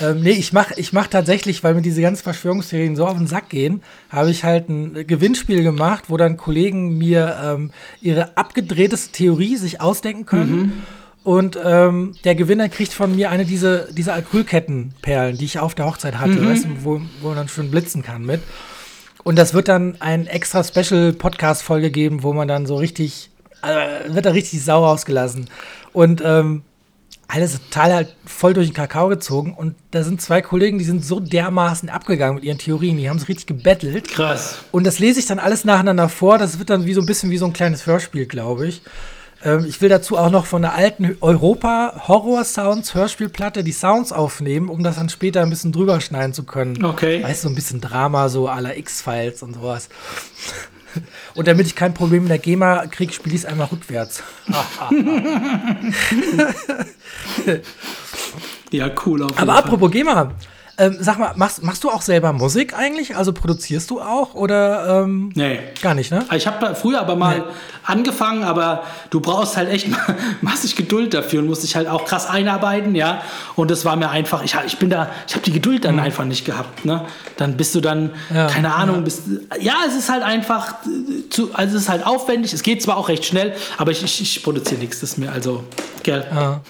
Ähm, 0.00 0.20
nee, 0.20 0.30
ich 0.30 0.52
mach, 0.52 0.70
ich 0.76 0.92
mach 0.92 1.08
tatsächlich, 1.08 1.64
weil 1.64 1.74
mir 1.74 1.82
diese 1.82 2.00
ganzen 2.00 2.22
Verschwörungstheorien 2.22 2.94
so 2.94 3.06
auf 3.06 3.18
den 3.18 3.26
Sack 3.26 3.48
gehen, 3.48 3.82
habe 4.08 4.30
ich 4.30 4.44
halt 4.44 4.68
ein 4.68 5.06
Gewinnspiel 5.06 5.64
gemacht, 5.64 6.04
wo 6.08 6.16
dann 6.16 6.36
Kollegen 6.36 6.96
mir 6.96 7.36
ähm, 7.44 7.70
ihre 8.00 8.36
abgedrehteste 8.36 9.12
Theorie 9.12 9.56
sich 9.56 9.80
ausdenken 9.80 10.26
können. 10.26 10.84
Und 11.24 11.56
ähm, 11.62 12.14
der 12.24 12.34
Gewinner 12.34 12.68
kriegt 12.68 12.92
von 12.92 13.14
mir 13.14 13.30
eine 13.30 13.44
dieser 13.44 13.92
diese 13.92 14.12
Acrylkettenperlen, 14.12 15.38
die 15.38 15.44
ich 15.44 15.58
auf 15.60 15.74
der 15.74 15.86
Hochzeit 15.86 16.18
hatte, 16.18 16.44
weißt 16.44 16.64
du, 16.64 16.68
wo, 16.84 17.00
wo 17.20 17.28
man 17.28 17.36
dann 17.36 17.48
schön 17.48 17.70
blitzen 17.70 18.02
kann 18.02 18.26
mit. 18.26 18.40
Und 19.24 19.38
das 19.38 19.54
wird 19.54 19.68
dann 19.68 19.96
ein 20.00 20.26
extra 20.26 20.64
Special 20.64 21.12
Podcast 21.12 21.62
Folge 21.62 21.90
geben, 21.90 22.22
wo 22.22 22.32
man 22.32 22.48
dann 22.48 22.66
so 22.66 22.76
richtig 22.76 23.30
äh, 23.62 24.12
wird 24.12 24.26
da 24.26 24.30
richtig 24.30 24.64
sauer 24.64 24.88
ausgelassen 24.88 25.48
und 25.92 26.22
ähm, 26.24 26.62
alles 27.28 27.52
total 27.52 27.94
halt 27.94 28.16
voll 28.26 28.52
durch 28.52 28.68
den 28.68 28.74
Kakao 28.74 29.08
gezogen 29.08 29.54
und 29.54 29.74
da 29.90 30.02
sind 30.02 30.20
zwei 30.20 30.42
Kollegen, 30.42 30.78
die 30.78 30.84
sind 30.84 31.04
so 31.04 31.18
dermaßen 31.18 31.88
abgegangen 31.88 32.34
mit 32.34 32.44
ihren 32.44 32.58
Theorien, 32.58 32.98
die 32.98 33.08
haben 33.08 33.16
es 33.16 33.28
richtig 33.28 33.46
gebettelt 33.46 34.08
Krass. 34.08 34.58
und 34.70 34.84
das 34.84 34.98
lese 34.98 35.20
ich 35.20 35.26
dann 35.26 35.38
alles 35.38 35.64
nacheinander 35.64 36.08
vor. 36.08 36.38
Das 36.38 36.58
wird 36.58 36.68
dann 36.68 36.84
wie 36.84 36.92
so 36.92 37.00
ein 37.00 37.06
bisschen 37.06 37.30
wie 37.30 37.38
so 37.38 37.46
ein 37.46 37.52
kleines 37.52 37.86
Hörspiel, 37.86 38.26
glaube 38.26 38.66
ich. 38.66 38.82
Ähm, 39.44 39.64
ich 39.66 39.80
will 39.80 39.88
dazu 39.88 40.16
auch 40.16 40.30
noch 40.30 40.46
von 40.46 40.62
der 40.62 40.74
alten 40.74 41.16
Europa 41.20 42.04
Horror 42.08 42.44
Sounds 42.44 42.94
Hörspielplatte 42.94 43.64
die 43.64 43.72
Sounds 43.72 44.12
aufnehmen, 44.12 44.68
um 44.68 44.82
das 44.82 44.96
dann 44.96 45.08
später 45.08 45.42
ein 45.42 45.50
bisschen 45.50 45.72
drüber 45.72 46.00
schneiden 46.00 46.32
zu 46.32 46.44
können. 46.44 46.84
Okay. 46.84 47.22
Weißt 47.22 47.44
du, 47.44 47.48
so 47.48 47.52
ein 47.52 47.54
bisschen 47.54 47.80
Drama, 47.80 48.28
so 48.28 48.46
la 48.46 48.74
X-Files 48.74 49.42
und 49.42 49.54
sowas. 49.54 49.88
Und 51.34 51.48
damit 51.48 51.66
ich 51.66 51.74
kein 51.74 51.94
Problem 51.94 52.24
mit 52.24 52.30
der 52.30 52.38
GEMA 52.38 52.86
kriege, 52.86 53.12
spiele 53.12 53.34
ich 53.34 53.42
es 53.42 53.46
einmal 53.46 53.68
rückwärts. 53.68 54.22
Ja, 58.72 58.90
cool. 59.04 59.26
Aber 59.36 59.54
apropos 59.54 59.90
GEMA, 59.90 60.32
ähm, 60.78 60.96
sag 61.00 61.18
mal, 61.18 61.32
machst, 61.36 61.62
machst 61.62 61.84
du 61.84 61.90
auch 61.90 62.02
selber 62.02 62.32
Musik 62.32 62.74
eigentlich? 62.76 63.16
Also 63.16 63.32
produzierst 63.32 63.90
du 63.90 64.00
auch 64.00 64.34
oder 64.34 65.02
ähm, 65.04 65.30
Nee. 65.34 65.58
gar 65.82 65.94
nicht, 65.94 66.10
ne? 66.10 66.24
Ich 66.34 66.46
habe 66.46 66.74
früher 66.74 67.00
aber 67.00 67.14
mal 67.16 67.44
angefangen, 67.84 68.42
aber 68.44 68.84
du 69.10 69.20
brauchst 69.20 69.56
halt 69.56 69.68
echt 69.68 69.88
massig 70.40 70.76
Geduld 70.76 71.14
dafür 71.14 71.40
und 71.40 71.46
musst 71.48 71.62
dich 71.62 71.76
halt 71.76 71.88
auch 71.88 72.04
krass 72.04 72.26
einarbeiten, 72.28 72.94
ja. 72.94 73.22
Und 73.56 73.70
das 73.70 73.84
war 73.84 73.96
mir 73.96 74.08
einfach, 74.10 74.42
ich, 74.44 74.54
ich 74.66 74.78
bin 74.78 74.88
da, 74.90 75.10
ich 75.28 75.34
habe 75.34 75.44
die 75.44 75.52
Geduld 75.52 75.84
dann 75.84 75.98
einfach 75.98 76.24
nicht 76.24 76.44
gehabt, 76.44 76.84
ne. 76.84 77.04
Dann 77.36 77.56
bist 77.56 77.74
du 77.74 77.80
dann, 77.80 78.02
Mhm. 78.02 78.36
Ja, 78.36 78.46
keine 78.46 78.74
Ahnung, 78.74 79.04
bist, 79.04 79.22
ja, 79.60 79.74
es 79.86 79.94
ist 79.94 80.10
halt 80.10 80.22
einfach, 80.22 80.74
zu, 81.30 81.50
also 81.54 81.76
es 81.76 81.82
ist 81.84 81.88
halt 81.88 82.06
aufwendig, 82.06 82.52
es 82.52 82.62
geht 82.62 82.82
zwar 82.82 82.96
auch 82.96 83.08
recht 83.08 83.24
schnell, 83.24 83.54
aber 83.78 83.90
ich, 83.90 84.02
ich, 84.02 84.20
ich 84.20 84.42
produziere 84.42 84.80
nichts, 84.80 85.00
das 85.00 85.10
ist 85.12 85.18
mir 85.18 85.30
also, 85.32 85.64
gell. 86.02 86.26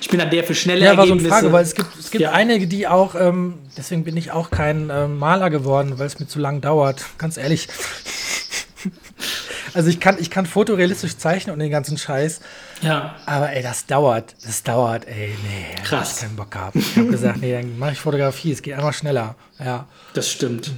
Ich 0.00 0.08
bin 0.08 0.18
dann 0.18 0.30
der 0.30 0.44
für 0.44 0.54
schnelle 0.54 0.84
Ja, 0.84 0.96
war 0.96 1.06
so 1.06 1.12
eine 1.12 1.22
Ergebnisse. 1.22 1.30
Frage, 1.40 1.52
weil 1.52 1.62
es 1.64 1.74
gibt, 1.74 1.88
es 1.98 2.10
gibt 2.10 2.22
Ja. 2.22 2.32
einige, 2.32 2.66
die 2.66 2.88
auch, 2.88 3.14
ähm, 3.14 3.58
deswegen 3.76 4.04
bin 4.04 4.16
ich 4.16 4.32
auch 4.32 4.50
kein 4.50 4.90
ähm, 4.92 5.18
Maler 5.18 5.50
geworden, 5.50 5.98
weil 5.98 6.06
es 6.06 6.18
mir 6.18 6.26
zu 6.26 6.38
lang 6.38 6.60
dauert, 6.60 7.04
ganz 7.18 7.36
ehrlich. 7.36 7.68
also 9.74 9.88
ich 9.88 10.00
kann, 10.00 10.16
ich 10.18 10.30
kann 10.30 10.46
fotorealistisch 10.46 11.16
zeichnen 11.16 11.52
und 11.52 11.58
den 11.60 11.70
ganzen 11.70 11.98
Scheiß, 11.98 12.40
Ja. 12.82 13.14
aber 13.26 13.52
ey, 13.52 13.62
das 13.62 13.86
dauert, 13.86 14.34
das 14.44 14.62
dauert, 14.62 15.06
ey, 15.06 15.34
nee, 15.44 15.82
Krass. 15.84 16.14
ich 16.16 16.20
keinen 16.22 16.36
Bock 16.36 16.50
gehabt. 16.50 16.76
Ich 16.76 16.96
habe 16.96 17.08
gesagt, 17.08 17.40
nee, 17.40 17.52
dann 17.52 17.78
mache 17.78 17.92
ich 17.92 18.00
Fotografie, 18.00 18.52
es 18.52 18.62
geht 18.62 18.74
einfach 18.74 18.94
schneller, 18.94 19.34
ja. 19.58 19.86
Das 20.14 20.30
stimmt. 20.30 20.70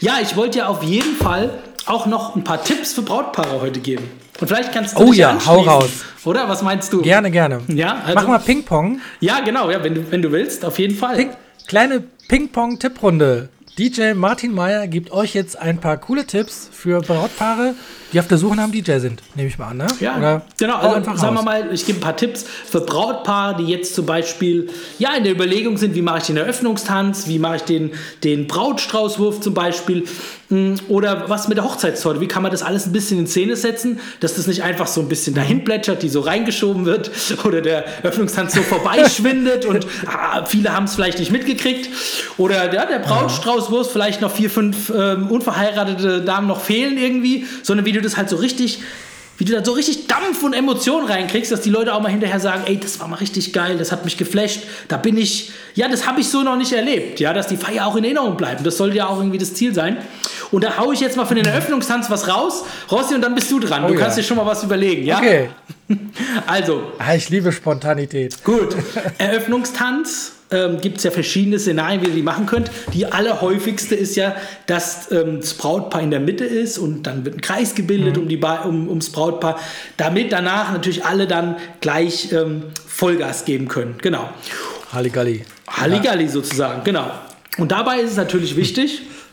Ja, 0.00 0.18
ich 0.22 0.36
wollte 0.36 0.58
ja 0.58 0.66
auf 0.68 0.82
jeden 0.82 1.16
Fall 1.16 1.58
auch 1.86 2.06
noch 2.06 2.34
ein 2.36 2.44
paar 2.44 2.62
Tipps 2.64 2.92
für 2.92 3.02
Brautpaare 3.02 3.60
heute 3.60 3.80
geben. 3.80 4.08
Und 4.40 4.48
vielleicht 4.48 4.72
kannst 4.72 4.98
du 4.98 5.02
Oh 5.04 5.12
ja, 5.12 5.36
hau 5.46 5.60
raus. 5.60 5.90
Oder 6.24 6.48
was 6.48 6.62
meinst 6.62 6.92
du? 6.92 7.02
Gerne, 7.02 7.30
gerne. 7.30 7.60
Ja, 7.68 7.98
also- 8.04 8.14
Mach 8.14 8.26
mal 8.28 8.38
Ping-Pong. 8.38 9.00
Ja, 9.20 9.40
genau, 9.40 9.70
ja, 9.70 9.82
wenn 9.84 9.94
du, 9.94 10.10
wenn 10.10 10.22
du 10.22 10.32
willst, 10.32 10.64
auf 10.64 10.78
jeden 10.78 10.96
Fall. 10.96 11.16
Ping, 11.16 11.30
kleine 11.66 12.02
Ping-Pong-Tipprunde. 12.28 13.48
DJ 13.76 14.12
Martin 14.14 14.54
Meyer 14.54 14.86
gibt 14.86 15.10
euch 15.10 15.34
jetzt 15.34 15.58
ein 15.58 15.78
paar 15.78 15.96
coole 15.96 16.24
Tipps 16.26 16.68
für 16.72 17.00
Brautpaare, 17.00 17.74
die 18.12 18.20
auf 18.20 18.28
der 18.28 18.38
Suche 18.38 18.54
nach 18.54 18.62
einem 18.64 18.72
DJ 18.72 18.98
sind, 18.98 19.20
nehme 19.34 19.48
ich 19.48 19.58
mal 19.58 19.66
an, 19.70 19.78
ne? 19.78 19.88
Ja, 19.98 20.16
Oder 20.16 20.42
genau. 20.56 20.76
Also, 20.76 20.94
einfach 20.94 21.16
sagen 21.18 21.34
wir 21.34 21.38
raus. 21.40 21.44
mal, 21.44 21.68
ich 21.74 21.84
gebe 21.84 21.98
ein 21.98 22.00
paar 22.00 22.16
Tipps 22.16 22.44
für 22.44 22.82
Brautpaare, 22.82 23.56
die 23.56 23.64
jetzt 23.68 23.96
zum 23.96 24.06
Beispiel 24.06 24.70
ja, 25.00 25.14
in 25.16 25.24
der 25.24 25.32
Überlegung 25.32 25.76
sind, 25.76 25.96
wie 25.96 26.02
mache 26.02 26.18
ich 26.18 26.24
den 26.26 26.36
Eröffnungstanz, 26.36 27.26
wie 27.26 27.40
mache 27.40 27.56
ich 27.56 27.62
den, 27.62 27.90
den 28.22 28.46
Brautstraußwurf 28.46 29.40
zum 29.40 29.54
Beispiel 29.54 30.04
oder 30.88 31.28
was 31.28 31.48
mit 31.48 31.56
der 31.56 31.64
Hochzeitstorte, 31.64 32.20
wie 32.20 32.28
kann 32.28 32.42
man 32.42 32.52
das 32.52 32.62
alles 32.62 32.86
ein 32.86 32.92
bisschen 32.92 33.18
in 33.18 33.26
Szene 33.26 33.56
setzen, 33.56 34.00
dass 34.20 34.34
das 34.34 34.46
nicht 34.46 34.62
einfach 34.62 34.86
so 34.86 35.00
ein 35.00 35.08
bisschen 35.08 35.34
dahin 35.34 35.64
plätschert, 35.64 36.02
die 36.02 36.08
so 36.08 36.20
reingeschoben 36.20 36.84
wird 36.84 37.10
oder 37.44 37.60
der 37.60 37.84
Eröffnungstanz 38.02 38.54
so 38.54 38.62
vorbeischwindet 38.62 39.64
und 39.64 39.86
ah, 40.06 40.44
viele 40.44 40.74
haben 40.74 40.84
es 40.84 40.94
vielleicht 40.94 41.18
nicht 41.18 41.30
mitgekriegt? 41.30 41.88
Oder 42.36 42.72
ja, 42.72 42.86
der 42.86 42.98
Brautstraußwurf 42.98 43.90
vielleicht 43.92 44.20
noch 44.20 44.30
vier, 44.30 44.50
fünf 44.50 44.90
ähm, 44.90 45.28
unverheiratete 45.28 46.22
Damen 46.22 46.48
noch 46.48 46.60
fehlen 46.60 46.98
irgendwie, 46.98 47.46
sondern 47.62 47.86
wie 47.86 47.92
du 47.92 48.00
das 48.00 48.16
halt 48.16 48.28
so 48.28 48.36
richtig 48.36 48.80
wie 49.38 49.44
du 49.44 49.52
da 49.52 49.64
so 49.64 49.72
richtig 49.72 50.06
Dampf 50.06 50.42
und 50.42 50.52
Emotionen 50.52 51.06
reinkriegst, 51.06 51.50
dass 51.50 51.60
die 51.60 51.70
Leute 51.70 51.92
auch 51.94 52.00
mal 52.00 52.10
hinterher 52.10 52.38
sagen, 52.40 52.62
ey, 52.66 52.78
das 52.78 53.00
war 53.00 53.08
mal 53.08 53.16
richtig 53.16 53.52
geil, 53.52 53.76
das 53.78 53.90
hat 53.92 54.04
mich 54.04 54.16
geflasht, 54.16 54.60
da 54.88 54.96
bin 54.96 55.16
ich, 55.16 55.50
ja, 55.74 55.88
das 55.88 56.06
habe 56.06 56.20
ich 56.20 56.28
so 56.28 56.42
noch 56.42 56.56
nicht 56.56 56.72
erlebt, 56.72 57.18
ja, 57.20 57.32
dass 57.32 57.46
die 57.48 57.56
Feier 57.56 57.86
auch 57.86 57.96
in 57.96 58.04
Erinnerung 58.04 58.36
bleibt. 58.36 58.64
Das 58.64 58.76
sollte 58.76 58.96
ja 58.96 59.08
auch 59.08 59.18
irgendwie 59.18 59.38
das 59.38 59.54
Ziel 59.54 59.74
sein. 59.74 59.96
Und 60.52 60.62
da 60.62 60.76
hau 60.78 60.92
ich 60.92 61.00
jetzt 61.00 61.16
mal 61.16 61.24
für 61.26 61.34
den 61.34 61.46
Eröffnungstanz 61.46 62.10
was 62.10 62.28
raus, 62.28 62.64
Rossi, 62.90 63.14
und 63.14 63.22
dann 63.22 63.34
bist 63.34 63.50
du 63.50 63.58
dran. 63.58 63.82
du 63.82 63.94
Oh 63.94 63.96
kannst 63.96 64.16
ja. 64.16 64.22
dir 64.22 64.28
schon 64.28 64.36
mal 64.36 64.46
was 64.46 64.62
überlegen, 64.62 65.04
ja? 65.04 65.18
Okay. 65.18 65.48
Also, 66.46 66.92
Ah, 66.98 67.14
ich 67.14 67.28
liebe 67.28 67.52
Spontanität. 67.52 68.42
Gut, 68.44 68.74
Eröffnungstanz. 69.18 70.32
Ähm, 70.54 70.80
Gibt 70.80 70.98
es 70.98 71.04
ja 71.04 71.10
verschiedene 71.10 71.58
Szenarien, 71.58 72.00
wie 72.02 72.06
ihr 72.06 72.14
die 72.14 72.22
machen 72.22 72.46
könnt. 72.46 72.70
Die 72.92 73.06
allerhäufigste 73.06 73.94
ist 73.96 74.14
ja, 74.14 74.36
dass 74.66 75.10
ähm, 75.10 75.40
das 75.40 75.54
Brautpaar 75.54 76.00
in 76.00 76.10
der 76.12 76.20
Mitte 76.20 76.44
ist 76.44 76.78
und 76.78 77.02
dann 77.02 77.24
wird 77.24 77.36
ein 77.36 77.40
Kreis 77.40 77.74
gebildet 77.74 78.16
um 78.16 78.28
die 78.28 78.36
ba 78.36 78.62
um, 78.62 78.88
ums 78.88 79.10
Brautpaar, 79.10 79.58
damit 79.96 80.32
danach 80.32 80.72
natürlich 80.72 81.04
alle 81.04 81.26
dann 81.26 81.56
gleich 81.80 82.32
ähm, 82.32 82.64
Vollgas 82.86 83.44
geben 83.44 83.66
können. 83.66 83.96
Genau. 84.00 84.30
Halligalli. 84.92 85.44
Halligalli 85.68 86.28
sozusagen, 86.28 86.84
genau. 86.84 87.10
Und 87.58 87.72
dabei 87.72 88.00
ist 88.00 88.12
es 88.12 88.16
natürlich 88.16 88.56
wichtig, 88.56 89.02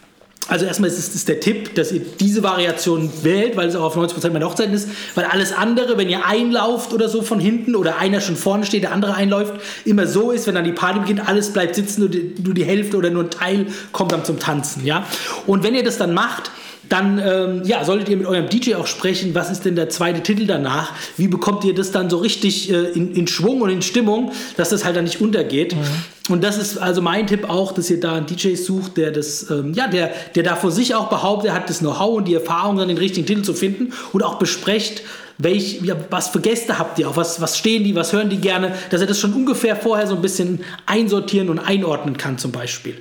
also 0.48 0.66
erstmal 0.66 0.90
ist 0.90 0.98
es 0.98 1.16
ist 1.16 1.28
der 1.28 1.40
Tipp, 1.40 1.76
dass 1.76 1.92
ihr 1.92 2.02
diese 2.20 2.44
Variation 2.44 3.10
wählt, 3.22 3.56
weil 3.56 3.70
es 3.70 3.76
auch 3.76 3.84
auf 3.84 3.98
90% 3.98 4.32
meiner 4.32 4.48
Hochzeiten 4.48 4.74
ist, 4.74 4.90
weil 5.16 5.26
alles 5.26 5.54
andere, 5.54 5.98
wenn 5.98 6.10
ihr 6.10 6.26
einlauft 6.26 6.94
oder 6.94 7.10
so 7.10 7.22
von 7.22 7.40
hinten 7.40 7.76
oder 7.76 7.98
einer 7.98 8.22
schon 8.22 8.36
vorne 8.36 8.66
steht, 8.66 8.84
der 8.84 8.92
andere 8.92 9.14
einläuft, 9.14 9.54
immer 9.86 10.08
so 10.08 10.32
ist, 10.32 10.48
wenn 10.48 10.56
dann 10.56 10.64
die 10.64 10.72
Party 10.72 11.00
beginnt, 11.00 11.28
alles 11.28 11.54
bleibt 11.54 11.76
sitzen, 11.76 12.02
nur 12.02 12.10
die, 12.10 12.34
nur 12.44 12.54
die 12.54 12.66
Hälfte 12.66 12.98
oder 12.98 13.10
nur 13.10 13.24
ein 13.24 13.30
Teil 13.30 13.68
kommt 13.92 14.12
dann 14.12 14.26
zum 14.26 14.40
Tanzen, 14.40 14.86
ja. 14.86 15.06
Und 15.48 15.64
wenn 15.64 15.76
ihr 15.76 15.84
das 15.84 15.98
dann 15.98 16.14
macht, 16.14 16.52
dann 16.92 17.20
ähm, 17.20 17.62
ja, 17.64 17.86
solltet 17.86 18.10
ihr 18.10 18.18
mit 18.18 18.28
eurem 18.28 18.50
DJ 18.50 18.76
auch 18.76 18.88
sprechen, 18.88 19.34
was 19.34 19.50
ist 19.50 19.64
denn 19.64 19.76
der 19.76 19.90
zweite 19.90 20.22
Titel 20.22 20.46
danach? 20.46 20.92
Wie 21.16 21.30
bekommt 21.30 21.64
ihr 21.64 21.74
das 21.74 21.92
dann 21.92 22.10
so 22.10 22.18
richtig 22.18 22.70
äh, 22.70 22.92
in, 22.92 23.16
in 23.16 23.28
Schwung 23.28 23.62
und 23.62 23.70
in 23.70 23.82
Stimmung, 23.82 24.34
dass 24.58 24.70
das 24.70 24.84
halt 24.84 24.98
dann 24.98 25.06
nicht 25.06 25.22
untergeht? 25.22 25.74
Mhm. 25.76 26.34
Und 26.34 26.44
das 26.44 26.58
ist 26.58 26.78
also 26.78 27.02
mein 27.02 27.28
Tipp 27.28 27.50
auch, 27.50 27.72
dass 27.72 27.90
ihr 27.90 28.00
da 28.00 28.16
einen 28.16 28.26
DJ 28.26 28.56
sucht, 28.56 28.98
der 28.98 29.12
das, 29.12 29.50
ähm, 29.50 29.74
ja, 29.74 29.88
der, 29.88 30.12
der 30.36 30.44
da 30.44 30.58
vor 30.58 30.72
sich 30.72 30.94
auch 30.94 31.08
behauptet, 31.08 31.50
er 31.50 31.56
hat 31.56 31.70
das 31.70 31.80
Know-how 31.80 32.18
und 32.18 32.28
die 32.28 32.34
Erfahrung, 32.34 32.76
dann 32.78 32.90
den 32.90 32.98
richtigen 32.98 33.26
Titel 33.26 33.42
zu 33.42 33.54
finden 33.54 33.94
und 34.12 34.22
auch 34.24 34.36
besprecht, 34.36 35.02
welch, 35.38 35.82
ja, 35.82 35.96
was 36.10 36.30
für 36.30 36.40
Gäste 36.40 36.78
habt 36.78 37.00
ihr, 37.00 37.10
auf 37.10 37.18
was, 37.18 37.42
was 37.42 37.58
stehen 37.58 37.84
die, 37.84 37.96
was 37.96 38.14
hören 38.14 38.30
die 38.30 38.38
gerne, 38.38 38.74
dass 38.90 39.02
er 39.02 39.08
das 39.08 39.20
schon 39.20 39.34
ungefähr 39.34 39.76
vorher 39.76 40.08
so 40.08 40.16
ein 40.16 40.22
bisschen 40.22 40.64
einsortieren 40.86 41.50
und 41.50 41.60
einordnen 41.60 42.18
kann 42.18 42.38
zum 42.38 42.52
Beispiel. 42.52 42.96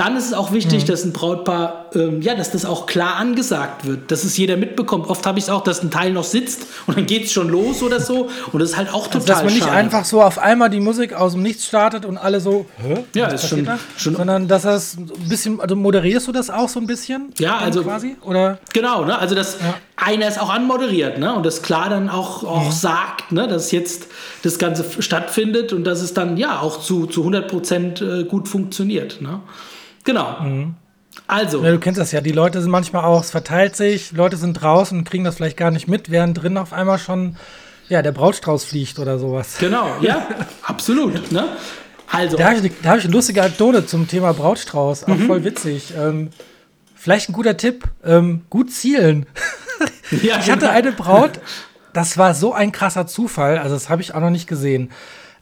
Dann 0.00 0.16
ist 0.16 0.24
es 0.24 0.32
auch 0.32 0.50
wichtig, 0.52 0.84
mhm. 0.84 0.86
dass 0.86 1.04
ein 1.04 1.12
Brautpaar, 1.12 1.90
ähm, 1.94 2.22
ja, 2.22 2.34
dass 2.34 2.50
das 2.50 2.64
auch 2.64 2.86
klar 2.86 3.16
angesagt 3.16 3.86
wird, 3.86 4.10
dass 4.10 4.24
es 4.24 4.34
jeder 4.38 4.56
mitbekommt. 4.56 5.06
Oft 5.08 5.26
habe 5.26 5.38
ich 5.38 5.44
es 5.44 5.50
auch, 5.50 5.62
dass 5.62 5.82
ein 5.82 5.90
Teil 5.90 6.14
noch 6.14 6.24
sitzt 6.24 6.62
und 6.86 6.96
dann 6.96 7.04
geht 7.04 7.24
es 7.24 7.32
schon 7.32 7.50
los 7.50 7.82
oder 7.82 8.00
so. 8.00 8.30
Und 8.50 8.60
das 8.60 8.70
ist 8.70 8.76
halt 8.78 8.94
auch 8.94 9.08
total 9.08 9.20
also, 9.20 9.26
Dass 9.26 9.44
man 9.44 9.52
nicht 9.52 9.62
schade. 9.62 9.72
einfach 9.76 10.06
so 10.06 10.22
auf 10.22 10.38
einmal 10.38 10.70
die 10.70 10.80
Musik 10.80 11.12
aus 11.12 11.34
dem 11.34 11.42
Nichts 11.42 11.66
startet 11.66 12.06
und 12.06 12.16
alle 12.16 12.40
so, 12.40 12.64
Hä? 12.78 13.04
Ja, 13.14 13.26
ist 13.26 13.46
schon, 13.46 13.68
schon. 13.98 14.16
Sondern 14.16 14.48
dass 14.48 14.62
das 14.62 14.96
ein 14.96 15.28
bisschen, 15.28 15.60
also 15.60 15.76
moderierst 15.76 16.26
du 16.28 16.32
das 16.32 16.48
auch 16.48 16.70
so 16.70 16.80
ein 16.80 16.86
bisschen? 16.86 17.34
Ja, 17.38 17.58
also 17.58 17.82
quasi? 17.82 18.16
Oder? 18.22 18.58
Genau, 18.72 19.04
ne? 19.04 19.18
Also 19.18 19.34
dass 19.34 19.58
ja. 19.60 19.74
einer 19.96 20.28
es 20.28 20.38
auch 20.38 20.48
anmoderiert, 20.48 21.18
ne? 21.18 21.34
Und 21.34 21.44
das 21.44 21.60
klar 21.60 21.90
dann 21.90 22.08
auch, 22.08 22.42
auch 22.42 22.64
mhm. 22.64 22.72
sagt, 22.72 23.32
ne? 23.32 23.46
Dass 23.48 23.70
jetzt 23.70 24.06
das 24.44 24.58
Ganze 24.58 24.82
stattfindet 25.02 25.74
und 25.74 25.84
dass 25.84 26.00
es 26.00 26.14
dann 26.14 26.38
ja 26.38 26.60
auch 26.60 26.80
zu, 26.80 27.04
zu 27.04 27.20
100 27.20 27.48
Prozent 27.48 28.00
äh, 28.00 28.24
gut 28.24 28.48
funktioniert, 28.48 29.20
ne? 29.20 29.40
Genau. 30.04 30.40
Mhm. 30.40 30.74
Also. 31.26 31.62
Ja, 31.62 31.70
du 31.70 31.78
kennst 31.78 32.00
das 32.00 32.12
ja. 32.12 32.20
Die 32.20 32.32
Leute 32.32 32.60
sind 32.60 32.70
manchmal 32.70 33.04
auch, 33.04 33.22
es 33.22 33.30
verteilt 33.30 33.76
sich, 33.76 34.12
Leute 34.12 34.36
sind 34.36 34.54
draußen 34.54 34.98
und 34.98 35.04
kriegen 35.04 35.24
das 35.24 35.36
vielleicht 35.36 35.56
gar 35.56 35.70
nicht 35.70 35.88
mit, 35.88 36.10
während 36.10 36.42
drin 36.42 36.56
auf 36.56 36.72
einmal 36.72 36.98
schon 36.98 37.36
ja, 37.88 38.02
der 38.02 38.12
Brautstrauß 38.12 38.64
fliegt 38.64 38.98
oder 38.98 39.18
sowas. 39.18 39.56
Genau, 39.58 39.96
ja, 40.00 40.26
absolut. 40.62 41.32
Ne? 41.32 41.48
Also. 42.10 42.36
Da 42.36 42.50
habe 42.50 42.56
ich, 42.56 42.72
hab 42.84 42.98
ich, 42.98 43.04
eine 43.04 43.12
lustige 43.12 43.42
Anekdote 43.42 43.86
zum 43.86 44.08
Thema 44.08 44.32
Brautstrauß, 44.32 45.04
auch 45.04 45.08
mhm. 45.08 45.26
voll 45.26 45.44
witzig. 45.44 45.92
Ähm, 45.96 46.30
vielleicht 46.94 47.28
ein 47.28 47.32
guter 47.32 47.56
Tipp: 47.56 47.84
ähm, 48.04 48.42
gut 48.50 48.72
zielen. 48.72 49.26
Ja, 50.10 50.40
ich 50.40 50.50
hatte 50.50 50.60
genau. 50.60 50.72
eine 50.72 50.92
Braut, 50.92 51.40
das 51.92 52.18
war 52.18 52.34
so 52.34 52.52
ein 52.52 52.72
krasser 52.72 53.06
Zufall, 53.06 53.58
also 53.58 53.74
das 53.74 53.88
habe 53.88 54.02
ich 54.02 54.12
auch 54.12 54.20
noch 54.20 54.30
nicht 54.30 54.46
gesehen. 54.46 54.90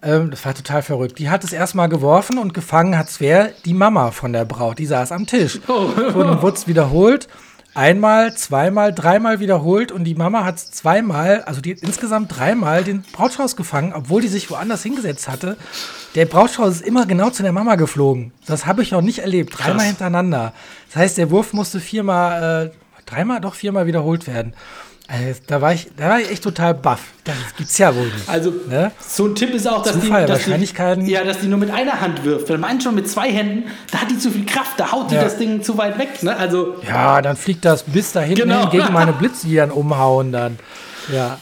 Ähm, 0.03 0.31
das 0.31 0.45
war 0.45 0.55
total 0.55 0.83
verrückt. 0.83 1.19
Die 1.19 1.31
hat 1.31 1.45
es 1.45 1.53
erstmal 1.53 1.89
geworfen 1.89 2.39
und 2.39 2.55
gefangen 2.55 2.97
hat 2.97 3.09
es 3.09 3.21
wer? 3.21 3.51
Die 3.65 3.75
Mama 3.75 4.11
von 4.11 4.33
der 4.33 4.45
Braut. 4.45 4.79
Die 4.79 4.87
saß 4.87 5.13
am 5.13 5.27
Tisch. 5.27 5.61
Oh. 5.69 5.91
Und 6.15 6.27
dann 6.27 6.43
wurde 6.43 6.57
es 6.57 6.67
wiederholt. 6.69 7.29
Einmal, 7.75 8.35
zweimal, 8.35 8.93
dreimal 8.93 9.39
wiederholt 9.39 9.93
und 9.93 10.03
die 10.03 10.17
Mama 10.17 10.45
hat 10.45 10.57
es 10.57 10.71
zweimal, 10.73 11.43
also 11.43 11.61
die 11.61 11.77
hat 11.77 11.79
insgesamt 11.81 12.37
dreimal 12.37 12.83
den 12.83 13.03
Brautstrauß 13.13 13.55
gefangen, 13.55 13.93
obwohl 13.95 14.21
die 14.21 14.27
sich 14.27 14.51
woanders 14.51 14.83
hingesetzt 14.83 15.29
hatte. 15.29 15.57
Der 16.17 16.25
Brautstrauß 16.25 16.77
ist 16.77 16.83
immer 16.83 17.07
genau 17.07 17.31
zu 17.31 17.45
der 17.45 17.53
Mama 17.53 17.77
geflogen. 17.77 18.33
Das 18.47 18.67
habe 18.67 18.83
ich 18.83 18.91
noch 18.91 19.03
nicht 19.03 19.21
erlebt. 19.21 19.57
Dreimal 19.57 19.77
Krass. 19.77 19.87
hintereinander. 19.87 20.55
Das 20.89 20.97
heißt, 20.97 21.19
der 21.19 21.31
Wurf 21.31 21.53
musste 21.53 21.79
viermal, 21.79 22.67
äh, 22.67 22.71
dreimal, 23.07 23.41
doch 23.41 23.55
viermal 23.55 23.87
wiederholt 23.87 24.27
werden. 24.27 24.55
Also, 25.11 25.41
da, 25.47 25.63
war 25.63 25.73
ich, 25.73 25.87
da 25.97 26.11
war 26.11 26.21
ich 26.21 26.31
echt 26.31 26.43
total 26.43 26.75
baff. 26.75 27.01
Das 27.25 27.35
gibt's 27.57 27.79
ja 27.79 27.97
wohl 27.97 28.05
nicht. 28.05 28.29
Also, 28.29 28.53
ne? 28.69 28.93
so 29.01 29.25
ein 29.25 29.35
Tipp 29.35 29.55
ist 29.55 29.67
auch, 29.67 29.83
dass 29.83 29.95
Zufall, 29.95 30.27
die, 30.27 30.29
dass 30.29 30.41
Wahrscheinlichkeiten. 30.41 31.07
Die, 31.07 31.13
ja, 31.13 31.25
dass 31.25 31.41
die 31.41 31.47
nur 31.47 31.59
mit 31.59 31.71
einer 31.71 31.99
Hand 32.03 32.25
wirft. 32.25 32.51
Wenn 32.51 32.61
man 32.61 32.79
schon 32.83 32.95
mit 32.95 33.09
zwei 33.09 33.31
Händen, 33.33 33.71
da 33.91 34.03
hat 34.03 34.11
die 34.11 34.19
zu 34.19 34.31
viel 34.31 34.45
Kraft, 34.45 34.79
da 34.79 34.93
haut 34.93 35.11
die 35.11 35.15
ja. 35.15 35.25
das 35.25 35.39
Ding 35.39 35.63
zu 35.63 35.79
weit 35.79 35.99
weg. 35.99 36.23
Ne? 36.23 36.37
Also, 36.37 36.75
ja, 36.87 37.23
dann 37.23 37.37
fliegt 37.37 37.65
das 37.65 37.85
bis 37.85 38.13
dahin 38.13 38.35
genau. 38.35 38.69
gegen 38.69 38.93
meine 38.93 39.13
Blitze, 39.19 39.47
die 39.47 39.57
dann 39.57 39.71
umhauen 39.71 40.31
dann. 40.31 40.59
Ja. 41.11 41.39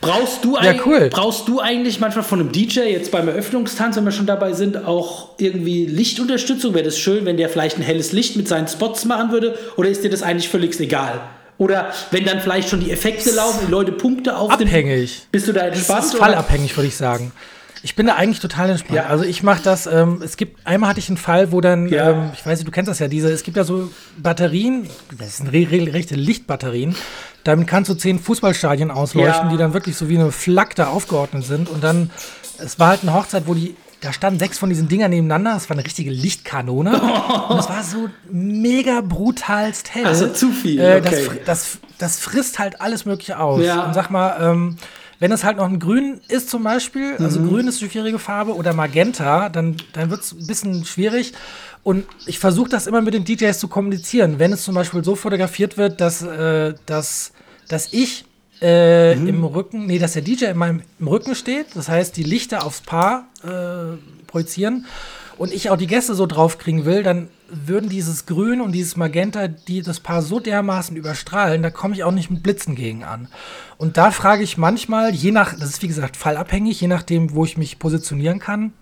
brauchst, 0.00 0.44
du 0.44 0.56
ja, 0.60 0.74
cool. 0.84 1.08
brauchst 1.08 1.46
du 1.46 1.60
eigentlich 1.60 2.00
manchmal 2.00 2.24
von 2.24 2.40
einem 2.40 2.50
DJ, 2.50 2.80
jetzt 2.80 3.12
beim 3.12 3.28
Eröffnungstanz, 3.28 3.96
wenn 3.96 4.04
wir 4.04 4.10
schon 4.10 4.26
dabei 4.26 4.54
sind, 4.54 4.84
auch 4.84 5.30
irgendwie 5.38 5.86
Lichtunterstützung? 5.86 6.74
Wäre 6.74 6.84
das 6.84 6.98
schön, 6.98 7.26
wenn 7.26 7.36
der 7.36 7.48
vielleicht 7.48 7.78
ein 7.78 7.82
helles 7.82 8.10
Licht 8.10 8.34
mit 8.34 8.48
seinen 8.48 8.66
Spots 8.66 9.04
machen 9.04 9.30
würde? 9.30 9.56
Oder 9.76 9.88
ist 9.88 10.02
dir 10.02 10.10
das 10.10 10.24
eigentlich 10.24 10.48
völlig 10.48 10.80
egal? 10.80 11.20
Oder 11.58 11.92
wenn 12.10 12.24
dann 12.24 12.40
vielleicht 12.40 12.68
schon 12.68 12.80
die 12.80 12.90
Effekte 12.90 13.30
laufen, 13.30 13.66
die 13.66 13.70
Leute 13.70 13.92
Punkte 13.92 14.36
auf 14.36 14.50
Abhängig. 14.50 15.20
Den, 15.20 15.28
bist 15.32 15.48
du 15.48 15.52
da 15.52 15.62
entspannt? 15.62 15.98
Das 16.00 16.06
ist 16.06 16.16
fallabhängig, 16.16 16.76
würde 16.76 16.88
ich 16.88 16.96
sagen. 16.96 17.32
Ich 17.82 17.94
bin 17.94 18.06
da 18.06 18.16
eigentlich 18.16 18.40
total 18.40 18.70
entspannt. 18.70 18.96
Ja. 18.96 19.06
Also 19.06 19.24
ich 19.24 19.42
mache 19.42 19.62
das, 19.62 19.86
ähm, 19.86 20.20
es 20.22 20.36
gibt, 20.36 20.66
einmal 20.66 20.90
hatte 20.90 20.98
ich 20.98 21.08
einen 21.08 21.18
Fall, 21.18 21.52
wo 21.52 21.60
dann, 21.60 21.88
ja. 21.88 22.10
ähm, 22.10 22.30
ich 22.34 22.44
weiß 22.44 22.58
nicht, 22.58 22.66
du 22.66 22.72
kennst 22.72 22.90
das 22.90 22.98
ja, 22.98 23.08
diese, 23.08 23.30
es 23.30 23.42
gibt 23.42 23.56
ja 23.56 23.64
so 23.64 23.90
Batterien, 24.18 24.88
das 25.18 25.38
sind 25.38 25.48
regelrechte 25.48 26.14
Lichtbatterien, 26.14 26.96
damit 27.44 27.68
kannst 27.68 27.90
du 27.90 27.94
zehn 27.94 28.18
Fußballstadien 28.18 28.90
ausleuchten, 28.90 29.46
ja. 29.46 29.52
die 29.52 29.56
dann 29.56 29.72
wirklich 29.72 29.96
so 29.96 30.08
wie 30.08 30.18
eine 30.18 30.32
Flak 30.32 30.74
da 30.74 30.88
aufgeordnet 30.88 31.44
sind 31.44 31.68
und 31.68 31.84
dann, 31.84 32.10
es 32.58 32.78
war 32.78 32.88
halt 32.88 33.02
eine 33.02 33.14
Hochzeit, 33.14 33.44
wo 33.46 33.54
die 33.54 33.76
da 34.06 34.12
standen 34.12 34.38
sechs 34.38 34.58
von 34.58 34.68
diesen 34.68 34.86
Dingern 34.86 35.10
nebeneinander. 35.10 35.54
Das 35.54 35.68
war 35.68 35.76
eine 35.76 35.84
richtige 35.84 36.10
Lichtkanone. 36.10 36.92
Und 37.48 37.58
es 37.58 37.68
war 37.68 37.82
so 37.82 38.08
mega 38.30 39.00
brutalst 39.00 39.92
hell. 39.92 40.06
Also 40.06 40.28
zu 40.28 40.52
viel. 40.52 40.80
Äh, 40.80 41.02
okay. 41.04 41.28
das, 41.44 41.44
das, 41.44 41.78
das, 41.98 42.20
frisst 42.20 42.60
halt 42.60 42.80
alles 42.80 43.04
Mögliche 43.04 43.40
aus. 43.40 43.62
Ja. 43.62 43.84
Und 43.84 43.94
sag 43.94 44.10
mal, 44.10 44.36
ähm, 44.40 44.76
wenn 45.18 45.32
es 45.32 45.42
halt 45.42 45.56
noch 45.56 45.64
ein 45.64 45.80
Grün 45.80 46.20
ist 46.28 46.50
zum 46.50 46.62
Beispiel, 46.62 47.16
also 47.18 47.40
mhm. 47.40 47.48
Grün 47.48 47.66
ist 47.66 47.80
die 47.80 47.90
schwierige 47.90 48.20
Farbe, 48.20 48.54
oder 48.54 48.74
Magenta, 48.74 49.48
dann, 49.48 49.76
dann 49.92 50.08
wird 50.10 50.20
es 50.20 50.32
ein 50.32 50.46
bisschen 50.46 50.84
schwierig. 50.84 51.32
Und 51.82 52.06
ich 52.26 52.38
versuche 52.38 52.68
das 52.68 52.86
immer 52.86 53.00
mit 53.00 53.12
den 53.12 53.24
DJs 53.24 53.58
zu 53.58 53.66
kommunizieren. 53.66 54.38
Wenn 54.38 54.52
es 54.52 54.62
zum 54.62 54.76
Beispiel 54.76 55.02
so 55.02 55.16
fotografiert 55.16 55.76
wird, 55.78 56.00
dass, 56.00 56.22
äh, 56.22 56.74
dass, 56.86 57.32
dass 57.66 57.92
ich 57.92 58.24
äh, 58.60 59.14
mhm. 59.14 59.28
im 59.28 59.44
Rücken, 59.44 59.86
nee, 59.86 59.98
dass 59.98 60.14
der 60.14 60.22
DJ 60.22 60.46
in 60.46 60.56
meinem 60.56 60.82
im 60.98 61.08
Rücken 61.08 61.34
steht, 61.34 61.74
das 61.74 61.88
heißt, 61.88 62.16
die 62.16 62.22
Lichter 62.22 62.64
aufs 62.64 62.80
Paar 62.80 63.28
äh, 63.44 63.96
projizieren 64.26 64.86
und 65.38 65.52
ich 65.52 65.70
auch 65.70 65.76
die 65.76 65.86
Gäste 65.86 66.14
so 66.14 66.26
draufkriegen 66.26 66.84
will, 66.84 67.02
dann 67.02 67.28
würden 67.48 67.88
dieses 67.88 68.26
Grün 68.26 68.60
und 68.60 68.72
dieses 68.72 68.96
Magenta 68.96 69.46
die 69.48 69.82
das 69.82 70.00
Paar 70.00 70.22
so 70.22 70.40
dermaßen 70.40 70.96
überstrahlen, 70.96 71.62
da 71.62 71.70
komme 71.70 71.94
ich 71.94 72.04
auch 72.04 72.12
nicht 72.12 72.30
mit 72.30 72.42
Blitzen 72.42 72.74
gegen 72.74 73.04
an. 73.04 73.28
Und 73.78 73.96
da 73.96 74.10
frage 74.10 74.42
ich 74.42 74.56
manchmal, 74.56 75.14
je 75.14 75.30
nach, 75.30 75.54
das 75.54 75.70
ist 75.70 75.82
wie 75.82 75.88
gesagt 75.88 76.16
fallabhängig, 76.16 76.80
je 76.80 76.88
nachdem, 76.88 77.34
wo 77.34 77.44
ich 77.44 77.56
mich 77.56 77.78
positionieren 77.78 78.38
kann, 78.38 78.72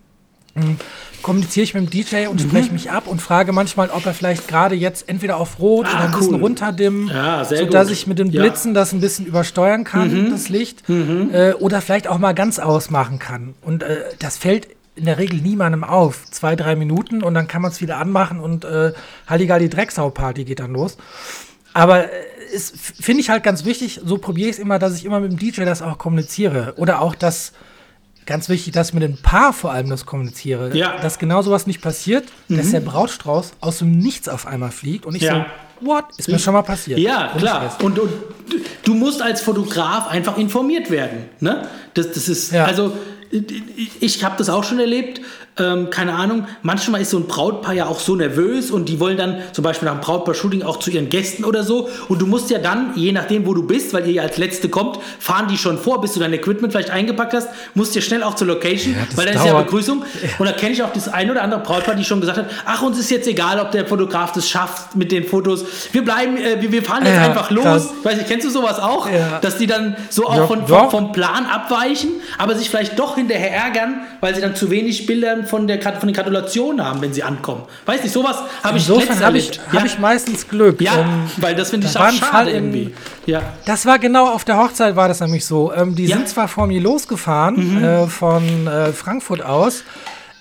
kommuniziere 1.22 1.64
ich 1.64 1.74
mit 1.74 1.84
dem 1.84 1.90
DJ 1.90 2.26
und 2.26 2.40
mhm. 2.40 2.48
spreche 2.48 2.72
mich 2.72 2.90
ab 2.90 3.06
und 3.06 3.20
frage 3.20 3.52
manchmal, 3.52 3.90
ob 3.90 4.06
er 4.06 4.14
vielleicht 4.14 4.46
gerade 4.46 4.74
jetzt 4.74 5.08
entweder 5.08 5.38
auf 5.38 5.58
Rot 5.58 5.86
ah, 5.86 5.90
oder 5.90 6.00
ein 6.00 6.10
cool. 6.12 6.18
bisschen 6.18 6.34
runterdimmen, 6.34 7.08
ja, 7.08 7.44
sodass 7.44 7.88
gut. 7.88 7.96
ich 7.96 8.06
mit 8.06 8.18
den 8.18 8.30
Blitzen 8.30 8.72
ja. 8.72 8.80
das 8.80 8.92
ein 8.92 9.00
bisschen 9.00 9.26
übersteuern 9.26 9.84
kann, 9.84 10.26
mhm. 10.26 10.30
das 10.30 10.48
Licht, 10.48 10.88
mhm. 10.88 11.30
äh, 11.32 11.54
oder 11.54 11.80
vielleicht 11.80 12.08
auch 12.08 12.18
mal 12.18 12.34
ganz 12.34 12.58
ausmachen 12.58 13.18
kann. 13.18 13.54
Und 13.62 13.82
äh, 13.82 14.02
das 14.18 14.36
fällt 14.36 14.68
in 14.96 15.06
der 15.06 15.18
Regel 15.18 15.40
niemandem 15.40 15.82
auf. 15.82 16.30
Zwei, 16.30 16.56
drei 16.56 16.76
Minuten 16.76 17.22
und 17.22 17.34
dann 17.34 17.48
kann 17.48 17.62
man 17.62 17.72
es 17.72 17.80
wieder 17.80 17.98
anmachen 17.98 18.38
und 18.38 18.64
äh, 18.64 18.92
Halligalli 19.26 19.68
Drecksau-Party 19.68 20.44
geht 20.44 20.60
dann 20.60 20.72
los. 20.72 20.96
Aber 21.72 22.04
äh, 22.04 22.08
finde 23.00 23.20
ich 23.20 23.30
halt 23.30 23.42
ganz 23.42 23.64
wichtig, 23.64 24.00
so 24.04 24.18
probiere 24.18 24.50
ich 24.50 24.56
es 24.56 24.60
immer, 24.60 24.78
dass 24.78 24.96
ich 24.96 25.04
immer 25.04 25.20
mit 25.20 25.32
dem 25.32 25.38
DJ 25.38 25.64
das 25.64 25.82
auch 25.82 25.98
kommuniziere. 25.98 26.74
Oder 26.76 27.00
auch, 27.00 27.14
dass 27.14 27.52
ganz 28.26 28.48
wichtig, 28.48 28.72
dass 28.72 28.88
ich 28.88 28.94
mit 28.94 29.02
dem 29.02 29.16
Paar 29.16 29.52
vor 29.52 29.72
allem 29.72 29.90
das 29.90 30.06
kommuniziere. 30.06 30.76
Ja. 30.76 30.98
Dass 31.00 31.18
genau 31.18 31.42
sowas 31.42 31.66
nicht 31.66 31.80
passiert, 31.80 32.24
mhm. 32.48 32.56
dass 32.58 32.70
der 32.70 32.80
Brautstrauß 32.80 33.52
aus 33.60 33.78
dem 33.78 33.98
Nichts 33.98 34.28
auf 34.28 34.46
einmal 34.46 34.70
fliegt 34.70 35.06
und 35.06 35.14
ich 35.14 35.22
ja. 35.22 35.46
so, 35.80 35.86
what? 35.86 36.04
Ist 36.16 36.28
mir 36.28 36.38
schon 36.38 36.54
mal 36.54 36.62
passiert. 36.62 36.98
Ja, 36.98 37.32
und 37.32 37.38
klar. 37.38 37.76
Und, 37.82 37.98
und, 37.98 38.10
du 38.84 38.94
musst 38.94 39.22
als 39.22 39.40
Fotograf 39.40 40.08
einfach 40.08 40.38
informiert 40.38 40.90
werden. 40.90 41.26
Ne? 41.40 41.68
Das, 41.94 42.12
das 42.12 42.28
ist, 42.28 42.52
ja. 42.52 42.64
also 42.64 42.92
ich 44.00 44.22
habe 44.22 44.36
das 44.38 44.48
auch 44.48 44.64
schon 44.64 44.78
erlebt. 44.78 45.20
Ähm, 45.56 45.90
keine 45.90 46.14
Ahnung, 46.14 46.46
manchmal 46.62 47.00
ist 47.00 47.10
so 47.10 47.18
ein 47.18 47.26
Brautpaar 47.26 47.74
ja 47.74 47.86
auch 47.86 48.00
so 48.00 48.16
nervös 48.16 48.70
und 48.72 48.88
die 48.88 48.98
wollen 48.98 49.16
dann 49.16 49.38
zum 49.52 49.62
Beispiel 49.62 49.86
nach 49.86 49.92
einem 49.92 50.00
Brautpaar-Shooting 50.02 50.62
auch 50.62 50.78
zu 50.78 50.90
ihren 50.90 51.08
Gästen 51.08 51.44
oder 51.44 51.62
so. 51.62 51.88
Und 52.08 52.20
du 52.20 52.26
musst 52.26 52.50
ja 52.50 52.58
dann, 52.58 52.92
je 52.96 53.12
nachdem, 53.12 53.46
wo 53.46 53.54
du 53.54 53.64
bist, 53.64 53.94
weil 53.94 54.06
ihr 54.06 54.14
ja 54.14 54.22
als 54.22 54.36
Letzte 54.36 54.68
kommt, 54.68 54.98
fahren 55.20 55.46
die 55.48 55.56
schon 55.56 55.78
vor, 55.78 56.00
bis 56.00 56.12
du 56.14 56.20
dein 56.20 56.32
Equipment 56.32 56.72
vielleicht 56.72 56.90
eingepackt 56.90 57.34
hast, 57.34 57.48
musst 57.74 57.94
dir 57.94 58.02
schnell 58.02 58.22
auch 58.24 58.34
zur 58.34 58.48
Location, 58.48 58.94
Ja, 58.94 59.06
weil 59.16 59.26
dann 59.26 59.36
ist 59.36 59.44
ja. 59.44 59.60
Begrüßung. 59.60 60.04
Und 60.38 60.46
da 60.46 60.52
kenne 60.52 60.72
ich 60.72 60.82
auch 60.82 60.92
das 60.92 61.08
ein 61.08 61.30
oder 61.30 61.42
andere 61.42 61.60
Brautpaar, 61.60 61.94
die 61.94 62.04
schon 62.04 62.20
gesagt 62.20 62.38
hat, 62.38 62.46
ach, 62.64 62.82
uns 62.82 62.98
ist 62.98 63.10
jetzt 63.10 63.28
egal, 63.28 63.60
ob 63.60 63.70
der 63.70 63.86
Fotograf 63.86 64.32
das 64.32 64.48
schafft 64.48 64.96
mit 64.96 65.12
den 65.12 65.24
Fotos. 65.24 65.64
Wir 65.92 66.04
bleiben, 66.04 66.36
äh, 66.36 66.60
wir, 66.60 66.72
wir 66.72 66.82
fahren 66.82 67.04
jetzt 67.04 67.16
Ja, 67.16 67.26
einfach 67.26 67.50
los. 67.52 67.64
krass. 67.64 67.90
Weiß 68.02 68.16
nicht, 68.16 68.28
kennst 68.28 68.44
du 68.46 68.50
sowas 68.50 68.80
auch? 68.80 69.08
Ja. 69.08 69.38
Dass 69.40 69.56
die 69.58 69.68
dann 69.68 69.96
so 70.10 70.26
auch 70.26 70.48
von, 70.48 70.66
doch. 70.66 70.90
vom, 70.90 71.12
Plan 71.12 71.46
abweichen, 71.46 72.08
aber 72.38 72.56
sich 72.56 72.70
vielleicht 72.70 72.98
doch 72.98 73.14
hinterher 73.14 73.52
ärgern, 73.52 74.00
weil 74.20 74.34
sie 74.34 74.40
dann 74.40 74.56
zu 74.56 74.70
wenig 74.70 75.06
Bilder 75.06 75.43
von, 75.46 75.66
der, 75.66 75.80
von 75.82 76.06
den 76.08 76.12
Gratulationen 76.14 76.84
haben, 76.84 77.00
wenn 77.00 77.12
sie 77.12 77.22
ankommen. 77.22 77.62
Weiß 77.86 78.02
nicht, 78.02 78.12
sowas 78.12 78.36
habe 78.62 78.78
ich 78.78 78.84
Insofern 78.88 79.00
letztens 79.08 79.24
habe 79.24 79.38
ich, 79.38 79.46
erlebt. 79.50 79.66
hab 79.68 79.74
ja. 79.80 79.86
ich 79.86 79.98
meistens 79.98 80.48
Glück. 80.48 80.80
ja, 80.80 80.92
Ähm, 81.00 81.30
weil 81.38 81.54
das 81.54 81.70
finde 81.70 81.86
ich 81.86 81.96
auch 81.96 82.02
schade 82.10 82.16
Fall 82.16 82.48
in- 82.48 82.54
irgendwie. 82.74 82.94
Ja. 83.26 83.42
Das 83.66 83.86
war 83.86 83.98
genau 83.98 84.28
auf 84.28 84.44
der 84.44 84.56
Hochzeit 84.58 84.96
war 84.96 85.08
das 85.08 85.20
nämlich 85.20 85.44
so. 85.46 85.72
Ähm, 85.72 85.94
die 85.94 86.06
Ja. 86.06 86.16
Mhm. 86.16 86.20
sind 86.20 86.28
zwar 86.30 86.48
vor 86.48 86.66
mir 86.66 86.80
losgefahren 86.80 87.82
äh, 87.82 88.06
von 88.06 88.66
äh, 88.66 88.92
Frankfurt 88.92 89.42
aus. 89.44 89.82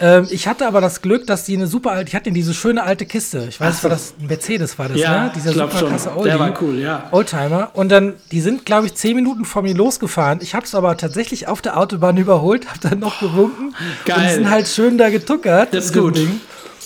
Ähm, 0.03 0.27
ich 0.31 0.47
hatte 0.49 0.67
aber 0.67 0.81
das 0.81 1.01
Glück, 1.01 1.25
dass 1.27 1.45
die 1.45 1.55
eine 1.55 1.65
super 1.65 1.91
alte, 1.91 2.09
ich 2.09 2.15
hatte 2.15 2.29
diese 2.33 2.53
schöne 2.53 2.83
alte 2.83 3.05
Kiste. 3.05 3.45
Ich 3.47 3.57
weiß, 3.59 3.75
Ach 3.77 3.83
war 3.83 3.89
das 3.91 4.13
ein 4.19 4.27
Mercedes 4.27 4.77
war 4.77 4.89
das, 4.89 4.97
Ja, 4.97 5.25
ne? 5.25 5.31
Dieser 5.33 5.53
super 5.53 5.77
schon. 5.77 5.89
krasse 5.91 6.09
Der 6.09 6.17
Oldie. 6.17 6.39
war 6.39 6.61
cool, 6.61 6.77
ja. 6.79 7.07
Oldtimer. 7.11 7.69
Und 7.73 7.89
dann, 7.89 8.15
die 8.33 8.41
sind, 8.41 8.65
glaube 8.65 8.87
ich, 8.87 8.95
zehn 8.95 9.15
Minuten 9.15 9.45
vor 9.45 9.61
mir 9.61 9.73
losgefahren. 9.73 10.39
Ich 10.41 10.55
habe 10.55 10.65
es 10.65 10.75
aber 10.75 10.97
tatsächlich 10.97 11.47
auf 11.47 11.61
der 11.61 11.77
Autobahn 11.77 12.17
überholt, 12.25 12.67
habe 12.67 12.79
dann 12.81 12.99
noch 12.99 13.21
gewunken. 13.21 13.73
Geil. 14.03 14.17
Und 14.17 14.23
die 14.27 14.33
sind 14.33 14.49
halt 14.49 14.67
schön 14.67 14.97
da 14.97 15.09
getuckert. 15.09 15.73
Das 15.73 15.85
ist 15.85 15.93
gut. 15.93 16.17
Ding. 16.17 16.41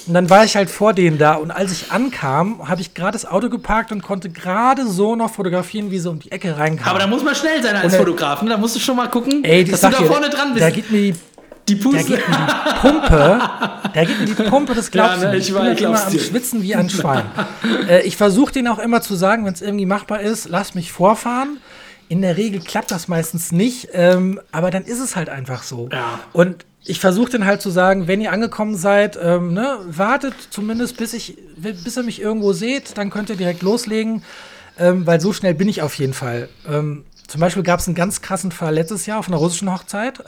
Und 0.05 0.13
dann 0.13 0.29
war 0.29 0.45
ich 0.45 0.55
halt 0.55 0.69
vor 0.69 0.93
denen 0.93 1.17
da. 1.17 1.33
Und 1.33 1.51
als 1.51 1.71
ich 1.73 1.91
ankam, 1.91 2.65
habe 2.69 2.79
ich 2.79 2.93
gerade 2.93 3.11
das 3.13 3.25
Auto 3.25 3.49
geparkt 3.49 3.91
und 3.91 4.01
konnte 4.03 4.29
gerade 4.29 4.87
so 4.87 5.17
noch 5.17 5.33
fotografieren, 5.33 5.91
wie 5.91 5.99
sie 5.99 6.09
um 6.09 6.19
die 6.19 6.31
Ecke 6.31 6.55
reinkamen. 6.57 6.89
Aber 6.89 6.99
da 6.99 7.07
muss 7.07 7.23
man 7.25 7.35
schnell 7.35 7.61
sein 7.61 7.75
als 7.75 7.85
Und, 7.87 7.93
äh, 7.93 7.97
Fotograf. 7.97 8.41
Ne? 8.41 8.51
Da 8.51 8.57
musst 8.57 8.75
du 8.77 8.79
schon 8.79 8.95
mal 8.95 9.07
gucken, 9.09 9.43
Ey, 9.43 9.65
dass 9.65 9.81
du 9.81 9.89
da 9.89 9.97
vorne 10.03 10.29
dran 10.29 10.53
bist. 10.53 10.63
Da 10.63 10.69
geht 10.69 10.89
mir 10.91 11.11
die, 11.11 11.15
die 11.67 11.75
Puste. 11.75 12.15
geht 12.15 12.29
mir 12.29 12.47
die 12.47 12.79
Pumpe, 12.87 13.39
da 13.93 14.03
geht 14.05 14.19
mir 14.19 14.25
die 14.25 14.33
Pumpe, 14.33 14.73
das 14.73 14.91
glaubst 14.91 15.21
Ja, 15.21 15.31
ne, 15.31 15.37
ich 15.37 15.49
Ich 15.49 15.55
halt 15.55 15.81
immer 15.81 16.05
am. 16.05 16.19
Schwitzen 16.19 16.61
wie 16.61 16.75
ein 16.75 16.89
Schwein. 16.89 17.25
äh, 17.89 18.01
ich 18.03 18.17
versuche 18.17 18.53
denen 18.53 18.67
auch 18.67 18.79
immer 18.79 19.01
zu 19.01 19.15
sagen, 19.15 19.45
wenn 19.45 19.53
es 19.53 19.61
irgendwie 19.61 19.85
machbar 19.85 20.21
ist, 20.21 20.49
lass 20.49 20.75
mich 20.75 20.91
vorfahren. 20.91 21.59
In 22.09 22.21
der 22.21 22.37
Regel 22.37 22.61
klappt 22.61 22.91
das 22.91 23.09
meistens 23.09 23.51
nicht, 23.51 23.89
ähm, 23.91 24.39
aber 24.51 24.71
dann 24.71 24.83
ist 24.83 24.99
es 24.99 25.17
halt 25.17 25.29
einfach 25.29 25.63
so. 25.63 25.89
Ja. 25.91 26.19
Und 26.31 26.65
ich 26.85 27.01
versuche 27.01 27.31
dann 27.31 27.45
halt 27.45 27.61
zu 27.61 27.69
sagen, 27.69 28.07
wenn 28.07 28.21
ihr 28.21 28.31
angekommen 28.31 28.77
seid, 28.77 29.19
ähm, 29.21 29.53
ne, 29.53 29.77
wartet 29.87 30.33
zumindest, 30.49 30.95
bis, 30.95 31.13
ich, 31.13 31.37
bis 31.57 31.97
ihr 31.97 32.03
mich 32.03 32.21
irgendwo 32.21 32.53
seht, 32.53 32.97
dann 32.97 33.09
könnt 33.09 33.29
ihr 33.29 33.35
direkt 33.35 33.61
loslegen, 33.61 34.23
ähm, 34.79 35.05
weil 35.05 35.19
so 35.19 35.33
schnell 35.33 35.53
bin 35.53 35.67
ich 35.67 35.81
auf 35.81 35.95
jeden 35.95 36.13
Fall. 36.13 36.47
Ähm, 36.69 37.03
zum 37.27 37.41
Beispiel 37.41 37.63
gab 37.63 37.81
es 37.81 37.87
einen 37.87 37.95
ganz 37.95 38.21
krassen 38.21 38.53
Fall 38.53 38.73
letztes 38.73 39.05
Jahr 39.05 39.19
auf 39.19 39.27
einer 39.27 39.35
russischen 39.37 39.69
Hochzeit. 39.71 40.23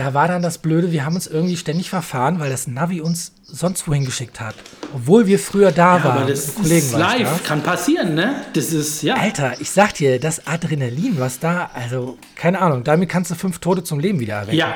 Da 0.00 0.14
war 0.14 0.28
dann 0.28 0.40
das 0.40 0.56
Blöde, 0.56 0.92
wir 0.92 1.04
haben 1.04 1.14
uns 1.14 1.26
irgendwie 1.26 1.58
ständig 1.58 1.90
verfahren, 1.90 2.40
weil 2.40 2.48
das 2.48 2.66
Navi 2.66 3.02
uns 3.02 3.32
sonst 3.44 3.86
wohin 3.86 4.06
geschickt 4.06 4.40
hat. 4.40 4.54
Obwohl 4.94 5.26
wir 5.26 5.38
früher 5.38 5.72
da 5.72 5.98
Ja, 5.98 6.04
waren. 6.04 6.18
aber 6.22 6.30
das 6.30 6.48
ist 6.58 6.92
live. 6.94 7.28
da. 7.28 7.38
Kann 7.46 7.62
passieren, 7.62 8.14
ne? 8.14 8.36
Das 8.54 8.72
ist, 8.72 9.02
ja. 9.02 9.16
Alter, 9.16 9.60
ich 9.60 9.70
sag 9.70 9.92
dir, 9.92 10.18
das 10.18 10.46
Adrenalin, 10.46 11.16
was 11.20 11.38
da, 11.38 11.68
also, 11.74 12.16
keine 12.34 12.62
Ahnung, 12.62 12.82
damit 12.82 13.10
kannst 13.10 13.30
du 13.30 13.34
fünf 13.34 13.58
Tote 13.58 13.84
zum 13.84 14.00
Leben 14.00 14.20
wieder 14.20 14.36
erwecken. 14.36 14.56
Ja. 14.56 14.72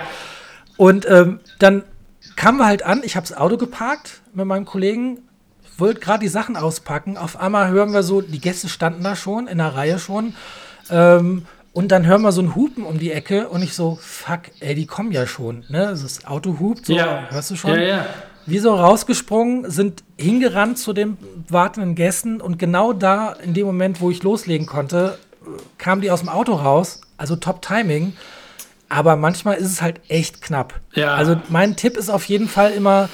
Und 0.77 1.09
ähm, 1.09 1.41
dann 1.59 1.85
kamen 2.37 2.59
wir 2.59 2.67
halt 2.67 2.83
an, 2.83 3.01
ich 3.03 3.17
habe 3.17 3.27
das 3.27 3.35
Auto 3.35 3.57
geparkt 3.57 4.21
mit 4.35 4.45
meinem 4.45 4.67
Kollegen, 4.67 5.21
wollte 5.79 6.01
gerade 6.01 6.21
die 6.21 6.29
Sachen 6.29 6.55
auspacken. 6.55 7.17
Auf 7.17 7.41
einmal 7.41 7.71
hören 7.71 7.95
wir 7.95 8.03
so, 8.03 8.21
die 8.21 8.43
Gäste 8.43 8.69
standen 8.69 9.03
da 9.03 9.17
schon, 9.17 9.47
in 9.47 9.57
der 9.57 9.75
Reihe 9.75 9.99
schon. 9.99 10.35
Ähm, 10.91 11.47
und 11.75 11.89
dann 11.93 12.07
hören 12.07 12.23
wir 12.23 12.33
so 12.33 12.41
ein 12.41 12.55
Hupen 12.55 12.85
um 12.85 12.99
die 12.99 13.11
Ecke 13.13 13.49
und 13.49 13.61
ich 13.63 13.75
so, 13.75 13.99
fuck, 14.01 14.43
ey, 14.61 14.75
die 14.75 14.87
kommen 14.87 15.13
ja 15.13 15.27
schon. 15.27 15.65
Ne? 15.69 15.89
Das 15.89 16.25
Auto 16.25 16.59
hupt, 16.61 16.87
so, 16.87 16.95
Ja. 16.95 17.27
hörst 17.31 17.51
du 17.51 17.57
schon? 17.57 17.73
Ja, 17.75 17.81
ja. 17.81 18.07
Wir 18.47 18.63
so 18.63 18.75
rausgesprungen, 18.75 19.71
sind 19.71 20.05
hingerannt 20.17 20.79
zu 20.79 20.93
den 20.93 21.19
wartenden 21.49 21.95
Gästen 21.95 22.41
und 22.41 22.59
genau 22.59 22.93
da, 22.93 23.33
in 23.33 23.55
dem 23.55 23.67
Moment, 23.67 24.01
wo 24.01 24.11
ich 24.11 24.23
loslegen 24.23 24.67
konnte, 24.67 25.19
kamen 25.77 26.01
die 26.01 26.11
aus 26.11 26.21
dem 26.21 26.29
Auto 26.29 26.53
raus. 26.55 27.01
Also 27.17 27.37
Top-Timing. 27.37 28.13
Aber 28.89 29.17
manchmal 29.17 29.57
ist 29.57 29.67
es 29.73 29.83
halt 29.83 30.01
echt 30.09 30.43
knapp. 30.43 30.75
Ja. 30.93 31.15
Also 31.15 31.37
mein 31.49 31.75
Tipp 31.75 31.97
ist 31.97 32.11
auf 32.11 32.25
jeden 32.27 32.49
Fall 32.49 32.73
immer, 32.73 33.09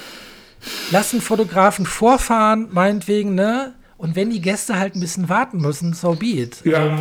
lass 0.91 1.13
einen 1.13 1.23
Fotografen 1.23 1.87
vorfahren, 1.87 2.69
meinetwegen, 2.73 3.35
ne? 3.35 3.73
Und 3.97 4.17
wenn 4.17 4.31
die 4.31 4.41
Gäste 4.41 4.79
halt 4.79 4.95
ein 4.97 5.01
bisschen 5.01 5.29
warten 5.29 5.59
müssen, 5.59 5.93
so 5.95 6.13
be 6.15 6.27
it. 6.27 6.59
Ja. 6.65 6.87
Ähm, 6.87 6.99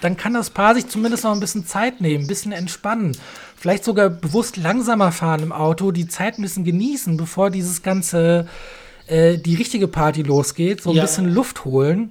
dann 0.00 0.16
kann 0.16 0.34
das 0.34 0.50
Paar 0.50 0.74
sich 0.74 0.88
zumindest 0.88 1.24
noch 1.24 1.32
ein 1.32 1.40
bisschen 1.40 1.66
Zeit 1.66 2.00
nehmen, 2.00 2.24
ein 2.24 2.28
bisschen 2.28 2.52
entspannen. 2.52 3.16
Vielleicht 3.56 3.84
sogar 3.84 4.10
bewusst 4.10 4.56
langsamer 4.56 5.12
fahren 5.12 5.42
im 5.42 5.52
Auto, 5.52 5.90
die 5.92 6.06
Zeit 6.08 6.38
ein 6.38 6.42
bisschen 6.42 6.64
genießen, 6.64 7.16
bevor 7.16 7.50
dieses 7.50 7.82
ganze, 7.82 8.46
äh, 9.06 9.38
die 9.38 9.54
richtige 9.54 9.88
Party 9.88 10.22
losgeht. 10.22 10.82
So 10.82 10.90
ein 10.90 10.96
Ja. 10.96 11.02
bisschen 11.02 11.32
Luft 11.32 11.64
holen, 11.64 12.10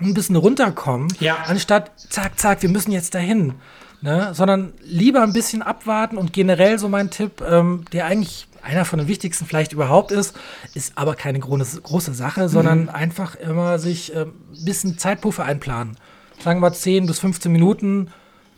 ein 0.00 0.14
bisschen 0.14 0.36
runterkommen, 0.36 1.08
Ja. 1.20 1.36
anstatt 1.46 1.90
zack, 2.10 2.38
zack, 2.38 2.62
wir 2.62 2.68
müssen 2.68 2.90
jetzt 2.92 3.14
dahin. 3.14 3.54
Ne? 4.02 4.32
Sondern 4.34 4.74
lieber 4.82 5.22
ein 5.22 5.32
bisschen 5.32 5.62
abwarten 5.62 6.18
und 6.18 6.34
generell 6.34 6.78
so 6.78 6.90
mein 6.90 7.10
Tipp, 7.10 7.40
ähm, 7.48 7.86
der 7.94 8.04
eigentlich 8.04 8.48
einer 8.62 8.84
von 8.84 8.98
den 8.98 9.08
wichtigsten 9.08 9.46
vielleicht 9.46 9.72
überhaupt 9.72 10.10
ist, 10.12 10.34
ist 10.74 10.92
aber 10.96 11.14
keine 11.14 11.38
große, 11.38 11.80
große 11.80 12.12
Sache, 12.12 12.50
sondern 12.50 12.90
einfach 12.90 13.34
immer 13.36 13.78
sich 13.78 14.14
ähm, 14.14 14.32
ein 14.54 14.64
bisschen 14.66 14.98
Zeitpuffer 14.98 15.44
einplanen. 15.44 15.96
Sagen 16.44 16.60
wir 16.60 16.72
10 16.72 17.06
bis 17.06 17.20
15 17.20 17.50
Minuten, 17.50 18.08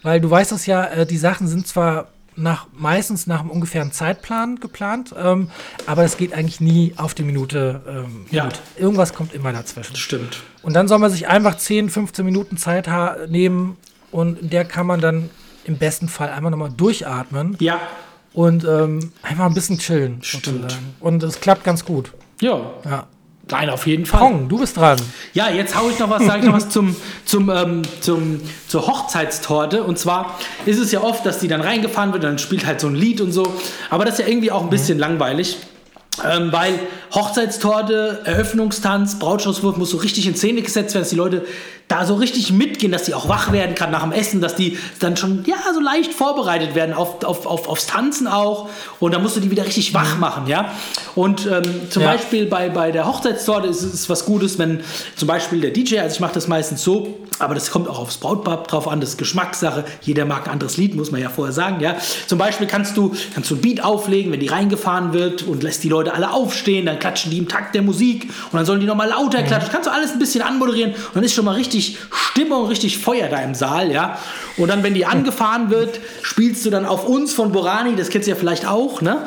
weil 0.03 0.20
du 0.20 0.28
weißt 0.28 0.51
das 0.53 0.66
ja, 0.66 0.84
äh, 0.84 1.07
die 1.07 1.16
Sachen 1.18 1.47
sind 1.47 1.66
zwar 1.68 2.09
nach, 2.34 2.66
meistens 2.76 3.26
nach 3.28 3.41
einem 3.41 3.51
ungefähren 3.51 3.93
Zeitplan 3.93 4.59
geplant, 4.61 5.14
ähm, 5.16 5.51
aber 5.87 6.05
es 6.05 6.16
geht 6.16 6.34
eigentlich 6.34 6.61
nie 6.61 6.93
auf 6.97 7.14
die 7.14 7.22
Minute. 7.22 7.80
Ähm, 7.89 8.26
Ja. 8.30 8.45
gut. 8.45 8.61
Irgendwas 8.76 9.14
kommt 9.14 9.32
immer 9.32 9.53
dazwischen. 9.53 9.95
Stimmt. 9.97 10.43
Und 10.62 10.74
dann 10.74 10.89
soll 10.89 10.99
man 10.99 11.11
sich 11.12 11.28
einfach 11.28 11.57
10, 11.57 11.89
15 11.89 12.24
Minuten 12.24 12.57
Zeit 12.57 12.91
nehmen 13.30 13.76
und 14.11 14.41
in 14.41 14.51
der 14.51 14.64
kann 14.64 14.87
man 14.87 15.01
dann 15.01 15.30
im 15.64 15.78
besten 15.78 16.09
Fall 16.09 16.28
einmal 16.30 16.51
nochmal 16.51 16.70
durchatmen 16.76 17.57
Ja. 17.61 17.80
und 18.34 18.64
ähm, 18.64 19.12
einfach 19.22 19.47
ein 19.47 19.55
bisschen 19.55 19.78
chillen. 19.78 20.18
Stimmt. 20.22 20.45
sozusagen. 20.45 20.95
Und 21.01 21.22
es 21.22 21.41
klappt 21.41 21.62
ganz 21.64 21.84
gut. 21.84 22.12
Ja. 22.41 22.61
Ja. 22.84 23.07
Nein, 23.49 23.70
auf 23.70 23.86
jeden 23.86 24.07
Fall. 24.07 24.20
Pong, 24.20 24.49
du 24.49 24.59
bist 24.59 24.76
dran. 24.76 24.99
Ja, 25.32 25.49
jetzt 25.49 25.78
hau 25.78 25.88
ich 25.88 25.99
noch 26.01 26.11
was, 26.11 26.24
sage 26.24 26.40
ich 26.40 26.47
noch 26.47 26.55
was 26.55 26.68
zum, 26.68 26.97
zum, 27.24 27.49
ähm, 27.49 27.82
zum, 28.01 28.40
zur 28.66 28.86
Hochzeitstorte. 28.86 29.84
Und 29.84 29.99
zwar 29.99 30.36
ist 30.64 30.80
es 30.80 30.90
ja 30.90 31.01
oft, 31.01 31.24
dass 31.24 31.38
die 31.38 31.47
dann 31.47 31.61
reingefahren 31.61 32.12
wird 32.12 32.24
und 32.24 32.30
dann 32.30 32.38
spielt 32.38 32.66
halt 32.66 32.80
so 32.80 32.88
ein 32.88 32.97
Lied 32.97 33.20
und 33.20 33.30
so. 33.30 33.47
Aber 33.88 34.05
das 34.05 34.14
ist 34.14 34.20
ja 34.20 34.26
irgendwie 34.26 34.51
auch 34.51 34.64
ein 34.64 34.70
bisschen 34.70 34.99
langweilig. 34.99 35.59
Ähm, 36.24 36.51
weil 36.51 36.80
Hochzeitstorte, 37.14 38.22
Eröffnungstanz, 38.24 39.18
Brautstraußwurf 39.18 39.76
muss 39.76 39.90
so 39.90 39.99
richtig 39.99 40.26
in 40.26 40.34
Szene 40.34 40.62
gesetzt 40.62 40.94
werden, 40.94 41.03
dass 41.03 41.11
die 41.11 41.16
Leute 41.16 41.44
da 41.89 42.05
so 42.05 42.16
richtig 42.16 42.53
mitgehen, 42.53 42.91
dass 42.91 43.05
die 43.05 43.14
auch 43.14 43.28
wach 43.28 43.53
werden, 43.53 43.76
gerade 43.76 43.93
nach 43.93 44.03
dem 44.03 44.11
Essen, 44.11 44.41
dass 44.41 44.57
die 44.57 44.76
dann 44.99 45.16
schon 45.16 45.45
ja 45.47 45.55
so 45.72 45.78
leicht 45.80 46.12
vorbereitet 46.12 46.74
werden 46.74 46.93
auf, 46.95 47.22
auf, 47.22 47.47
auf, 47.47 47.68
aufs 47.68 47.87
Tanzen 47.87 48.26
auch. 48.26 48.68
Und 48.99 49.14
da 49.14 49.20
musst 49.20 49.37
du 49.37 49.41
die 49.41 49.53
wieder 49.53 49.64
richtig 49.64 49.95
wach 49.95 50.18
machen, 50.18 50.49
ja. 50.49 50.72
Und 51.14 51.47
ähm, 51.47 51.62
zum 51.89 52.03
Ja. 52.03 52.12
Beispiel 52.12 52.47
bei, 52.47 52.70
bei 52.70 52.91
der 52.91 53.07
Hochzeitstorte 53.07 53.68
ist 53.68 53.82
es 53.82 54.09
was 54.11 54.24
Gutes, 54.24 54.59
wenn 54.59 54.80
zum 55.14 55.28
Beispiel 55.28 55.61
der 55.61 55.70
DJ, 55.70 56.01
also 56.01 56.14
ich 56.14 56.20
mache 56.20 56.34
das 56.34 56.49
meistens 56.49 56.82
so, 56.82 57.18
aber 57.39 57.55
das 57.55 57.70
kommt 57.70 57.87
auch 57.89 58.01
aufs 58.01 58.16
Brautpaar 58.16 58.64
drauf 58.64 58.89
an, 58.89 59.01
das 59.01 59.11
ist 59.11 59.18
Geschmackssache. 59.18 59.84
Jeder 60.03 60.24
mag 60.24 60.47
ein 60.47 60.53
anderes 60.53 60.76
Lied, 60.78 60.97
muss 60.97 61.12
man 61.12 61.20
ja 61.20 61.28
vorher 61.28 61.53
sagen, 61.53 61.78
ja. 61.80 61.95
Zum 62.26 62.39
Beispiel 62.39 62.66
kannst 62.66 62.97
du, 62.97 63.14
kannst 63.34 63.51
du 63.53 63.55
ein 63.55 63.61
Beat 63.61 63.84
auflegen, 63.84 64.32
wenn 64.32 64.41
die 64.41 64.49
reingefahren 64.49 65.12
wird 65.12 65.45
und 65.45 65.62
lässt 65.62 65.84
die 65.84 65.89
Leute 65.89 66.12
alle 66.14 66.32
aufstehen, 66.32 66.87
dann 66.87 66.99
klatschen 66.99 67.30
die 67.30 67.39
im 67.39 67.47
Takt 67.47 67.76
der 67.76 67.82
Musik 67.82 68.24
und 68.51 68.55
dann 68.55 68.66
sollen 68.66 68.80
die 68.80 68.87
nochmal 68.87 69.09
lauter 69.09 69.45
klatschen. 69.45 69.70
Kannst 69.70 69.87
du 69.87 69.93
alles 69.93 70.11
ein 70.11 70.18
bisschen 70.18 70.43
anmoderieren 70.43 70.93
und 70.93 71.14
dann 71.14 71.22
ist 71.22 71.34
schon 71.34 71.45
mal 71.45 71.55
richtig 71.55 71.76
Stimmung, 71.83 72.66
richtig 72.66 72.99
Feuer 72.99 73.29
da 73.29 73.41
im 73.41 73.55
Saal, 73.55 73.91
ja. 73.91 74.18
Und 74.57 74.68
dann, 74.68 74.83
wenn 74.83 74.95
die 74.95 75.07
angefahren 75.07 75.70
wird, 75.70 76.01
spielst 76.22 76.64
du 76.66 76.70
dann 76.70 76.87
auf 76.87 77.07
uns 77.07 77.33
von 77.33 77.53
Borani, 77.53 77.97
das 77.97 78.11
kennst 78.11 78.27
du 78.27 78.33
ja 78.33 78.37
vielleicht 78.37 78.66
auch, 78.66 79.01
ne? 79.01 79.27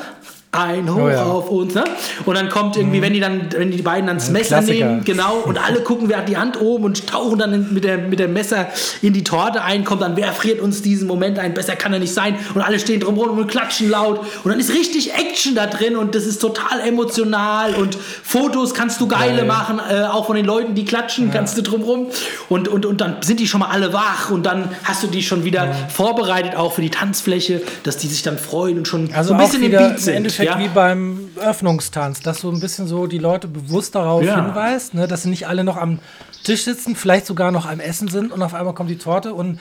Ein 0.51 0.91
Hoch 0.91 1.01
Oh 1.03 1.09
ja. 1.09 1.25
auf 1.25 1.51
uns, 1.51 1.75
ne? 1.75 1.83
Und 2.25 2.35
dann 2.35 2.49
kommt 2.49 2.75
irgendwie, 2.75 3.03
wenn 3.03 3.13
die 3.13 3.19
dann, 3.19 3.49
wenn 3.55 3.69
die 3.69 3.83
beiden 3.83 4.07
dann 4.07 4.17
das 4.17 4.27
Ein 4.29 4.33
Messer 4.33 4.57
Klassiker. 4.57 4.85
nehmen, 4.87 5.03
genau, 5.05 5.35
und 5.45 5.59
alle 5.63 5.81
gucken, 5.81 6.09
wer 6.09 6.17
hat 6.17 6.27
die 6.27 6.37
Hand 6.37 6.59
oben 6.59 6.85
und 6.85 7.05
tauchen 7.05 7.37
dann 7.37 7.53
in, 7.53 7.71
mit, 7.71 7.83
der, 7.83 7.99
mit 7.99 8.17
dem 8.17 8.33
Messer 8.33 8.67
in 9.03 9.13
die 9.13 9.23
Torte 9.23 9.61
ein, 9.61 9.83
kommt 9.83 10.01
dann, 10.01 10.17
wer 10.17 10.33
friert 10.33 10.59
uns 10.59 10.81
diesen 10.81 11.07
Moment 11.07 11.37
ein, 11.37 11.53
besser 11.53 11.75
kann 11.75 11.93
er 11.93 11.99
nicht 11.99 12.15
sein. 12.15 12.35
Und 12.55 12.61
alle 12.63 12.79
stehen 12.79 12.99
drumherum 12.99 13.37
und 13.37 13.45
klatschen 13.47 13.91
laut. 13.91 14.21
Und 14.43 14.49
dann 14.49 14.59
ist 14.59 14.71
richtig 14.73 15.13
Action 15.13 15.53
da 15.53 15.67
drin 15.67 15.95
und 15.95 16.15
das 16.15 16.25
ist 16.25 16.39
total 16.41 16.79
emotional 16.79 17.75
und 17.75 17.95
Fotos 18.23 18.73
kannst 18.73 18.99
du 19.01 19.07
geile 19.07 19.37
Geil. 19.37 19.45
machen, 19.45 19.79
äh, 19.87 20.01
auch 20.05 20.25
von 20.25 20.35
den 20.35 20.45
Leuten, 20.45 20.73
die 20.73 20.83
klatschen, 20.83 21.29
kannst 21.29 21.59
du 21.59 21.61
drumherum. 21.61 22.07
Und, 22.49 22.67
und, 22.67 22.87
und 22.87 23.01
dann 23.01 23.17
sind 23.21 23.39
die 23.39 23.47
schon 23.47 23.59
mal 23.59 23.69
alle 23.69 23.93
wach 23.93 24.31
und 24.31 24.47
dann 24.47 24.69
hast 24.83 25.03
du 25.03 25.07
die 25.07 25.21
schon 25.21 25.43
wieder 25.43 25.75
vorbereitet, 25.93 26.55
auch 26.55 26.73
für 26.73 26.81
die 26.81 26.89
Tanzfläche, 26.89 27.61
dass 27.83 27.97
die 27.97 28.07
sich 28.07 28.23
dann 28.23 28.39
freuen 28.39 28.79
und 28.79 28.87
schon 28.87 29.13
Also 29.13 29.29
so 29.29 29.33
ein 29.35 29.41
bisschen 29.41 29.61
im 29.61 29.71
Beat 29.71 29.99
sind. 29.99 30.38
Endeffekt 30.39 30.55
Ja. 30.55 30.59
wie 30.59 30.67
beim 30.73 31.29
Öffnungstanz, 31.41 32.21
dass 32.21 32.39
so 32.41 32.49
ein 32.51 32.59
bisschen 32.59 32.87
so 32.87 33.07
die 33.07 33.17
Leute 33.17 33.47
bewusst 33.47 33.95
darauf 33.95 34.23
Ja. 34.23 34.35
hinweist, 34.35 34.93
ne, 34.93 35.07
dass 35.07 35.23
sie 35.23 35.29
nicht 35.29 35.47
alle 35.47 35.63
noch 35.63 35.77
am 35.77 35.99
Tisch 36.43 36.63
sitzen, 36.63 36.95
vielleicht 36.95 37.25
sogar 37.25 37.51
noch 37.51 37.65
am 37.65 37.79
Essen 37.79 38.07
sind 38.07 38.31
und 38.31 38.41
auf 38.41 38.53
einmal 38.53 38.73
kommt 38.73 38.89
die 38.89 38.97
Torte 38.97 39.33
und 39.33 39.59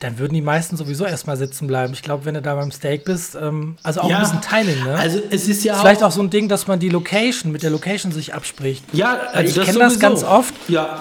dann 0.00 0.18
würden 0.18 0.34
die 0.34 0.42
meisten 0.42 0.76
sowieso 0.76 1.04
erstmal 1.06 1.36
sitzen 1.36 1.66
bleiben. 1.66 1.92
Ich 1.94 2.02
glaube, 2.02 2.24
wenn 2.26 2.34
du 2.34 2.42
da 2.42 2.54
beim 2.54 2.70
Steak 2.70 3.04
bist, 3.04 3.34
ähm, 3.40 3.76
also 3.82 4.00
auch 4.00 4.10
Ja. 4.10 4.16
ein 4.18 4.22
bisschen 4.22 4.40
Timing, 4.42 4.84
ne? 4.84 4.94
Also 4.96 5.20
es 5.30 5.48
ist 5.48 5.64
ja 5.64 5.74
Vielleicht 5.76 6.02
auch, 6.02 6.08
auch 6.08 6.12
so 6.12 6.20
ein 6.22 6.28
Ding, 6.30 6.48
dass 6.48 6.66
man 6.66 6.78
die 6.78 6.88
Location 6.90 7.50
mit 7.52 7.62
der 7.62 7.70
Location 7.70 8.12
sich 8.12 8.34
abspricht. 8.34 8.84
ja, 8.92 9.16
also 9.32 9.60
ich 9.62 9.66
kenn 9.66 9.78
das 9.78 9.98
ganz 9.98 10.22
oft. 10.22 10.54
Ja, 10.68 11.00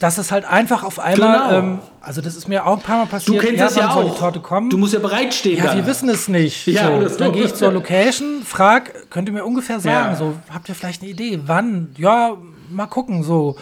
Dass 0.00 0.18
es 0.18 0.32
halt 0.32 0.44
einfach 0.46 0.82
auf 0.82 0.98
einmal, 0.98 1.38
Genau. 1.50 1.58
ähm, 1.58 1.78
also 2.00 2.20
das 2.22 2.34
ist 2.34 2.48
mir 2.48 2.66
auch 2.66 2.78
ein 2.78 2.82
paar 2.82 2.96
Mal 2.96 3.04
du 3.04 3.10
passiert. 3.10 3.42
kennst 3.44 3.60
das 3.60 3.76
wann 3.76 3.82
ja 3.86 3.92
soll 3.92 4.04
auch. 4.06 4.12
die 4.14 4.18
Torte 4.18 4.40
kommen? 4.40 4.68
Du 4.70 4.78
musst 4.78 4.94
ja 4.94 4.98
bereitstehen. 4.98 5.58
Ja, 5.58 5.66
dann. 5.66 5.76
wir 5.76 5.86
wissen 5.86 6.08
es 6.08 6.26
nicht. 6.26 6.66
Ja, 6.66 6.86
so, 6.96 7.00
das 7.02 7.16
dann 7.18 7.32
gehe 7.32 7.44
ich 7.44 7.54
zur 7.54 7.70
Location, 7.70 8.42
frag, 8.44 9.10
könnt 9.10 9.28
ihr 9.28 9.34
mir 9.34 9.44
ungefähr 9.44 9.78
sagen, 9.78 10.12
Ja. 10.12 10.16
so, 10.16 10.34
habt 10.52 10.68
ihr 10.68 10.74
vielleicht 10.74 11.02
eine 11.02 11.10
Idee, 11.10 11.38
wann? 11.46 11.94
Ja, 11.98 12.32
mal 12.70 12.86
gucken, 12.86 13.22
so. 13.22 13.56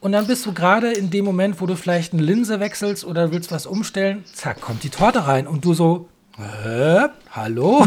Und 0.00 0.12
dann 0.12 0.26
bist 0.28 0.46
du 0.46 0.52
gerade 0.52 0.92
in 0.92 1.10
dem 1.10 1.24
Moment, 1.24 1.60
wo 1.60 1.66
du 1.66 1.74
vielleicht 1.76 2.12
eine 2.12 2.22
Linse 2.22 2.58
wechselst 2.60 3.04
oder 3.04 3.30
willst 3.32 3.50
was 3.52 3.66
umstellen, 3.66 4.24
zack, 4.32 4.60
kommt 4.60 4.82
die 4.84 4.90
Torte 4.90 5.26
rein 5.26 5.46
und 5.48 5.64
du 5.64 5.74
so, 5.74 6.08
äh, 6.38 7.08
hallo? 7.32 7.84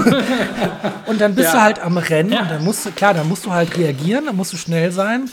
und 1.07 1.21
dann 1.21 1.33
bist 1.35 1.47
Ja. 1.47 1.53
du 1.53 1.61
halt 1.61 1.79
am 1.79 1.97
Rennen 1.97 2.31
Ja. 2.33 2.41
und 2.41 2.51
dann 2.51 2.63
musst 2.63 2.85
du, 2.85 2.91
klar, 2.91 3.13
dann 3.13 3.27
musst 3.29 3.45
du 3.45 3.51
halt 3.51 3.77
reagieren, 3.77 4.25
dann 4.25 4.35
musst 4.35 4.51
du 4.53 4.57
schnell 4.57 4.91
sein. 4.91 5.29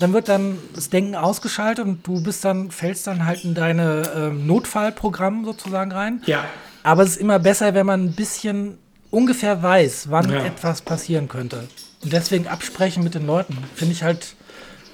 Dann 0.00 0.12
wird 0.12 0.28
dann 0.28 0.58
das 0.74 0.90
Denken 0.90 1.14
ausgeschaltet 1.14 1.84
und 1.86 2.06
du 2.06 2.22
bist 2.22 2.44
dann, 2.44 2.70
fällst 2.70 3.06
dann 3.06 3.26
halt 3.26 3.44
in 3.44 3.54
deine 3.54 4.02
ähm, 4.16 4.46
Notfallprogramm 4.46 5.44
sozusagen 5.44 5.92
rein. 5.92 6.22
Ja. 6.26 6.44
Aber 6.82 7.02
es 7.02 7.10
ist 7.10 7.16
immer 7.18 7.38
besser, 7.38 7.74
wenn 7.74 7.86
man 7.86 8.04
ein 8.06 8.12
bisschen 8.12 8.78
ungefähr 9.10 9.62
weiß, 9.62 10.10
wann 10.10 10.30
Ja. 10.30 10.44
etwas 10.44 10.82
passieren 10.82 11.28
könnte. 11.28 11.68
Und 12.02 12.12
deswegen 12.12 12.48
absprechen 12.48 13.04
mit 13.04 13.14
den 13.14 13.26
Leuten, 13.26 13.58
finde 13.74 13.92
ich 13.92 14.02
halt, 14.02 14.34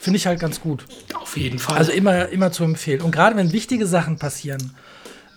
finde 0.01 0.17
ich 0.17 0.27
halt 0.27 0.41
ganz 0.41 0.61
gut. 0.61 0.85
Auf 1.15 1.37
jeden 1.37 1.59
Fall. 1.61 1.79
Also 1.79 1.93
immer, 1.93 2.29
immer 2.31 2.51
zu 2.51 2.65
empfehlen. 2.65 3.01
Und 3.03 3.13
gerade 3.13 3.37
wenn 3.37 3.53
wichtige 3.53 3.87
Sachen 3.87 4.19
passieren, 4.19 4.75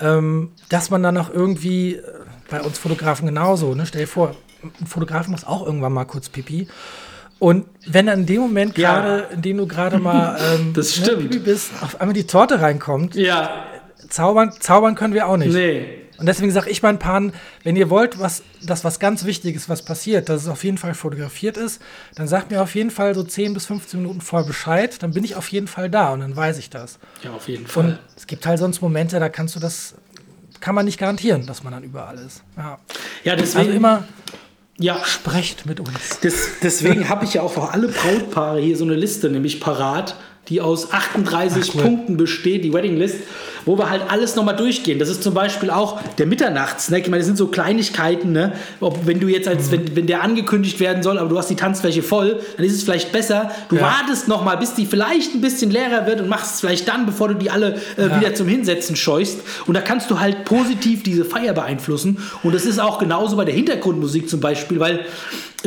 ähm, 0.01 0.51
dass 0.69 0.89
man 0.89 1.03
dann 1.03 1.17
auch 1.17 1.29
irgendwie, 1.29 1.95
äh, 1.95 2.01
bei 2.49 2.61
uns 2.61 2.79
Fotografen 2.79 3.27
genauso, 3.27 3.75
ne? 3.75 3.85
stell 3.85 4.01
dir 4.01 4.07
vor, 4.07 4.35
ein 4.81 4.87
Fotograf 4.87 5.27
muss 5.27 5.45
auch 5.45 5.63
irgendwann 5.65 5.93
mal 5.93 6.05
kurz 6.05 6.29
Pipi. 6.29 6.67
Und 7.39 7.65
wenn 7.87 8.05
dann 8.07 8.19
in 8.21 8.25
dem 8.25 8.41
Moment 8.41 8.77
Ja. 8.77 8.99
gerade, 8.99 9.27
in 9.33 9.41
dem 9.41 9.57
du 9.57 9.65
gerade 9.67 9.97
mal 9.97 10.37
ähm, 10.59 10.73
Das 10.73 10.97
ne, 10.99 11.05
stimmt. 11.05 11.43
Bist, 11.43 11.71
auf 11.81 11.99
einmal 12.01 12.13
die 12.13 12.27
Torte 12.27 12.61
reinkommt, 12.61 13.15
ja, 13.15 13.63
zaubern, 14.09 14.51
zaubern 14.59 14.95
können 14.95 15.13
wir 15.13 15.27
auch 15.27 15.37
nicht. 15.37 15.53
nee. 15.53 15.95
Und 16.17 16.25
deswegen 16.25 16.51
sage 16.51 16.69
ich 16.69 16.83
meinen 16.83 16.99
Paaren, 16.99 17.31
wenn 17.63 17.77
ihr 17.77 17.89
wollt, 17.89 18.19
was, 18.19 18.43
dass 18.61 18.83
was 18.83 18.99
ganz 18.99 19.23
Wichtiges, 19.23 19.69
was 19.69 19.83
passiert, 19.83 20.27
dass 20.27 20.41
es 20.41 20.47
auf 20.49 20.65
jeden 20.65 20.77
Fall 20.77 20.93
fotografiert 20.93 21.55
ist, 21.55 21.81
dann 22.15 22.27
sagt 22.27 22.51
mir 22.51 22.61
auf 22.61 22.75
jeden 22.75 22.91
Fall 22.91 23.15
so 23.15 23.23
10 23.23 23.53
bis 23.53 23.67
15 23.67 24.01
Minuten 24.01 24.19
vorher 24.19 24.45
Bescheid, 24.45 25.01
dann 25.01 25.11
bin 25.13 25.23
ich 25.23 25.37
auf 25.37 25.47
jeden 25.47 25.67
Fall 25.67 25.89
da 25.89 26.09
und 26.11 26.19
dann 26.19 26.35
weiß 26.35 26.57
ich 26.57 26.69
das. 26.69 26.99
Ja, 27.23 27.31
auf 27.31 27.47
jeden 27.47 27.67
Fall. 27.67 27.85
Und 27.85 27.99
es 28.17 28.27
gibt 28.27 28.45
halt 28.45 28.59
sonst 28.59 28.81
Momente, 28.81 29.17
da 29.17 29.29
kannst 29.29 29.55
du 29.55 29.61
das, 29.61 29.95
kann 30.59 30.75
man 30.75 30.83
nicht 30.83 30.99
garantieren, 30.99 31.45
dass 31.45 31.63
man 31.63 31.71
dann 31.71 31.83
überall 31.83 32.17
ist. 32.17 32.43
Ja. 32.57 32.79
ja, 33.23 33.37
deswegen, 33.37 33.59
Also 33.59 33.71
immer 33.71 34.03
ja, 34.79 35.03
sprecht 35.03 35.65
mit 35.65 35.79
uns. 35.79 36.19
Des, 36.23 36.59
deswegen 36.63 37.09
habe 37.09 37.25
ich 37.25 37.35
ja 37.35 37.41
auch 37.41 37.51
für 37.51 37.69
alle 37.69 37.89
Brautpaare 37.89 38.59
hier 38.59 38.77
so 38.77 38.85
eine 38.85 38.95
Liste 38.95 39.29
nämlich 39.29 39.59
parat, 39.59 40.15
die 40.47 40.61
aus 40.61 40.91
38 40.91 41.71
Ach, 41.71 41.75
cool. 41.75 41.81
Punkten 41.81 42.17
besteht, 42.17 42.63
die 42.63 42.73
Wedding 42.73 42.97
List, 42.97 43.17
wo 43.65 43.77
wir 43.77 43.89
halt 43.89 44.03
alles 44.09 44.35
nochmal 44.35 44.55
durchgehen. 44.55 44.99
Das 44.99 45.09
ist 45.09 45.23
zum 45.23 45.33
Beispiel 45.33 45.69
auch 45.69 45.99
der 46.17 46.25
Mitternachtssnack. 46.25 47.01
Ich 47.01 47.09
meine, 47.09 47.19
das 47.19 47.27
sind 47.27 47.37
so 47.37 47.47
Kleinigkeiten, 47.47 48.31
ne? 48.31 48.53
Ob, 48.79 49.05
wenn 49.05 49.19
du 49.19 49.27
jetzt 49.27 49.47
als, 49.47 49.67
Mhm. 49.67 49.71
wenn, 49.71 49.95
wenn 49.97 50.07
der 50.07 50.23
angekündigt 50.23 50.79
werden 50.79 51.03
soll, 51.03 51.17
aber 51.17 51.29
du 51.29 51.37
hast 51.37 51.49
die 51.49 51.55
Tanzfläche 51.55 52.01
voll, 52.03 52.39
dann 52.57 52.65
ist 52.65 52.73
es 52.73 52.83
vielleicht 52.83 53.11
besser. 53.11 53.51
Du 53.69 53.75
Ja. 53.77 53.81
wartest 53.83 54.27
nochmal, 54.27 54.57
bis 54.57 54.73
die 54.73 54.85
vielleicht 54.85 55.33
ein 55.35 55.41
bisschen 55.41 55.71
leerer 55.71 56.05
wird 56.07 56.21
und 56.21 56.29
machst 56.29 56.55
es 56.55 56.59
vielleicht 56.61 56.87
dann, 56.87 57.05
bevor 57.05 57.27
du 57.29 57.35
die 57.35 57.49
alle 57.51 57.75
äh, 57.97 58.05
wieder 58.19 58.33
zum 58.35 58.47
Hinsetzen 58.47 58.95
scheust. 58.95 59.39
Und 59.67 59.73
da 59.73 59.81
kannst 59.81 60.09
du 60.11 60.19
halt 60.19 60.45
positiv 60.45 61.03
diese 61.03 61.25
Feier 61.25 61.53
beeinflussen. 61.53 62.17
Und 62.43 62.53
das 62.55 62.65
ist 62.65 62.79
auch 62.79 62.99
genauso 62.99 63.35
bei 63.37 63.45
der 63.45 63.53
Hintergrundmusik 63.55 64.29
zum 64.29 64.39
Beispiel, 64.39 64.79
weil 64.79 65.05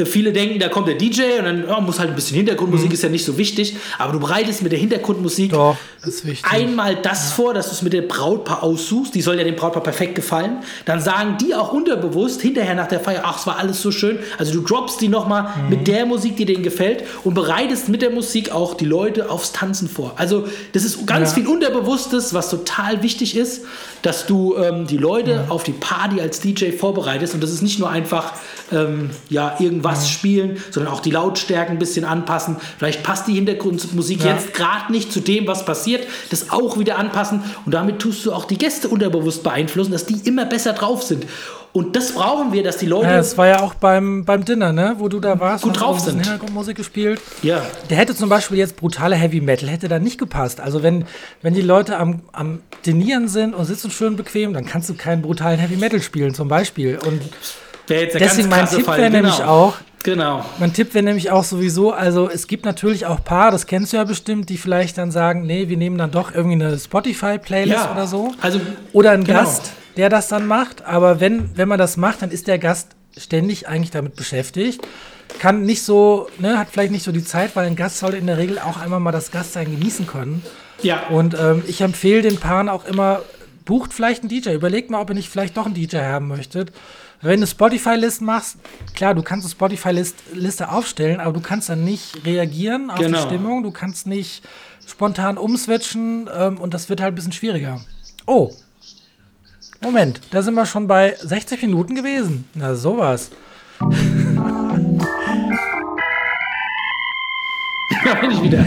viele 0.07 0.32
denken, 0.32 0.59
da 0.59 0.68
kommt 0.68 0.88
der 0.88 0.95
DJ 0.95 1.38
und 1.38 1.45
dann 1.45 1.68
ja, 1.68 1.80
muss 1.80 1.99
halt 1.99 2.09
ein 2.11 2.14
bisschen 2.14 2.36
Hintergrundmusik, 2.36 2.93
ist 2.93 3.03
ja 3.03 3.09
nicht 3.09 3.24
so 3.24 3.36
wichtig. 3.38 3.76
Aber 3.99 4.12
du 4.12 4.20
bereitest 4.20 4.62
mit 4.62 4.72
der 4.72 4.78
Hintergrundmusik 4.78 5.51
Doch, 5.53 5.76
wichtig. 6.05 6.43
einmal 6.51 6.97
das 6.97 7.32
vor, 7.32 7.53
dass 7.55 7.66
du 7.68 7.72
es 7.72 7.82
mit 7.82 7.93
dem 7.93 8.09
Brautpaar 8.09 8.62
aussuchst. 8.62 9.14
Die 9.14 9.20
soll 9.22 9.36
ja 9.38 9.45
dem 9.45 9.57
Brautpaar 9.57 9.82
perfekt 9.82 10.14
gefallen. 10.14 10.59
Dann 10.86 11.01
sagen 11.01 11.36
die 11.40 11.55
auch 11.55 11.72
unterbewusst 11.72 12.40
hinterher 12.40 12.74
nach 12.74 12.88
der 12.88 13.01
Feier, 13.01 13.22
ach, 13.24 13.38
es 13.40 13.47
war 13.47 13.59
alles 13.59 13.82
so 13.82 13.90
schön. 13.90 14.18
Also 14.38 14.53
du 14.55 14.61
droppst 14.62 15.01
die 15.01 15.09
nochmal 15.09 15.43
Mhm. 15.43 15.68
mit 15.68 15.86
der 15.88 16.07
Musik, 16.07 16.36
die 16.36 16.45
denen 16.47 16.62
gefällt 16.62 17.05
und 17.24 17.34
bereitest 17.34 17.88
mit 17.88 18.01
der 18.03 18.11
Musik 18.11 18.51
auch 18.53 18.74
die 18.74 18.84
Leute 18.86 19.30
aufs 19.30 19.53
Tanzen 19.53 19.88
vor. 19.88 20.14
Also 20.16 20.47
das 20.72 20.84
ist 20.84 21.07
ganz 21.07 21.30
Ja. 21.30 21.34
viel 21.36 21.47
Unterbewusstes, 21.47 22.32
was 22.34 22.49
total 22.51 23.03
wichtig 23.03 23.36
ist, 23.36 23.62
dass 24.03 24.26
du 24.26 24.57
ähm, 24.57 24.86
die 24.86 24.96
Leute 24.96 25.46
auf 25.48 25.62
die 25.62 25.72
Party 25.72 26.20
als 26.20 26.40
DJ 26.40 26.72
vorbereitest. 26.72 27.34
Und 27.34 27.42
das 27.42 27.50
ist 27.50 27.62
nicht 27.62 27.78
nur 27.78 27.88
einfach 27.88 28.34
ähm, 28.72 29.11
ja, 29.28 29.57
irgendwas 29.59 30.11
spielen, 30.11 30.59
sondern 30.70 30.92
auch 30.92 31.00
die 31.00 31.11
Lautstärken 31.11 31.76
ein 31.76 31.78
bisschen 31.78 32.05
anpassen. 32.05 32.57
Vielleicht 32.78 33.03
passt 33.03 33.28
die 33.28 33.34
Hintergrundmusik 33.34 34.24
jetzt 34.24 34.55
gerade 34.55 34.92
nicht 34.92 35.12
zu 35.12 35.20
dem, 35.20 35.46
was 35.46 35.64
passiert, 35.64 36.07
das 36.30 36.50
auch 36.50 36.78
wieder 36.78 36.98
anpassen 36.98 37.42
und 37.64 37.72
damit 37.72 38.00
tust 38.00 38.26
du 38.26 38.32
auch 38.32 38.44
die 38.44 38.59
Gäste 38.59 38.88
unterbewusst 38.88 39.42
beeinflussen, 39.42 39.92
dass 39.92 40.07
die 40.07 40.20
immer 40.28 40.44
besser 40.44 40.72
drauf 40.72 41.03
sind. 41.03 41.26
Und 41.72 41.96
das 41.96 42.12
brauchen 42.12 42.52
wir, 42.52 42.62
dass 42.62 42.76
die 42.76 42.86
Leute. 42.86 43.06
Ja, 43.06 43.18
es 43.18 43.38
war 43.38 43.46
ja 43.46 43.60
auch 43.60 43.72
beim, 43.72 44.26
beim 44.26 44.44
Dinner, 44.44 44.72
ne? 44.72 44.96
wo 44.98 45.08
du 45.08 45.20
da 45.20 45.40
warst, 45.40 45.64
Gut 45.64 45.80
drauf 45.80 46.00
sind. 46.00 46.16
Hintergrundmusik 46.16 46.76
gespielt. 46.76 47.20
ja, 47.42 47.62
Der 47.88 47.96
hätte 47.96 48.14
zum 48.14 48.28
Beispiel 48.28 48.58
jetzt 48.58 48.76
brutale 48.76 49.16
Heavy 49.16 49.40
Metal, 49.40 49.70
hätte 49.70 49.88
da 49.88 49.98
nicht 49.98 50.18
gepasst. 50.18 50.60
Also 50.60 50.82
wenn, 50.82 51.06
wenn 51.40 51.54
die 51.54 51.62
Leute 51.62 51.96
am, 51.96 52.20
am 52.32 52.60
Dinieren 52.84 53.26
sind 53.26 53.54
und 53.54 53.64
sitzen 53.64 53.90
schön 53.90 54.16
bequem, 54.16 54.52
dann 54.52 54.66
kannst 54.66 54.90
du 54.90 54.94
keinen 54.94 55.22
brutalen 55.22 55.58
Heavy 55.58 55.76
Metal 55.76 56.02
spielen 56.02 56.34
zum 56.34 56.48
Beispiel. 56.48 56.98
Und 56.98 57.22
wäre 57.86 58.02
jetzt 58.02 58.14
der 58.14 58.20
deswegen 58.20 58.50
mein 58.50 58.68
Tipp 58.68 58.86
wäre 58.86 59.08
nämlich 59.10 59.38
genau. 59.38 59.48
auch, 59.48 59.74
Genau. 60.03 60.44
mein 60.59 60.72
Tipp 60.72 60.94
wäre 60.94 61.05
nämlich 61.05 61.30
auch 61.30 61.44
sowieso, 61.44 61.92
also 61.92 62.28
es 62.28 62.46
gibt 62.46 62.64
natürlich 62.64 63.07
auch 63.07 63.22
Paar, 63.22 63.50
das 63.50 63.66
kennst 63.66 63.92
du 63.92 63.96
ja 63.96 64.05
bestimmt, 64.05 64.48
die 64.48 64.57
vielleicht 64.59 64.98
dann 64.98 65.11
sagen, 65.11 65.46
nee, 65.46 65.68
wir 65.68 65.76
nehmen 65.76 65.98
dann 65.98 66.11
doch 66.11 66.34
irgendwie 66.34 66.64
eine 66.64 66.78
Spotify-Playlist 66.78 67.84
Ja, 67.84 67.92
oder 67.92 68.07
so. 68.07 68.32
also, 68.40 68.61
Oder 68.92 69.12
ein 69.12 69.24
genau. 69.24 69.40
Gast, 69.40 69.72
der 69.96 70.09
das 70.09 70.28
dann 70.28 70.46
macht. 70.46 70.84
Aber 70.84 71.20
wenn, 71.20 71.57
wenn 71.57 71.68
man 71.68 71.78
das 71.78 71.96
macht, 71.96 72.22
dann 72.22 72.30
ist 72.30 72.46
der 72.48 72.59
Gast 72.59 72.88
ständig 73.16 73.68
eigentlich 73.68 73.90
damit 73.90 74.16
beschäftigt. 74.16 74.80
Kann 75.38 75.62
nicht 75.64 75.82
so, 75.82 76.28
ne, 76.38 76.59
hat 76.59 76.68
vielleicht 76.70 76.92
nicht 76.92 77.05
so 77.05 77.12
die 77.12 77.24
Zeit, 77.24 77.57
weil 77.57 77.66
ein 77.66 77.76
Gast 77.76 77.98
sollte 77.98 78.16
in 78.16 78.26
der 78.26 78.38
Regel 78.38 78.59
auch 78.59 78.80
einmal 78.80 79.00
mal 79.00 79.12
das 79.12 79.30
Gastsein 79.30 79.70
genießen 79.70 80.07
können. 80.07 80.42
Ja. 80.82 81.07
Und 81.09 81.34
ähm, 81.38 81.62
ich 81.66 81.80
empfehle 81.80 82.22
den 82.22 82.38
Paaren 82.38 82.68
auch 82.68 82.84
immer, 82.84 83.22
bucht 83.64 83.92
vielleicht 83.92 84.22
einen 84.22 84.28
DJ. 84.28 84.50
Überlegt 84.50 84.90
mal, 84.90 85.00
ob 85.00 85.11
ihr 85.11 85.14
nicht 85.14 85.28
vielleicht 85.28 85.57
doch 85.57 85.66
einen 85.66 85.74
DJ 85.74 85.98
haben 85.98 86.28
möchtet. 86.28 86.72
Wenn 87.24 87.40
du 87.40 87.46
Spotify-List 87.46 88.20
machst, 88.20 88.56
klar, 88.96 89.14
du 89.14 89.22
kannst 89.22 89.44
eine 89.46 89.50
Spotify-Liste 89.52 90.68
aufstellen, 90.70 91.20
aber 91.20 91.32
du 91.32 91.40
kannst 91.40 91.68
dann 91.68 91.84
nicht 91.84 92.24
reagieren 92.26 92.90
auf 92.90 92.98
Genau. 92.98 93.16
die 93.20 93.26
Stimmung. 93.26 93.62
Du 93.62 93.70
kannst 93.70 94.08
nicht 94.08 94.42
spontan 94.86 95.38
umswitchen 95.38 96.28
ähm, 96.36 96.58
und 96.58 96.74
das 96.74 96.88
wird 96.88 97.00
halt 97.00 97.12
ein 97.12 97.14
bisschen 97.14 97.30
schwieriger. 97.32 97.80
Oh, 98.26 98.52
Moment, 99.80 100.20
da 100.32 100.42
sind 100.42 100.54
wir 100.54 100.66
schon 100.66 100.88
bei 100.88 101.14
60 101.20 101.62
Minuten 101.62 101.94
gewesen. 101.94 102.44
Na, 102.54 102.74
sowas. 102.74 103.30
Da 108.04 108.14
bin 108.14 108.30
ich 108.32 108.42
wieder. 108.42 108.64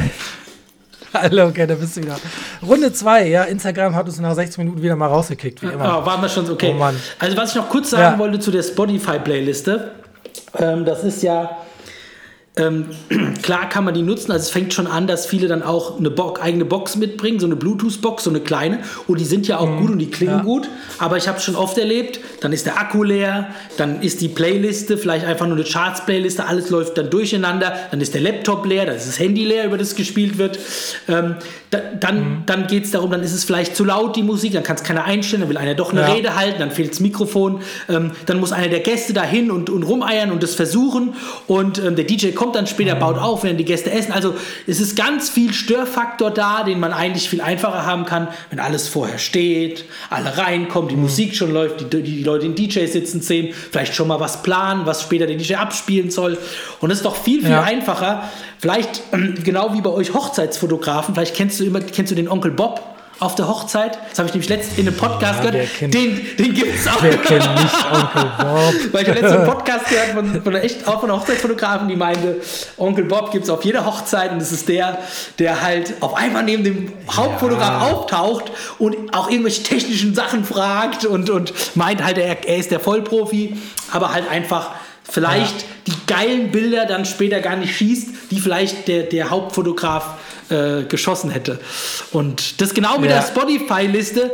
Hallo, 1.21 1.47
okay, 1.47 1.65
da 1.67 1.75
bist 1.75 1.97
du 1.97 2.01
wieder. 2.01 2.15
Runde 2.65 2.91
2, 2.91 3.27
ja, 3.27 3.43
Instagram 3.43 3.95
hat 3.95 4.05
uns 4.07 4.19
nach 4.19 4.33
60 4.35 4.57
Minuten 4.59 4.81
wieder 4.81 4.95
mal 4.95 5.07
rausgekickt, 5.07 5.61
wie 5.61 5.67
immer. 5.67 5.85
Ah, 5.85 6.05
waren 6.05 6.21
wir 6.21 6.29
schon 6.29 6.45
so, 6.45 6.53
okay. 6.53 6.71
Oh 6.75 6.77
Mann. 6.79 6.95
Also 7.19 7.37
was 7.37 7.49
ich 7.51 7.55
noch 7.55 7.69
kurz 7.69 7.89
sagen 7.89 8.13
Ja. 8.15 8.19
wollte 8.19 8.39
zu 8.39 8.51
der 8.51 8.63
Spotify-Playliste, 8.63 9.91
ähm, 10.57 10.85
das 10.85 11.03
ist 11.03 11.23
ja, 11.23 11.57
ähm, 12.57 12.85
klar 13.41 13.67
kann 13.69 13.83
man 13.83 13.93
die 13.93 14.01
nutzen, 14.01 14.31
also 14.31 14.43
es 14.43 14.49
fängt 14.49 14.73
schon 14.73 14.87
an, 14.87 15.07
dass 15.07 15.25
viele 15.25 15.47
dann 15.47 15.61
auch 15.63 15.97
eine 15.99 16.09
Bo 16.09 16.35
eigene 16.41 16.63
Box 16.65 16.95
mitbringen, 16.95 17.39
so 17.39 17.45
eine 17.45 17.55
Bluetooth-Box, 17.55 18.23
so 18.23 18.29
eine 18.29 18.39
kleine, 18.39 18.79
und 19.07 19.19
die 19.19 19.25
sind 19.25 19.47
ja 19.47 19.57
auch 19.59 19.77
gut 19.77 19.89
und 19.91 19.99
die 19.99 20.09
klingen 20.09 20.33
Mhm. 20.33 20.39
Ja. 20.39 20.43
gut, 20.43 20.69
aber 20.99 21.17
ich 21.17 21.27
habe 21.27 21.37
es 21.37 21.43
schon 21.43 21.55
oft 21.55 21.77
erlebt, 21.77 22.19
dann 22.41 22.53
ist 22.53 22.65
der 22.65 22.79
Akku 22.79 23.03
leer, 23.03 23.47
dann 23.77 24.01
ist 24.01 24.21
die 24.21 24.27
Playliste 24.29 24.97
vielleicht 24.97 25.25
einfach 25.25 25.45
nur 25.47 25.55
eine 25.57 25.65
Charts-Playliste, 25.65 26.45
alles 26.47 26.69
läuft 26.69 26.97
dann 26.97 27.09
durcheinander, 27.09 27.73
dann 27.91 27.99
ist 28.01 28.13
der 28.13 28.21
Laptop 28.21 28.65
leer, 28.65 28.85
dann 28.85 28.95
ist 28.95 29.07
das 29.07 29.19
Handy 29.19 29.43
leer, 29.43 29.65
über 29.65 29.77
das 29.77 29.95
gespielt 29.95 30.37
wird, 30.37 30.57
ähm, 31.07 31.35
da, 31.71 31.79
dann, 31.99 32.15
Mhm. 32.19 32.43
dann 32.45 32.67
geht 32.67 32.85
es 32.85 32.91
darum, 32.91 33.11
dann 33.11 33.21
ist 33.21 33.33
es 33.33 33.43
vielleicht 33.43 33.75
zu 33.75 33.83
laut, 33.83 34.15
die 34.15 34.23
Musik, 34.23 34.53
dann 34.53 34.63
kann 34.63 34.77
es 34.77 34.83
keiner 34.83 35.03
einstellen, 35.03 35.41
dann 35.41 35.49
will 35.49 35.57
einer 35.57 35.75
doch 35.75 35.91
eine 35.91 36.01
Ja. 36.01 36.13
Rede 36.13 36.35
halten, 36.35 36.59
dann 36.59 36.71
fehlt 36.71 36.91
das 36.91 36.99
Mikrofon, 37.01 37.61
ähm, 37.89 38.11
dann 38.27 38.39
muss 38.39 38.51
einer 38.53 38.69
der 38.69 38.79
Gäste 38.79 39.11
dahin 39.13 39.51
und, 39.51 39.69
und 39.69 39.83
rumeiern 39.83 40.31
und 40.31 40.41
das 40.41 40.55
versuchen 40.55 41.13
und 41.47 41.79
ähm, 41.83 41.95
der 41.97 42.05
DJ 42.05 42.29
kommt 42.31 42.44
kommt 42.45 42.55
dann 42.55 42.67
später, 42.67 42.93
baut 42.93 43.17
auf, 43.17 43.43
während 43.43 43.59
die 43.59 43.65
Gäste 43.65 43.91
essen. 43.91 44.11
Also 44.11 44.35
es 44.67 44.79
ist 44.79 44.95
ganz 44.95 45.31
viel 45.31 45.51
Störfaktor 45.51 46.29
da, 46.29 46.61
den 46.61 46.79
man 46.79 46.93
eigentlich 46.93 47.27
viel 47.27 47.41
einfacher 47.41 47.87
haben 47.87 48.05
kann, 48.05 48.27
wenn 48.51 48.59
alles 48.59 48.87
vorher 48.87 49.17
steht, 49.17 49.85
alle 50.11 50.37
reinkommen, 50.37 50.87
die 50.87 50.95
mhm. 50.95 51.01
Musik 51.01 51.35
schon 51.35 51.51
läuft, 51.51 51.91
die, 51.91 52.03
die 52.03 52.23
Leute 52.23 52.45
in 52.45 52.53
DJ 52.53 52.85
sitzen 52.85 53.21
sehen, 53.21 53.51
vielleicht 53.71 53.95
schon 53.95 54.07
mal 54.07 54.19
was 54.19 54.43
planen, 54.43 54.85
was 54.85 55.01
später 55.01 55.25
der 55.25 55.37
DJ 55.37 55.55
abspielen 55.55 56.11
soll. 56.11 56.37
Und 56.81 56.91
es 56.91 56.99
ist 56.99 57.05
doch 57.05 57.15
viel, 57.15 57.41
viel 57.41 57.49
ja. 57.49 57.63
einfacher. 57.63 58.29
Vielleicht, 58.59 59.01
ähm, 59.11 59.33
genau 59.43 59.73
wie 59.73 59.81
bei 59.81 59.89
euch 59.89 60.13
Hochzeitsfotografen, 60.13 61.15
vielleicht 61.15 61.35
kennst 61.35 61.59
du 61.59 61.63
immer, 61.63 61.81
kennst 61.81 62.11
du 62.11 62.15
den 62.15 62.29
Onkel 62.29 62.51
Bob 62.51 62.94
auf 63.19 63.35
der 63.35 63.47
Hochzeit. 63.47 63.97
Das 64.09 64.19
habe 64.19 64.27
ich 64.27 64.33
nämlich 64.33 64.49
letztens 64.49 64.77
in 64.77 64.87
einem 64.87 64.97
Podcast 64.97 65.43
ja, 65.43 65.51
gehört. 65.51 65.69
Kennt, 65.77 65.93
den 65.93 66.21
den 66.37 66.53
gibt 66.53 66.75
es 66.75 66.87
auch. 66.87 67.01
Wer 67.01 67.17
kennt 67.17 67.55
nicht 67.55 67.75
Onkel 67.91 68.31
Bob? 68.37 68.73
Weil 68.91 69.01
ich 69.01 69.09
habe 69.09 69.19
letztens 69.19 69.31
einen 69.31 69.47
Podcast 69.47 69.85
gehört 69.89 70.09
von, 70.09 70.43
von, 70.43 70.55
einer, 70.55 70.63
echt, 70.63 70.87
auch 70.87 70.99
von 70.99 71.09
einer 71.09 71.19
Hochzeitsfotografen, 71.19 71.87
die 71.87 71.95
meinte, 71.95 72.41
Onkel 72.77 73.05
Bob 73.05 73.31
gibt 73.31 73.45
es 73.45 73.49
auf 73.49 73.63
jeder 73.63 73.85
Hochzeit 73.85 74.31
und 74.31 74.39
das 74.39 74.51
ist 74.51 74.67
der, 74.67 74.97
der 75.39 75.61
halt 75.61 75.93
auf 76.01 76.15
einmal 76.15 76.43
neben 76.43 76.63
dem 76.63 76.93
Hauptfotograf 77.09 77.81
ja. 77.81 77.91
auftaucht 77.91 78.51
und 78.79 79.13
auch 79.13 79.29
irgendwelche 79.29 79.63
technischen 79.63 80.13
Sachen 80.13 80.43
fragt 80.43 81.05
und, 81.05 81.29
und 81.29 81.53
meint 81.75 82.03
halt, 82.03 82.17
er, 82.17 82.45
er 82.45 82.57
ist 82.57 82.71
der 82.71 82.79
Vollprofi, 82.79 83.55
aber 83.91 84.13
halt 84.13 84.29
einfach 84.29 84.71
vielleicht 85.03 85.61
ja. 85.61 85.67
die 85.87 86.05
geilen 86.07 86.51
Bilder 86.51 86.85
dann 86.85 87.05
später 87.05 87.39
gar 87.39 87.55
nicht 87.55 87.75
schießt, 87.75 88.31
die 88.31 88.39
vielleicht 88.39 88.87
der, 88.87 89.03
der 89.03 89.29
Hauptfotograf 89.29 90.15
äh, 90.49 90.83
geschossen 90.83 91.29
hätte. 91.29 91.59
Und 92.11 92.61
das 92.61 92.73
genau 92.73 92.97
mit 92.99 93.09
ja. 93.09 93.17
der 93.19 93.27
Spotify-Liste. 93.27 94.31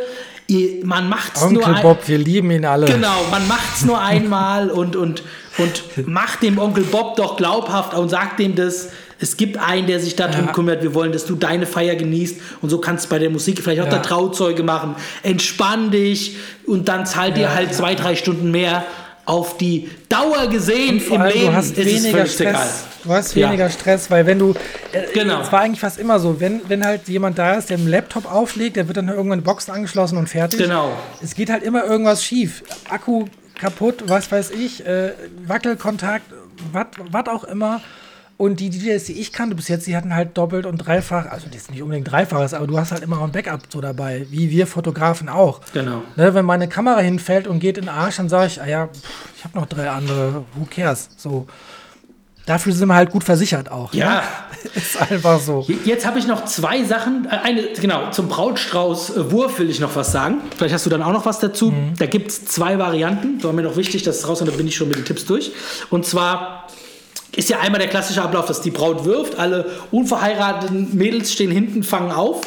Man 0.83 1.07
macht 1.07 1.37
es 1.37 1.49
nur 1.49 1.65
Onkel 1.65 1.81
Bob, 1.81 2.07
wir 2.07 2.17
lieben 2.17 2.51
ihn 2.51 2.65
alle. 2.65 2.85
Genau, 2.85 3.25
man 3.29 3.47
macht 3.47 3.77
es 3.77 3.85
nur 3.85 4.01
einmal 4.01 4.69
und, 4.69 4.97
und, 4.97 5.23
und 5.57 6.07
macht 6.07 6.43
dem 6.43 6.57
Onkel 6.57 6.83
Bob 6.83 7.15
doch 7.15 7.37
glaubhaft 7.37 7.93
und 7.93 8.09
sagt 8.09 8.39
dem 8.39 8.55
das. 8.55 8.89
Es 9.17 9.37
gibt 9.37 9.57
einen, 9.57 9.85
der 9.85 9.99
sich 9.99 10.15
darum 10.15 10.47
ja. 10.47 10.51
kümmert. 10.51 10.81
Wir 10.81 10.95
wollen, 10.95 11.11
dass 11.11 11.25
du 11.25 11.35
deine 11.35 11.67
Feier 11.67 11.95
genießt. 11.95 12.41
Und 12.61 12.69
so 12.69 12.79
kannst 12.79 13.05
du 13.05 13.09
bei 13.09 13.19
der 13.19 13.29
Musik 13.29 13.61
vielleicht 13.61 13.81
auch 13.81 13.85
ja. 13.85 13.91
der 13.91 14.01
Trauzeuge 14.01 14.63
machen. 14.63 14.95
Entspann 15.21 15.91
dich 15.91 16.37
und 16.65 16.89
dann 16.89 17.05
zahlt 17.05 17.37
ja, 17.37 17.49
dir 17.49 17.53
halt 17.53 17.73
zwei, 17.73 17.93
drei 17.93 18.15
Stunden 18.15 18.49
mehr 18.49 18.83
auf 19.25 19.57
die 19.57 19.89
Dauer 20.09 20.47
gesehen 20.47 21.01
im 21.01 21.21
Leben. 21.23 21.47
Du 21.47 21.53
hast 21.53 21.77
weniger 21.77 22.25
Stress. 22.25 22.39
Egal. 22.39 22.67
Du 23.03 23.09
hast 23.11 23.35
weniger 23.35 23.65
ja. 23.65 23.69
Stress, 23.69 24.11
weil 24.11 24.25
wenn 24.25 24.39
du. 24.39 24.53
Äh, 24.91 25.13
genau. 25.13 25.41
Es 25.41 25.51
war 25.51 25.61
eigentlich 25.61 25.79
fast 25.79 25.99
immer 25.99 26.19
so, 26.19 26.39
wenn, 26.39 26.61
wenn 26.67 26.85
halt 26.85 27.07
jemand 27.07 27.37
da 27.37 27.55
ist, 27.55 27.69
der 27.69 27.77
einen 27.77 27.87
Laptop 27.87 28.31
auflegt, 28.31 28.75
der 28.75 28.87
wird 28.87 28.97
dann 28.97 29.07
irgendwann 29.07 29.33
eine 29.33 29.41
Box 29.41 29.69
angeschlossen 29.69 30.17
und 30.17 30.27
fertig. 30.27 30.59
Genau. 30.59 30.91
Es 31.21 31.35
geht 31.35 31.49
halt 31.49 31.63
immer 31.63 31.83
irgendwas 31.83 32.23
schief. 32.23 32.63
Akku 32.89 33.25
kaputt, 33.55 34.03
was 34.07 34.31
weiß 34.31 34.51
ich, 34.51 34.85
äh, 34.85 35.11
Wackelkontakt, 35.45 36.25
was 36.73 37.27
auch 37.27 37.43
immer. 37.43 37.81
Und 38.41 38.59
die 38.59 38.71
DJs, 38.71 39.03
die 39.03 39.19
ich 39.21 39.33
kannte 39.33 39.55
bis 39.55 39.67
jetzt, 39.67 39.85
die 39.85 39.95
hatten 39.95 40.15
halt 40.15 40.35
doppelt 40.35 40.65
und 40.65 40.79
dreifach, 40.79 41.27
also 41.27 41.45
das 41.45 41.57
ist 41.57 41.69
nicht 41.69 41.83
unbedingt 41.83 42.11
dreifaches, 42.11 42.55
aber 42.55 42.65
du 42.65 42.75
hast 42.79 42.91
halt 42.91 43.03
immer 43.03 43.19
auch 43.19 43.25
ein 43.25 43.31
Backup 43.31 43.61
so 43.69 43.81
dabei, 43.81 44.25
wie 44.31 44.49
wir 44.49 44.65
Fotografen 44.65 45.29
auch. 45.29 45.61
Genau. 45.73 46.01
Ne, 46.15 46.33
wenn 46.33 46.43
meine 46.43 46.67
Kamera 46.67 47.01
hinfällt 47.01 47.45
und 47.45 47.59
geht 47.59 47.77
in 47.77 47.85
den 47.85 47.93
Arsch, 47.93 48.15
dann 48.15 48.29
sage 48.29 48.47
ich, 48.47 48.59
ah 48.59 48.65
ja, 48.65 48.87
pff, 48.87 48.99
ich 49.37 49.43
habe 49.43 49.59
noch 49.59 49.67
drei 49.67 49.91
andere, 49.91 50.43
who 50.55 50.65
cares? 50.67 51.09
So. 51.17 51.45
Dafür 52.47 52.73
sind 52.73 52.87
wir 52.87 52.95
halt 52.95 53.11
gut 53.11 53.23
versichert 53.23 53.69
auch. 53.69 53.93
Ne? 53.93 53.99
Ja. 53.99 54.15
Ne? 54.15 54.23
ist 54.73 54.99
einfach 54.99 55.39
so. 55.39 55.67
Jetzt 55.85 56.07
habe 56.07 56.17
ich 56.17 56.25
noch 56.25 56.45
zwei 56.45 56.83
Sachen. 56.83 57.27
Äh, 57.29 57.37
eine, 57.43 57.61
genau, 57.79 58.09
zum 58.09 58.27
Brautstrauß 58.27 59.17
äh, 59.17 59.31
Wurf 59.31 59.59
will 59.59 59.69
ich 59.69 59.79
noch 59.79 59.95
was 59.95 60.11
sagen. 60.11 60.41
Vielleicht 60.57 60.73
hast 60.73 60.87
du 60.87 60.89
dann 60.89 61.03
auch 61.03 61.13
noch 61.13 61.27
was 61.27 61.37
dazu. 61.37 61.69
Mhm. 61.69 61.93
Da 61.99 62.07
gibt 62.07 62.31
es 62.31 62.43
zwei 62.45 62.79
Varianten. 62.79 63.37
Da 63.37 63.49
war 63.49 63.53
mir 63.53 63.61
noch 63.61 63.77
wichtig, 63.77 64.01
dass 64.01 64.17
es 64.17 64.27
raus 64.27 64.41
und 64.41 64.49
da 64.49 64.55
bin 64.55 64.67
ich 64.67 64.75
schon 64.75 64.87
mit 64.87 64.97
den 64.97 65.05
Tipps 65.05 65.25
durch. 65.25 65.51
Und 65.91 66.07
zwar 66.07 66.65
ist 67.35 67.49
ja 67.49 67.59
einmal 67.59 67.79
der 67.79 67.87
klassische 67.87 68.21
Ablauf, 68.21 68.45
dass 68.45 68.61
die 68.61 68.71
Braut 68.71 69.05
wirft, 69.05 69.39
alle 69.39 69.65
unverheirateten 69.91 70.97
Mädels 70.97 71.31
stehen 71.31 71.49
hinten, 71.49 71.81
fangen 71.83 72.11
auf. 72.11 72.41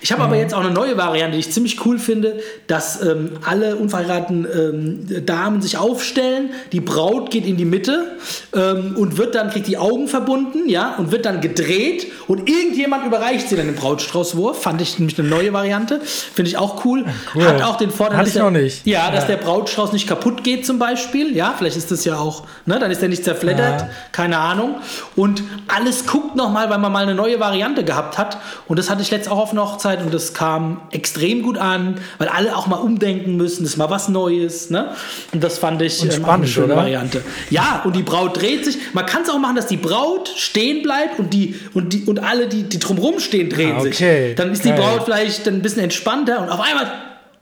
Ich 0.00 0.12
habe 0.12 0.22
mhm. 0.22 0.28
aber 0.28 0.36
jetzt 0.36 0.54
auch 0.54 0.60
eine 0.60 0.70
neue 0.70 0.96
Variante, 0.96 1.32
die 1.32 1.40
ich 1.40 1.50
ziemlich 1.50 1.84
cool 1.84 1.98
finde, 1.98 2.40
dass 2.68 3.02
ähm, 3.02 3.32
alle 3.44 3.74
unverheirateten 3.74 4.46
ähm, 4.46 5.26
Damen 5.26 5.60
sich 5.60 5.76
aufstellen, 5.76 6.50
die 6.70 6.80
Braut 6.80 7.30
geht 7.32 7.46
in 7.46 7.56
die 7.56 7.64
Mitte 7.64 8.16
ähm, 8.54 8.94
und 8.96 9.18
wird 9.18 9.34
dann, 9.34 9.50
kriegt 9.50 9.66
die 9.66 9.76
Augen 9.76 10.06
verbunden, 10.06 10.68
ja, 10.68 10.94
und 10.96 11.10
wird 11.10 11.26
dann 11.26 11.40
gedreht 11.40 12.06
und 12.28 12.48
irgendjemand 12.48 13.06
überreicht 13.06 13.48
sie 13.48 13.56
dann 13.56 13.66
den 13.66 13.74
Brautstraußwurf. 13.74 14.62
Fand 14.62 14.80
ich 14.80 15.00
nämlich 15.00 15.18
eine 15.18 15.28
neue 15.28 15.52
Variante, 15.52 16.00
finde 16.00 16.48
ich 16.48 16.58
auch 16.58 16.84
cool. 16.84 17.04
cool. 17.34 17.44
Hat 17.44 17.62
auch 17.62 17.76
den 17.76 17.90
Vorteil, 17.90 18.24
dass, 18.24 18.34
der, 18.34 18.52
ja, 18.84 19.10
dass 19.10 19.24
ja. 19.24 19.30
der 19.30 19.36
Brautstrauß 19.38 19.92
nicht 19.92 20.06
kaputt 20.06 20.44
geht 20.44 20.64
zum 20.64 20.78
Beispiel, 20.78 21.34
ja, 21.34 21.54
vielleicht 21.58 21.76
ist 21.76 21.90
das 21.90 22.04
ja 22.04 22.18
auch, 22.18 22.44
ne, 22.66 22.78
dann 22.78 22.92
ist 22.92 23.02
der 23.02 23.08
nicht 23.08 23.24
zerfleddert, 23.24 23.80
ja. 23.80 23.88
keine 24.12 24.27
keine 24.28 24.38
Ahnung. 24.38 24.76
Und 25.16 25.42
alles 25.68 26.06
guckt 26.06 26.36
nochmal, 26.36 26.68
weil 26.68 26.78
man 26.78 26.92
mal 26.92 27.02
eine 27.02 27.14
neue 27.14 27.40
Variante 27.40 27.84
gehabt 27.84 28.18
hat. 28.18 28.38
Und 28.66 28.78
das 28.78 28.90
hatte 28.90 29.00
ich 29.00 29.10
letztes 29.10 29.32
auch 29.32 29.38
auf 29.38 29.52
einer 29.52 29.62
Hochzeit 29.62 30.02
und 30.02 30.12
das 30.12 30.34
kam 30.34 30.82
extrem 30.90 31.42
gut 31.42 31.56
an, 31.56 32.00
weil 32.18 32.28
alle 32.28 32.54
auch 32.54 32.66
mal 32.66 32.76
umdenken 32.76 33.36
müssen. 33.36 33.62
Das 33.62 33.72
ist 33.72 33.78
mal 33.78 33.90
was 33.90 34.08
Neues. 34.08 34.68
Ne? 34.68 34.90
Und 35.32 35.42
das 35.42 35.58
fand 35.58 35.80
ich 35.80 36.02
ähm, 36.02 36.10
spannend, 36.10 36.28
eine 36.28 36.46
schöne 36.46 36.66
oder? 36.66 36.76
Variante. 36.76 37.22
Ja, 37.48 37.82
und 37.84 37.96
die 37.96 38.02
Braut 38.02 38.40
dreht 38.40 38.64
sich. 38.64 38.78
Man 38.92 39.06
kann 39.06 39.22
es 39.22 39.30
auch 39.30 39.38
machen, 39.38 39.56
dass 39.56 39.66
die 39.66 39.78
Braut 39.78 40.28
stehen 40.36 40.82
bleibt 40.82 41.18
und, 41.18 41.32
die, 41.32 41.54
und, 41.72 41.92
die, 41.94 42.04
und 42.04 42.22
alle, 42.22 42.48
die, 42.48 42.64
die 42.64 42.78
drumherum 42.78 43.18
stehen, 43.18 43.48
drehen 43.48 43.76
ah, 43.76 43.80
okay. 43.80 44.26
sich. 44.28 44.34
Dann 44.36 44.52
ist 44.52 44.64
die 44.64 44.70
Geil. 44.70 44.78
Braut 44.78 45.04
vielleicht 45.04 45.48
ein 45.48 45.62
bisschen 45.62 45.82
entspannter 45.82 46.42
und 46.42 46.50
auf 46.50 46.60
einmal 46.60 46.86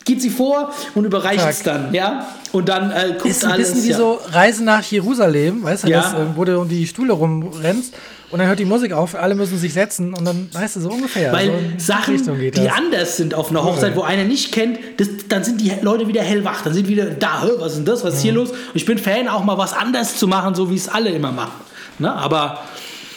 geht 0.07 0.23
sie 0.23 0.31
vor 0.31 0.73
und 0.95 1.05
überreicht 1.05 1.47
es 1.47 1.63
dann, 1.63 1.93
ja. 1.93 2.29
Und 2.53 2.71
dann 2.71 2.91
äh, 2.91 3.09
guckt 3.13 3.27
ist 3.27 3.45
ein 3.45 3.53
alles. 3.53 3.73
bisschen 3.73 3.85
wie 3.85 3.91
ja. 3.91 3.97
so 3.99 4.19
Reisen 4.31 4.65
nach 4.65 4.83
Jerusalem, 4.83 5.63
weißt 5.63 5.85
du, 5.85 5.89
ja. 5.89 6.01
das, 6.01 6.15
äh, 6.15 6.17
wo 6.35 6.45
du 6.45 6.59
um 6.61 6.69
die 6.69 6.87
Stühle 6.87 7.13
rumrennst 7.13 7.93
und 8.31 8.39
dann 8.39 8.49
hört 8.49 8.59
die 8.59 8.65
Musik 8.65 8.93
auf, 8.93 9.15
alle 9.15 9.35
müssen 9.35 9.59
sich 9.59 9.73
setzen 9.73 10.15
und 10.15 10.25
dann 10.25 10.49
weißt 10.53 10.77
du 10.77 10.81
so 10.81 10.91
ungefähr. 10.91 11.33
Weil 11.33 11.51
so 11.77 11.93
Sachen, 11.93 12.51
die 12.53 12.71
anders 12.71 13.17
sind 13.17 13.35
auf 13.35 13.51
einer 13.51 13.63
Hochzeit, 13.63 13.95
wo 13.95 14.03
einer 14.03 14.25
nicht 14.25 14.53
kennt, 14.53 14.79
das, 14.97 15.09
dann 15.29 15.45
sind 15.45 15.61
die 15.61 15.73
Leute 15.83 16.09
wieder 16.09 16.23
hellwach, 16.23 16.63
dann 16.63 16.73
sind 16.73 16.89
wieder 16.89 17.07
da, 17.07 17.49
was 17.59 17.73
ist 17.73 17.79
denn 17.79 17.85
das, 17.85 18.05
was 18.05 18.15
ist 18.15 18.23
hier 18.23 18.33
mhm. 18.33 18.39
los? 18.39 18.51
Und 18.51 18.75
ich 18.75 18.87
bin 18.87 18.99
Fan, 18.99 19.29
auch 19.29 19.45
mal 19.45 19.59
was 19.59 19.73
anders 19.73 20.17
zu 20.17 20.27
machen, 20.29 20.55
so 20.55 20.71
wie 20.71 20.77
es 20.77 20.89
alle 20.89 21.11
immer 21.11 21.33
machen. 21.33 21.61
Ne? 21.99 22.13
Aber 22.13 22.63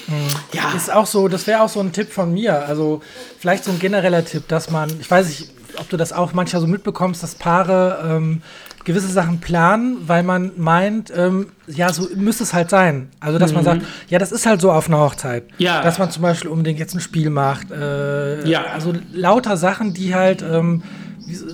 mhm. 0.08 0.14
ja. 0.54 0.74
Ist 0.76 0.92
auch 0.92 1.06
so, 1.06 1.28
das 1.28 1.48
wäre 1.48 1.62
auch 1.62 1.70
so 1.70 1.80
ein 1.80 1.92
Tipp 1.92 2.12
von 2.12 2.34
mir. 2.34 2.68
Also 2.68 3.02
vielleicht 3.40 3.64
so 3.64 3.72
ein 3.72 3.80
genereller 3.80 4.26
Tipp, 4.26 4.48
dass 4.48 4.70
man, 4.70 4.92
ich 5.00 5.10
weiß 5.10 5.28
nicht, 5.28 5.50
ob 5.78 5.90
du 5.90 5.98
das 5.98 6.14
auch 6.14 6.34
manchmal 6.34 6.62
so 6.62 6.68
mitbekommst, 6.68 7.22
dass 7.22 7.36
Paare 7.36 8.04
ähm, 8.08 8.42
gewisse 8.86 9.08
Sachen 9.08 9.40
planen, 9.40 9.98
weil 10.08 10.24
man 10.24 10.52
meint, 10.58 11.12
ähm, 11.16 11.48
ja, 11.68 11.92
so 11.94 12.08
müsste 12.16 12.44
es 12.44 12.54
halt 12.54 12.70
sein. 12.70 13.10
Also, 13.20 13.38
dass 13.38 13.52
mhm. 13.52 13.56
man 13.56 13.64
sagt, 13.66 13.82
ja, 14.08 14.20
das 14.20 14.32
ist 14.32 14.46
halt 14.46 14.62
so 14.62 14.72
auf 14.72 14.88
einer 14.88 15.00
Hochzeit. 15.00 15.44
Ja. 15.58 15.82
Dass 15.82 16.00
man 16.00 16.10
zum 16.12 16.24
Beispiel 16.24 16.50
unbedingt 16.50 16.80
jetzt 16.80 16.96
ein 16.96 17.00
Spiel 17.00 17.30
macht. 17.30 17.72
Äh, 17.72 18.48
ja. 18.48 18.64
Also 18.74 18.94
lauter 19.14 19.58
Sachen, 19.58 19.94
die 19.94 20.16
halt 20.16 20.42
ähm, 20.42 20.84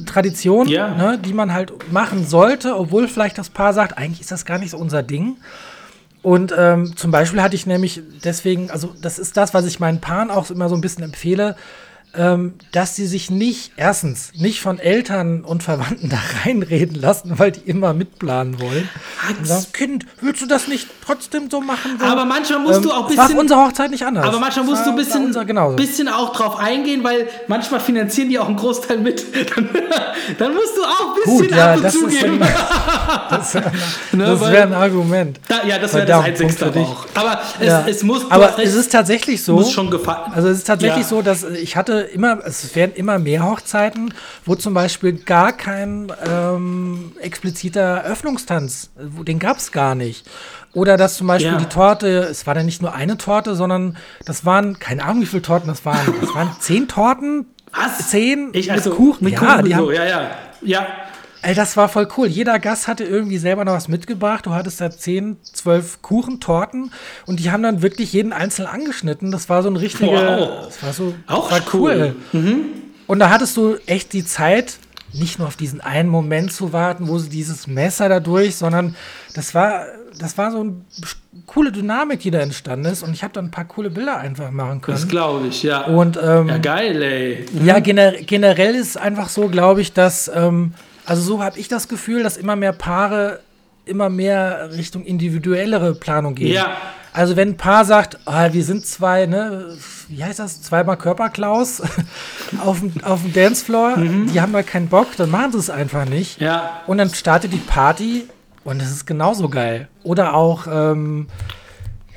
Tradition, 0.05 0.67
ja. 0.67 0.95
ne, 0.95 1.19
die 1.23 1.33
man 1.33 1.53
halt 1.53 1.91
machen 1.91 2.25
sollte, 2.25 2.77
obwohl 2.77 3.07
vielleicht 3.07 3.37
das 3.37 3.49
Paar 3.49 3.73
sagt, 3.73 3.97
eigentlich 3.97 4.21
ist 4.21 4.31
das 4.31 4.45
gar 4.45 4.57
nicht 4.57 4.71
so 4.71 4.77
unser 4.77 5.03
Ding. 5.03 5.37
Und 6.21 6.53
ähm, 6.57 6.95
zum 6.95 7.11
Beispiel 7.11 7.41
hatte 7.41 7.55
ich 7.55 7.67
nämlich 7.67 8.01
deswegen, 8.23 8.71
also 8.71 8.95
das 8.99 9.19
ist 9.19 9.37
das, 9.37 9.53
was 9.53 9.65
ich 9.65 9.79
meinen 9.79 10.01
Paaren 10.01 10.31
auch 10.31 10.49
immer 10.49 10.69
so 10.69 10.75
ein 10.75 10.81
bisschen 10.81 11.03
empfehle, 11.03 11.55
ähm, 12.17 12.53
dass 12.71 12.95
sie 12.95 13.07
sich 13.07 13.29
nicht, 13.29 13.71
erstens, 13.77 14.31
nicht 14.35 14.61
von 14.61 14.79
Eltern 14.79 15.43
und 15.43 15.63
Verwandten 15.63 16.09
da 16.15 16.19
reinreden 16.43 16.99
lassen, 16.99 17.37
weil 17.37 17.51
die 17.51 17.61
immer 17.61 17.93
mitplanen 17.93 18.59
wollen. 18.59 18.89
Hans, 19.27 19.71
Kind, 19.73 20.05
willst 20.21 20.41
du 20.41 20.45
das 20.45 20.67
nicht 20.67 20.87
trotzdem 21.05 21.49
so 21.49 21.61
machen? 21.61 21.97
So? 21.99 22.05
Aber 22.05 22.25
manchmal 22.25 22.59
musst 22.59 22.77
ähm, 22.77 22.83
du 22.83 22.91
auch 22.91 23.09
ein 23.09 23.15
bisschen. 23.15 23.35
War 23.35 23.41
unsere 23.41 23.59
Hochzeit 23.65 23.91
nicht 23.91 24.05
anders. 24.05 24.25
Aber 24.25 24.39
manchmal 24.39 24.65
musst 24.65 24.85
du 24.85 24.91
ein 24.91 24.95
bisschen, 24.95 25.33
bisschen 25.75 26.07
auch 26.09 26.33
drauf 26.33 26.57
eingehen, 26.57 27.03
weil 27.03 27.27
manchmal 27.47 27.79
finanzieren 27.79 28.29
die 28.29 28.39
auch 28.39 28.47
einen 28.47 28.57
Großteil 28.57 28.97
mit. 28.97 29.25
Dann, 29.55 29.69
dann 30.39 30.53
musst 30.53 30.75
du 30.75 30.83
auch 30.83 31.09
ein 31.09 31.15
bisschen 31.23 31.37
Gut, 31.37 31.51
ja, 31.51 31.73
ab 31.73 31.77
und 31.77 31.91
zugeben. 31.91 32.39
das, 33.29 33.51
das 34.11 34.41
wäre 34.41 34.63
ein 34.63 34.73
Argument. 34.73 35.39
Da, 35.47 35.63
ja, 35.65 35.77
das 35.77 35.93
wäre 35.93 36.05
das 36.05 36.23
Einzigste 36.23 36.73
auch. 36.75 37.05
Aber 37.13 37.39
es, 37.59 37.67
ja. 37.67 37.85
es 37.87 38.03
muss. 38.03 38.29
Aber 38.29 38.57
recht, 38.57 38.67
es 38.67 38.75
ist 38.75 38.91
tatsächlich 38.91 39.43
so. 39.43 39.53
Muss 39.53 39.71
schon 39.71 39.89
gefallen. 39.89 40.31
Also 40.33 40.49
es 40.49 40.59
ist 40.59 40.67
tatsächlich 40.67 41.03
ja. 41.03 41.07
so, 41.09 41.21
dass 41.21 41.43
ich 41.43 41.75
hatte 41.75 42.04
immer, 42.13 42.39
es 42.45 42.75
werden 42.75 42.93
immer 42.95 43.19
mehr 43.19 43.43
Hochzeiten, 43.43 44.13
wo 44.45 44.55
zum 44.55 44.73
Beispiel 44.73 45.13
gar 45.13 45.53
kein 45.53 46.11
ähm, 46.27 47.11
expliziter 47.19 48.03
Öffnungstanz, 48.03 48.91
den 48.97 49.39
gab 49.39 49.57
es 49.57 49.71
gar 49.71 49.95
nicht. 49.95 50.25
Oder 50.73 50.97
dass 50.97 51.15
zum 51.15 51.27
Beispiel 51.27 51.53
ja. 51.53 51.57
die 51.57 51.67
Torte, 51.67 52.07
es 52.29 52.45
war 52.45 52.53
dann 52.53 52.65
nicht 52.65 52.81
nur 52.81 52.93
eine 52.93 53.17
Torte, 53.17 53.55
sondern 53.55 53.97
das 54.25 54.45
waren, 54.45 54.77
keine 54.77 55.03
Ahnung 55.05 55.21
wie 55.21 55.25
viele 55.25 55.41
Torten 55.41 55.69
das 55.69 55.85
waren, 55.85 56.13
das 56.19 56.35
waren 56.35 56.51
zehn 56.59 56.87
Torten, 56.87 57.45
Was? 57.73 58.09
zehn 58.09 58.49
ich, 58.53 58.71
also, 58.71 58.89
mit 58.89 58.97
Kuchen. 58.97 59.23
Mit 59.23 59.33
ja, 59.33 59.39
Kuchen 59.39 59.65
die 59.65 59.71
so. 59.71 59.77
haben, 59.77 59.93
ja, 59.93 60.03
ja, 60.03 60.31
ja. 60.61 60.87
Ey, 61.45 61.53
das 61.53 61.77
war 61.77 61.89
voll 61.89 62.07
cool. 62.17 62.25
Jeder 62.25 62.57
Gast 62.57 62.87
hatte 62.87 63.03
irgendwie 63.03 63.37
selber 63.37 63.65
noch 63.65 63.73
was 63.73 63.87
mitgebracht. 63.87 64.47
Du 64.47 64.55
hattest 64.55 64.81
da 64.81 64.89
10, 64.89 65.37
12 65.43 66.01
Kuchentorten 66.01 66.91
und 67.27 67.39
die 67.39 67.51
haben 67.51 67.61
dann 67.61 67.83
wirklich 67.83 68.13
jeden 68.13 68.33
einzeln 68.33 68.65
angeschnitten. 68.67 69.29
Das 69.29 69.47
war 69.47 69.61
so 69.61 69.69
ein 69.69 69.75
richtiger. 69.75 70.39
Wow. 70.39 70.65
Das 70.65 70.81
war 70.81 70.93
so. 70.93 71.13
Auch 71.27 71.51
war 71.51 71.61
cool. 71.71 72.15
cool. 72.33 72.41
Mhm. 72.41 72.65
Und 73.05 73.19
da 73.19 73.29
hattest 73.29 73.55
du 73.57 73.75
echt 73.85 74.13
die 74.13 74.25
Zeit, 74.25 74.79
nicht 75.13 75.37
nur 75.37 75.47
auf 75.47 75.55
diesen 75.55 75.81
einen 75.81 76.09
Moment 76.09 76.51
zu 76.51 76.73
warten, 76.73 77.07
wo 77.07 77.19
sie 77.19 77.29
dieses 77.29 77.67
Messer 77.67 78.09
da 78.09 78.19
durch, 78.19 78.55
sondern 78.55 78.95
das 79.35 79.53
war, 79.53 79.85
das 80.17 80.39
war 80.39 80.49
so 80.49 80.61
eine 80.61 80.73
coole 81.45 81.71
Dynamik, 81.71 82.21
die 82.21 82.31
da 82.31 82.39
entstanden 82.39 82.85
ist. 82.85 83.03
Und 83.03 83.13
ich 83.13 83.21
habe 83.21 83.33
dann 83.33 83.45
ein 83.45 83.51
paar 83.51 83.65
coole 83.65 83.91
Bilder 83.91 84.17
einfach 84.17 84.49
machen 84.49 84.81
können. 84.81 84.97
Das 84.97 85.07
glaube 85.07 85.45
ich, 85.45 85.61
ja. 85.61 85.83
Und, 85.85 86.17
ähm, 86.17 86.49
ja, 86.49 86.57
geil, 86.57 87.03
ey. 87.03 87.45
Mhm. 87.51 87.67
Ja, 87.67 87.77
gener 87.77 88.13
generell 88.13 88.73
ist 88.73 88.87
es 88.87 88.97
einfach 88.97 89.29
so, 89.29 89.47
glaube 89.47 89.81
ich, 89.81 89.93
dass, 89.93 90.27
ähm, 90.33 90.73
also 91.05 91.21
so 91.21 91.43
habe 91.43 91.59
ich 91.59 91.67
das 91.67 91.87
Gefühl, 91.87 92.23
dass 92.23 92.37
immer 92.37 92.55
mehr 92.55 92.73
Paare 92.73 93.39
immer 93.85 94.09
mehr 94.09 94.71
Richtung 94.71 95.05
individuellere 95.05 95.93
Planung 95.93 96.35
gehen. 96.35 96.53
Ja. 96.53 96.77
Also 97.13 97.37
wenn 97.37 97.49
ein 97.49 97.57
Paar 97.57 97.85
sagt, 97.85 98.19
ah, 98.25 98.51
wir 98.51 98.63
sind 98.63 98.85
zwei, 98.85 99.25
ne, 99.25 99.77
wie 100.09 100.23
heißt 100.23 100.39
das, 100.39 100.61
zweimal 100.61 100.97
Körperklaus 100.97 101.81
auf 102.65 102.81
dem, 102.81 102.93
auf 103.03 103.21
dem 103.21 103.31
Dancefloor, 103.31 103.97
mhm. 103.97 104.31
die 104.33 104.41
haben 104.41 104.51
mal 104.51 104.65
keinen 104.65 104.89
Bock, 104.89 105.15
dann 105.15 105.31
machen 105.31 105.53
sie 105.53 105.59
es 105.59 105.69
einfach 105.69 106.05
nicht. 106.05 106.41
Ja. 106.41 106.81
Und 106.87 106.97
dann 106.97 107.09
startet 107.09 107.53
die 107.53 107.57
Party 107.57 108.25
und 108.65 108.81
das 108.81 108.91
ist 108.91 109.05
genauso 109.05 109.47
geil. 109.47 109.87
Oder 110.03 110.33
auch, 110.33 110.67
ähm, 110.69 111.27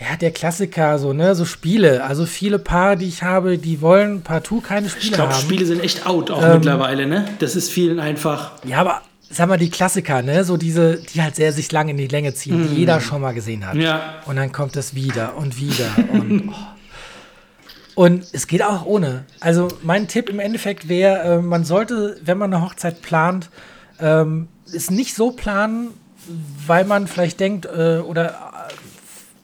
ja, 0.00 0.16
der 0.16 0.30
Klassiker, 0.30 0.98
so, 0.98 1.12
ne, 1.12 1.34
so 1.34 1.44
Spiele. 1.44 2.04
Also 2.04 2.24
viele 2.24 2.58
Paare, 2.58 2.96
die 2.96 3.08
ich 3.08 3.22
habe, 3.22 3.58
die 3.58 3.80
wollen 3.80 4.22
partout 4.22 4.60
keine 4.60 4.88
Spiele 4.88 5.04
ich 5.04 5.12
glaub, 5.12 5.28
haben. 5.28 5.30
Ich 5.30 5.38
glaube, 5.38 5.54
Spiele 5.54 5.66
sind 5.66 5.82
echt 5.82 6.06
out 6.06 6.30
auch 6.30 6.42
ähm, 6.42 6.54
mittlerweile, 6.54 7.06
ne? 7.06 7.24
Das 7.40 7.56
ist 7.56 7.70
vielen 7.70 7.98
einfach. 7.98 8.52
Ja, 8.64 8.78
aber 8.78 9.02
sag 9.28 9.48
mal, 9.48 9.58
die 9.58 9.70
Klassiker, 9.70 10.22
ne? 10.22 10.44
So 10.44 10.56
diese, 10.56 10.96
die 10.96 11.20
halt 11.20 11.34
sehr 11.34 11.52
sich 11.52 11.72
lange 11.72 11.90
in 11.90 11.96
die 11.96 12.06
Länge 12.06 12.32
ziehen, 12.32 12.62
mm. 12.62 12.68
die 12.68 12.76
jeder 12.76 13.00
schon 13.00 13.20
mal 13.20 13.32
gesehen 13.32 13.66
hat. 13.66 13.74
Ja. 13.74 14.22
Und 14.26 14.36
dann 14.36 14.52
kommt 14.52 14.76
es 14.76 14.94
wieder 14.94 15.36
und 15.36 15.58
wieder 15.60 15.86
und. 16.12 16.52
Oh. 17.98 18.04
Und 18.04 18.26
es 18.32 18.46
geht 18.46 18.62
auch 18.62 18.86
ohne. 18.86 19.24
Also 19.40 19.66
mein 19.82 20.06
Tipp 20.06 20.30
im 20.30 20.38
Endeffekt 20.38 20.88
wäre, 20.88 21.38
äh, 21.38 21.42
man 21.42 21.64
sollte, 21.64 22.16
wenn 22.22 22.38
man 22.38 22.54
eine 22.54 22.64
Hochzeit 22.64 23.02
plant, 23.02 23.50
ähm, 23.98 24.46
es 24.72 24.88
nicht 24.92 25.16
so 25.16 25.32
planen, 25.32 25.88
weil 26.64 26.84
man 26.84 27.08
vielleicht 27.08 27.40
denkt 27.40 27.66
äh, 27.66 27.98
oder 27.98 28.52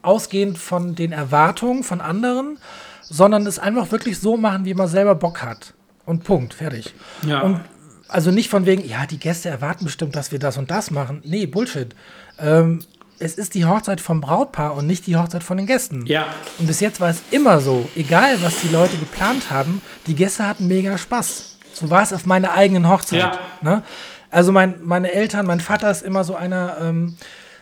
ausgehend 0.05 0.57
von 0.57 0.95
den 0.95 1.11
Erwartungen 1.11 1.83
von 1.83 2.01
anderen, 2.01 2.57
sondern 3.01 3.45
es 3.45 3.59
einfach 3.59 3.91
wirklich 3.91 4.19
so 4.19 4.37
machen, 4.37 4.65
wie 4.65 4.73
man 4.73 4.87
selber 4.87 5.15
Bock 5.15 5.41
hat. 5.41 5.73
Und 6.05 6.23
Punkt, 6.23 6.53
fertig. 6.53 6.93
Ja. 7.25 7.41
Und 7.41 7.61
also 8.07 8.31
nicht 8.31 8.49
von 8.49 8.65
wegen, 8.65 8.87
ja, 8.87 9.05
die 9.05 9.17
Gäste 9.17 9.49
erwarten 9.49 9.85
bestimmt, 9.85 10.15
dass 10.15 10.31
wir 10.31 10.39
das 10.39 10.57
und 10.57 10.69
das 10.71 10.91
machen. 10.91 11.21
Nee, 11.25 11.47
Bullshit. 11.47 11.95
Ähm, 12.39 12.79
es 13.17 13.35
ist 13.35 13.55
die 13.55 13.65
Hochzeit 13.65 14.01
vom 14.01 14.21
Brautpaar 14.21 14.75
und 14.75 14.87
nicht 14.87 15.07
die 15.07 15.15
Hochzeit 15.15 15.43
von 15.43 15.57
den 15.57 15.65
Gästen. 15.65 16.05
Ja. 16.05 16.27
Und 16.59 16.67
bis 16.67 16.79
jetzt 16.79 16.99
war 16.99 17.09
es 17.09 17.21
immer 17.31 17.61
so, 17.61 17.87
egal 17.95 18.41
was 18.41 18.61
die 18.61 18.67
Leute 18.67 18.97
geplant 18.97 19.49
haben, 19.49 19.81
die 20.07 20.15
Gäste 20.15 20.47
hatten 20.47 20.67
mega 20.67 20.97
Spaß. 20.97 21.57
So 21.73 21.89
war 21.89 22.03
es 22.03 22.13
auf 22.13 22.25
meiner 22.25 22.53
eigenen 22.53 22.87
Hochzeit. 22.89 23.19
Ja. 23.19 23.39
Ne? 23.61 23.83
Also 24.31 24.51
mein, 24.51 24.75
meine 24.83 25.11
Eltern, 25.11 25.45
mein 25.45 25.61
Vater 25.61 25.89
ist 25.89 26.03
immer 26.03 26.23
so 26.23 26.35
einer, 26.35 26.77
ähm, 26.81 27.17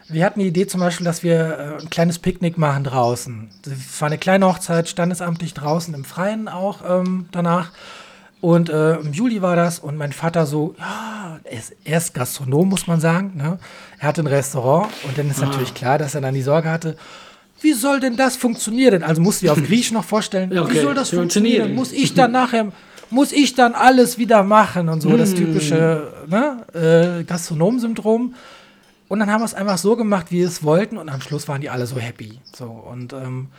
wir 0.10 0.26
hatten 0.26 0.40
die 0.40 0.48
Idee 0.48 0.68
zum 0.68 0.80
Beispiel, 0.80 1.06
dass 1.06 1.24
wir 1.24 1.78
äh, 1.80 1.82
ein 1.82 1.90
kleines 1.90 2.20
Picknick 2.20 2.58
machen 2.58 2.84
draußen. 2.84 3.50
Es 3.66 4.02
war 4.02 4.08
eine 4.08 4.18
kleine 4.18 4.48
Hochzeit, 4.48 4.90
standesamtlich 4.90 5.54
draußen 5.54 5.94
im 5.94 6.04
Freien 6.04 6.48
auch 6.48 6.82
ähm, 6.88 7.28
danach. 7.32 7.72
Und 8.42 8.70
äh, 8.70 8.96
im 8.96 9.14
Juli 9.14 9.42
war 9.42 9.56
das 9.56 9.80
und 9.80 9.96
mein 9.96 10.12
Vater 10.12 10.46
so, 10.46 10.76
ja, 10.78 11.40
er 11.46 11.58
ist, 11.58 11.74
er 11.86 11.98
ist 11.98 12.14
Gastronom, 12.14 12.68
muss 12.68 12.88
man 12.88 13.00
sagen. 13.00 13.32
Ne? 13.36 13.58
Er 14.00 14.08
hatte 14.10 14.22
ein 14.22 14.28
Restaurant 14.28 14.90
und 15.08 15.18
dann 15.18 15.30
ist 15.30 15.42
ah. 15.42 15.46
natürlich 15.46 15.74
klar, 15.74 15.98
dass 15.98 16.14
er 16.14 16.20
dann 16.22 16.34
die 16.34 16.42
Sorge 16.42 16.70
hatte, 16.70 16.98
wie 17.62 17.72
soll 17.72 18.02
denn 18.02 18.18
das 18.18 18.36
funktionieren? 18.36 19.04
Also 19.04 19.22
musst 19.22 19.42
du 19.42 19.46
dir 19.46 19.54
auf 19.54 19.64
Griechisch 19.66 19.94
noch 19.94 20.04
vorstellen, 20.04 20.58
okay. 20.58 20.74
wie 20.74 20.80
soll 20.80 20.94
das 20.94 21.12
funktionieren? 21.12 21.74
Muss 21.74 21.94
ich 21.94 22.14
dann 22.14 22.34
nachher, 22.34 22.74
muss 23.10 23.32
ich 23.32 23.56
dann 23.56 23.74
alles 23.74 24.18
wieder 24.18 24.44
machen 24.44 24.90
und 24.90 25.00
so, 25.00 25.16
das 25.16 25.32
mm. 25.32 25.36
typische 25.36 26.12
ne, 26.28 27.20
äh, 27.22 27.24
Gastronom-Syndrom. 27.24 28.36
Und 29.14 29.20
dann 29.20 29.30
haben 29.30 29.42
wir 29.42 29.46
es 29.46 29.54
einfach 29.54 29.78
so 29.78 29.96
gemacht, 29.96 30.32
wie 30.32 30.40
wir 30.40 30.48
es 30.48 30.64
wollten 30.64 30.98
und 30.98 31.08
am 31.08 31.22
Schluss 31.22 31.48
waren 31.48 31.62
die 31.62 31.70
alle 31.70 31.86
so 31.86 31.98
happy. 31.98 32.40
So 32.52 32.66
und 32.66 33.14
ähm, 33.14 33.50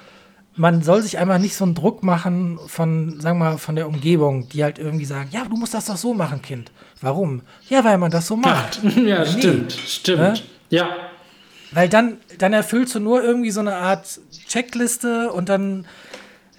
man 0.57 0.83
soll 0.83 1.01
sich 1.01 1.17
einfach 1.17 1.39
nicht 1.39 1.55
so 1.55 1.63
einen 1.63 1.77
Druck 1.77 2.03
machen 2.03 2.59
von, 2.67 3.21
sagen 3.21 3.39
wir 3.39 3.51
mal, 3.51 3.59
von 3.59 3.77
der 3.77 3.87
Umgebung, 3.87 4.49
die 4.49 4.65
halt 4.65 4.81
irgendwie 4.81 5.05
sagen, 5.05 5.29
ja, 5.31 5.45
du 5.45 5.57
musst 5.57 5.73
das 5.73 5.85
doch 5.85 5.97
so 5.97 6.13
machen, 6.13 6.43
Kind. 6.43 6.73
Warum? 7.01 7.43
Ja, 7.69 7.85
weil 7.85 7.99
man 7.99 8.11
das 8.11 8.27
so 8.27 8.35
macht. 8.35 8.81
Ja, 8.97 9.21
nee. 9.21 9.27
stimmt, 9.27 9.71
stimmt. 9.71 10.19
Ne? 10.19 10.35
Ja. 10.71 10.89
Weil 11.71 11.89
dann, 11.89 12.17
dann 12.39 12.53
erfüllst 12.53 12.93
du 12.97 12.99
nur 12.99 13.23
irgendwie 13.23 13.53
so 13.53 13.61
eine 13.61 13.77
Art 13.77 14.19
Checkliste 14.49 15.31
und 15.31 15.49
dann, 15.49 15.87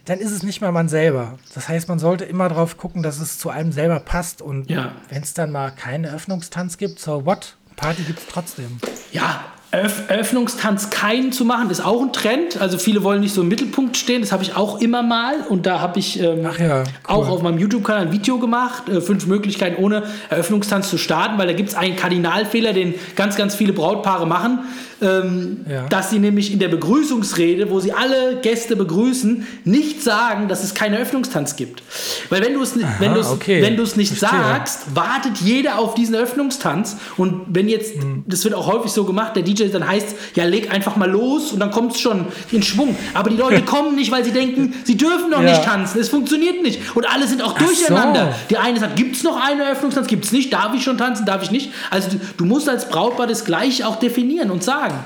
dann 0.05 0.19
ist 0.19 0.31
es 0.31 0.41
nicht 0.41 0.61
mal 0.61 0.71
man 0.71 0.87
selber. 0.87 1.37
Das 1.53 1.67
heißt, 1.67 1.89
man 1.89 1.99
sollte 1.99 2.23
immer 2.23 2.47
darauf 2.47 2.77
gucken, 2.77 3.03
dass 3.03 3.19
es 3.19 3.39
zu 3.39 3.49
einem 3.49 3.73
selber 3.73 3.99
passt. 3.99 4.41
Und 4.41 4.69
ja. 4.69 4.93
wenn 5.09 5.21
es 5.21 5.33
dann 5.33 5.51
mal 5.51 5.71
keinen 5.71 6.05
Eröffnungstanz 6.05 6.77
gibt, 6.77 7.01
so 7.01 7.25
what? 7.25 7.57
Party 7.75 8.03
gibt 8.03 8.19
es 8.19 8.27
trotzdem. 8.27 8.77
Ja, 9.11 9.43
Eröffnungstanz 9.71 10.89
keinen 10.89 11.31
zu 11.31 11.43
machen, 11.43 11.69
ist 11.69 11.83
auch 11.83 12.01
ein 12.01 12.13
Trend. 12.13 12.61
Also 12.61 12.77
viele 12.77 13.03
wollen 13.03 13.19
nicht 13.19 13.33
so 13.33 13.41
im 13.41 13.49
Mittelpunkt 13.49 13.97
stehen. 13.97 14.21
Das 14.21 14.31
habe 14.31 14.43
ich 14.43 14.55
auch 14.55 14.79
immer 14.79 15.03
mal. 15.03 15.41
Und 15.49 15.65
da 15.65 15.81
habe 15.81 15.99
ich 15.99 16.19
ähm, 16.21 16.43
ja, 16.43 16.79
cool. 16.79 16.83
auch 17.03 17.27
auf 17.27 17.41
meinem 17.41 17.57
YouTube-Kanal 17.57 18.03
ein 18.03 18.11
Video 18.11 18.39
gemacht. 18.39 18.87
Äh, 18.87 19.01
fünf 19.01 19.25
Möglichkeiten 19.25 19.83
ohne 19.83 20.03
Eröffnungstanz 20.29 20.89
zu 20.89 20.97
starten, 20.97 21.37
weil 21.37 21.47
da 21.47 21.53
gibt 21.53 21.69
es 21.69 21.75
einen 21.75 21.95
Kardinalfehler, 21.95 22.71
den 22.71 22.93
ganz, 23.15 23.35
ganz 23.35 23.55
viele 23.55 23.73
Brautpaare 23.73 24.25
machen 24.25 24.59
ähm, 25.01 25.65
ja. 25.69 25.87
dass 25.87 26.09
sie 26.09 26.19
nämlich 26.19 26.53
in 26.53 26.59
der 26.59 26.69
Begrüßungsrede, 26.69 27.69
wo 27.69 27.79
sie 27.79 27.91
alle 27.91 28.37
Gäste 28.41 28.75
begrüßen, 28.75 29.45
nicht 29.65 30.01
sagen, 30.01 30.47
dass 30.47 30.63
es 30.63 30.73
keinen 30.73 30.93
Eröffnungstanz 30.93 31.55
gibt. 31.55 31.83
Weil 32.29 32.41
wenn 32.41 32.53
du 32.53 32.61
es 32.61 32.75
wenn 32.99 33.13
du's, 33.13 33.27
okay. 33.27 33.61
wenn 33.61 33.75
du's 33.77 33.95
nicht 33.95 34.15
Verstehe. 34.15 34.39
sagst, 34.39 34.95
wartet 34.95 35.37
jeder 35.37 35.79
auf 35.79 35.95
diesen 35.95 36.15
Eröffnungstanz. 36.15 36.97
Und 37.17 37.41
wenn 37.49 37.67
jetzt, 37.67 37.97
mhm. 37.97 38.23
das 38.27 38.43
wird 38.43 38.53
auch 38.53 38.67
häufig 38.67 38.91
so 38.91 39.03
gemacht, 39.03 39.35
der 39.35 39.43
DJ 39.43 39.65
dann 39.65 39.87
heißt, 39.87 40.15
ja, 40.35 40.45
leg 40.45 40.71
einfach 40.71 40.95
mal 40.95 41.09
los 41.09 41.51
und 41.51 41.59
dann 41.59 41.71
kommt 41.71 41.93
es 41.93 41.99
schon 41.99 42.25
in 42.51 42.63
Schwung. 42.63 42.95
Aber 43.13 43.29
die 43.29 43.37
Leute 43.37 43.61
kommen 43.65 43.95
nicht, 43.95 44.11
weil 44.11 44.23
sie 44.23 44.31
denken, 44.31 44.73
sie 44.83 44.97
dürfen 44.97 45.29
noch 45.29 45.41
ja. 45.41 45.51
nicht 45.51 45.63
tanzen. 45.63 45.99
Es 45.99 46.09
funktioniert 46.09 46.61
nicht. 46.61 46.79
Und 46.95 47.05
alle 47.11 47.27
sind 47.27 47.41
auch 47.41 47.55
Ach 47.55 47.65
durcheinander. 47.65 48.31
So. 48.31 48.55
Der 48.55 48.63
eine 48.63 48.79
sagt, 48.79 48.95
gibt 48.95 49.15
es 49.15 49.23
noch 49.23 49.41
einen 49.41 49.61
Eröffnungstanz? 49.61 50.07
Gibt 50.07 50.25
es 50.25 50.31
nicht? 50.31 50.53
Darf 50.53 50.73
ich 50.73 50.83
schon 50.83 50.97
tanzen? 50.97 51.25
Darf 51.25 51.43
ich 51.43 51.51
nicht? 51.51 51.71
Also 51.89 52.09
du, 52.11 52.19
du 52.37 52.45
musst 52.45 52.69
als 52.69 52.89
Brautpaar 52.89 53.27
das 53.27 53.45
gleich 53.45 53.83
auch 53.83 53.97
definieren 53.97 54.51
und 54.51 54.63
sagen 54.63 54.84
sagen. 54.89 55.05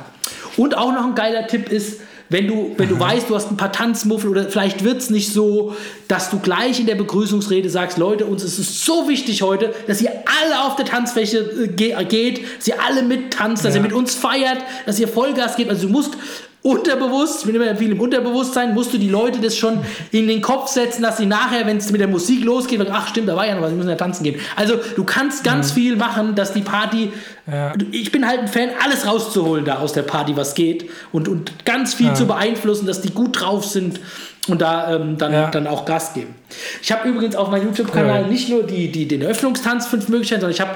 Und 0.57 0.77
auch 0.77 0.91
noch 0.91 1.05
ein 1.05 1.15
geiler 1.15 1.47
Tipp 1.47 1.69
ist, 1.69 2.01
wenn 2.31 2.47
du, 2.47 2.75
wenn 2.77 2.89
du 2.89 2.99
weißt, 2.99 3.27
du 3.27 3.35
hast 3.35 3.49
ein 3.49 3.57
paar 3.57 3.71
Tanzmuffel 3.71 4.29
oder 4.29 4.43
vielleicht 4.43 4.83
wird 4.83 4.97
es 4.97 5.09
nicht 5.09 5.33
so, 5.33 5.75
dass 6.07 6.29
du 6.29 6.37
gleich 6.37 6.79
in 6.79 6.85
der 6.85 6.93
Begrüßungsrede 6.93 7.71
sagst, 7.71 7.97
Leute, 7.97 8.27
uns 8.27 8.43
ist 8.43 8.59
es 8.59 8.85
so 8.85 9.07
wichtig 9.07 9.41
heute, 9.41 9.73
dass 9.87 9.99
ihr 9.99 10.11
alle 10.11 10.63
auf 10.63 10.75
der 10.75 10.85
Tanzfläche 10.85 11.39
äh, 11.39 12.05
geht, 12.05 12.43
dass 12.59 12.67
ihr 12.67 12.75
alle 12.85 13.01
mittanzt, 13.01 13.65
dass 13.65 13.73
ja. 13.73 13.79
ihr 13.79 13.83
mit 13.83 13.93
uns 13.93 14.13
feiert, 14.13 14.59
dass 14.85 14.99
ihr 14.99 15.07
Vollgas 15.07 15.55
gebt. 15.55 15.71
Also 15.71 15.87
du 15.87 15.93
musst 15.93 16.11
unterbewusst, 16.61 17.39
ich 17.39 17.45
bin 17.45 17.55
immer 17.55 17.73
viel 17.75 17.91
im 17.91 17.99
Unterbewusstsein, 17.99 18.73
musst 18.73 18.93
du 18.93 18.97
die 18.97 19.09
Leute 19.09 19.39
das 19.39 19.55
schon 19.55 19.79
in 20.11 20.27
den 20.27 20.41
Kopf 20.41 20.67
setzen, 20.67 21.01
dass 21.01 21.17
sie 21.17 21.25
nachher, 21.25 21.65
wenn 21.65 21.77
es 21.77 21.91
mit 21.91 22.01
der 22.01 22.07
Musik 22.07 22.43
losgeht, 22.43 22.85
ach 22.91 23.07
stimmt, 23.07 23.29
da 23.29 23.35
war 23.35 23.47
ja 23.47 23.55
noch 23.55 23.61
was, 23.61 23.69
wir 23.69 23.77
müssen 23.77 23.89
ja 23.89 23.95
tanzen 23.95 24.23
gehen. 24.23 24.39
Also 24.55 24.75
du 24.95 25.03
kannst 25.05 25.43
ganz 25.43 25.71
mhm. 25.71 25.75
viel 25.75 25.95
machen, 25.95 26.35
dass 26.35 26.53
die 26.53 26.61
Party, 26.61 27.11
ja. 27.49 27.73
ich 27.91 28.11
bin 28.11 28.27
halt 28.27 28.41
ein 28.41 28.47
Fan, 28.47 28.69
alles 28.83 29.07
rauszuholen 29.07 29.63
da 29.63 29.79
aus 29.79 29.93
der 29.93 30.03
Party, 30.03 30.35
was 30.35 30.53
geht 30.53 30.89
und, 31.13 31.29
und 31.29 31.65
ganz 31.65 31.93
viel 31.93 32.07
ja. 32.07 32.13
zu 32.13 32.27
beeinflussen, 32.27 32.85
dass 32.85 33.01
die 33.01 33.11
gut 33.11 33.39
drauf 33.39 33.63
sind 33.65 33.99
und 34.49 34.61
da 34.61 34.95
ähm, 34.95 35.17
dann, 35.17 35.31
ja. 35.31 35.49
dann 35.49 35.67
auch 35.67 35.85
Gas 35.85 36.13
geben. 36.13 36.33
Ich 36.81 36.91
habe 36.91 37.07
übrigens 37.07 37.35
auf 37.35 37.49
meinem 37.49 37.65
YouTube-Kanal 37.65 38.27
nicht 38.27 38.49
nur 38.49 38.63
die, 38.63 38.91
die, 38.91 39.07
den 39.07 39.21
Eröffnungstanz 39.21 39.87
fünf 39.87 40.09
Möglichkeiten, 40.09 40.41
sondern 40.41 40.55
ich 40.55 40.61
habe 40.61 40.75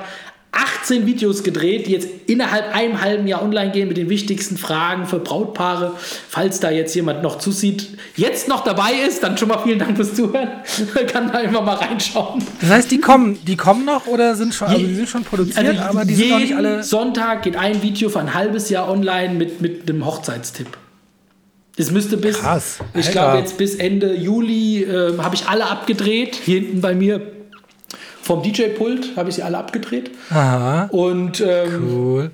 18 0.53 1.07
Videos 1.07 1.43
gedreht, 1.43 1.87
die 1.87 1.91
jetzt 1.91 2.07
innerhalb 2.27 2.75
einem 2.75 3.01
halben 3.01 3.27
Jahr 3.27 3.41
online 3.41 3.71
gehen 3.71 3.87
mit 3.87 3.97
den 3.97 4.09
wichtigsten 4.09 4.57
Fragen 4.57 5.07
für 5.07 5.19
Brautpaare. 5.19 5.93
Falls 6.29 6.59
da 6.59 6.69
jetzt 6.69 6.93
jemand 6.93 7.23
noch 7.23 7.39
zusieht, 7.39 7.89
jetzt 8.15 8.47
noch 8.47 8.63
dabei 8.63 8.93
ist, 9.07 9.23
dann 9.23 9.35
schon 9.37 9.47
mal 9.47 9.57
vielen 9.63 9.79
Dank 9.79 9.95
fürs 9.95 10.13
Zuhören. 10.13 10.49
Kann 11.11 11.31
da 11.31 11.39
immer 11.39 11.61
mal 11.61 11.75
reinschauen. 11.75 12.43
Das 12.61 12.69
heißt, 12.69 12.91
die 12.91 12.99
kommen, 12.99 13.39
die 13.45 13.57
kommen 13.57 13.83
noch 13.83 14.05
oder 14.05 14.35
sind 14.35 14.53
schon, 14.53 14.67
also 14.67 14.85
die 14.85 14.93
sind 14.93 15.09
schon 15.09 15.23
produziert, 15.23 15.67
also 15.67 15.81
aber 15.81 16.05
die 16.05 16.13
sind 16.13 16.29
noch 16.29 16.39
nicht 16.39 16.55
alle. 16.55 16.83
Sonntag 16.83 17.41
geht 17.41 17.55
ein 17.55 17.81
Video 17.81 18.09
für 18.09 18.19
ein 18.19 18.33
halbes 18.33 18.69
Jahr 18.69 18.89
online 18.89 19.33
mit, 19.33 19.59
mit 19.59 19.89
einem 19.89 20.05
Hochzeitstipp. 20.05 20.77
Es 21.75 21.89
müsste 21.89 22.17
bis, 22.17 22.37
Krass, 22.37 22.77
ich 22.93 23.09
glaube 23.09 23.39
jetzt 23.39 23.57
bis 23.57 23.73
Ende 23.73 24.13
Juli 24.13 24.83
äh, 24.83 25.17
habe 25.17 25.33
ich 25.33 25.47
alle 25.47 25.65
abgedreht. 25.65 26.35
Hier 26.35 26.59
hinten 26.59 26.81
bei 26.81 26.93
mir 26.93 27.19
vom 28.23 28.41
DJ-Pult 28.41 29.17
habe 29.17 29.29
ich 29.29 29.35
sie 29.35 29.43
alle 29.43 29.57
abgedreht. 29.57 30.11
Aha. 30.29 30.85
Und 30.91 31.41
ähm, 31.41 31.89
cool. 31.91 32.31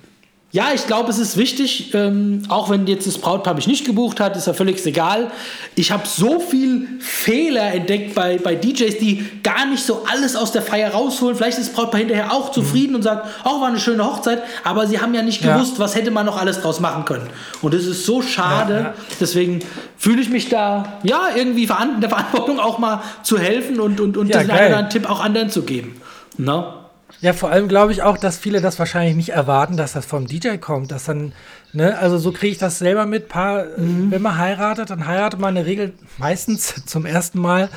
Ja, 0.52 0.70
ich 0.74 0.88
glaube, 0.88 1.12
es 1.12 1.20
ist 1.20 1.38
wichtig, 1.38 1.94
ähm, 1.94 2.42
auch 2.50 2.72
wenn 2.72 2.88
jetzt 2.88 3.06
das 3.06 3.20
Brautpaar 3.20 3.54
mich 3.54 3.68
nicht 3.68 3.86
gebucht 3.86 4.20
hat, 4.20 4.36
ist 4.36 4.48
ja 4.48 4.54
völlig 4.54 4.84
egal. 4.84 5.30
Ich 5.76 5.92
habe 5.92 6.08
so 6.08 6.40
viel 6.40 6.88
Fehler 7.00 7.72
entdeckt 7.72 8.16
bei, 8.16 8.40
bei 8.40 8.56
DJs, 8.56 8.98
die 8.98 9.30
gar 9.44 9.68
nicht 9.68 9.84
so 9.84 10.06
alles 10.12 10.36
aus 10.36 10.52
der 10.52 10.64
Feier 10.64 10.92
rausholen. 10.92 11.36
Vielleicht 11.36 11.60
ist 11.60 11.68
das 11.68 11.76
Brautpaar 11.76 12.00
hinterher 12.00 12.34
auch 12.34 12.52
zufrieden 12.52 12.92
mhm. 12.92 12.96
und 12.96 13.02
sagt, 13.04 13.28
auch 13.44 13.58
oh, 13.58 13.62
war 13.62 13.68
eine 13.68 13.80
schöne 13.80 14.04
Hochzeit, 14.04 14.42
aber 14.64 14.88
sie 14.88 15.00
haben 15.00 15.14
ja 15.14 15.22
nicht 15.22 15.44
ja. 15.44 15.54
gewusst, 15.54 15.78
was 15.78 15.94
hätte 15.94 16.10
man 16.10 16.26
noch 16.26 16.42
alles 16.42 16.62
draus 16.62 16.80
machen 16.80 17.06
können. 17.06 17.30
Und 17.62 17.76
das 17.76 17.86
ist 17.86 18.08
so 18.08 18.24
schade. 18.24 18.74
Ja, 18.74 18.82
ja. 18.82 18.94
Deswegen 19.20 19.60
fühle 19.98 20.20
ich 20.20 20.32
mich 20.32 20.50
da, 20.50 21.00
ja, 21.04 21.28
irgendwie 21.36 21.66
in 21.66 22.02
der 22.02 22.10
Verantwortung 22.10 22.60
auch 22.60 22.80
mal 22.80 23.04
zu 23.22 23.38
helfen 23.38 23.80
und, 23.80 24.00
und, 24.00 24.18
und 24.18 24.30
ja, 24.30 24.40
diesen 24.40 24.52
einen 24.52 24.90
Tipp 24.90 25.08
auch 25.08 25.20
anderen 25.20 25.52
zu 25.52 25.62
geben. 25.62 26.02
No? 26.38 26.79
Ja, 27.22 27.34
vor 27.34 27.52
allem 27.52 27.68
glaube 27.68 27.92
ich 27.92 28.02
auch, 28.04 28.18
dass 28.18 28.38
viele 28.38 28.62
das 28.62 28.80
wahrscheinlich 28.80 29.16
nicht 29.16 29.30
erwarten, 29.30 29.76
dass 29.78 29.94
das 29.94 30.06
vom 30.06 30.26
DJ 30.28 30.56
kommt. 30.58 30.92
Dass 30.92 31.06
dann, 31.06 31.34
ne, 31.74 31.98
also 31.98 32.18
so 32.18 32.32
kriege 32.32 32.52
ich 32.54 32.58
das 32.58 32.80
selber 32.80 33.06
mit. 33.06 33.28
Paar, 33.30 33.66
Mhm. 33.78 34.12
wenn 34.12 34.22
man 34.22 34.38
heiratet, 34.38 34.90
dann 34.90 35.06
heiratet 35.08 35.40
man 35.40 35.50
in 35.50 35.56
der 35.56 35.66
Regel 35.66 35.94
meistens 36.18 36.76
zum 36.86 37.06
ersten 37.06 37.40
Mal. 37.40 37.70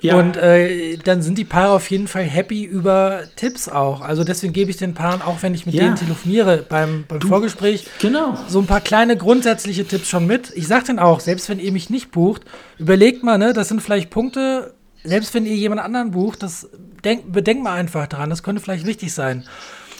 Ja. 0.00 0.16
Und 0.18 0.36
äh, 0.36 0.98
dann 0.98 1.22
sind 1.22 1.38
die 1.38 1.44
Paare 1.46 1.72
auf 1.72 1.88
jeden 1.90 2.08
Fall 2.08 2.24
happy 2.24 2.62
über 2.62 3.22
Tipps 3.36 3.70
auch. 3.70 4.02
Also 4.02 4.22
deswegen 4.22 4.52
gebe 4.52 4.70
ich 4.70 4.76
den 4.76 4.92
Paaren, 4.92 5.22
auch 5.22 5.42
wenn 5.42 5.54
ich 5.54 5.64
mit 5.64 5.74
Ja. 5.74 5.84
denen 5.84 5.96
telefoniere 5.96 6.58
beim, 6.68 7.04
beim 7.08 7.22
Vorgespräch, 7.22 7.86
Genau. 8.00 8.36
so 8.46 8.58
ein 8.58 8.66
paar 8.66 8.82
kleine 8.82 9.16
grundsätzliche 9.16 9.86
Tipps 9.86 10.08
schon 10.10 10.26
mit. 10.26 10.52
Ich 10.56 10.66
sage 10.66 10.84
denen 10.84 10.98
auch, 10.98 11.20
selbst 11.20 11.48
wenn 11.48 11.58
ihr 11.58 11.72
mich 11.72 11.88
nicht 11.88 12.10
bucht, 12.10 12.42
überlegt 12.78 13.22
mal, 13.22 13.38
ne, 13.38 13.54
das 13.54 13.68
sind 13.68 13.80
vielleicht 13.80 14.10
Punkte, 14.10 14.74
selbst 15.04 15.34
wenn 15.34 15.46
ihr 15.46 15.54
jemand 15.54 15.80
anderen 15.80 16.10
bucht, 16.10 16.42
das 16.42 16.68
denk, 17.04 17.30
bedenkt 17.32 17.62
mal 17.62 17.74
einfach 17.74 18.06
dran, 18.06 18.30
das 18.30 18.42
könnte 18.42 18.60
vielleicht 18.62 18.86
wichtig 18.86 19.12
sein. 19.14 19.44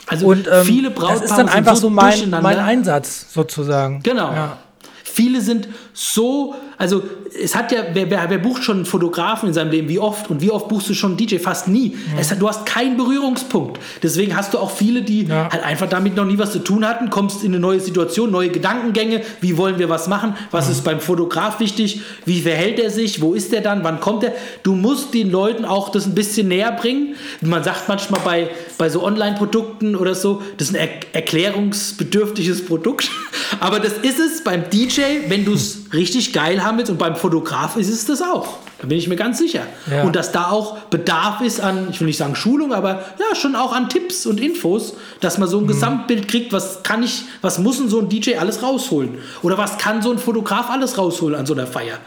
Also 0.07 0.27
Und 0.27 0.49
ähm, 0.51 0.65
viele 0.65 0.91
das 0.91 0.99
Brautpaare 0.99 1.25
ist 1.25 1.37
dann 1.37 1.49
einfach 1.49 1.77
so 1.77 1.83
so 1.83 1.91
mein, 1.91 2.31
mein 2.31 2.59
Einsatz 2.59 3.33
sozusagen. 3.33 4.03
Genau. 4.03 4.33
Ja. 4.33 4.59
Viele 5.07 5.43
sind 5.43 5.69
so, 5.93 6.55
also 6.79 7.03
es 7.41 7.55
hat 7.55 7.71
ja, 7.73 7.81
wer, 7.93 8.11
wer, 8.11 8.31
wer 8.31 8.39
bucht 8.39 8.65
schon 8.65 8.77
einen 8.79 8.87
Fotografen 8.87 9.49
in 9.49 9.55
seinem 9.55 9.71
Leben, 9.71 9.89
wie 9.91 9.99
oft? 9.99 10.31
Und 10.31 10.41
wie 10.41 10.51
oft 10.51 10.67
buchst 10.69 10.89
du 10.89 10.95
schon 10.95 11.11
einen 11.11 11.17
DJ? 11.19 11.37
Fast 11.37 11.69
nie. 11.69 11.97
Es 12.19 12.31
hat, 12.31 12.41
du 12.41 12.49
hast 12.49 12.65
keinen 12.65 12.97
Berührungspunkt. 12.97 13.79
Deswegen 14.03 14.35
hast 14.35 14.55
du 14.55 14.59
auch 14.59 14.71
viele, 14.71 15.03
die 15.03 15.27
Ja. 15.27 15.51
halt 15.53 15.63
einfach 15.63 15.89
damit 15.91 16.17
noch 16.17 16.25
nie 16.25 16.39
was 16.39 16.53
zu 16.53 16.59
tun 16.59 16.87
hatten, 16.89 17.11
kommst 17.11 17.45
in 17.45 17.53
eine 17.53 17.61
neue 17.61 17.81
Situation, 17.81 18.31
neue 18.31 18.49
Gedankengänge, 18.49 19.21
wie 19.43 19.59
wollen 19.59 19.79
wir 19.79 19.91
was 19.91 20.09
machen, 20.09 20.35
was 20.51 20.71
ist 20.71 20.83
beim 20.85 21.01
Fotograf 21.01 21.61
wichtig, 21.61 22.01
wie 22.25 22.41
verhält 22.41 22.81
er 22.81 22.89
sich, 22.91 23.21
wo 23.21 23.35
ist 23.35 23.53
er 23.53 23.61
dann, 23.61 23.85
wann 23.85 24.01
kommt 24.01 24.25
er? 24.25 24.33
Du 24.63 24.75
musst 24.75 25.13
den 25.13 25.31
Leuten 25.31 25.67
auch 25.67 25.91
das 25.91 26.07
ein 26.07 26.15
bisschen 26.15 26.49
näher 26.49 26.73
bringen. 26.73 27.15
Man 27.43 27.63
sagt 27.63 27.89
manchmal 27.89 28.21
bei, 28.25 28.49
bei 28.79 28.89
so 28.89 29.03
Online-Produkten 29.05 29.97
oder 29.97 30.15
so, 30.15 30.43
das 30.57 30.71
ist 30.71 30.77
ein 30.77 30.81
er 30.81 30.89
erklärungsbedürftiges 31.13 32.65
Produkt. 32.65 33.11
Aber 33.61 33.81
das 33.81 33.93
ist 33.99 34.19
es 34.19 34.43
beim 34.43 34.69
DJ, 34.71 34.94
wenn 35.29 35.45
du 35.45 35.55
es 35.55 35.79
richtig 35.93 36.33
geil 36.33 36.65
haben 36.65 36.79
willst 36.79 36.91
und 36.91 36.99
beim 36.99 37.17
Fotograf 37.17 37.77
ist 37.77 37.89
es 37.89 38.05
das 38.07 38.23
auch. 38.23 38.59
Da 38.81 38.89
bin 38.89 38.99
ich 38.99 39.09
mir 39.09 39.17
ganz 39.17 39.39
sicher. 39.39 39.63
Ja. 39.91 40.03
Und 40.03 40.15
dass 40.17 40.33
da 40.33 40.51
auch 40.51 40.77
Bedarf 40.91 41.41
ist 41.41 41.61
an, 41.61 41.89
ich 41.91 42.01
will 42.01 42.07
nicht 42.07 42.19
sagen 42.19 42.35
Schulung, 42.37 42.73
aber 42.75 43.03
ja, 43.19 43.35
schon 43.35 43.57
auch 43.57 43.73
an 43.73 43.89
Tipps 43.89 44.27
und 44.27 44.41
Infos, 44.41 44.95
dass 45.21 45.39
man 45.39 45.49
so 45.49 45.59
Mhm. 45.59 45.65
ein 45.65 45.69
Gesamtbild 45.69 46.29
kriegt, 46.29 46.53
was 46.53 46.83
kann 46.83 47.03
ich, 47.03 47.23
was 47.41 47.59
muss 47.59 47.79
denn 47.79 47.89
so 47.89 48.01
ein 48.01 48.09
DJ 48.09 48.37
alles 48.37 48.63
rausholen? 48.63 49.19
Oder 49.43 49.57
was 49.59 49.79
kann 49.79 50.03
so 50.03 50.11
ein 50.13 50.19
Fotograf 50.19 50.69
alles 50.71 50.99
rausholen 50.99 51.35
an 51.39 51.47
so 51.47 51.55
einer 51.55 51.67
Feier? 51.67 51.99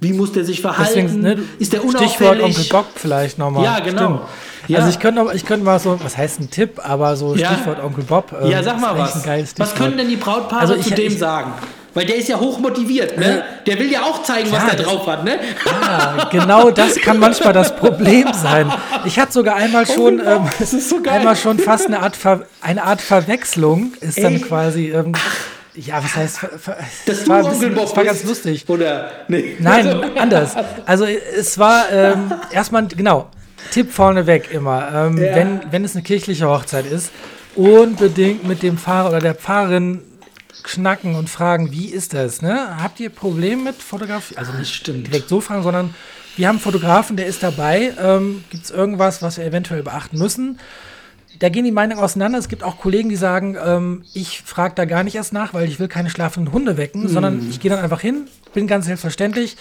Wie 0.00 0.14
muss 0.14 0.32
der 0.32 0.44
sich 0.46 0.62
verhalten? 0.62 1.00
Mhm. 1.02 1.22
Deswegen, 1.22 1.22
ne, 1.22 1.38
ist 1.58 1.72
der 1.74 1.80
Stichwort 1.80 2.38
unauffällig? 2.38 2.44
Onkel 2.44 2.64
Bock 2.70 2.86
vielleicht 2.94 3.38
nochmal. 3.38 3.62
Ja, 3.64 3.80
genau. 3.80 4.22
Ja. 4.68 4.78
Also 4.78 4.88
ich 4.90 4.98
könnte, 4.98 5.26
ich 5.34 5.44
könnte 5.44 5.66
mal 5.66 5.78
so, 5.78 5.98
was 6.02 6.16
heißt 6.16 6.40
ein 6.40 6.50
Tipp, 6.50 6.80
aber 6.82 7.14
so 7.16 7.34
Ja. 7.34 7.52
Stichwort 7.52 7.82
Onkel 7.84 8.04
Bob. 8.04 8.32
ähm, 8.42 8.50
Ja, 8.50 8.62
sag 8.62 8.80
mal 8.80 8.92
ist 9.04 9.16
eigentlich 9.28 9.50
was. 9.50 9.58
Was 9.58 9.68
Stichwort. 9.70 9.76
können 9.76 9.98
denn 9.98 10.08
die 10.08 10.16
Brautpaare 10.16 10.62
Also 10.62 10.74
ich- 10.76 10.84
zu 10.86 10.94
dem 10.94 11.12
ich- 11.12 11.18
sagen? 11.18 11.52
Weil 11.92 12.06
der 12.06 12.16
ist 12.16 12.28
ja 12.28 12.38
hochmotiviert, 12.38 13.18
ne? 13.18 13.42
Der 13.66 13.78
will 13.78 13.90
ja 13.90 14.02
auch 14.02 14.22
zeigen, 14.22 14.50
was 14.52 14.58
Klar, 14.58 14.76
der 14.76 14.84
das- 14.84 14.86
drauf 14.86 15.06
hat, 15.08 15.24
ne? 15.24 15.38
Ja, 15.66 16.28
genau 16.30 16.70
das 16.70 16.96
kann 16.96 17.18
manchmal 17.18 17.52
das 17.52 17.74
Problem 17.74 18.28
sein. 18.32 18.72
Ich 19.04 19.18
hatte 19.18 19.32
sogar 19.32 19.56
einmal 19.56 19.86
schon, 19.86 20.20
ähm, 20.20 20.48
das 20.60 20.72
ist 20.72 20.88
so 20.88 21.00
einmal 21.08 21.34
schon 21.36 21.58
fast 21.58 21.86
eine 21.88 22.00
Art, 22.00 22.14
Ver 22.16 22.42
eine 22.60 22.84
Art 22.84 23.00
Verwechslung 23.00 23.92
ist 24.00 24.22
dann 24.22 24.36
Echt? 24.36 24.46
quasi, 24.46 24.90
ähm, 24.90 25.12
ja, 25.74 26.02
was 26.02 26.14
heißt, 26.14 26.38
du 27.06 27.28
war, 27.28 27.42
bisschen, 27.48 27.76
es 27.76 27.96
war 27.96 28.04
ganz 28.04 28.22
lustig. 28.24 28.64
Oder, 28.68 29.10
nee. 29.28 29.56
Nein, 29.58 29.86
Also- 29.88 30.02
anders. 30.16 30.54
Also 30.86 31.04
es 31.06 31.58
war 31.58 31.90
ähm, 31.92 32.32
erstmal, 32.52 32.86
genau, 32.86 33.30
Tipp 33.72 33.92
vorneweg 33.92 34.52
immer, 34.52 34.88
ähm, 34.94 35.18
Ja. 35.18 35.34
wenn, 35.34 35.60
wenn 35.70 35.84
es 35.84 35.94
eine 35.94 36.02
kirchliche 36.02 36.48
Hochzeit 36.48 36.86
ist, 36.86 37.10
unbedingt 37.56 38.46
mit 38.46 38.62
dem 38.62 38.78
Pfarrer 38.78 39.08
oder 39.10 39.20
der 39.20 39.34
Pfarrerin 39.34 40.02
knacken 40.62 41.14
und 41.14 41.30
fragen, 41.30 41.72
wie 41.72 41.86
ist 41.86 42.14
das? 42.14 42.42
Ne? 42.42 42.82
Habt 42.82 43.00
ihr 43.00 43.10
Probleme 43.10 43.62
mit 43.62 43.76
Fotografie? 43.76 44.36
Also 44.36 44.52
nicht 44.52 44.74
stimmt. 44.74 45.06
direkt 45.06 45.28
so 45.28 45.40
fragen, 45.40 45.62
sondern 45.62 45.94
wir 46.36 46.48
haben 46.48 46.56
einen 46.56 46.62
Fotografen, 46.62 47.16
der 47.16 47.26
ist 47.26 47.42
dabei. 47.42 47.92
Ähm, 48.00 48.44
Gibt 48.50 48.64
es 48.64 48.70
irgendwas, 48.70 49.22
was 49.22 49.36
wir 49.36 49.44
eventuell 49.44 49.82
beachten 49.82 50.18
müssen? 50.18 50.58
Da 51.38 51.48
gehen 51.48 51.64
die 51.64 51.72
Meinungen 51.72 52.02
auseinander. 52.02 52.38
Es 52.38 52.48
gibt 52.48 52.62
auch 52.62 52.78
Kollegen, 52.78 53.08
die 53.08 53.16
sagen, 53.16 53.56
ähm, 53.62 54.04
ich 54.14 54.42
frage 54.42 54.74
da 54.74 54.84
gar 54.84 55.04
nicht 55.04 55.14
erst 55.14 55.32
nach, 55.32 55.54
weil 55.54 55.68
ich 55.68 55.80
will 55.80 55.88
keine 55.88 56.10
schlafenden 56.10 56.52
Hunde 56.52 56.76
wecken, 56.76 57.08
sondern 57.08 57.48
ich 57.48 57.60
gehe 57.60 57.70
dann 57.70 57.80
einfach 57.80 58.00
hin, 58.00 58.26
bin 58.52 58.66
ganz 58.66 58.86
selbstverständlich. 58.86 59.56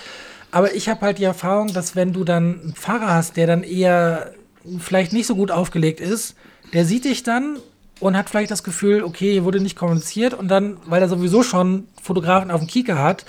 Aber 0.51 0.73
ich 0.73 0.89
habe 0.89 1.01
halt 1.01 1.19
die 1.19 1.23
Erfahrung, 1.23 1.73
dass 1.73 1.95
wenn 1.95 2.11
du 2.11 2.23
dann 2.23 2.59
einen 2.61 2.75
Fahrer 2.75 3.13
hast, 3.13 3.37
der 3.37 3.47
dann 3.47 3.63
eher 3.63 4.33
vielleicht 4.79 5.13
nicht 5.13 5.27
so 5.27 5.35
gut 5.35 5.51
aufgelegt 5.51 5.99
ist, 5.99 6.35
der 6.73 6.85
sieht 6.85 7.05
dich 7.05 7.23
dann 7.23 7.57
und 7.99 8.17
hat 8.17 8.29
vielleicht 8.29 8.51
das 8.51 8.63
Gefühl, 8.63 9.03
okay, 9.03 9.33
hier 9.33 9.43
wurde 9.43 9.59
nicht 9.59 9.75
kommuniziert 9.75 10.33
und 10.33 10.47
dann, 10.47 10.77
weil 10.85 11.01
er 11.01 11.09
sowieso 11.09 11.43
schon 11.43 11.87
Fotografen 12.01 12.51
auf 12.51 12.61
dem 12.61 12.67
Kieker 12.67 13.01
hat, 13.01 13.25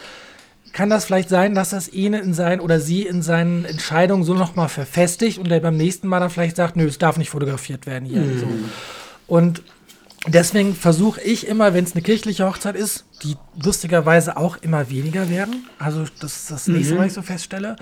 kann 0.72 0.88
das 0.88 1.04
vielleicht 1.04 1.28
sein, 1.28 1.54
dass 1.54 1.70
das 1.70 1.88
ihn 1.88 2.14
in 2.14 2.32
sein 2.32 2.60
oder 2.60 2.80
sie 2.80 3.02
in 3.02 3.22
seinen 3.22 3.64
Entscheidungen 3.64 4.22
so 4.22 4.34
nochmal 4.34 4.68
verfestigt 4.68 5.38
und 5.38 5.50
er 5.50 5.60
beim 5.60 5.76
nächsten 5.76 6.06
Mal 6.06 6.20
dann 6.20 6.30
vielleicht 6.30 6.56
sagt, 6.56 6.76
nö, 6.76 6.86
es 6.86 6.98
darf 6.98 7.16
nicht 7.16 7.30
fotografiert 7.30 7.86
werden 7.86 8.04
hier. 8.06 8.22
So. 8.38 8.46
Und 9.26 9.62
deswegen 10.26 10.74
versuche 10.74 11.20
ich 11.22 11.46
immer, 11.46 11.72
wenn 11.74 11.84
es 11.84 11.92
eine 11.94 12.02
kirchliche 12.02 12.46
Hochzeit 12.46 12.76
ist, 12.76 13.04
die 13.22 13.36
lustigerweise 13.62 14.36
auch 14.36 14.58
immer 14.60 14.90
weniger 14.90 15.28
werden, 15.30 15.66
also 15.78 16.04
das 16.20 16.36
ist 16.36 16.50
das 16.50 16.68
nächste 16.68 16.94
Mal, 16.94 17.06
ich 17.06 17.12
so 17.12 17.22
feststelle, 17.22 17.76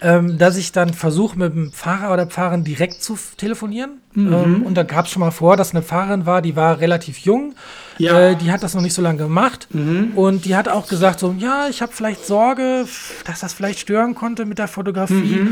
ähm, 0.00 0.38
dass 0.38 0.56
ich 0.56 0.72
dann 0.72 0.92
versuche, 0.94 1.38
mit 1.38 1.54
dem 1.54 1.72
Pfarrer 1.72 2.12
oder 2.12 2.26
Pfarrerin 2.26 2.64
direkt 2.64 3.02
zu 3.02 3.18
telefonieren. 3.36 4.00
Ähm, 4.16 4.62
und 4.64 4.74
da 4.74 4.82
gab 4.82 5.06
es 5.06 5.12
schon 5.12 5.20
mal 5.20 5.30
vor, 5.30 5.56
dass 5.56 5.72
eine 5.72 5.82
Pfarrerin 5.82 6.24
war, 6.26 6.40
die 6.42 6.54
war 6.56 6.80
relativ 6.80 7.18
jung, 7.18 7.54
Ja. 7.98 8.30
äh, 8.30 8.36
die 8.36 8.50
hat 8.52 8.62
das 8.62 8.74
noch 8.74 8.82
nicht 8.82 8.94
so 8.94 9.02
lange 9.02 9.18
gemacht. 9.18 9.68
Und 10.14 10.44
die 10.44 10.56
hat 10.56 10.68
auch 10.68 10.86
gesagt 10.88 11.20
so, 11.20 11.34
ja, 11.38 11.68
ich 11.68 11.82
habe 11.82 11.92
vielleicht 11.92 12.24
Sorge, 12.26 12.86
dass 13.26 13.40
das 13.40 13.52
vielleicht 13.52 13.78
stören 13.80 14.14
konnte 14.14 14.44
mit 14.46 14.58
der 14.58 14.68
Fotografie. 14.68 15.48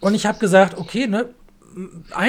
Und 0.00 0.14
ich 0.14 0.24
habe 0.26 0.38
gesagt, 0.38 0.78
okay, 0.78 1.06
ne, 1.06 1.26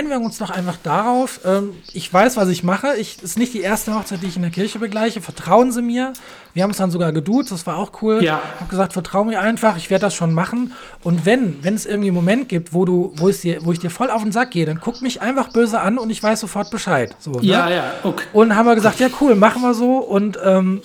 wir 0.10 0.20
uns 0.20 0.38
doch 0.38 0.50
einfach 0.50 0.78
darauf. 0.84 1.42
Ähm, 1.46 1.74
ich 1.94 2.12
weiß, 2.12 2.38
was 2.38 2.50
ich 2.50 2.64
mache. 2.64 2.96
Ich 2.98 3.22
ist 3.22 3.38
nicht 3.38 3.54
die 3.54 3.62
erste 3.62 3.96
Hochzeit, 3.96 4.22
die 4.22 4.28
ich 4.28 4.36
in 4.36 4.42
der 4.42 4.52
Kirche 4.52 4.80
begleiche. 4.80 5.22
Vertrauen 5.22 5.72
Sie 5.72 5.82
mir. 5.82 6.14
Wir 6.54 6.64
haben 6.64 6.72
uns 6.72 6.78
dann 6.78 6.92
sogar 6.92 7.12
geduzt, 7.12 7.52
das 7.52 7.66
war 7.66 7.78
auch 7.78 8.02
cool. 8.02 8.24
Ja. 8.24 8.42
Ich 8.56 8.62
habe 8.62 8.70
gesagt, 8.70 8.94
vertrau 8.94 9.24
mir 9.24 9.40
einfach, 9.40 9.78
ich 9.78 9.90
werde 9.90 10.06
das 10.06 10.16
schon 10.16 10.34
machen. 10.34 10.74
Und 11.04 11.26
wenn, 11.26 11.64
wenn 11.64 11.76
es 11.76 11.86
irgendwie 11.86 12.10
einen 12.10 12.16
Moment 12.16 12.50
gibt, 12.50 12.74
wo 12.74 12.86
du, 12.86 13.14
wo 13.16 13.30
es 13.30 13.42
dir, 13.42 13.60
wo 13.64 13.72
ich 13.72 13.80
dir 13.80 13.90
voll 13.90 14.10
auf 14.10 14.22
den 14.22 14.32
Sack 14.32 14.52
gehe, 14.52 14.66
dann 14.66 14.80
guck 14.82 15.02
mich 15.02 15.22
einfach 15.22 15.50
böse 15.50 15.80
an 15.80 15.98
und 15.98 16.10
ich 16.10 16.22
weiß 16.22 16.40
sofort 16.40 16.70
Bescheid. 16.70 17.16
So, 17.20 17.32
ne? 17.32 17.40
Ja, 17.44 17.70
ja, 17.70 17.94
okay. 18.04 18.26
Und 18.34 18.56
haben 18.56 18.66
wir 18.66 18.76
gesagt, 18.76 19.00
ja 19.00 19.08
cool, 19.22 19.36
machen 19.36 19.62
wir 19.62 19.74
so. 19.74 19.98
Und 19.98 20.38
ähm, 20.44 20.82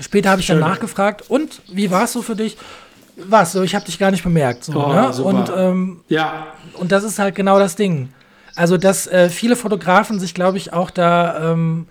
später 0.00 0.30
habe 0.30 0.40
ich 0.40 0.46
dann 0.46 0.60
nachgefragt, 0.60 1.28
und 1.28 1.60
wie 1.68 1.90
war 1.90 2.04
es 2.04 2.12
so 2.12 2.22
für 2.22 2.36
dich? 2.36 2.56
Was? 3.16 3.52
So, 3.52 3.62
ich 3.62 3.74
habe 3.74 3.84
dich 3.84 3.98
gar 3.98 4.10
nicht 4.10 4.24
bemerkt. 4.24 4.64
So, 4.64 4.72
Oh, 4.84 4.92
ne? 4.92 5.12
Und 5.22 5.52
ähm, 5.56 6.00
Ja, 6.08 6.48
und 6.74 6.92
das 6.92 7.04
ist 7.04 7.18
halt 7.18 7.34
genau 7.34 7.58
das 7.58 7.76
Ding. 7.76 8.08
Also, 8.56 8.76
dass 8.76 9.06
äh, 9.06 9.28
viele 9.30 9.56
Fotografen 9.56 10.20
sich, 10.20 10.34
glaube 10.34 10.58
ich, 10.58 10.72
auch 10.72 10.90
da, 10.90 11.52
ähm, 11.52 11.86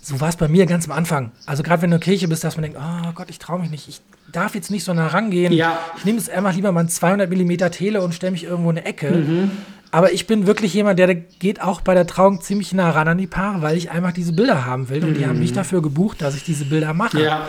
so 0.00 0.20
war 0.20 0.28
es 0.28 0.36
bei 0.36 0.48
mir 0.48 0.66
ganz 0.66 0.86
am 0.86 0.92
Anfang. 0.92 1.32
Also, 1.46 1.62
gerade 1.62 1.82
wenn 1.82 1.90
du 1.90 1.96
in 1.96 2.00
der 2.00 2.04
Kirche 2.04 2.28
bist, 2.28 2.44
dass 2.44 2.56
man 2.56 2.62
denkt, 2.62 2.78
oh 2.80 3.12
Gott, 3.14 3.30
ich 3.30 3.38
traue 3.38 3.58
mich 3.60 3.70
nicht, 3.70 3.88
ich 3.88 4.00
darf 4.32 4.54
jetzt 4.54 4.70
nicht 4.70 4.84
so 4.84 4.94
nah 4.94 5.08
rangehen. 5.08 5.52
Ja. 5.52 5.78
Ich 5.96 6.04
nehme 6.04 6.18
jetzt 6.18 6.30
einfach 6.30 6.54
lieber 6.54 6.70
mal 6.72 6.80
ein 6.80 6.88
200 6.88 7.30
mm 7.30 7.70
Tele 7.70 8.02
und 8.02 8.14
stelle 8.14 8.32
mich 8.32 8.44
irgendwo 8.44 8.70
in 8.70 8.78
eine 8.78 8.86
Ecke. 8.86 9.10
Mhm. 9.10 9.50
Aber 9.90 10.12
ich 10.12 10.26
bin 10.26 10.46
wirklich 10.46 10.74
jemand, 10.74 10.98
der, 10.98 11.14
geht 11.14 11.62
auch 11.62 11.80
bei 11.80 11.94
der 11.94 12.06
Trauung 12.06 12.42
ziemlich 12.42 12.72
nah 12.74 12.90
ran 12.90 13.08
an 13.08 13.18
die 13.18 13.26
Paare, 13.26 13.62
weil 13.62 13.76
ich 13.76 13.90
einfach 13.90 14.12
diese 14.12 14.34
Bilder 14.34 14.66
haben 14.66 14.90
will. 14.90 15.02
Und 15.02 15.14
die 15.14 15.26
haben 15.26 15.38
mich 15.38 15.54
dafür 15.54 15.80
gebucht, 15.80 16.20
dass 16.20 16.34
ich 16.36 16.44
diese 16.44 16.66
Bilder 16.66 16.92
mache. 16.92 17.16
Mhm. 17.16 17.24
ja. 17.24 17.46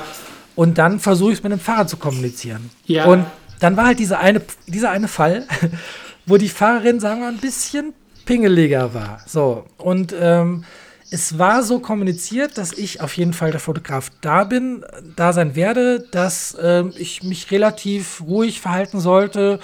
Und 0.60 0.78
dann 0.78 1.00
versuche 1.00 1.32
ich 1.32 1.38
es 1.38 1.44
mit 1.44 1.54
dem 1.54 1.60
Fahrer 1.62 1.88
zu 1.88 1.96
kommunizieren. 1.96 2.70
Ja. 2.84 3.06
Und 3.06 3.26
dann 3.62 3.78
war 3.78 3.86
halt 3.86 3.98
dieser 3.98 4.20
eine, 4.20 4.42
dieser 4.68 4.90
eine 4.90 5.08
Fall, 5.08 5.48
wo 6.26 6.36
die 6.36 6.50
Fahrerin, 6.50 7.00
sagen 7.00 7.22
wir, 7.22 7.30
ein 7.30 7.38
bisschen 7.38 7.94
pingeliger 8.26 8.94
war. 8.94 9.22
So. 9.26 9.64
Und 9.78 10.14
ähm, 10.20 10.66
es 11.12 11.40
war 11.40 11.64
so 11.64 11.80
kommuniziert, 11.80 12.58
dass 12.58 12.74
ich 12.74 13.00
auf 13.00 13.16
jeden 13.16 13.32
Fall 13.32 13.52
der 13.52 13.62
Fotograf 13.62 14.12
da 14.20 14.44
bin, 14.44 14.84
da 15.16 15.32
sein 15.32 15.56
werde, 15.56 16.06
dass 16.12 16.58
ähm, 16.62 16.92
ich 16.98 17.24
mich 17.24 17.50
relativ 17.52 18.22
ruhig 18.28 18.60
verhalten 18.60 19.00
sollte, 19.00 19.62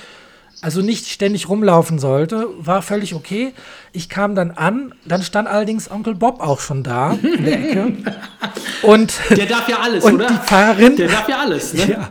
also 0.62 0.82
nicht 0.82 1.08
ständig 1.08 1.50
rumlaufen 1.50 2.00
sollte, 2.00 2.48
war 2.58 2.82
völlig 2.82 3.14
okay. 3.14 3.54
Ich 3.92 4.10
kam 4.10 4.36
dann 4.36 4.52
an, 4.52 4.94
dann 5.06 5.22
stand 5.24 5.48
allerdings 5.48 5.90
Onkel 5.92 6.16
Bob 6.16 6.40
auch 6.42 6.60
schon 6.60 6.84
da 6.84 7.18
in 7.22 7.46
der 7.46 7.60
Ecke. 7.70 7.94
Und, 8.82 9.14
Der 9.30 9.46
darf 9.46 9.68
ja 9.70 9.80
alles, 9.80 10.04
und 10.04 10.16
oder? 10.16 10.28
die 10.28 10.48
Fahrerin, 10.48 10.96
Der 10.96 11.08
darf 11.08 11.28
ja 11.28 11.40
alles, 11.40 11.74
ne? 11.74 11.86
ja, 11.92 12.10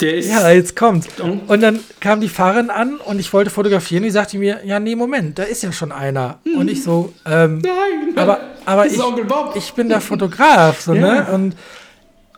Der 0.00 0.14
ist. 0.16 0.28
ja, 0.28 0.50
jetzt 0.50 0.74
kommt. 0.74 1.06
Und? 1.20 1.60
Dann 1.62 1.78
kam 2.00 2.20
die 2.20 2.28
Fahrerin 2.28 2.70
an 2.70 2.96
und 2.96 3.20
ich 3.20 3.32
wollte 3.32 3.50
fotografieren. 3.50 4.02
Die 4.02 4.10
sagte 4.10 4.36
mir, 4.38 4.60
ja, 4.64 4.80
nee, 4.80 4.96
Moment, 4.96 5.38
da 5.38 5.44
ist 5.44 5.62
ja 5.62 5.70
schon 5.72 5.92
einer. 5.92 6.38
Und 6.56 6.68
ich 6.70 6.82
so, 6.82 7.12
ähm, 7.24 7.58
Nein. 7.58 8.16
aber, 8.16 8.40
aber 8.64 8.86
ich, 8.86 9.00
Onkel 9.02 9.24
Bob. 9.26 9.54
ich 9.56 9.72
bin 9.74 9.88
der 9.88 10.00
Fotograf, 10.00 10.80
so, 10.80 10.92
Ja. 10.94 11.00
ne? 11.22 11.26
Und 11.32 11.56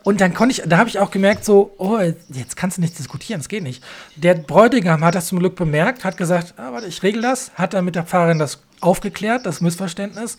und 0.03 0.21
dann 0.21 0.33
konnte 0.33 0.53
ich, 0.53 0.67
da 0.67 0.77
habe 0.77 0.89
ich 0.89 0.99
auch 0.99 1.11
gemerkt, 1.11 1.43
so, 1.43 1.73
oh, 1.77 1.99
jetzt 2.29 2.55
kannst 2.55 2.77
du 2.77 2.81
nicht 2.81 2.97
diskutieren, 2.97 3.39
das 3.39 3.49
geht 3.49 3.63
nicht. 3.63 3.83
Der 4.15 4.33
Bräutigam 4.35 5.03
hat 5.03 5.15
das 5.15 5.27
zum 5.27 5.39
Glück 5.39 5.55
bemerkt, 5.55 6.03
hat 6.03 6.17
gesagt, 6.17 6.53
ah, 6.57 6.71
warte, 6.71 6.87
ich 6.87 7.03
regel 7.03 7.21
das, 7.21 7.51
hat 7.55 7.73
dann 7.73 7.85
mit 7.85 7.95
der 7.95 8.05
Fahrerin 8.05 8.39
das 8.39 8.59
aufgeklärt, 8.79 9.45
das 9.45 9.61
Missverständnis. 9.61 10.37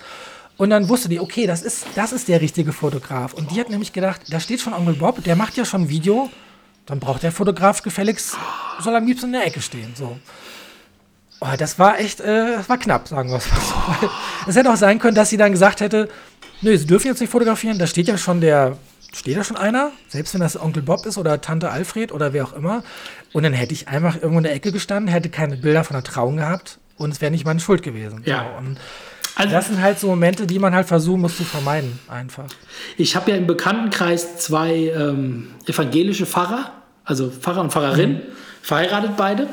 Und 0.56 0.70
dann 0.70 0.88
wusste 0.88 1.08
die, 1.08 1.20
okay, 1.20 1.46
das 1.46 1.62
ist, 1.62 1.86
das 1.94 2.12
ist 2.12 2.28
der 2.28 2.40
richtige 2.40 2.72
Fotograf. 2.72 3.32
Und 3.34 3.50
die 3.50 3.60
hat 3.60 3.70
nämlich 3.70 3.92
gedacht, 3.92 4.22
da 4.28 4.40
steht 4.40 4.60
schon 4.60 4.72
Onkel 4.72 4.94
Bob, 4.94 5.22
der 5.24 5.36
macht 5.36 5.56
ja 5.56 5.64
schon 5.64 5.88
Video, 5.88 6.30
dann 6.86 7.00
braucht 7.00 7.22
der 7.22 7.32
Fotograf 7.32 7.82
gefälligst, 7.82 8.36
soll 8.80 8.96
am 8.96 9.06
liebsten 9.06 9.26
in 9.26 9.32
der 9.32 9.46
Ecke 9.46 9.60
stehen. 9.60 9.92
So. 9.94 10.18
Oh, 11.40 11.46
das 11.56 11.78
war 11.78 11.98
echt, 11.98 12.20
äh, 12.20 12.56
das 12.56 12.68
war 12.68 12.76
knapp, 12.76 13.08
sagen 13.08 13.30
wir 13.30 13.38
es 13.38 13.50
mal 13.50 13.60
so. 13.60 14.10
Es 14.48 14.56
hätte 14.56 14.70
auch 14.70 14.76
sein 14.76 14.98
können, 14.98 15.14
dass 15.14 15.30
sie 15.30 15.36
dann 15.36 15.52
gesagt 15.52 15.80
hätte, 15.80 16.08
nö, 16.60 16.76
sie 16.76 16.86
dürfen 16.86 17.06
jetzt 17.06 17.20
nicht 17.20 17.30
fotografieren, 17.30 17.78
da 17.78 17.86
steht 17.86 18.08
ja 18.08 18.18
schon 18.18 18.40
der, 18.40 18.76
steht 19.14 19.36
da 19.36 19.44
schon 19.44 19.56
einer, 19.56 19.90
selbst 20.08 20.34
wenn 20.34 20.40
das 20.40 20.60
Onkel 20.60 20.82
Bob 20.82 21.04
ist 21.06 21.18
oder 21.18 21.40
Tante 21.40 21.70
Alfred 21.70 22.12
oder 22.12 22.32
wer 22.32 22.44
auch 22.44 22.52
immer. 22.52 22.82
Und 23.32 23.42
dann 23.42 23.52
hätte 23.52 23.74
ich 23.74 23.88
einfach 23.88 24.16
irgendwo 24.16 24.38
in 24.38 24.44
der 24.44 24.54
Ecke 24.54 24.72
gestanden, 24.72 25.12
hätte 25.12 25.28
keine 25.28 25.56
Bilder 25.56 25.84
von 25.84 25.94
der 25.94 26.04
Trauung 26.04 26.36
gehabt 26.36 26.78
und 26.96 27.10
es 27.10 27.20
wäre 27.20 27.30
nicht 27.30 27.44
meine 27.44 27.60
Schuld 27.60 27.82
gewesen. 27.82 28.22
Ja. 28.24 28.44
So, 28.44 28.58
und 28.58 28.78
also, 29.36 29.52
das 29.52 29.68
sind 29.68 29.80
halt 29.80 29.98
so 29.98 30.08
Momente, 30.08 30.46
die 30.46 30.58
man 30.58 30.74
halt 30.74 30.86
versuchen 30.86 31.22
muss 31.22 31.36
zu 31.36 31.44
vermeiden, 31.44 31.98
einfach. 32.08 32.46
Ich 32.96 33.16
habe 33.16 33.30
ja 33.30 33.36
im 33.36 33.46
Bekanntenkreis 33.46 34.38
zwei 34.38 34.92
ähm, 34.94 35.52
evangelische 35.66 36.26
Pfarrer, 36.26 36.72
also 37.04 37.30
Pfarrer 37.30 37.62
und 37.62 37.72
Pfarrerin, 37.72 38.14
mhm. 38.14 38.20
verheiratet 38.60 39.12
beide. 39.16 39.46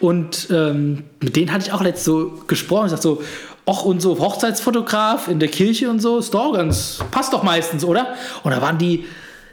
Und 0.00 0.48
ähm, 0.50 1.04
mit 1.20 1.36
denen 1.36 1.52
hatte 1.52 1.66
ich 1.66 1.72
auch 1.72 1.82
letzt 1.82 2.04
so 2.04 2.42
gesprochen. 2.46 2.86
Ich 2.86 2.90
sagte 2.90 3.04
so, 3.04 3.22
Och, 3.64 3.84
und 3.84 4.02
so 4.02 4.18
Hochzeitsfotograf 4.18 5.28
in 5.28 5.38
der 5.38 5.48
Kirche 5.48 5.88
und 5.88 6.00
so, 6.00 6.18
ist 6.18 6.34
doch 6.34 6.52
ganz, 6.52 6.98
passt 7.12 7.32
doch 7.32 7.44
meistens, 7.44 7.84
oder? 7.84 8.14
Und 8.42 8.50
da 8.50 8.60
waren 8.60 8.78
die, 8.78 9.04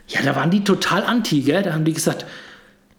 ja, 0.07 0.21
da 0.23 0.35
waren 0.35 0.49
die 0.49 0.63
total 0.63 1.03
anti, 1.03 1.41
gell? 1.41 1.61
Da 1.61 1.73
haben 1.73 1.85
die 1.85 1.93
gesagt, 1.93 2.25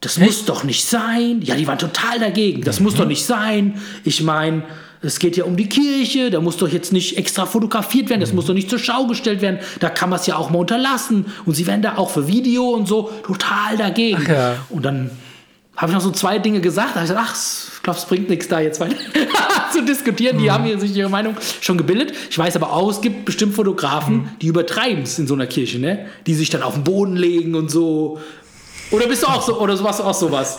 das 0.01 0.17
Echt? 0.17 0.27
muss 0.27 0.45
doch 0.45 0.65
nicht 0.65 0.85
sein. 0.85 1.43
Ja, 1.43 1.57
die 1.57 1.67
waren 1.67 1.79
total 1.79 2.19
dagegen. 2.19 2.63
Das 2.63 2.79
mhm. 2.79 2.87
muss 2.87 2.95
doch 2.95 3.07
nicht 3.07 3.25
sein. 3.25 3.81
Ich 4.05 4.23
meine, 4.23 4.63
es 5.03 5.19
geht 5.19 5.37
ja 5.37 5.45
um 5.45 5.57
die 5.57 5.69
Kirche, 5.69 6.31
da 6.31 6.41
muss 6.41 6.57
doch 6.59 6.69
jetzt 6.69 6.93
nicht 6.93 7.17
extra 7.17 7.47
fotografiert 7.47 8.09
werden, 8.09 8.21
das 8.21 8.31
mhm. 8.31 8.37
muss 8.37 8.47
doch 8.47 8.55
nicht 8.55 8.71
zur 8.71 8.79
Schau 8.79 9.07
gestellt 9.07 9.41
werden, 9.41 9.61
da 9.81 9.89
kann 9.89 10.11
man 10.11 10.19
es 10.19 10.27
ja 10.27 10.37
auch 10.37 10.51
mal 10.51 10.59
unterlassen. 10.59 11.27
Und 11.45 11.55
sie 11.55 11.67
werden 11.67 11.83
da 11.83 11.97
auch 11.97 12.11
für 12.11 12.29
Video 12.29 12.71
und 12.71 12.87
so 12.87 13.11
total 13.25 13.77
dagegen. 13.77 14.27
Ja. 14.29 14.57
Und 14.69 14.85
dann 14.85 15.11
habe 15.77 15.93
ich 15.93 15.95
noch 15.95 16.03
so 16.03 16.11
zwei 16.11 16.39
Dinge 16.39 16.61
gesagt, 16.61 16.91
da 16.91 17.01
habe 17.01 17.05
ich 17.05 17.11
gesagt, 17.11 17.29
ach, 17.31 17.75
ich 17.77 17.83
glaube, 17.83 17.99
es 17.99 18.05
bringt 18.05 18.29
nichts 18.29 18.49
da 18.49 18.61
jetzt 18.61 18.81
weiter 18.81 18.97
zu 19.81 19.87
diskutieren. 19.87 20.39
Die 20.39 20.45
mhm. 20.45 20.53
haben 20.53 20.65
hier 20.65 20.79
sich 20.79 20.95
ihre 20.95 21.11
Meinung 21.11 21.37
schon 21.61 21.77
gebildet. 21.77 22.13
Ich 22.31 22.39
weiß 22.39 22.57
aber 22.57 22.73
auch, 22.73 22.91
es 22.91 23.01
gibt 23.01 23.25
bestimmt 23.25 23.55
Fotografen, 23.55 24.15
mhm. 24.15 24.29
die 24.41 24.47
übertreiben 24.47 25.03
es 25.03 25.19
in 25.19 25.27
so 25.27 25.35
einer 25.35 25.47
Kirche, 25.47 25.79
ne? 25.79 26.07
Die 26.27 26.35
sich 26.35 26.51
dann 26.51 26.63
auf 26.63 26.75
den 26.75 26.85
Boden 26.85 27.17
legen 27.17 27.55
und 27.55 27.71
so. 27.71 28.21
Oder 28.91 29.07
bist 29.07 29.23
du 29.23 29.27
auch 29.27 29.43
so, 29.43 29.61
oder 29.61 29.81
machst 29.81 30.01
du 30.01 30.05
auch 30.05 30.15
sowas? 30.15 30.59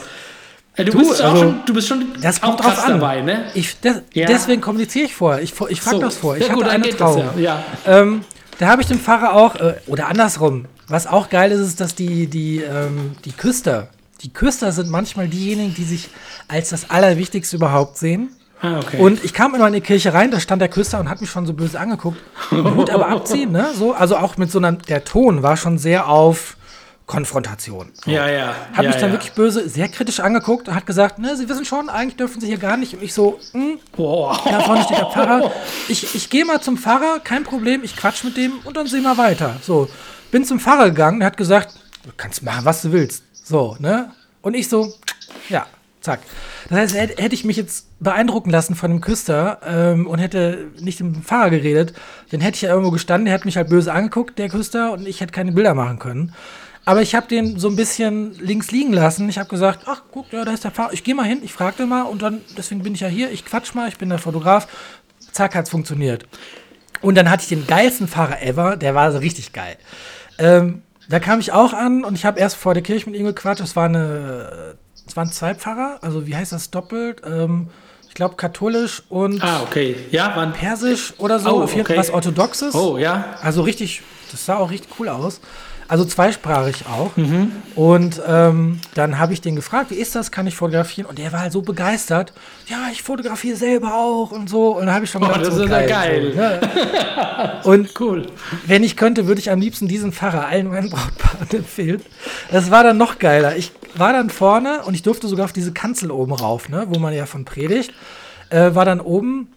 Ja, 0.77 0.85
du, 0.85 0.91
du, 0.91 0.99
bist 0.99 1.21
also, 1.21 1.37
schon, 1.37 1.61
du 1.65 1.73
bist 1.73 1.87
schon 1.87 2.05
das 2.21 2.39
kommt 2.39 2.63
drauf 2.63 2.85
an. 2.85 2.93
dabei, 2.93 3.21
ne? 3.21 3.51
Ich, 3.55 3.79
das, 3.81 4.03
ja. 4.13 4.25
Deswegen 4.25 4.61
kommuniziere 4.61 5.05
ich 5.05 5.13
vorher. 5.13 5.43
Ich, 5.43 5.53
ich 5.69 5.81
frage 5.81 5.97
so. 5.97 6.01
das 6.01 6.17
vor. 6.17 6.37
Ich 6.37 6.47
ja, 6.47 6.53
gut, 6.53 6.63
eine 6.63 6.89
Trauung. 6.89 7.25
Das, 7.33 7.41
ja. 7.41 7.63
Ähm, 7.85 8.21
da 8.57 8.67
habe 8.67 8.81
ich 8.81 8.87
dem 8.87 8.99
Pfarrer 8.99 9.33
auch, 9.33 9.55
äh, 9.55 9.75
oder 9.87 10.07
andersrum, 10.07 10.65
was 10.87 11.07
auch 11.07 11.29
geil 11.29 11.51
ist, 11.51 11.59
ist, 11.59 11.81
dass 11.81 11.95
die, 11.95 12.27
die, 12.27 12.59
ähm, 12.59 13.11
die 13.25 13.31
Küster, 13.33 13.89
die 14.21 14.31
Küster 14.31 14.71
sind 14.71 14.89
manchmal 14.89 15.27
diejenigen, 15.27 15.73
die 15.73 15.83
sich 15.83 16.09
als 16.47 16.69
das 16.69 16.89
Allerwichtigste 16.89 17.57
überhaupt 17.57 17.97
sehen. 17.97 18.29
Ah, 18.61 18.79
okay. 18.79 18.99
Und 18.99 19.23
ich 19.23 19.33
kam 19.33 19.55
in 19.55 19.61
meine 19.61 19.81
Kirche 19.81 20.13
rein, 20.13 20.29
da 20.29 20.39
stand 20.39 20.61
der 20.61 20.69
Küster 20.69 20.99
und 20.99 21.09
hat 21.09 21.19
mich 21.19 21.29
schon 21.29 21.45
so 21.45 21.53
böse 21.53 21.79
angeguckt. 21.79 22.17
Hut 22.51 22.91
aber 22.91 23.07
abziehen, 23.07 23.51
ne? 23.51 23.71
So, 23.73 23.93
also 23.93 24.17
auch 24.17 24.37
mit 24.37 24.51
so 24.51 24.59
einer, 24.59 24.73
der 24.73 25.03
Ton 25.03 25.41
war 25.41 25.57
schon 25.57 25.79
sehr 25.79 26.07
auf 26.07 26.57
Konfrontation. 27.07 27.91
So. 27.93 28.09
Ja, 28.11 28.29
ja. 28.29 28.55
Hat 28.71 28.83
ja, 28.83 28.89
mich 28.89 28.95
dann 28.97 29.09
ja. 29.09 29.15
wirklich 29.15 29.33
böse, 29.33 29.67
sehr 29.67 29.89
kritisch 29.89 30.19
angeguckt 30.19 30.69
und 30.69 30.75
hat 30.75 30.85
gesagt, 30.85 31.19
ne, 31.19 31.35
Sie 31.35 31.49
wissen 31.49 31.65
schon, 31.65 31.89
eigentlich 31.89 32.15
dürfen 32.15 32.39
Sie 32.39 32.47
hier 32.47 32.57
gar 32.57 32.77
nicht. 32.77 32.93
Und 32.93 33.03
ich 33.03 33.13
so, 33.13 33.39
hm, 33.51 33.79
Boah. 33.97 34.39
ja, 34.45 34.61
vorne 34.61 34.83
steht 34.83 34.97
der 34.97 35.07
Pfarrer. 35.07 35.51
Ich, 35.89 36.15
ich 36.15 36.29
gehe 36.29 36.45
mal 36.45 36.61
zum 36.61 36.77
Pfarrer, 36.77 37.19
kein 37.19 37.43
Problem, 37.43 37.83
ich 37.83 37.97
quatsch 37.97 38.23
mit 38.23 38.37
dem 38.37 38.53
und 38.63 38.77
dann 38.77 38.87
sehen 38.87 39.01
wir 39.01 39.17
weiter. 39.17 39.57
So, 39.61 39.89
bin 40.31 40.45
zum 40.45 40.59
Pfarrer 40.59 40.85
gegangen, 40.85 41.19
der 41.19 41.27
hat 41.27 41.37
gesagt, 41.37 41.73
du 42.05 42.11
kannst 42.15 42.43
machen, 42.43 42.63
was 42.63 42.83
du 42.83 42.93
willst. 42.93 43.23
So, 43.33 43.75
ne? 43.79 44.11
Und 44.41 44.53
ich 44.53 44.69
so, 44.69 44.93
ja, 45.49 45.65
zack. 46.01 46.19
Das 46.69 46.77
heißt, 46.77 46.95
hätte 46.95 47.33
ich 47.33 47.45
mich 47.45 47.57
jetzt 47.57 47.87
beeindrucken 47.99 48.49
lassen 48.49 48.75
von 48.75 48.91
dem 48.91 49.01
Küster 49.01 49.59
ähm, 49.65 50.07
und 50.07 50.19
hätte 50.19 50.67
nicht 50.79 50.99
mit 50.99 51.15
dem 51.15 51.23
Pfarrer 51.23 51.51
geredet, 51.51 51.93
dann 52.31 52.41
hätte 52.41 52.55
ich 52.55 52.61
ja 52.63 52.69
irgendwo 52.69 52.91
gestanden, 52.91 53.25
der 53.25 53.33
hat 53.35 53.45
mich 53.45 53.57
halt 53.57 53.69
böse 53.69 53.93
angeguckt, 53.93 54.37
der 54.39 54.49
Küster, 54.49 54.91
und 54.93 55.07
ich 55.07 55.21
hätte 55.21 55.31
keine 55.31 55.51
Bilder 55.51 55.73
machen 55.73 55.99
können. 55.99 56.33
Aber 56.83 57.01
ich 57.03 57.13
habe 57.13 57.27
den 57.27 57.59
so 57.59 57.69
ein 57.69 57.75
bisschen 57.75 58.33
links 58.39 58.71
liegen 58.71 58.91
lassen. 58.91 59.29
Ich 59.29 59.37
habe 59.37 59.49
gesagt, 59.49 59.81
ach, 59.85 60.01
guck, 60.11 60.33
ja, 60.33 60.43
da 60.43 60.51
ist 60.51 60.63
der 60.63 60.71
Fahrer. 60.71 60.93
Ich 60.93 61.03
gehe 61.03 61.13
mal 61.13 61.27
hin, 61.27 61.41
ich 61.43 61.53
fragte 61.53 61.85
mal 61.85 62.03
und 62.03 62.23
dann, 62.23 62.41
deswegen 62.57 62.81
bin 62.81 62.95
ich 62.95 63.01
ja 63.01 63.07
hier, 63.07 63.31
ich 63.31 63.45
quatsch 63.45 63.75
mal, 63.75 63.87
ich 63.87 63.97
bin 63.97 64.09
der 64.09 64.17
Fotograf. 64.17 64.67
Zack, 65.31 65.55
hat's 65.55 65.69
funktioniert. 65.69 66.25
Und 67.01 67.15
dann 67.15 67.29
hatte 67.29 67.43
ich 67.43 67.49
den 67.49 67.67
geilsten 67.67 68.07
Fahrer 68.07 68.41
ever, 68.41 68.77
der 68.77 68.95
war 68.95 69.11
so 69.11 69.19
richtig 69.19 69.53
geil. 69.53 69.77
Ähm, 70.39 70.81
da 71.07 71.19
kam 71.19 71.39
ich 71.39 71.51
auch 71.51 71.73
an 71.73 72.03
und 72.03 72.15
ich 72.15 72.25
habe 72.25 72.39
erst 72.39 72.55
vor 72.55 72.73
der 72.73 72.83
Kirche 72.83 73.09
mit 73.09 73.19
ihm 73.19 73.25
gequatscht. 73.25 73.61
Es 73.61 73.75
war 73.75 73.85
eine, 73.85 74.75
es 75.07 75.15
waren 75.15 75.31
zwei 75.31 75.55
Pfarrer, 75.55 75.99
also 76.01 76.27
wie 76.27 76.35
heißt 76.35 76.51
das 76.51 76.71
doppelt? 76.71 77.21
Ähm, 77.25 77.69
ich 78.07 78.15
glaube 78.15 78.35
katholisch 78.35 79.03
und 79.07 79.41
ah, 79.41 79.61
okay. 79.63 79.95
ja, 80.11 80.35
waren 80.35 80.51
persisch 80.51 81.13
oder 81.17 81.39
so, 81.39 81.61
oh, 81.61 81.63
okay. 81.63 81.97
was 81.97 82.09
orthodoxes. 82.09 82.75
Oh, 82.75 82.97
ja. 82.97 83.37
Also 83.41 83.61
richtig, 83.61 84.01
das 84.31 84.45
sah 84.45 84.57
auch 84.57 84.69
richtig 84.69 84.99
cool 84.99 85.07
aus. 85.07 85.39
Also 85.91 86.05
zweisprachig 86.05 86.85
auch. 86.87 87.17
Mhm. 87.17 87.51
Und 87.75 88.21
ähm, 88.25 88.79
dann 88.93 89.19
habe 89.19 89.33
ich 89.33 89.41
den 89.41 89.57
gefragt, 89.57 89.91
wie 89.91 89.95
ist 89.95 90.15
das, 90.15 90.31
kann 90.31 90.47
ich 90.47 90.55
fotografieren? 90.55 91.05
Und 91.05 91.17
der 91.17 91.33
war 91.33 91.41
halt 91.41 91.51
so 91.51 91.63
begeistert. 91.63 92.31
Ja, 92.67 92.77
ich 92.93 93.03
fotografiere 93.03 93.57
selber 93.57 93.95
auch 93.95 94.31
und 94.31 94.49
so. 94.49 94.77
Und 94.77 94.85
dann 94.85 94.95
habe 94.95 95.03
ich 95.03 95.11
schon 95.11 95.21
oh, 95.21 95.27
gedacht, 95.27 95.45
das 95.45 95.55
so, 95.55 95.63
ist 95.63 95.69
geil. 95.69 95.89
geil. 95.89 96.31
So, 96.31 96.39
ne? 96.39 97.59
und 97.65 97.99
cool. 97.99 98.27
Wenn 98.65 98.85
ich 98.85 98.95
könnte, 98.95 99.27
würde 99.27 99.41
ich 99.41 99.51
am 99.51 99.59
liebsten 99.59 99.89
diesen 99.89 100.13
Pfarrer 100.13 100.45
allen 100.45 100.69
meinen 100.69 100.89
Brautpaaren 100.89 101.49
empfehlen. 101.51 102.01
Das 102.51 102.71
war 102.71 102.85
dann 102.85 102.95
noch 102.95 103.19
geiler. 103.19 103.57
Ich 103.57 103.73
war 103.95 104.13
dann 104.13 104.29
vorne 104.29 104.83
und 104.83 104.93
ich 104.93 105.03
durfte 105.03 105.27
sogar 105.27 105.43
auf 105.43 105.51
diese 105.51 105.73
Kanzel 105.73 106.09
oben 106.09 106.31
rauf, 106.31 106.69
ne, 106.69 106.85
wo 106.87 106.99
man 106.99 107.13
ja 107.13 107.25
von 107.25 107.43
predigt. 107.43 107.93
Äh, 108.49 108.75
war 108.75 108.85
dann 108.85 109.01
oben 109.01 109.49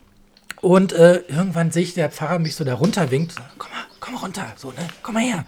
und 0.61 0.95
äh, 0.95 1.19
irgendwann 1.29 1.71
sehe 1.71 1.85
ich, 1.85 1.95
der 1.95 2.11
Pfarrer 2.11 2.41
mich 2.41 2.57
so 2.57 2.65
da 2.65 2.75
runter 2.75 3.13
winkt. 3.13 3.37
Komm 3.57 3.71
mal, 3.71 3.85
komm 4.01 4.15
mal 4.15 4.21
runter, 4.21 4.47
so, 4.57 4.71
ne? 4.71 4.89
Komm 5.01 5.15
mal 5.15 5.23
her. 5.23 5.45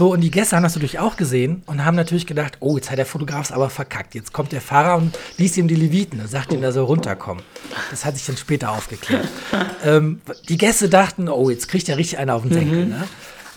So, 0.00 0.14
und 0.14 0.22
die 0.22 0.30
Gäste 0.30 0.56
haben 0.56 0.62
das 0.62 0.74
natürlich 0.76 0.98
auch 0.98 1.18
gesehen 1.18 1.62
und 1.66 1.84
haben 1.84 1.94
natürlich 1.94 2.26
gedacht, 2.26 2.56
oh, 2.60 2.74
jetzt 2.76 2.90
hat 2.90 2.96
der 2.96 3.04
Fotograf 3.04 3.50
es 3.50 3.52
aber 3.52 3.68
verkackt. 3.68 4.14
Jetzt 4.14 4.32
kommt 4.32 4.50
der 4.50 4.62
Fahrer 4.62 4.96
und 4.96 5.18
liest 5.36 5.58
ihm 5.58 5.68
die 5.68 5.74
Leviten 5.74 6.20
und 6.20 6.26
sagt 6.26 6.54
ihm, 6.54 6.62
er 6.62 6.72
soll 6.72 6.84
runterkommen. 6.84 7.44
Das 7.90 8.06
hat 8.06 8.16
sich 8.16 8.24
dann 8.24 8.38
später 8.38 8.70
aufgeklärt. 8.70 9.28
ähm, 9.84 10.22
die 10.48 10.56
Gäste 10.56 10.88
dachten, 10.88 11.28
oh, 11.28 11.50
jetzt 11.50 11.68
kriegt 11.68 11.86
er 11.90 11.98
richtig 11.98 12.16
einer 12.16 12.34
auf 12.34 12.44
den 12.44 12.52
Senkel. 12.54 12.86
Mhm. 12.86 12.92
Ne? 12.92 13.08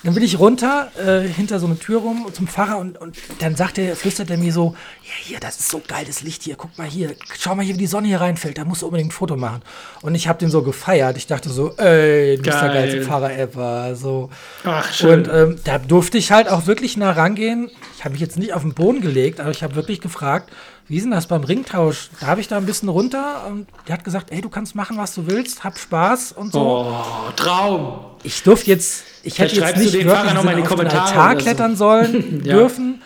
Dann 0.03 0.13
bin 0.13 0.23
ich 0.23 0.37
runter, 0.37 0.91
äh, 0.97 1.21
hinter 1.21 1.59
so 1.59 1.65
eine 1.65 1.79
Tür 1.79 1.99
rum 1.99 2.27
zum 2.33 2.47
Pfarrer 2.47 2.77
und, 2.77 2.99
und 2.99 3.15
dann 3.39 3.55
sagt 3.55 3.77
er, 3.77 3.95
flüstert 3.95 4.29
er 4.29 4.37
mir 4.37 4.51
so, 4.51 4.75
ja, 5.03 5.11
hier, 5.21 5.39
das 5.39 5.59
ist 5.59 5.69
so 5.69 5.81
geil, 5.87 6.03
das 6.05 6.23
Licht 6.23 6.43
hier, 6.43 6.55
guck 6.57 6.77
mal 6.77 6.87
hier, 6.87 7.15
schau 7.39 7.55
mal 7.55 7.63
hier, 7.63 7.75
wie 7.75 7.79
die 7.79 7.87
Sonne 7.87 8.07
hier 8.07 8.19
reinfällt, 8.19 8.57
da 8.57 8.65
musst 8.65 8.81
du 8.81 8.87
unbedingt 8.87 9.09
ein 9.09 9.13
Foto 9.13 9.37
machen. 9.37 9.61
Und 10.01 10.15
ich 10.15 10.27
habe 10.27 10.39
den 10.39 10.49
so 10.49 10.61
gefeiert. 10.61 11.15
Ich 11.15 11.27
dachte 11.27 11.49
so, 11.49 11.71
ey, 11.77 12.35
du 12.35 12.43
bist 12.43 12.61
der 12.61 12.69
geilste 12.69 13.01
Pfarrer 13.01 13.37
ever. 13.37 13.95
So. 13.95 14.29
Ach, 14.65 14.91
schön. 14.91 15.21
Und 15.21 15.33
ähm, 15.33 15.59
da 15.63 15.77
durfte 15.77 16.17
ich 16.17 16.31
halt 16.31 16.49
auch 16.49 16.67
wirklich 16.67 16.97
nah 16.97 17.11
rangehen. 17.11 17.71
Ich 17.97 18.03
habe 18.03 18.11
mich 18.11 18.21
jetzt 18.21 18.37
nicht 18.37 18.53
auf 18.53 18.61
den 18.61 18.73
Boden 18.73 18.99
gelegt, 18.99 19.39
aber 19.39 19.51
ich 19.51 19.63
habe 19.63 19.75
wirklich 19.75 20.01
gefragt, 20.01 20.51
wie 20.87 20.97
ist 20.97 21.03
denn 21.03 21.11
das 21.11 21.27
beim 21.27 21.43
Ringtausch? 21.43 22.09
Darf 22.19 22.39
ich 22.39 22.47
da 22.47 22.57
ein 22.57 22.65
bisschen 22.65 22.89
runter? 22.89 23.45
Und 23.47 23.67
der 23.87 23.93
hat 23.93 24.03
gesagt, 24.03 24.31
ey, 24.31 24.41
du 24.41 24.49
kannst 24.49 24.75
machen, 24.75 24.97
was 24.97 25.15
du 25.15 25.27
willst, 25.27 25.63
hab 25.63 25.77
Spaß 25.77 26.33
und 26.33 26.51
so. 26.51 26.59
Oh, 26.59 27.31
Traum. 27.35 28.05
Ich 28.23 28.43
durfte 28.43 28.69
jetzt, 28.69 29.03
ich 29.23 29.39
hätte 29.39 29.55
jetzt 29.55 29.77
nicht 29.77 29.93
wirklich 29.93 30.33
noch 30.33 30.43
mal 30.43 30.51
in 30.51 30.63
die 30.63 30.67
Kommentare 30.67 31.07
Altar 31.07 31.31
so. 31.31 31.37
klettern 31.37 31.75
sollen 31.75 32.41
ja. 32.45 32.55
dürfen. 32.55 33.01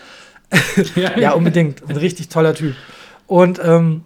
ja. 0.96 1.18
ja, 1.18 1.32
unbedingt. 1.34 1.88
Ein 1.88 1.98
richtig 1.98 2.30
toller 2.30 2.56
Typ. 2.56 2.76
Und 3.28 3.60
ähm, 3.64 4.04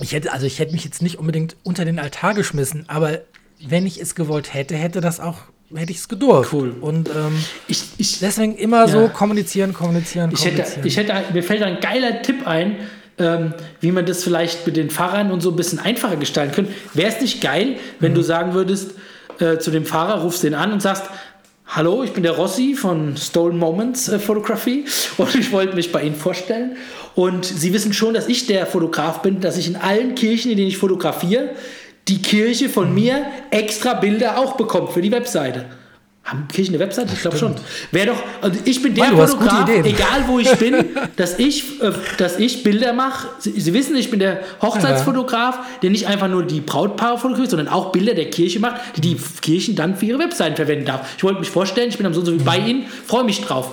ich 0.00 0.12
hätte, 0.12 0.32
also 0.32 0.46
ich 0.46 0.58
hätte 0.58 0.72
mich 0.72 0.84
jetzt 0.84 1.02
nicht 1.02 1.18
unbedingt 1.18 1.56
unter 1.62 1.84
den 1.84 1.98
Altar 1.98 2.34
geschmissen, 2.34 2.84
aber 2.88 3.20
wenn 3.62 3.86
ich 3.86 4.00
es 4.00 4.14
gewollt 4.14 4.54
hätte, 4.54 4.76
hätte 4.76 5.00
das 5.00 5.20
auch 5.20 5.38
hätte 5.74 5.92
ich 5.92 5.98
es 5.98 6.08
gedurft. 6.08 6.52
Cool. 6.52 6.74
Und 6.80 7.08
ähm, 7.08 7.44
ich, 7.68 7.84
ich, 7.98 8.18
deswegen 8.18 8.56
immer 8.56 8.80
ja. 8.80 8.88
so 8.88 9.08
kommunizieren, 9.08 9.72
kommunizieren, 9.72 10.30
ich 10.32 10.40
kommunizieren. 10.40 10.76
Hätte, 10.76 10.88
ich 10.88 10.96
hätte, 10.96 11.32
mir 11.32 11.42
fällt 11.42 11.62
ein 11.62 11.80
geiler 11.80 12.22
Tipp 12.22 12.46
ein, 12.46 12.76
ähm, 13.20 13.54
wie 13.80 13.92
man 13.92 14.06
das 14.06 14.24
vielleicht 14.24 14.66
mit 14.66 14.76
den 14.76 14.90
Fahrern 14.90 15.30
und 15.30 15.40
so 15.40 15.50
ein 15.50 15.56
bisschen 15.56 15.78
einfacher 15.78 16.16
gestalten 16.16 16.54
könnte. 16.54 16.72
Wäre 16.94 17.08
es 17.10 17.20
nicht 17.20 17.40
geil, 17.40 17.76
wenn 18.00 18.12
mhm. 18.12 18.16
du 18.16 18.22
sagen 18.22 18.54
würdest 18.54 18.92
äh, 19.38 19.58
zu 19.58 19.70
dem 19.70 19.84
Fahrer, 19.84 20.22
rufst 20.22 20.42
den 20.42 20.54
an 20.54 20.72
und 20.72 20.80
sagst, 20.80 21.04
Hallo, 21.72 22.02
ich 22.02 22.12
bin 22.12 22.24
der 22.24 22.32
Rossi 22.32 22.74
von 22.74 23.16
Stolen 23.16 23.56
Moments 23.56 24.08
äh, 24.08 24.18
Photography 24.18 24.86
und 25.18 25.34
ich 25.36 25.52
wollte 25.52 25.76
mich 25.76 25.92
bei 25.92 26.02
Ihnen 26.02 26.16
vorstellen. 26.16 26.76
Und 27.14 27.44
Sie 27.44 27.72
wissen 27.72 27.92
schon, 27.92 28.14
dass 28.14 28.26
ich 28.26 28.46
der 28.46 28.66
Fotograf 28.66 29.22
bin, 29.22 29.40
dass 29.40 29.56
ich 29.56 29.68
in 29.68 29.76
allen 29.76 30.16
Kirchen, 30.16 30.50
in 30.50 30.56
denen 30.56 30.68
ich 30.68 30.78
fotografiere, 30.78 31.50
die 32.08 32.22
Kirche 32.22 32.68
von 32.68 32.88
mhm. 32.88 32.94
mir 32.94 33.26
extra 33.50 33.94
Bilder 33.94 34.38
auch 34.38 34.56
bekommt 34.56 34.90
für 34.90 35.02
die 35.02 35.12
Webseite. 35.12 35.66
Haben 36.22 36.46
Kirchen 36.48 36.74
eine 36.74 36.84
Webseite? 36.84 37.12
Ich 37.14 37.22
glaube 37.22 37.38
schon. 37.38 37.54
Wäre 37.90 38.08
doch, 38.08 38.22
also 38.42 38.60
ich 38.64 38.80
bin 38.82 38.94
der 38.94 39.10
Mann, 39.10 39.26
Fotograf, 39.28 39.68
egal 39.68 40.24
wo 40.28 40.38
ich 40.38 40.52
bin, 40.56 40.76
dass 41.16 41.38
ich, 41.38 41.82
äh, 41.82 41.92
dass 42.18 42.38
ich 42.38 42.62
Bilder 42.62 42.92
mache. 42.92 43.28
Sie, 43.38 43.58
Sie 43.58 43.72
wissen, 43.74 43.96
ich 43.96 44.10
bin 44.10 44.20
der 44.20 44.40
Hochzeitsfotograf, 44.62 45.58
der 45.82 45.90
nicht 45.90 46.06
einfach 46.06 46.28
nur 46.28 46.44
die 46.44 46.60
Brautpaare 46.60 47.16
fotografiert, 47.18 47.50
sondern 47.50 47.68
auch 47.68 47.90
Bilder 47.90 48.14
der 48.14 48.30
Kirche 48.30 48.60
macht, 48.60 48.80
die 48.96 49.00
die 49.00 49.16
Kirchen 49.40 49.74
dann 49.76 49.96
für 49.96 50.06
ihre 50.06 50.18
Webseiten 50.18 50.56
verwenden 50.56 50.84
darf. 50.84 51.08
Ich 51.16 51.24
wollte 51.24 51.40
mich 51.40 51.50
vorstellen, 51.50 51.88
ich 51.88 51.96
bin 51.96 52.06
am 52.06 52.14
so 52.14 52.20
und 52.20 52.26
so 52.26 52.36
bei 52.44 52.58
Ihnen, 52.58 52.84
freue 53.06 53.24
mich 53.24 53.40
drauf. 53.40 53.70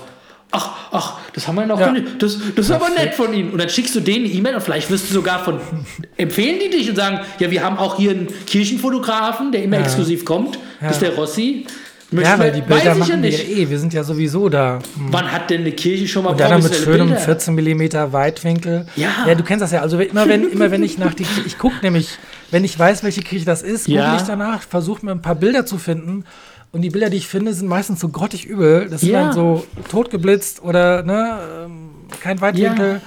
Ach, 0.49 0.69
ach, 0.91 1.13
das 1.33 1.45
haben 1.47 1.55
wir 1.55 1.65
noch 1.65 1.79
Ja. 1.79 1.91
nicht. 1.91 2.23
Das, 2.23 2.37
das 2.55 2.67
ist 2.67 2.71
aber 2.71 2.89
nett 2.89 3.13
von 3.13 3.33
Ihnen. 3.33 3.51
Und 3.51 3.59
dann 3.59 3.69
schickst 3.69 3.93
du 3.93 3.99
denen 3.99 4.25
eine 4.25 4.33
E-Mail 4.33 4.55
und 4.55 4.61
vielleicht 4.61 4.89
wirst 4.89 5.09
du 5.09 5.13
sogar 5.13 5.43
von 5.43 5.59
empfehlen 6.15 6.57
die 6.63 6.69
dich 6.69 6.89
und 6.89 6.95
sagen, 6.95 7.19
ja, 7.39 7.51
wir 7.51 7.61
haben 7.63 7.77
auch 7.77 7.97
hier 7.97 8.11
einen 8.11 8.29
Kirchenfotografen, 8.45 9.51
der 9.51 9.63
immer 9.63 9.77
exklusiv 9.77 10.23
kommt. 10.25 10.57
Das 10.79 10.93
ist 10.93 11.01
der 11.01 11.15
Rossi. 11.15 11.67
Möchten 12.09 12.29
Ja, 12.31 12.39
weil 12.39 12.53
wir- 12.53 12.61
die 12.61 12.67
Bilder 12.67 12.83
ja 12.85 12.95
machen 12.95 13.21
wir 13.21 13.29
ja 13.29 13.37
nicht. 13.37 13.49
eh. 13.49 13.69
Wir 13.69 13.79
sind 13.79 13.93
ja 13.93 14.03
sowieso 14.03 14.47
da. 14.47 14.79
Wann 14.95 15.29
hat 15.31 15.49
denn 15.49 15.61
eine 15.61 15.71
Kirche 15.73 16.07
schon 16.07 16.23
mal 16.23 16.29
Und 16.31 16.39
dann 16.39 16.63
mit 16.63 16.73
schönem 16.73 17.07
Bilder? 17.07 17.21
14 17.21 17.53
mm 17.53 18.13
Weitwinkel. 18.13 18.85
Ja. 18.95 19.09
ja, 19.27 19.35
du 19.35 19.43
kennst 19.43 19.61
das 19.61 19.71
ja. 19.71 19.81
Also 19.81 19.99
immer 19.99 20.27
wenn, 20.29 20.49
immer 20.49 20.71
wenn 20.71 20.83
ich 20.83 20.97
nach 20.97 21.13
die 21.13 21.25
ich 21.45 21.57
gucke 21.57 21.75
nämlich, 21.81 22.17
wenn 22.51 22.63
ich 22.63 22.77
weiß, 22.79 23.03
welche 23.03 23.21
Kirche 23.21 23.45
das 23.45 23.61
ist, 23.61 23.85
gucke 23.87 23.97
Ja. 23.97 24.15
ich 24.15 24.21
danach, 24.21 24.61
versuche 24.61 25.05
mir 25.05 25.11
ein 25.11 25.21
paar 25.21 25.35
Bilder 25.35 25.65
zu 25.65 25.77
finden. 25.77 26.23
Und 26.71 26.81
die 26.81 26.89
Bilder, 26.89 27.09
die 27.09 27.17
ich 27.17 27.27
finde, 27.27 27.53
sind 27.53 27.67
meistens 27.67 27.99
so 27.99 28.07
grottig 28.09 28.45
übel. 28.45 28.87
Das 28.89 29.01
sind 29.01 29.11
Ja. 29.11 29.23
dann 29.25 29.33
so 29.33 29.65
totgeblitzt 29.89 30.61
oder 30.63 31.03
ne, 31.03 31.39
ähm, 31.65 31.89
kein 32.21 32.39
Weitwinkel. 32.39 33.01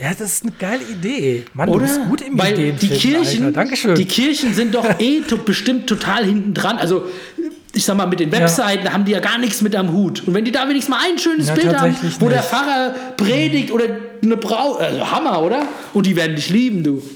Ja. 0.00 0.10
das 0.18 0.20
ist 0.20 0.42
eine 0.44 0.52
geile 0.58 0.82
Idee. 0.84 1.44
Mann, 1.54 1.66
du 1.68 1.74
Oder? 1.74 1.82
bist 1.86 2.00
gut 2.08 2.20
im 2.22 2.38
Weil 2.38 2.52
Ideen 2.52 2.76
die 2.78 2.88
Kirchen, 2.88 3.44
Alter. 3.46 3.52
Dankeschön. 3.60 3.94
die 3.96 4.04
Kirchen 4.04 4.54
sind 4.54 4.74
doch 4.74 4.86
eh 5.00 5.20
to 5.22 5.36
bestimmt 5.38 5.88
total 5.88 6.24
hinten 6.24 6.54
dran. 6.54 6.78
Also 6.78 7.04
ich 7.74 7.84
sag 7.84 7.96
mal, 7.96 8.06
mit 8.06 8.20
den 8.20 8.32
Webseiten 8.32 8.84
da 8.84 8.92
haben 8.92 9.04
die 9.04 9.12
ja 9.12 9.20
gar 9.20 9.38
nichts 9.38 9.60
mit 9.62 9.76
am 9.76 9.92
Hut. 9.92 10.26
Und 10.26 10.34
wenn 10.34 10.44
die 10.44 10.52
da 10.52 10.68
wenigstens 10.68 10.88
mal 10.94 11.00
ein 11.04 11.18
schönes 11.18 11.48
Ja, 11.48 11.54
Bild 11.54 11.78
haben, 11.78 11.96
wo 12.20 12.28
der. 12.28 12.42
Pfarrer 12.42 12.94
predigt 13.16 13.70
oder 13.70 13.84
eine 14.22 14.36
Braut, 14.36 14.80
also 14.80 15.10
Hammer, 15.10 15.42
oder? 15.42 15.62
Und 15.92 16.06
die 16.06 16.16
werden 16.16 16.36
dich 16.36 16.50
lieben, 16.50 16.82
du. 16.82 17.02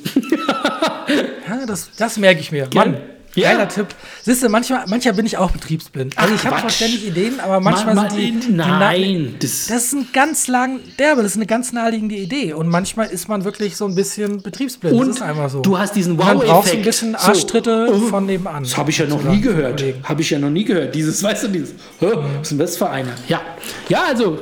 Ja, 1.48 1.66
das, 1.66 1.90
das 1.98 2.16
merke 2.16 2.40
ich 2.40 2.52
mir. 2.52 2.68
Mann, 2.74 2.96
Ja. 3.34 3.52
geiler 3.52 3.68
Tipp. 3.68 3.86
Siehst 4.22 4.42
du, 4.42 4.48
manchmal, 4.48 4.84
manchmal 4.88 5.14
bin 5.14 5.24
ich 5.26 5.38
auch 5.38 5.50
betriebsblind. 5.50 6.18
Also 6.18 6.34
Ach, 6.34 6.38
ich 6.38 6.46
habe 6.46 6.60
zwar 6.60 6.70
ständig 6.70 7.06
Ideen, 7.06 7.40
aber 7.40 7.60
manchmal 7.60 7.94
Ma- 7.94 8.02
ma- 8.04 8.10
sind 8.10 8.44
die, 8.44 8.48
die 8.48 8.52
nein, 8.52 9.34
das, 9.40 9.66
das- 9.68 9.84
ist 9.84 9.92
ein 9.94 10.08
ganz 10.12 10.48
lang, 10.48 10.80
derbe, 10.98 11.22
das 11.22 11.32
ist 11.32 11.36
eine 11.38 11.46
ganz 11.46 11.72
naheliegende 11.72 12.14
Idee. 12.16 12.52
Und 12.52 12.68
manchmal 12.68 13.06
ist 13.08 13.28
man 13.28 13.44
wirklich 13.44 13.76
so 13.76 13.86
ein 13.86 13.94
bisschen 13.94 14.42
betriebsblind. 14.42 14.94
Und 14.94 15.08
das 15.08 15.16
ist 15.16 15.22
einfach 15.22 15.48
so. 15.48 15.60
du 15.60 15.78
hast 15.78 15.94
diesen 15.96 16.12
Und 16.18 16.26
dann 16.26 16.38
brauchst 16.40 16.72
du 16.72 16.76
ein 16.76 16.82
bisschen 16.82 17.12
So. 17.18 17.28
Arschtritte 17.28 17.88
Oh. 17.90 17.98
von 18.08 18.26
nebenan. 18.26 18.64
Das 18.64 18.76
habe 18.76 18.90
ich 18.90 18.98
ja 18.98 19.06
noch 19.06 19.22
nie 19.24 19.40
gehört. 19.40 19.82
Habe 20.04 20.20
ich 20.20 20.30
ja 20.30 20.38
noch 20.38 20.50
nie 20.50 20.64
gehört. 20.64 20.94
Dieses, 20.94 21.22
weißt 21.22 21.44
du, 21.44 21.48
dieses. 21.48 21.74
Was 22.00 22.12
ist 22.42 22.50
denn 22.50 22.58
das 22.58 22.76
für 22.76 22.90
einer? 22.90 23.12
Ja. 23.28 23.40
Ja, 23.88 24.04
also, 24.08 24.40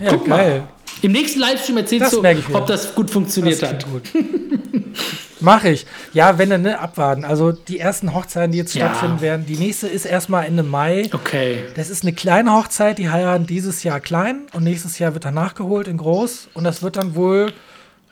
Ja, 0.00 0.10
guck 0.10 0.26
geil. 0.26 0.60
mal. 0.60 0.68
Im 1.02 1.12
nächsten 1.12 1.40
Livestream 1.40 1.76
erzählst 1.78 2.12
du, 2.12 2.22
mir. 2.22 2.36
ob 2.52 2.66
das 2.66 2.94
gut 2.94 3.10
funktioniert 3.10 3.60
Das 3.60 3.70
hat. 3.70 3.84
gut. 3.90 4.02
Mach 5.40 5.64
ich. 5.64 5.86
Ja, 6.12 6.38
wenn 6.38 6.50
dann, 6.50 6.62
ne, 6.62 6.78
abwarten. 6.78 7.24
Also 7.24 7.50
die 7.50 7.80
ersten 7.80 8.14
Hochzeiten, 8.14 8.52
die 8.52 8.58
jetzt 8.58 8.74
Ja. 8.74 8.86
stattfinden 8.86 9.20
werden. 9.20 9.44
Die 9.46 9.56
nächste 9.56 9.88
ist 9.88 10.04
erstmal 10.04 10.46
Ende 10.46 10.62
Mai. 10.62 11.10
Okay. 11.12 11.64
Das 11.74 11.90
ist 11.90 12.04
eine 12.04 12.12
kleine 12.12 12.52
Hochzeit, 12.52 12.98
die 12.98 13.10
heiraten 13.10 13.46
dieses 13.46 13.82
Jahr 13.82 13.98
klein 13.98 14.42
und 14.52 14.62
nächstes 14.62 15.00
Jahr 15.00 15.14
wird 15.14 15.24
dann 15.24 15.34
nachgeholt 15.34 15.88
in 15.88 15.96
groß. 15.96 16.48
Und 16.54 16.62
das 16.64 16.82
wird 16.82 16.96
dann 16.96 17.16
wohl 17.16 17.52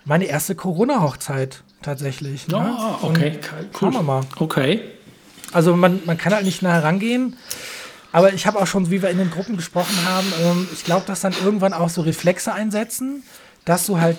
meine 0.04 0.24
erste 0.24 0.56
Corona-Hochzeit 0.56 1.62
tatsächlich. 1.82 2.48
Ne? 2.48 2.56
Ja, 2.56 2.98
Und 3.02 3.16
okay. 3.16 3.38
Schauen 3.78 3.92
wir 3.94 4.02
mal. 4.02 4.22
Okay. 4.40 4.80
Also 5.52 5.76
man, 5.76 6.00
man 6.06 6.18
kann 6.18 6.34
halt 6.34 6.44
nicht 6.44 6.62
nah 6.62 6.80
rangehen. 6.80 7.36
Aber 8.12 8.32
ich 8.32 8.46
habe 8.46 8.58
auch 8.58 8.66
schon, 8.66 8.90
wie 8.90 9.02
wir 9.02 9.10
in 9.10 9.18
den 9.18 9.30
Gruppen 9.30 9.56
gesprochen 9.56 9.96
haben, 10.04 10.26
ähm, 10.42 10.68
ich 10.72 10.84
glaube, 10.84 11.06
dass 11.06 11.20
dann 11.20 11.34
irgendwann 11.44 11.72
auch 11.72 11.88
so 11.88 12.02
Reflexe 12.02 12.52
einsetzen, 12.52 13.22
dass 13.64 13.86
du 13.86 14.00
halt 14.00 14.18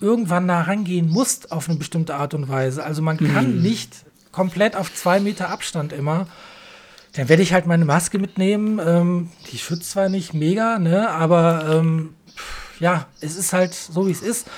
irgendwann 0.00 0.46
nah 0.46 0.62
rangehen 0.62 1.08
musst 1.08 1.52
auf 1.52 1.68
eine 1.68 1.78
bestimmte 1.78 2.14
Art 2.14 2.34
und 2.34 2.48
Weise. 2.48 2.84
Also 2.84 3.00
man 3.00 3.16
kann 3.16 3.62
nicht 3.62 4.04
komplett 4.32 4.76
auf 4.76 4.92
zwei 4.94 5.20
Meter 5.20 5.48
Abstand 5.48 5.92
immer. 5.92 6.26
Dann 7.14 7.28
werde 7.28 7.42
ich 7.42 7.52
halt 7.52 7.66
meine 7.66 7.84
Maske 7.84 8.18
mitnehmen. 8.18 8.80
Ähm, 8.84 9.30
die 9.50 9.58
schützt 9.58 9.92
zwar 9.92 10.08
nicht 10.08 10.34
mega, 10.34 10.78
ne, 10.78 11.08
aber 11.10 11.78
ähm, 11.78 12.14
ja, 12.80 13.06
es 13.20 13.36
ist 13.36 13.52
halt 13.52 13.72
so, 13.72 14.06
wie 14.06 14.10
es 14.10 14.20
ist. 14.20 14.48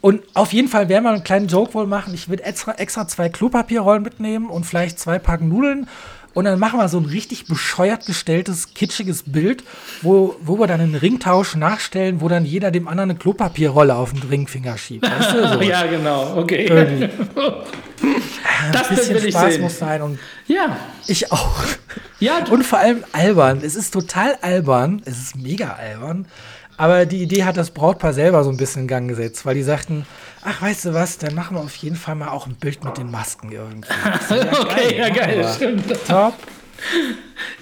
Und 0.00 0.22
auf 0.34 0.52
jeden 0.52 0.68
Fall 0.68 0.90
werden 0.90 1.04
wir 1.04 1.12
einen 1.12 1.24
kleinen 1.24 1.48
Joke 1.48 1.72
wohl 1.72 1.86
machen. 1.86 2.12
Ich 2.12 2.28
würde 2.28 2.42
extra, 2.42 2.72
extra 2.72 3.08
zwei 3.08 3.30
Klopapierrollen 3.30 4.02
mitnehmen 4.02 4.50
und 4.50 4.64
vielleicht 4.64 4.98
zwei 4.98 5.18
Packen 5.18 5.48
Nudeln. 5.48 5.88
Und 6.34 6.44
dann 6.46 6.58
machen 6.58 6.78
wir 6.80 6.88
so 6.88 6.98
ein 6.98 7.04
richtig 7.04 7.46
bescheuert 7.46 8.06
gestelltes, 8.06 8.74
kitschiges 8.74 9.22
Bild, 9.26 9.62
wo, 10.02 10.34
wo 10.42 10.58
wir 10.58 10.66
dann 10.66 10.80
einen 10.80 10.94
Ringtausch 10.96 11.54
nachstellen, 11.54 12.20
wo 12.20 12.28
dann 12.28 12.44
jeder 12.44 12.70
dem 12.72 12.88
anderen 12.88 13.10
eine 13.10 13.18
Klopapierrolle 13.18 13.94
auf 13.94 14.12
den 14.12 14.22
Ringfinger 14.22 14.76
schiebt. 14.76 15.08
Weißt 15.10 15.32
du? 15.32 15.48
So. 15.54 15.60
Ja, 15.62 15.86
genau. 15.86 16.36
Okay. 16.38 16.66
Irgendwie. 16.66 17.08
das 18.72 18.88
Ein 18.90 18.96
bisschen 18.96 19.30
Spaß 19.30 19.52
sehen. 19.54 19.62
muss 19.62 19.78
sein 19.78 20.02
und 20.02 20.18
Ja. 20.46 20.76
ich 21.06 21.30
auch. 21.32 21.54
Ja, 22.20 22.44
Und 22.50 22.64
vor 22.64 22.78
allem 22.78 23.04
albern. 23.12 23.60
Es 23.62 23.76
ist 23.76 23.92
total 23.92 24.36
albern. 24.42 25.02
Es 25.04 25.18
ist 25.18 25.36
mega 25.36 25.74
albern. 25.74 26.26
Aber 26.76 27.06
die 27.06 27.22
Idee 27.22 27.44
hat 27.44 27.56
das 27.56 27.70
Brautpaar 27.70 28.12
selber 28.12 28.42
so 28.42 28.50
ein 28.50 28.56
bisschen 28.56 28.82
in 28.82 28.88
Gang 28.88 29.08
gesetzt, 29.08 29.46
weil 29.46 29.54
die 29.54 29.62
sagten, 29.62 30.06
ach, 30.44 30.62
weißt 30.62 30.84
du 30.86 30.94
was, 30.94 31.18
dann 31.18 31.34
machen 31.34 31.56
wir 31.56 31.62
auf 31.62 31.74
jeden 31.76 31.96
Fall 31.96 32.14
mal 32.14 32.28
auch 32.28 32.46
ein 32.46 32.54
Bild 32.54 32.84
mit 32.84 32.96
den 32.98 33.10
Masken 33.10 33.50
irgendwie. 33.52 33.88
Ja, 34.30 34.60
okay, 34.60 34.96
ja, 34.98 35.08
machen 35.08 35.14
geil. 35.16 35.38
wir. 35.38 35.48
Stimmt. 35.48 36.06
Top. 36.06 36.34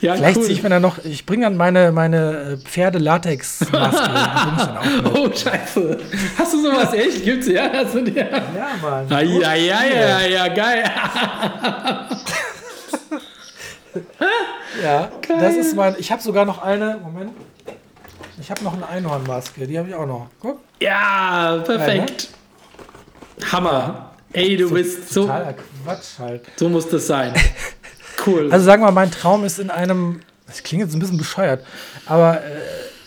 Ja, 0.00 0.16
Vielleicht 0.16 0.38
cool. 0.38 0.44
ziehe 0.44 0.56
ich 0.56 0.62
mir 0.62 0.68
dann 0.70 0.82
noch, 0.82 0.98
ich 1.04 1.26
bringe 1.26 1.44
dann 1.44 1.56
meine, 1.56 1.92
meine 1.92 2.58
äh, 2.62 2.66
Pferde-Latex-Maske. 2.66 4.10
Oh, 5.14 5.28
scheiße. 5.30 5.98
Hast 6.38 6.52
du 6.54 6.62
sowas 6.62 6.92
echt? 6.92 7.22
Gibt's 7.24 7.46
ja? 7.46 7.70
Hast 7.72 7.94
du 7.94 8.02
dir? 8.02 8.28
Ja, 8.30 8.40
Mann. 8.82 9.06
Ah, 9.10 9.20
ja, 9.20 9.54
ja, 9.54 9.84
ja, 9.84 10.20
ja, 10.26 10.48
geil. 10.48 10.84
Ja, 14.82 15.10
das 15.28 15.54
ist 15.56 15.76
mein, 15.76 15.94
ich 15.98 16.10
habe 16.10 16.22
sogar 16.22 16.46
noch 16.46 16.62
eine, 16.62 16.98
Moment. 17.02 17.32
Ich 18.40 18.50
habe 18.50 18.64
noch 18.64 18.72
eine 18.72 18.88
Einhornmaske, 18.88 19.66
die 19.66 19.78
habe 19.78 19.90
ich 19.90 19.94
auch 19.94 20.06
noch. 20.06 20.28
Guck. 20.40 20.60
Ja, 20.80 21.58
perfekt. 21.64 22.28
Hammer. 23.50 24.10
Ey, 24.32 24.56
du 24.56 24.70
bist 24.70 25.12
so, 25.12 25.22
Totaler 25.22 25.54
Quatsch 25.84 26.18
halt. 26.18 26.42
so 26.56 26.68
muss 26.68 26.88
das 26.88 27.06
sein. 27.06 27.34
Cool. 28.24 28.52
Also 28.52 28.64
sagen 28.64 28.82
wir 28.82 28.86
mal, 28.86 28.92
mein 28.92 29.10
Traum 29.10 29.42
ist 29.42 29.58
in 29.58 29.70
einem, 29.70 30.20
das 30.46 30.62
klingt 30.62 30.84
jetzt 30.84 30.94
ein 30.94 31.00
bisschen 31.00 31.16
bescheuert, 31.16 31.64
aber 32.06 32.36
äh, 32.36 32.60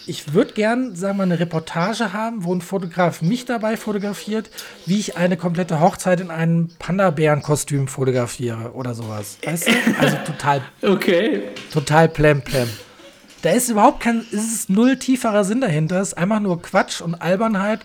ich 0.08 0.34
würde 0.34 0.54
gern, 0.54 0.96
sagen 0.96 1.14
wir 1.14 1.26
mal, 1.26 1.32
eine 1.32 1.40
Reportage 1.40 2.14
haben, 2.14 2.44
wo 2.44 2.54
ein 2.54 2.62
Fotograf 2.62 3.22
mich 3.22 3.46
dabei 3.46 3.78
fotografiert, 3.78 4.50
wie 4.86 5.00
ich 5.00 5.18
eine 5.18 5.38
komplette 5.38 5.80
Hochzeit 5.80 6.20
in 6.20 6.32
einem 6.32 6.70
Panda-Bären-Kostüm 6.80 7.88
fotografiere 7.88 8.74
oder 8.74 8.94
sowas. 8.94 9.38
Weißt 9.44 9.68
du? 9.68 9.72
Also 10.00 10.18
total, 10.26 10.62
okay. 10.82 11.44
total 11.72 12.10
plem 12.10 12.42
plem. 12.42 12.70
Da 13.42 13.52
ist 13.52 13.70
überhaupt 13.70 14.02
kein, 14.02 14.26
es 14.32 14.54
ist 14.54 14.70
null 14.70 14.98
tieferer 14.98 15.44
Sinn 15.44 15.62
dahinter. 15.62 16.02
Es 16.02 16.10
ist 16.10 16.18
einfach 16.18 16.40
nur 16.40 16.62
Quatsch 16.62 17.02
und 17.02 17.16
Albernheit. 17.16 17.82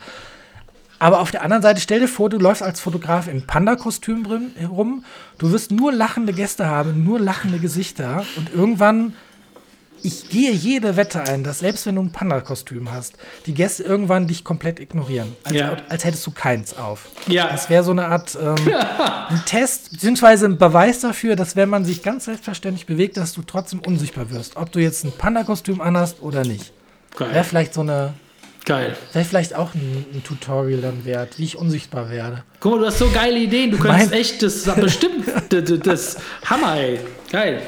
Aber 1.01 1.21
auf 1.21 1.31
der 1.33 1.43
anderen 1.43 1.63
Seite, 1.63 1.81
stell 1.81 1.99
dir 2.01 2.09
vor, 2.09 2.29
du 2.31 2.39
läufst 2.39 2.63
als 2.63 2.79
Fotograf 2.79 3.27
im 3.27 3.43
Panda-Kostüm 3.43 4.23
drin 4.23 4.53
herum. 4.57 5.05
Du 5.39 5.51
wirst 5.51 5.73
nur 5.73 5.93
lachende 5.93 6.33
Gäste 6.35 6.67
haben, 6.67 7.03
nur 7.05 7.19
lachende 7.19 7.59
Gesichter. 7.59 8.25
Und 8.37 8.53
irgendwann, 8.55 9.15
ich 10.03 10.29
gehe 10.29 10.51
jede 10.53 10.97
Wette 10.97 11.23
ein, 11.23 11.43
dass 11.43 11.61
selbst 11.61 11.87
wenn 11.87 11.95
du 11.95 12.03
ein 12.03 12.13
Panda-Kostüm 12.13 12.93
hast, 12.93 13.15
die 13.47 13.55
Gäste 13.55 13.83
irgendwann 13.83 14.27
dich 14.29 14.45
komplett 14.45 14.79
ignorieren. 14.79 15.35
Als, 15.45 15.55
Ja. 15.55 15.77
als 15.89 16.05
hättest 16.05 16.27
du 16.27 16.33
keins 16.33 16.77
auf. 16.77 17.09
Ja. 17.27 17.49
Das 17.49 17.71
wäre 17.71 17.83
so 17.83 17.93
eine 17.93 18.07
Art 18.07 18.37
ähm, 18.41 18.57
ein 19.31 19.43
Test, 19.47 19.93
beziehungsweise 19.93 20.45
ein 20.47 20.59
Beweis 20.59 21.01
dafür, 21.01 21.35
dass 21.35 21.57
wenn 21.57 21.71
man 21.71 21.87
sich 21.87 22.03
ganz 22.03 22.27
selbstverständlich 22.27 22.85
bewegt, 22.85 23.17
dass 23.17 23.33
du 23.33 23.41
trotzdem 23.41 23.81
unsichtbar 23.81 24.31
wirst. 24.31 24.57
Ob 24.57 24.71
du 24.71 24.81
jetzt 24.81 25.05
ein 25.05 25.13
Panda-Kostüm 25.13 25.81
anhast 25.81 26.21
oder 26.21 26.45
nicht. 26.45 26.73
Wäre 27.19 27.45
vielleicht 27.45 27.73
so 27.75 27.81
eine, 27.81 28.13
Geil. 28.65 28.97
wäre 29.13 29.25
vielleicht 29.25 29.55
auch 29.57 29.75
ein, 29.75 30.05
ein 30.13 30.23
Tutorial 30.23 30.81
dann 30.81 31.05
wert, 31.05 31.39
wie 31.39 31.45
ich 31.45 31.57
unsichtbar 31.57 32.11
werde. 32.11 32.45
Guck 32.61 32.73
mal, 32.73 32.79
du 32.81 32.87
hast 32.87 32.99
so 32.99 33.11
geile 33.11 33.39
Ideen. 33.39 33.71
Du 33.71 33.79
könntest 33.79 34.11
Mein- 34.11 34.21
echt, 34.21 34.43
das 34.43 34.63
bestimmt, 34.75 35.27
das, 35.49 35.65
das, 35.65 35.79
das 35.81 36.17
Hammer, 36.47 36.77
ey. 36.77 37.01
Geil. 37.33 37.63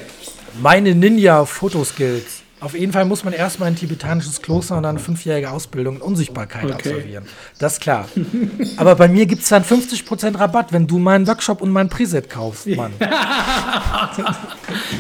Meine 0.61 0.95
Ninja-Fotoskills. 0.95 2.41
Auf 2.61 2.75
jeden 2.79 2.93
Fall 2.93 3.05
muss 3.07 3.25
man 3.25 3.33
erstmal 3.33 3.67
ein 3.69 3.75
tibetanisches 3.75 4.41
Kloster 4.41 4.77
und 4.77 4.85
dann 4.85 4.91
eine 4.97 5.05
fünfjährige 5.05 5.51
Ausbildung 5.51 5.97
in 5.97 6.01
Unsichtbarkeit 6.03 6.63
Okay. 6.67 6.73
absolvieren. 6.75 7.25
Das 7.59 7.73
ist 7.73 7.81
klar. 7.81 8.07
Aber 8.77 8.95
bei 8.95 9.09
mir 9.09 9.27
gibt 9.27 9.43
es 9.43 9.49
dann 9.49 9.65
50% 9.65 10.39
Rabatt, 10.39 10.73
wenn 10.73 10.87
du 10.87 11.01
meinen 11.01 11.27
Workshop 11.27 11.61
und 11.61 11.71
mein 11.73 11.89
Preset 11.89 12.31
kaufst, 12.31 12.69
Mann. 12.69 12.93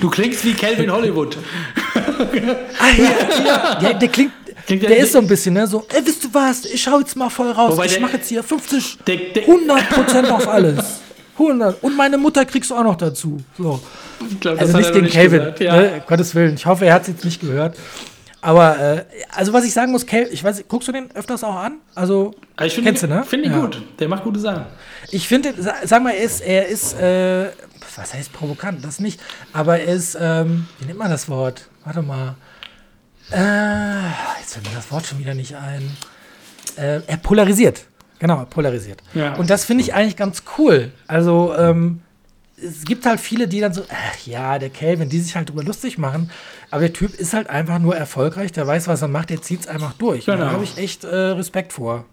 Du 0.01 0.11
klingst 0.11 0.45
wie 0.45 0.55
Calvin 0.55 0.91
Hollywood. 0.91 1.37
Ah, 1.95 2.89
ja, 2.97 3.45
ja. 3.45 3.79
ja 3.81 3.93
der 3.95 4.09
klingt. 4.09 4.33
Klingt 4.67 4.83
der 4.83 4.97
ist 4.99 5.13
so 5.13 5.19
ein 5.19 5.27
bisschen, 5.27 5.55
ne? 5.55 5.67
So, 5.67 5.85
ey, 5.93 6.01
wisst 6.05 6.25
du 6.25 6.29
was? 6.33 6.65
Ich 6.65 6.83
schau 6.83 6.99
jetzt 7.01 7.17
mal 7.17 7.29
voll 7.31 7.51
raus. 7.51 7.73
Wobei 7.73 7.87
ich 7.87 7.99
mache 8.01 8.15
jetzt 8.17 8.29
hier 8.29 8.43
50, 8.43 8.99
Der, 9.07 9.17
der, 9.17 9.43
100 9.43 9.91
Prozent 9.91 10.31
auf 10.31 10.49
alles. 10.49 11.01
100. 11.39 11.83
Und 11.83 11.97
meine 11.97 12.19
Mutter 12.19 12.45
kriegst 12.45 12.71
du 12.71 12.75
auch 12.77 12.85
noch 12.85 12.97
dazu. 12.97 13.39
So. 13.59 13.81
Ich 14.31 14.39
glaub, 14.41 14.59
das 14.59 14.69
Also 14.75 14.79
nicht 14.79 14.93
gegen 14.93 15.09
Calvin, 15.09 15.53
Ja. 15.59 15.77
ne? 15.77 16.03
Gottes 16.07 16.35
Willen. 16.35 16.55
Ich 16.55 16.67
hoffe, 16.67 16.87
er 16.87 16.95
hat 16.95 17.03
es 17.03 17.09
jetzt 17.09 17.25
nicht 17.25 17.41
gehört. 17.41 17.77
Aber, 18.45 18.77
äh, 18.79 19.05
also 19.35 19.53
was 19.53 19.65
ich 19.65 19.73
sagen 19.73 19.93
muss, 19.93 20.05
Calvin, 20.05 20.33
ich 20.33 20.43
weiß, 20.43 20.65
guckst 20.69 20.89
du 20.89 20.93
den 20.93 21.11
öfters 21.15 21.45
auch 21.45 21.55
an? 21.55 21.75
Also, 21.95 22.35
Aber 22.57 22.67
ich 22.67 22.75
finde 22.75 22.91
Kennst 22.91 23.03
du, 23.05 23.07
ihn, 23.07 23.15
ne? 23.15 23.25
find 23.25 23.45
ihn 23.47 23.53
Ja. 23.53 23.61
gut. 23.61 23.81
Der 23.99 24.09
macht 24.09 24.25
gute 24.25 24.41
Sachen. 24.41 24.67
ich 25.11 25.27
finde, 25.29 25.55
sa- 25.59 25.77
sag 25.85 26.03
mal, 26.03 26.11
er 26.11 26.23
ist, 26.25 26.41
er 26.41 26.67
ist, 26.69 26.95
äh, 26.99 27.47
was 27.97 28.13
heißt 28.15 28.33
provokant? 28.33 28.85
Das 28.85 28.99
nicht. 29.01 29.21
Aber 29.53 29.79
er 29.79 29.95
ist, 29.95 30.17
ähm, 30.21 30.67
wie 30.81 30.87
nennt 30.87 30.99
man 30.99 31.11
das 31.11 31.29
Wort? 31.29 31.69
Warte 31.85 32.03
mal. 32.03 32.35
Äh, 33.33 34.09
jetzt 34.41 34.55
fällt 34.55 34.69
mir 34.69 34.75
das 34.75 34.91
Wort 34.91 35.07
schon 35.07 35.19
wieder 35.19 35.35
nicht 35.35 35.55
ein. 35.57 35.97
Äh, 36.77 37.01
er 37.07 37.17
polarisiert. 37.17 37.85
Genau, 38.19 38.39
er 38.39 38.47
polarisiert. 38.47 39.03
Ja. 39.15 39.35
Und 39.35 39.51
das 39.51 39.65
finde 39.65 39.83
ich 39.83 39.95
eigentlich 39.95 40.17
ganz 40.17 40.43
cool. 40.59 40.93
Also, 41.07 41.55
ähm, 41.57 42.01
es 42.57 42.85
gibt 42.85 43.05
halt 43.07 43.19
viele, 43.19 43.49
die 43.49 43.59
dann 43.61 43.75
so, 43.75 43.83
ach 43.89 44.27
ja, 44.27 44.59
der 44.61 44.71
Calvin, 44.71 45.09
die 45.09 45.19
sich 45.19 45.35
halt 45.35 45.51
über 45.51 45.65
lustig 45.65 45.99
machen. 45.99 46.31
Aber 46.71 46.83
der 46.83 46.93
Typ 46.93 47.13
ist 47.15 47.33
halt 47.35 47.51
einfach 47.51 47.81
nur 47.81 47.97
erfolgreich, 47.97 48.53
der 48.53 48.67
weiß, 48.67 48.87
was 48.87 49.03
er 49.03 49.09
macht, 49.09 49.31
der 49.31 49.43
zieht 49.43 49.63
es 49.63 49.67
einfach 49.67 49.95
durch. 49.95 50.29
Und 50.29 50.37
Da 50.39 50.45
Genau. 50.45 50.53
habe 50.53 50.63
ich 50.65 50.79
echt 50.79 51.03
äh, 51.03 51.09
Respekt 51.09 51.73
vor. 51.73 52.05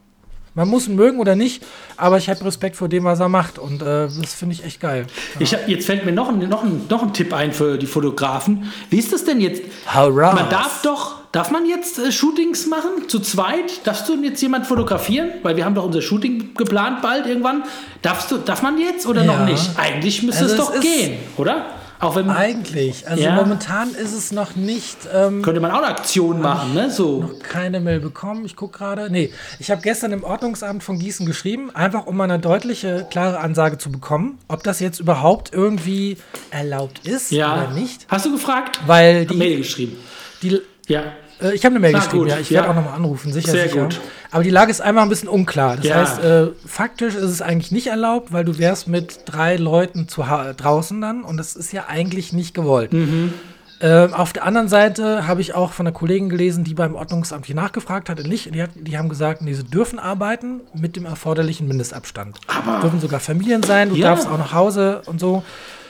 Man 0.59 0.67
muss 0.67 0.89
ihn 0.89 0.95
mögen 0.95 1.19
oder 1.19 1.37
nicht, 1.37 1.63
aber 1.95 2.17
ich 2.17 2.29
habe 2.29 2.43
Respekt 2.43 2.75
vor 2.75 2.89
dem, 2.89 3.05
was 3.05 3.21
er 3.21 3.29
macht. 3.29 3.57
Und 3.57 3.81
äh, 3.81 4.09
das 4.21 4.33
finde 4.33 4.55
ich 4.55 4.65
echt 4.65 4.81
geil. 4.81 5.07
Ich 5.39 5.53
hab, 5.53 5.69
jetzt 5.69 5.85
fällt 5.85 6.03
mir 6.05 6.11
noch 6.11 6.27
ein, 6.27 6.37
noch, 6.49 6.63
ein, 6.65 6.81
noch 6.89 7.01
ein 7.01 7.13
Tipp 7.13 7.33
ein 7.33 7.53
für 7.53 7.77
die 7.77 7.85
Fotografen. 7.85 8.69
Wie 8.89 8.97
ist 8.97 9.13
das 9.13 9.23
denn 9.23 9.39
jetzt? 9.39 9.61
Hurra! 9.95 10.33
Man 10.33 10.49
darf 10.49 10.81
doch, 10.81 11.15
darf 11.31 11.49
man 11.49 11.65
jetzt 11.65 11.97
äh, 11.97 12.11
Shootings 12.11 12.67
machen? 12.67 13.07
Zu 13.07 13.19
zweit? 13.21 13.87
Darfst 13.87 14.09
du 14.09 14.21
jetzt 14.21 14.41
jemand 14.41 14.67
fotografieren? 14.67 15.29
Weil 15.43 15.55
wir 15.55 15.63
haben 15.63 15.75
doch 15.75 15.85
unser 15.85 16.01
Shooting 16.01 16.55
geplant 16.55 17.01
bald 17.01 17.25
irgendwann. 17.25 17.63
Darfst 18.01 18.29
du, 18.29 18.37
darf 18.37 18.61
man 18.61 18.77
jetzt 18.77 19.07
oder 19.07 19.23
Ja. 19.23 19.37
noch 19.37 19.45
nicht? 19.45 19.71
Eigentlich 19.77 20.23
müsste 20.23 20.43
Also 20.43 20.55
es 20.55 20.59
es 20.61 20.67
doch 20.67 20.73
ist- 20.75 20.81
gehen, 20.81 21.19
oder? 21.37 21.67
Auch 21.99 22.15
wenn 22.15 22.29
Eigentlich. 22.29 23.07
Also 23.07 23.23
Ja. 23.23 23.35
momentan 23.35 23.93
ist 23.93 24.13
es 24.13 24.31
noch 24.31 24.55
nicht. 24.55 24.97
Ähm, 25.13 25.41
könnte 25.41 25.59
man 25.59 25.71
auch 25.71 25.77
eine 25.79 25.87
Aktion 25.87 26.41
machen, 26.41 26.73
ne? 26.73 26.89
So. 26.89 27.31
keine 27.43 27.79
Mail 27.81 27.99
bekommen. 27.99 28.45
Ich 28.45 28.55
gucke 28.55 28.77
gerade. 28.77 29.09
Nee, 29.09 29.31
ich 29.59 29.69
habe 29.69 29.81
gestern 29.81 30.11
im 30.13 30.23
Ordnungsamt 30.23 30.81
von 30.83 30.97
Gießen 30.97 31.25
geschrieben, 31.25 31.69
einfach 31.75 32.05
um 32.07 32.15
mal 32.15 32.23
eine 32.25 32.39
deutliche, 32.39 33.05
klare 33.11 33.39
Ansage 33.39 33.77
zu 33.77 33.91
bekommen, 33.91 34.37
ob 34.47 34.63
das 34.63 34.79
jetzt 34.79 34.99
überhaupt 34.99 35.53
irgendwie 35.53 36.17
erlaubt 36.51 37.05
ist 37.07 37.31
Ja. 37.31 37.53
oder 37.53 37.71
nicht. 37.71 38.05
Hast 38.07 38.25
du 38.25 38.31
gefragt? 38.31 38.79
Weil 38.87 39.25
Die 39.25 39.35
Mail 39.35 39.57
geschrieben. 39.57 39.97
die 40.41 40.61
Ja. 40.87 41.03
Äh, 41.41 41.53
ich 41.53 41.63
habe 41.65 41.73
eine 41.73 41.79
Mail 41.79 41.91
Na 41.93 41.99
geschrieben, 41.99 42.19
gut, 42.23 42.29
ja. 42.29 42.37
Ich 42.39 42.49
ja. 42.49 42.61
werde 42.61 42.69
auch 42.71 42.75
nochmal 42.75 42.93
anrufen, 42.95 43.31
sicher, 43.33 43.51
Sehr 43.51 43.69
sicher. 43.69 43.83
gut. 43.83 43.99
Aber 44.31 44.43
die 44.43 44.49
Lage 44.49 44.71
ist 44.71 44.81
einmal 44.81 45.03
ein 45.03 45.09
bisschen 45.09 45.29
unklar. 45.29 45.77
Das 45.77 45.85
Ja. 45.85 45.95
heißt, 45.95 46.23
äh, 46.23 46.47
faktisch 46.65 47.15
ist 47.15 47.23
es 47.23 47.41
eigentlich 47.41 47.71
nicht 47.71 47.87
erlaubt, 47.87 48.31
weil 48.31 48.45
du 48.45 48.57
wärst 48.57 48.87
mit 48.87 49.21
drei 49.25 49.55
Leuten 49.55 50.07
zu 50.07 50.23
draußen 50.57 50.99
dann 51.01 51.23
und 51.23 51.37
das 51.37 51.55
ist 51.55 51.71
ja 51.73 51.85
eigentlich 51.87 52.33
nicht 52.33 52.53
gewollt. 52.53 52.93
Mhm. 52.93 53.33
Ähm, 53.81 54.13
auf 54.13 54.33
der 54.33 54.43
anderen 54.43 54.67
Seite 54.67 55.25
habe 55.25 55.39
ich 55.39 55.55
auch 55.55 55.71
von 55.71 55.87
einer 55.87 55.93
Kollegin 55.93 56.27
gelesen, 56.27 56.65
die 56.65 56.73
beim 56.73 56.95
Ordnungsamt 56.95 57.45
hier 57.45 57.55
nachgefragt 57.55 58.09
hatte, 58.09 58.27
nicht. 58.27 58.53
Die, 58.53 58.61
hat, 58.61 58.71
die 58.75 58.97
haben 58.97 59.07
gesagt, 59.07 59.41
nee, 59.41 59.53
sie 59.53 59.63
dürfen 59.63 59.99
arbeiten 59.99 60.59
mit 60.73 60.97
dem 60.97 61.05
erforderlichen 61.05 61.65
Mindestabstand. 61.65 62.39
Aber- 62.47 62.81
dürfen 62.81 62.99
sogar 62.99 63.21
Familien 63.21 63.63
sein, 63.63 63.87
du 63.89 63.95
Ja. 63.95 64.09
darfst 64.09 64.27
auch 64.27 64.37
nach 64.37 64.51
Hause 64.51 65.01
und 65.05 65.21
so. 65.21 65.43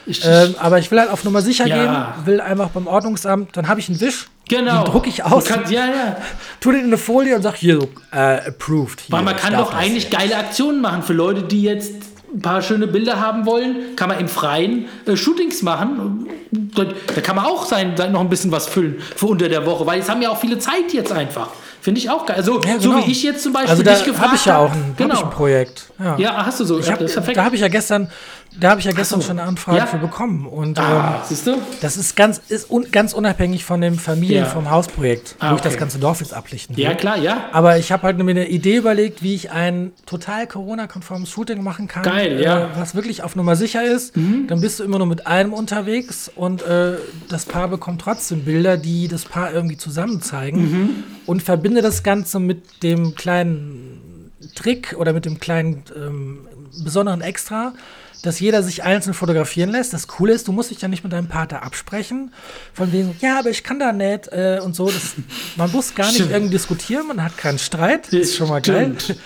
Ich, 0.10 0.26
Ähm, 0.26 0.56
aber 0.60 0.80
ich 0.80 0.90
will 0.92 1.00
halt 1.00 1.10
auf 1.12 1.24
Nummer 1.24 1.42
sicher 1.42 1.66
Ja. 1.68 2.14
gehen, 2.18 2.26
will 2.26 2.42
einfach 2.42 2.70
beim 2.70 2.88
Ordnungsamt, 2.88 3.56
dann 3.56 3.68
habe 3.68 3.80
ich 3.80 3.90
einen 3.90 4.02
Wisch, 4.02 4.28
genau. 4.50 4.84
den 4.84 4.92
drucke 4.92 5.10
ich 5.10 5.24
aus, 5.24 5.46
kannst, 5.46 5.72
ja, 5.72 5.86
ja. 5.86 6.18
tu 6.60 6.72
den 6.72 6.82
in 6.82 6.86
eine 6.88 6.98
Folie 6.98 7.36
und 7.36 7.42
sag 7.44 7.56
hier 7.56 7.80
so, 7.80 7.90
äh, 8.12 8.48
approved. 8.48 9.02
Hier, 9.02 9.14
Weil 9.16 9.24
man 9.24 9.36
kann 9.36 9.54
doch 9.54 9.74
eigentlich 9.74 10.08
hier. 10.08 10.18
geile 10.18 10.38
Aktionen 10.38 10.82
machen 10.82 11.04
für 11.04 11.14
Leute, 11.14 11.44
die 11.44 11.62
jetzt 11.62 11.94
ein 12.34 12.42
paar 12.42 12.62
schöne 12.62 12.86
Bilder 12.88 13.20
haben 13.20 13.46
wollen. 13.48 13.96
Kann 13.96 14.10
man 14.10 14.20
im 14.20 14.28
Freien 14.28 14.86
äh, 15.08 15.16
Shootings 15.16 15.64
machen. 15.64 16.28
Da, 16.52 16.86
da 17.16 17.22
kann 17.22 17.36
man 17.36 17.46
auch 17.46 17.66
sein, 17.66 17.96
noch 18.12 18.20
ein 18.22 18.30
bisschen 18.30 18.52
was 18.52 18.68
füllen 18.68 19.02
für 19.16 19.26
unter 19.28 19.50
der 19.50 19.66
Woche, 19.66 19.86
weil 19.88 19.98
jetzt 20.00 20.10
haben 20.12 20.22
ja 20.22 20.30
auch 20.30 20.40
viele 20.40 20.60
Zeit 20.60 20.94
jetzt 20.94 21.12
einfach. 21.12 21.50
Finde 21.82 22.00
ich 22.02 22.10
auch 22.10 22.26
geil. 22.26 22.36
Also, 22.38 22.60
Ja, 22.62 22.80
so 22.80 22.92
genau. 22.92 23.08
wie 23.08 23.12
ich 23.12 23.24
jetzt 23.24 23.42
zum 23.42 23.54
Beispiel 23.54 23.72
Also 23.72 23.84
da 23.84 23.94
dich 23.96 24.04
gefragt 24.04 24.28
habe 24.28 24.36
ich 24.36 24.46
ja 24.46 24.58
auch 24.58 24.72
ein, 24.72 24.94
Genau. 24.98 25.24
ein 25.24 25.30
Projekt. 25.32 25.86
Ja. 25.98 26.18
ja, 26.18 26.46
hast 26.46 26.60
du 26.60 26.66
so. 26.66 26.78
Ich 26.78 26.92
hab, 26.92 27.00
perfekt. 27.00 27.38
da 27.38 27.46
habe 27.46 27.56
ich 27.56 27.62
ja 27.62 27.68
gestern, 27.70 28.12
da 28.60 28.72
habe 28.72 28.80
ich 28.80 28.86
ja 28.86 28.92
gestern 28.94 29.22
so. 29.22 29.28
schon 29.28 29.40
eine 29.40 29.48
Anfrage 29.48 29.78
Ja. 29.78 29.86
für 29.86 29.98
bekommen. 29.98 30.46
Und 30.46 30.78
ähm, 30.78 30.84
ah, 30.86 31.24
siehst 31.28 31.46
du? 31.48 31.58
das 31.82 31.98
ist 31.98 32.16
ganz, 32.16 32.42
ist 32.50 32.70
un, 32.72 32.90
ganz 32.92 33.14
unabhängig 33.14 33.64
von 33.66 33.82
dem 33.82 33.98
Familien, 33.98 34.44
Ja. 34.44 34.50
vom 34.50 34.70
Hausprojekt, 34.72 35.36
Ah, 35.40 35.52
wo 35.52 35.56
ich 35.56 35.62
das 35.62 35.74
okay. 35.74 35.80
ganze 35.82 36.00
Dorf 36.00 36.20
jetzt 36.22 36.34
ablichten 36.34 36.76
will. 36.78 36.84
Ja, 36.84 36.94
klar, 36.94 37.18
ja. 37.18 37.50
Aber 37.52 37.78
ich 37.78 37.92
habe 37.92 38.04
halt 38.04 38.18
mir 38.18 38.30
eine 38.30 38.48
Idee 38.48 38.78
überlegt, 38.78 39.22
wie 39.24 39.36
ich 39.36 39.52
ein 39.52 39.92
total 40.06 40.48
Corona-konformes 40.48 41.30
Shooting 41.30 41.62
machen 41.64 41.88
kann. 41.88 42.04
Geil, 42.04 42.40
äh, 42.40 42.44
ja. 42.44 42.60
Mhm. 42.68 42.72
Was 42.80 42.96
wirklich 42.96 43.24
auf 43.24 43.36
Nummer 43.36 43.56
sicher 43.56 43.84
ist. 43.84 44.16
Dann 44.16 44.62
bist 44.62 44.80
du 44.80 44.84
immer 44.84 44.98
nur 44.98 45.08
mit 45.08 45.28
einem 45.28 45.54
unterwegs 45.54 46.32
und 46.36 46.62
äh, 46.62 46.94
das 47.30 47.46
Paar 47.46 47.68
bekommt 47.68 48.02
trotzdem 48.02 48.44
Bilder, 48.46 48.78
die 48.78 49.08
das 49.08 49.26
Paar 49.26 49.54
irgendwie 49.54 49.78
zusammen 49.78 50.22
zeigen. 50.22 50.62
Mhm. 50.62 50.90
Und 51.26 51.44
verbinde 51.44 51.82
das 51.82 52.04
Ganze 52.04 52.40
mit 52.40 52.84
dem 52.84 53.16
kleinen 53.16 54.32
Trick 54.56 54.96
oder 54.98 55.14
mit 55.14 55.26
dem 55.26 55.40
kleinen 55.40 55.84
ähm, 55.96 56.48
besonderen 56.84 57.22
Extra, 57.22 57.74
dass 58.22 58.40
jeder 58.40 58.64
sich 58.64 58.84
einzeln 58.84 59.14
fotografieren 59.14 59.70
lässt. 59.70 59.94
Das 59.94 60.08
Coole 60.08 60.34
ist, 60.34 60.48
du 60.48 60.52
musst 60.52 60.72
dich 60.72 60.82
ja 60.82 60.88
nicht 60.88 61.04
mit 61.04 61.14
deinem 61.14 61.28
Partner 61.28 61.64
absprechen. 61.64 62.34
Von 62.74 62.92
wegen, 62.92 63.16
ja, 63.22 63.40
aber 63.40 63.50
ich 63.50 63.64
kann 63.64 63.80
da 63.80 63.92
nicht 63.92 64.28
äh, 64.28 64.60
und 64.64 64.76
so. 64.76 64.90
Das, 64.90 65.16
man 65.56 65.72
muss 65.72 65.96
gar 65.96 66.08
nicht 66.08 66.16
Stimmt. 66.16 66.32
irgendwie 66.32 66.52
diskutieren, 66.52 67.08
man 67.08 67.24
hat 67.24 67.38
keinen 67.38 67.60
Streit. 67.60 68.08
Das 68.08 68.14
ist 68.14 68.36
schon 68.36 68.50
mal 68.50 68.62
geil. 68.62 68.96
Stimmt. 68.98 69.20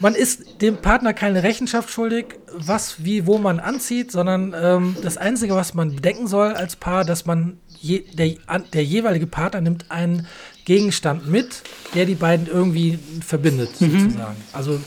Man 0.00 0.14
ist 0.14 0.62
dem 0.62 0.78
Partner 0.78 1.12
keine 1.12 1.42
Rechenschaft 1.42 1.90
schuldig, 1.90 2.38
was, 2.54 3.04
wie, 3.04 3.26
wo 3.26 3.36
man 3.36 3.60
anzieht, 3.60 4.10
sondern 4.10 4.54
ähm, 4.58 4.96
das 5.02 5.18
Einzige, 5.18 5.54
was 5.54 5.74
man 5.74 5.94
bedenken 5.94 6.26
soll 6.26 6.54
als 6.54 6.74
Paar, 6.74 7.04
dass 7.04 7.26
man 7.26 7.58
je, 7.78 8.04
der, 8.14 8.34
der 8.72 8.82
jeweilige 8.82 9.26
Partner 9.26 9.60
nimmt 9.60 9.90
einen 9.90 10.26
Gegenstand 10.64 11.28
mit, 11.28 11.62
der 11.94 12.06
die 12.06 12.14
beiden 12.14 12.46
irgendwie 12.46 12.98
verbindet, 13.26 13.76
sozusagen. 13.76 14.36
Also 14.54 14.80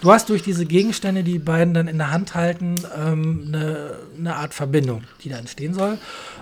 du 0.00 0.12
hast 0.12 0.28
durch 0.28 0.42
diese 0.42 0.66
Gegenstände, 0.66 1.22
die 1.24 1.32
die 1.32 1.38
beiden 1.38 1.74
dann 1.74 1.88
in 1.88 1.98
der 1.98 2.10
Hand 2.10 2.34
halten, 2.34 2.74
ähm, 2.96 3.44
eine, 3.48 3.94
eine 4.18 4.36
Art 4.36 4.54
Verbindung, 4.54 5.02
die 5.22 5.28
da 5.30 5.36
entstehen 5.38 5.74
soll. 5.74 5.98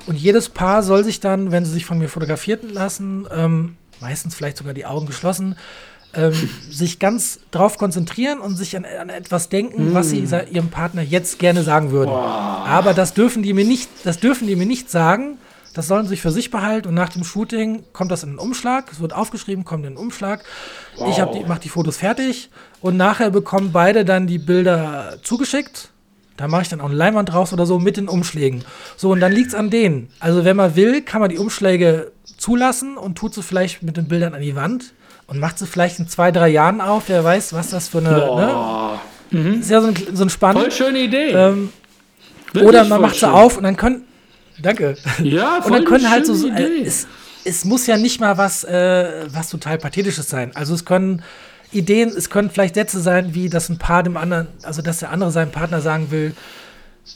Und 0.06 0.16
jedes 0.16 0.48
Paar 0.48 0.82
soll 0.82 1.04
sich 1.04 1.20
dann, 1.20 1.52
wenn 1.52 1.64
sie 1.64 1.72
sich 1.72 1.84
von 1.86 1.98
mir 1.98 2.08
fotografieren 2.08 2.68
lassen, 2.70 3.26
ähm, 3.34 3.76
meistens 4.00 4.34
vielleicht 4.34 4.56
sogar 4.58 4.74
die 4.74 4.84
Augen 4.86 5.06
geschlossen, 5.06 5.54
ähm, 6.14 6.32
sich 6.70 6.98
ganz 6.98 7.40
drauf 7.52 7.78
konzentrieren 7.78 8.40
und 8.40 8.56
sich 8.56 8.76
an, 8.76 8.84
an 8.84 9.08
etwas 9.08 9.48
denken, 9.48 9.94
was 9.94 10.10
sie 10.10 10.26
sa- 10.26 10.42
ihrem 10.42 10.68
Partner 10.68 11.02
jetzt 11.02 11.38
gerne 11.38 11.62
sagen 11.62 11.90
würden. 11.92 12.10
Aber 12.10 12.94
das 12.94 13.14
dürfen 13.14 13.42
die 13.42 13.52
mir 13.52 13.64
nicht, 13.64 13.88
das 14.04 14.18
dürfen 14.18 14.46
die 14.48 14.56
mir 14.56 14.66
nicht 14.66 14.90
sagen. 14.90 15.38
Das 15.74 15.88
sollen 15.88 16.04
sie 16.04 16.10
sich 16.10 16.22
für 16.22 16.30
sich 16.30 16.50
behalten 16.50 16.88
und 16.88 16.94
nach 16.94 17.08
dem 17.08 17.24
Shooting 17.24 17.84
kommt 17.92 18.10
das 18.10 18.22
in 18.22 18.30
einen 18.30 18.38
Umschlag. 18.38 18.92
Es 18.92 19.00
wird 19.00 19.14
aufgeschrieben, 19.14 19.64
kommt 19.64 19.84
in 19.84 19.88
einen 19.88 19.96
Umschlag. 19.96 20.44
Ich 21.08 21.18
hab 21.18 21.32
die, 21.32 21.44
mache 21.44 21.60
die 21.60 21.70
Fotos 21.70 21.96
fertig 21.96 22.50
und 22.80 22.96
nachher 22.96 23.30
bekommen 23.30 23.70
beide 23.72 24.04
dann 24.04 24.26
die 24.26 24.38
Bilder 24.38 25.18
zugeschickt. 25.22 25.88
Da 26.36 26.48
mache 26.48 26.62
ich 26.62 26.68
dann 26.68 26.80
auch 26.80 26.86
eine 26.86 26.94
Leinwand 26.94 27.32
draus 27.32 27.52
oder 27.52 27.66
so 27.66 27.78
mit 27.78 27.96
den 27.96 28.08
Umschlägen. 28.08 28.64
So, 28.96 29.12
und 29.12 29.20
dann 29.20 29.32
liegt's 29.32 29.54
an 29.54 29.70
denen. 29.70 30.08
Also, 30.18 30.44
wenn 30.44 30.56
man 30.56 30.76
will, 30.76 31.02
kann 31.02 31.20
man 31.20 31.30
die 31.30 31.38
Umschläge 31.38 32.10
zulassen 32.38 32.96
und 32.96 33.16
tut 33.16 33.34
sie 33.34 33.42
vielleicht 33.42 33.82
mit 33.82 33.96
den 33.96 34.08
Bildern 34.08 34.34
an 34.34 34.40
die 34.40 34.56
Wand 34.56 34.92
und 35.26 35.38
macht 35.38 35.58
sie 35.58 35.66
vielleicht 35.66 35.98
in 35.98 36.08
zwei, 36.08 36.32
drei 36.32 36.48
Jahren 36.48 36.80
auf. 36.80 37.04
Wer 37.06 37.22
weiß, 37.22 37.52
was 37.52 37.70
das 37.70 37.88
für 37.88 37.98
eine. 37.98 38.10
Ne? 38.10 38.26
Boah. 38.26 39.00
Ist 39.30 39.70
ja 39.70 39.80
so 39.80 39.88
ein, 39.88 39.94
so 40.12 40.24
ein 40.24 40.30
Spann. 40.30 40.56
Voll 40.56 40.70
schöne 40.70 40.98
Idee. 40.98 41.30
Ähm, 41.30 41.72
oder 42.60 42.84
man 42.84 43.00
macht 43.00 43.14
sie 43.14 43.20
schön. 43.20 43.30
auf 43.30 43.56
und 43.56 43.62
dann 43.62 43.76
können. 43.76 44.04
Danke. 44.62 44.96
Ja, 45.22 45.56
Und 45.56 45.64
dann 45.64 45.72
voll 45.72 45.84
können 45.84 46.10
halt 46.10 46.26
so. 46.26 46.34
so 46.34 46.48
äh, 46.48 46.82
es, 46.84 47.06
es 47.44 47.64
muss 47.64 47.86
ja 47.86 47.96
nicht 47.96 48.20
mal 48.20 48.38
was, 48.38 48.64
äh, 48.64 49.26
was 49.32 49.50
total 49.50 49.78
Pathetisches 49.78 50.28
sein. 50.28 50.52
Also 50.54 50.74
es 50.74 50.84
können 50.84 51.22
Ideen, 51.72 52.10
es 52.10 52.30
können 52.30 52.50
vielleicht 52.50 52.74
Sätze 52.74 53.00
sein, 53.00 53.34
wie 53.34 53.48
dass 53.48 53.68
ein 53.68 53.78
Paar 53.78 54.02
dem 54.02 54.16
anderen, 54.16 54.46
also 54.62 54.82
dass 54.82 54.98
der 54.98 55.10
andere 55.10 55.30
seinem 55.30 55.50
Partner 55.50 55.80
sagen 55.80 56.10
will, 56.10 56.34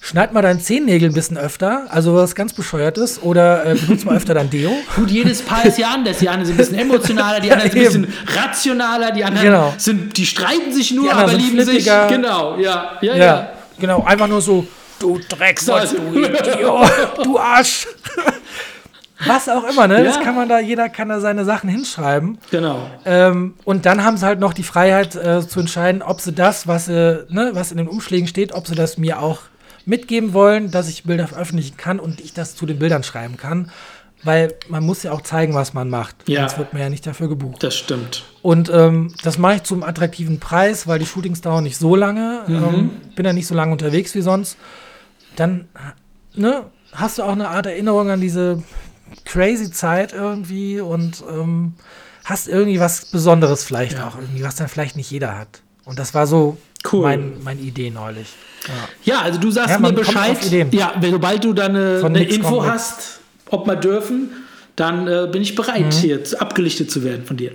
schneid 0.00 0.32
mal 0.32 0.42
deinen 0.42 0.60
Zehennägel 0.60 1.10
ein 1.10 1.14
bisschen 1.14 1.38
öfter, 1.38 1.86
also 1.90 2.14
was 2.14 2.34
ganz 2.34 2.52
bescheuertes, 2.52 3.22
oder 3.22 3.64
äh, 3.64 3.74
benutzt 3.76 4.04
mal 4.04 4.16
öfter 4.16 4.34
dein 4.34 4.50
Deo. 4.50 4.72
Gut, 4.96 5.10
jedes 5.10 5.42
Paar 5.42 5.64
ist 5.64 5.78
ja 5.78 5.90
anders. 5.90 6.18
Die 6.18 6.28
anderen 6.28 6.46
sind 6.46 6.54
ein 6.54 6.58
bisschen 6.58 6.78
emotionaler, 6.78 7.38
die 7.40 7.52
anderen 7.52 7.70
sind 7.70 7.80
ein 7.80 7.84
bisschen 8.10 8.14
rationaler, 8.36 9.12
die 9.12 9.24
anderen 9.24 9.46
Genau. 9.46 9.74
sind, 9.78 10.16
die 10.16 10.26
streiten 10.26 10.72
sich 10.72 10.90
nur, 10.92 11.12
aber 11.12 11.32
lieben 11.34 11.56
sich. 11.64 11.84
flippiger. 11.84 12.08
Genau, 12.08 12.58
ja, 12.58 12.98
ja, 13.00 13.14
ja. 13.14 13.24
Ja, 13.24 13.48
genau, 13.78 14.02
einfach 14.04 14.26
nur 14.26 14.40
so, 14.40 14.66
du 14.98 15.18
Drecksau, 15.28 15.84
So, 15.86 15.96
du 15.98 16.24
Idiot, 16.24 16.90
du 17.24 17.38
Arsch. 17.38 17.86
Was 19.26 19.48
auch 19.48 19.64
immer, 19.64 19.88
ne? 19.88 20.04
Das 20.04 20.16
Ja. 20.16 20.22
kann 20.22 20.34
man 20.34 20.48
da, 20.48 20.60
jeder 20.60 20.90
kann 20.90 21.08
da 21.08 21.20
seine 21.20 21.44
Sachen 21.46 21.70
hinschreiben. 21.70 22.36
Genau. 22.50 22.90
Ähm, 23.06 23.54
und 23.64 23.86
dann 23.86 24.04
haben 24.04 24.18
sie 24.18 24.26
halt 24.26 24.40
noch 24.40 24.52
die 24.52 24.62
Freiheit 24.62 25.16
äh, 25.16 25.46
zu 25.46 25.60
entscheiden, 25.60 26.02
ob 26.02 26.20
sie 26.20 26.32
das, 26.32 26.66
was, 26.66 26.84
sie, 26.86 27.24
ne, 27.30 27.50
was 27.54 27.70
in 27.70 27.78
den 27.78 27.88
Umschlägen 27.88 28.28
steht, 28.28 28.52
ob 28.52 28.66
sie 28.66 28.74
das 28.74 28.98
mir 28.98 29.20
auch 29.22 29.40
mitgeben 29.86 30.34
wollen, 30.34 30.70
dass 30.70 30.88
ich 30.88 31.04
Bilder 31.04 31.28
veröffentlichen 31.28 31.78
kann 31.78 31.98
und 31.98 32.20
ich 32.20 32.34
das 32.34 32.56
zu 32.56 32.66
den 32.66 32.78
Bildern 32.78 33.02
schreiben 33.04 33.36
kann. 33.38 33.70
Weil 34.22 34.54
man 34.68 34.82
muss 34.84 35.02
ja 35.02 35.12
auch 35.12 35.20
zeigen, 35.22 35.54
was 35.54 35.72
man 35.72 35.88
macht. 35.88 36.16
Ja. 36.26 36.40
Sonst 36.40 36.58
wird 36.58 36.72
man 36.72 36.82
ja 36.82 36.88
nicht 36.90 37.06
dafür 37.06 37.28
gebucht. 37.28 37.62
Das 37.62 37.74
stimmt. 37.76 38.24
Und 38.42 38.68
ähm, 38.70 39.14
das 39.22 39.38
mache 39.38 39.56
ich 39.56 39.62
zum 39.62 39.82
attraktiven 39.82 40.40
Preis, 40.40 40.86
weil 40.86 40.98
die 40.98 41.06
Shootings 41.06 41.40
dauern 41.42 41.64
nicht 41.64 41.76
so 41.78 41.94
lange. 41.96 42.42
Mhm. 42.46 42.54
Ähm, 42.54 42.90
bin 43.14 43.24
ja 43.24 43.32
nicht 43.32 43.46
so 43.46 43.54
lange 43.54 43.72
unterwegs 43.72 44.14
wie 44.14 44.22
sonst. 44.22 44.56
Dann, 45.36 45.68
ne, 46.34 46.64
hast 46.92 47.18
du 47.18 47.22
auch 47.22 47.32
eine 47.32 47.48
Art 47.48 47.66
Erinnerung 47.66 48.10
an 48.10 48.20
diese 48.20 48.62
crazy 49.24 49.70
Zeit 49.70 50.12
irgendwie 50.12 50.80
und 50.80 51.22
ähm, 51.30 51.74
hast 52.24 52.48
irgendwie 52.48 52.80
was 52.80 53.06
Besonderes 53.06 53.64
vielleicht 53.64 53.98
Ja. 53.98 54.08
auch, 54.08 54.16
irgendwie, 54.18 54.42
was 54.42 54.56
dann 54.56 54.68
vielleicht 54.68 54.96
nicht 54.96 55.10
jeder 55.10 55.38
hat. 55.38 55.62
Und 55.84 55.98
das 55.98 56.14
war 56.14 56.26
so 56.26 56.56
Cool. 56.90 57.02
mein, 57.02 57.42
meine 57.42 57.60
Idee 57.60 57.90
neulich. 57.90 58.28
Ja, 59.04 59.20
also 59.22 59.38
du 59.38 59.50
sagst 59.50 59.70
Ja, 59.70 59.78
mir 59.78 59.92
Bescheid. 59.92 60.38
Ja, 60.72 60.94
sobald 61.00 61.44
du 61.44 61.52
dann 61.52 61.76
eine, 61.76 62.00
Von 62.00 62.10
eine 62.10 62.20
nix 62.20 62.34
Info 62.34 62.64
hast, 62.64 63.20
ob 63.48 63.66
wir 63.66 63.76
dürfen, 63.76 64.30
dann 64.74 65.06
äh, 65.06 65.28
bin 65.30 65.42
ich 65.42 65.54
bereit, 65.54 65.86
Mhm. 65.86 65.90
hier 65.92 66.20
abgelichtet 66.40 66.90
zu 66.90 67.04
werden 67.04 67.24
von 67.24 67.36
dir. 67.36 67.52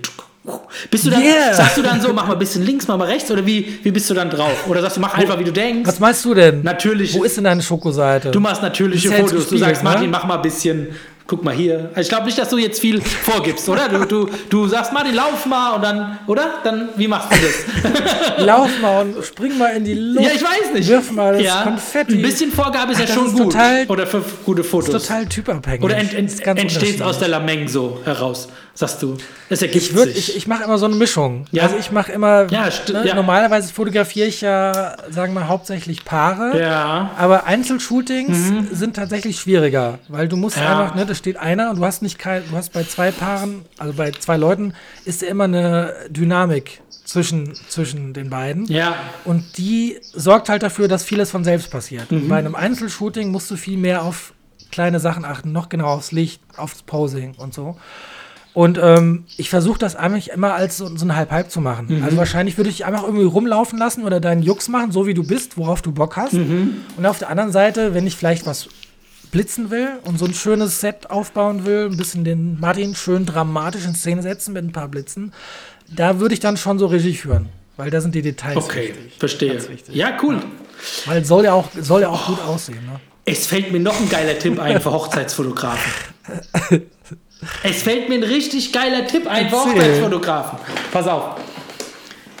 Bist 0.90 1.06
du 1.06 1.10
dann, 1.10 1.22
Yeah. 1.22 1.54
sagst 1.54 1.76
du 1.76 1.82
dann 1.82 2.00
so, 2.00 2.12
mach 2.12 2.26
mal 2.26 2.32
ein 2.32 2.38
bisschen 2.38 2.64
links, 2.64 2.88
mach 2.88 2.96
mal 2.96 3.06
rechts 3.06 3.30
oder 3.30 3.46
wie, 3.46 3.78
wie 3.84 3.90
bist 3.92 4.10
du 4.10 4.14
dann 4.14 4.28
drauf? 4.28 4.66
Oder 4.66 4.80
sagst 4.80 4.96
du, 4.96 5.00
mach 5.00 5.14
einfach, 5.14 5.38
wie 5.38 5.44
du 5.44 5.52
denkst? 5.52 5.88
Was 5.88 6.00
meinst 6.00 6.24
du 6.24 6.34
denn? 6.34 6.62
Natürlich. 6.62 7.14
Wo 7.14 7.22
ist 7.22 7.36
denn 7.36 7.44
deine 7.44 7.62
Schokoseite? 7.62 8.32
Du 8.32 8.40
machst 8.40 8.60
natürliche 8.60 9.12
Fotos. 9.12 9.48
Du 9.48 9.56
sagst, 9.56 9.84
Martin, 9.84 10.04
ne? 10.06 10.08
mach 10.10 10.24
mal 10.24 10.36
ein 10.36 10.42
bisschen. 10.42 10.88
Guck 11.32 11.44
mal 11.44 11.54
hier. 11.54 11.88
Also 11.94 12.00
ich 12.02 12.08
glaube 12.10 12.26
nicht, 12.26 12.36
dass 12.36 12.50
du 12.50 12.58
jetzt 12.58 12.78
viel 12.78 13.00
vorgibst, 13.00 13.66
oder? 13.66 13.88
Du, 13.88 14.04
du, 14.04 14.28
du 14.50 14.68
sagst, 14.68 14.92
Martin, 14.92 15.14
lauf 15.14 15.46
mal 15.46 15.70
und 15.76 15.80
dann, 15.82 16.18
oder? 16.26 16.56
Dann, 16.62 16.90
wie 16.96 17.08
machst 17.08 17.30
du 17.32 17.36
das? 17.40 17.94
Lauf 18.44 18.68
mal 18.82 19.00
und 19.06 19.24
spring 19.24 19.56
mal 19.56 19.68
in 19.76 19.84
die 19.84 19.94
Luft. 19.94 20.26
ja, 20.26 20.32
ich 20.34 20.42
weiß 20.42 20.74
nicht. 20.74 20.88
Wirf 20.90 21.10
mal 21.10 21.32
das 21.32 21.42
ja. 21.42 21.62
Konfetti. 21.62 22.16
Ein 22.16 22.22
bisschen 22.22 22.52
Vorgabe 22.52 22.92
ist 22.92 22.98
ja 22.98 23.04
Ach, 23.04 23.08
das 23.08 23.16
schon 23.16 23.26
ist 23.28 23.32
gut. 23.32 23.52
total- 23.52 23.86
oder 23.86 24.06
für 24.06 24.22
gute 24.44 24.62
Fotos. 24.62 24.90
Total 25.06 25.24
typabhängig. 25.26 25.82
oder 25.82 25.96
ent, 25.96 26.12
Das 26.12 26.18
ent, 26.18 26.30
ist 26.30 26.46
entsteht 26.46 26.96
es 26.96 27.00
aus 27.02 27.18
der. 27.18 27.28
Lameng 27.28 27.66
so 27.66 27.98
heraus, 28.04 28.48
sagst 28.74 29.02
du. 29.02 29.16
Das 29.48 29.62
ergibt 29.62 29.84
Ich, 29.84 29.92
würd- 29.96 30.04
sich. 30.12 30.16
ich, 30.30 30.36
ich 30.36 30.46
mache 30.46 30.64
immer 30.64 30.76
so 30.76 30.84
eine 30.84 30.96
Mischung. 30.96 31.46
Ja. 31.50 31.62
Also 31.62 31.76
ich 31.78 31.90
mache 31.92 32.12
immer, 32.12 32.46
Ja, 32.50 32.68
ne, 32.92 33.06
ja. 33.06 33.14
normalerweise 33.14 33.72
fotografiere 33.72 34.26
ich 34.28 34.42
ja, 34.42 34.96
sagen 35.10 35.32
wir, 35.32 35.48
hauptsächlich 35.48 36.04
Paare. 36.04 36.60
ja. 36.60 37.10
Aber 37.16 37.46
Einzelshootings 37.46 38.36
sind 38.72 38.96
tatsächlich 38.96 39.38
schwieriger, 39.40 39.98
weil 40.08 40.28
du 40.28 40.36
musst 40.36 40.56
Mhm. 40.56 40.62
Ja. 40.62 40.80
einfach, 40.80 40.94
ne, 40.94 41.06
da 41.06 41.14
steht 41.22 41.36
einer 41.36 41.70
und 41.70 41.76
du 41.78 41.84
hast 41.84 42.02
nicht 42.02 42.18
kein, 42.18 42.42
du 42.50 42.56
hast 42.56 42.72
bei 42.72 42.82
zwei 42.82 43.10
Paaren, 43.12 43.64
also 43.78 43.94
bei 43.94 44.10
zwei 44.10 44.36
Leuten, 44.36 44.74
ist 45.04 45.22
ja 45.22 45.28
immer 45.28 45.44
eine 45.44 45.94
Dynamik 46.10 46.82
zwischen, 47.04 47.54
zwischen 47.68 48.12
den 48.12 48.28
beiden. 48.28 48.66
Ja. 48.66 48.96
Und 49.24 49.56
die 49.56 49.98
sorgt 50.12 50.48
halt 50.48 50.62
dafür, 50.62 50.88
dass 50.88 51.04
vieles 51.04 51.30
von 51.30 51.44
selbst 51.44 51.70
passiert. 51.70 52.10
Mhm. 52.10 52.22
Und 52.22 52.28
bei 52.28 52.36
einem 52.36 52.54
Einzelshooting 52.54 53.30
musst 53.30 53.50
du 53.50 53.56
viel 53.56 53.78
mehr 53.78 54.02
auf 54.02 54.34
kleine 54.72 54.98
Sachen 54.98 55.24
achten, 55.24 55.52
noch 55.52 55.68
genau 55.68 55.86
aufs 55.86 56.10
Licht, 56.10 56.42
aufs 56.56 56.82
Posing 56.82 57.34
und 57.36 57.54
so. 57.54 57.76
Und 58.54 58.78
ähm, 58.82 59.24
ich 59.38 59.48
versuche 59.48 59.78
das 59.78 59.96
eigentlich 59.96 60.30
immer 60.30 60.54
als 60.54 60.76
so, 60.76 60.94
so 60.96 61.06
ein 61.06 61.16
Halb-Halb 61.16 61.50
zu 61.50 61.60
machen. 61.60 61.86
Mhm. 61.88 62.04
Also 62.04 62.16
wahrscheinlich 62.16 62.58
würde 62.58 62.68
ich 62.68 62.78
dich 62.78 62.86
einfach 62.86 63.04
irgendwie 63.04 63.24
rumlaufen 63.24 63.78
lassen 63.78 64.04
oder 64.04 64.20
deinen 64.20 64.42
Jux 64.42 64.68
machen, 64.68 64.92
so 64.92 65.06
wie 65.06 65.14
du 65.14 65.24
bist, 65.24 65.56
worauf 65.56 65.80
du 65.80 65.92
Bock 65.92 66.16
hast. 66.16 66.34
Mhm. 66.34 66.78
Und 66.96 67.06
auf 67.06 67.18
der 67.18 67.30
anderen 67.30 67.52
Seite, 67.52 67.94
wenn 67.94 68.06
ich 68.06 68.16
vielleicht 68.16 68.44
was 68.44 68.68
blitzen 69.32 69.70
will 69.70 69.88
und 70.04 70.18
so 70.18 70.26
ein 70.26 70.34
schönes 70.34 70.80
Set 70.80 71.10
aufbauen 71.10 71.66
will, 71.66 71.88
ein 71.90 71.96
bisschen 71.96 72.22
den 72.22 72.60
Martin 72.60 72.94
schön 72.94 73.26
dramatisch 73.26 73.84
in 73.84 73.94
Szene 73.96 74.22
setzen 74.22 74.52
mit 74.52 74.64
ein 74.64 74.72
paar 74.72 74.86
Blitzen, 74.88 75.32
da 75.88 76.20
würde 76.20 76.34
ich 76.34 76.40
dann 76.40 76.56
schon 76.56 76.78
so 76.78 76.86
Regie 76.86 77.14
führen. 77.14 77.48
Weil 77.76 77.90
da 77.90 78.00
sind 78.00 78.14
die 78.14 78.22
Details 78.22 78.56
Okay, 78.56 78.88
wichtig. 78.94 79.18
verstehe. 79.18 79.58
Ja, 79.88 80.16
cool. 80.22 80.38
Weil 81.06 81.24
soll 81.24 81.44
ja 81.44 81.54
auch, 81.54 81.68
soll 81.80 82.02
ja 82.02 82.08
auch 82.10 82.26
gut 82.26 82.40
aussehen. 82.42 82.84
Ne? 82.86 83.00
Es 83.24 83.46
fällt 83.46 83.72
mir 83.72 83.80
noch 83.80 83.98
ein 83.98 84.08
geiler 84.08 84.38
Tipp 84.38 84.60
ein 84.60 84.80
für 84.80 84.92
Hochzeitsfotografen. 84.92 85.92
Es 87.64 87.82
fällt 87.82 88.08
mir 88.08 88.14
ein 88.16 88.22
richtig 88.22 88.72
geiler 88.72 89.04
Tipp 89.04 89.26
ein 89.26 89.48
für. 89.50 89.56
Hochzeitsfotografen. 89.56 90.58
Pass 90.92 91.08
auf. 91.08 91.40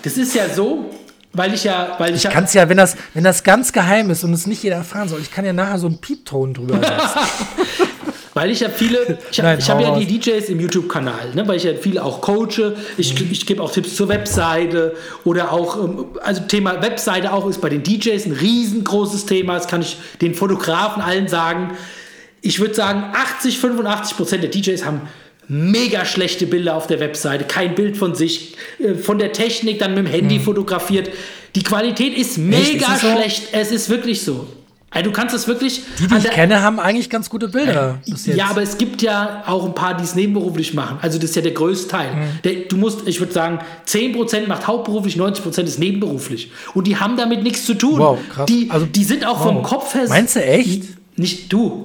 Das 0.02 0.16
ist 0.16 0.32
ja 0.32 0.48
so, 0.48 0.90
weil 1.32 1.54
ich 1.54 1.64
ja, 1.64 1.96
weil 1.98 2.14
ich, 2.14 2.24
ja, 2.24 2.30
Kannst 2.30 2.54
ja, 2.54 2.68
wenn 2.68 2.76
das, 2.76 2.96
wenn 3.14 3.24
das 3.24 3.42
ganz 3.42 3.72
geheim 3.72 4.10
ist 4.10 4.24
und 4.24 4.32
es 4.32 4.46
nicht 4.46 4.62
jeder 4.62 4.76
erfahren 4.76 5.08
soll, 5.08 5.20
ich 5.20 5.30
kann 5.30 5.44
ja 5.44 5.52
nachher 5.52 5.78
so 5.78 5.86
einen 5.86 5.98
Piepton 5.98 6.54
drüber 6.54 6.74
setzen. 6.74 6.92
weil 8.34 8.50
ich 8.50 8.60
ja 8.60 8.68
viele, 8.68 9.18
ich 9.30 9.40
habe 9.40 9.58
ich 9.58 9.70
hab 9.70 9.80
ja 9.80 9.98
die 9.98 10.18
DJs 10.18 10.48
im 10.48 10.60
YouTube-Kanal, 10.60 11.34
ne, 11.34 11.46
weil 11.46 11.56
ich 11.56 11.64
ja 11.64 11.72
viele 11.74 12.02
auch 12.02 12.20
coache. 12.20 12.76
Ich, 12.96 13.20
Mhm. 13.20 13.28
ich 13.30 13.46
gebe 13.46 13.62
auch 13.62 13.70
Tipps 13.70 13.96
zur 13.96 14.08
Webseite 14.08 14.94
oder 15.24 15.52
auch, 15.52 15.82
ähm, 15.82 16.06
also 16.22 16.42
Thema 16.42 16.80
Webseite 16.82 17.32
auch 17.32 17.46
ist 17.48 17.60
bei 17.60 17.68
den 17.68 17.82
DJs 17.82 18.26
ein 18.26 18.32
riesengroßes 18.32 19.26
Thema. 19.26 19.54
Das 19.54 19.68
kann 19.68 19.82
ich 19.82 19.98
den 20.20 20.34
Fotografen 20.34 21.02
allen 21.02 21.28
sagen. 21.28 21.76
Ich 22.40 22.58
würde 22.58 22.74
sagen, 22.74 23.04
80, 23.14 23.58
85 23.58 24.16
Prozent 24.16 24.42
der 24.42 24.50
DJs 24.50 24.84
haben 24.84 25.02
mega 25.48 26.04
schlechte 26.04 26.46
Bilder 26.46 26.76
auf 26.76 26.86
der 26.86 27.00
Webseite. 27.00 27.44
Kein 27.44 27.74
Bild 27.74 27.96
von 27.96 28.14
sich, 28.14 28.54
äh, 28.78 28.94
von 28.94 29.18
der 29.18 29.32
Technik 29.32 29.78
dann 29.78 29.94
mit 29.94 30.06
dem 30.06 30.10
Handy 30.10 30.40
fotografiert. 30.40 31.10
Die 31.54 31.62
Qualität 31.62 32.16
ist 32.16 32.38
mega 32.38 32.58
Mhm. 32.58 32.76
Ist 32.76 32.88
es 32.88 33.00
so? 33.02 33.10
schlecht. 33.12 33.42
Es 33.52 33.70
ist 33.70 33.88
wirklich 33.90 34.22
so. 34.22 34.46
Also 34.94 35.08
du 35.08 35.16
kannst 35.16 35.34
es 35.34 35.48
wirklich. 35.48 35.80
Die, 35.98 36.06
die 36.06 36.14
ich 36.18 36.30
kenne, 36.30 36.60
haben 36.62 36.78
eigentlich 36.78 37.08
ganz 37.08 37.30
gute 37.30 37.48
Bilder. 37.48 37.98
jetzt. 38.04 38.26
ja, 38.26 38.48
aber 38.50 38.60
es 38.62 38.76
gibt 38.76 39.00
ja 39.00 39.42
auch 39.46 39.64
ein 39.64 39.74
paar, 39.74 39.96
die 39.96 40.04
es 40.04 40.14
nebenberuflich 40.14 40.74
machen. 40.74 40.98
Also 41.00 41.18
das 41.18 41.30
ist 41.30 41.36
ja 41.36 41.40
der 41.42 41.52
größte 41.52 41.88
Teil. 41.88 42.14
Mhm. 42.14 42.22
Der, 42.44 42.54
du 42.68 42.76
musst, 42.76 43.08
ich 43.08 43.18
würde 43.18 43.32
sagen, 43.32 43.58
10% 43.88 44.46
macht 44.48 44.66
hauptberuflich, 44.66 45.16
90% 45.16 45.62
ist 45.62 45.78
nebenberuflich. 45.78 46.50
Und 46.74 46.86
die 46.86 46.98
haben 46.98 47.16
damit 47.16 47.42
nichts 47.42 47.64
zu 47.64 47.72
tun. 47.74 47.98
Wow, 47.98 48.18
krass. 48.30 48.46
Die, 48.46 48.66
Also, 48.70 48.84
die 48.84 49.04
sind 49.04 49.24
auch 49.24 49.42
vom 49.42 49.56
wow. 49.56 49.62
Kopf 49.62 49.94
her... 49.94 50.04
Meinst 50.10 50.36
du 50.36 50.44
echt? 50.44 50.82
Nicht 51.16 51.50
du. 51.50 51.84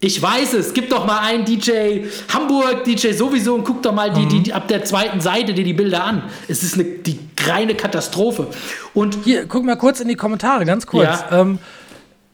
Ich 0.00 0.20
weiß 0.20 0.52
es. 0.54 0.74
Gib 0.74 0.90
doch 0.90 1.06
mal 1.06 1.20
einen 1.20 1.44
DJ 1.44 2.06
Hamburg, 2.32 2.84
DJ 2.84 3.12
sowieso 3.12 3.54
und 3.54 3.64
guck 3.64 3.82
doch 3.82 3.92
mal 3.92 4.12
die, 4.12 4.26
Mhm. 4.26 4.42
die, 4.44 4.52
ab 4.52 4.68
der 4.68 4.84
zweiten 4.84 5.20
Seite 5.20 5.54
dir 5.54 5.64
die 5.64 5.72
Bilder 5.72 6.04
an. 6.04 6.22
Es 6.48 6.62
ist 6.62 6.74
eine, 6.74 6.84
die 6.84 7.18
reine 7.46 7.74
Katastrophe. 7.74 8.48
Und 8.92 9.16
Hier, 9.24 9.46
guck 9.46 9.64
mal 9.64 9.76
kurz 9.76 10.00
in 10.00 10.08
die 10.08 10.14
Kommentare, 10.16 10.64
ganz 10.64 10.86
kurz. 10.86 11.08
Ja. 11.30 11.40
Ähm, 11.40 11.58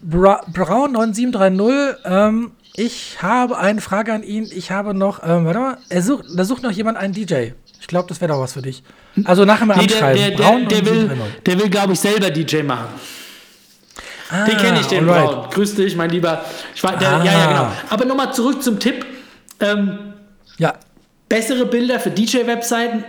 Bra 0.02 0.42
Braun9730, 0.52 1.96
ähm, 2.06 2.52
ich 2.74 3.18
habe 3.20 3.58
eine 3.58 3.80
Frage 3.80 4.12
an 4.14 4.22
ihn. 4.22 4.48
Ich 4.54 4.70
habe 4.70 4.94
noch, 4.94 5.20
ähm, 5.22 5.44
warte 5.44 5.58
mal, 5.58 5.78
er 5.90 6.02
sucht, 6.02 6.24
da 6.34 6.44
sucht 6.44 6.62
noch 6.62 6.70
jemand 6.70 6.96
einen 6.96 7.12
DJ. 7.12 7.50
Ich 7.80 7.86
glaube, 7.86 8.08
das 8.08 8.20
wäre 8.20 8.32
doch 8.32 8.40
was 8.40 8.54
für 8.54 8.62
dich. 8.62 8.82
Also 9.24 9.44
nachher 9.44 9.66
mal 9.66 9.76
nee, 9.76 9.86
der, 9.86 9.96
anschreiben. 9.96 10.20
der, 10.22 10.30
der, 10.30 10.36
Braun 10.44 10.68
der 10.68 10.86
will, 10.86 10.92
9730. 11.08 11.42
der 11.44 11.58
will 11.60 11.70
glaube 11.70 11.92
ich, 11.92 12.00
selber 12.00 12.30
DJ 12.30 12.62
machen. 12.62 12.86
Ah, 14.30 14.44
Den 14.44 14.56
kenne 14.58 14.80
ich, 14.80 14.86
den 14.86 15.08
alright. 15.08 15.30
Braun. 15.30 15.50
Grüß 15.50 15.74
dich, 15.74 15.96
mein 15.96 16.10
Lieber. 16.10 16.44
Ich 16.74 16.82
war, 16.82 16.96
der, 16.96 17.08
Ah. 17.08 17.24
Ja, 17.24 17.32
ja, 17.32 17.46
genau. 17.48 17.72
Aber 17.90 18.04
nochmal 18.04 18.32
zurück 18.32 18.62
zum 18.62 18.78
Tipp. 18.78 19.04
Ähm, 19.60 19.98
Ja, 20.58 20.74
bessere 21.28 21.66
Bilder 21.66 21.98
für 22.00 22.10
DJ-Webseiten. 22.10 23.04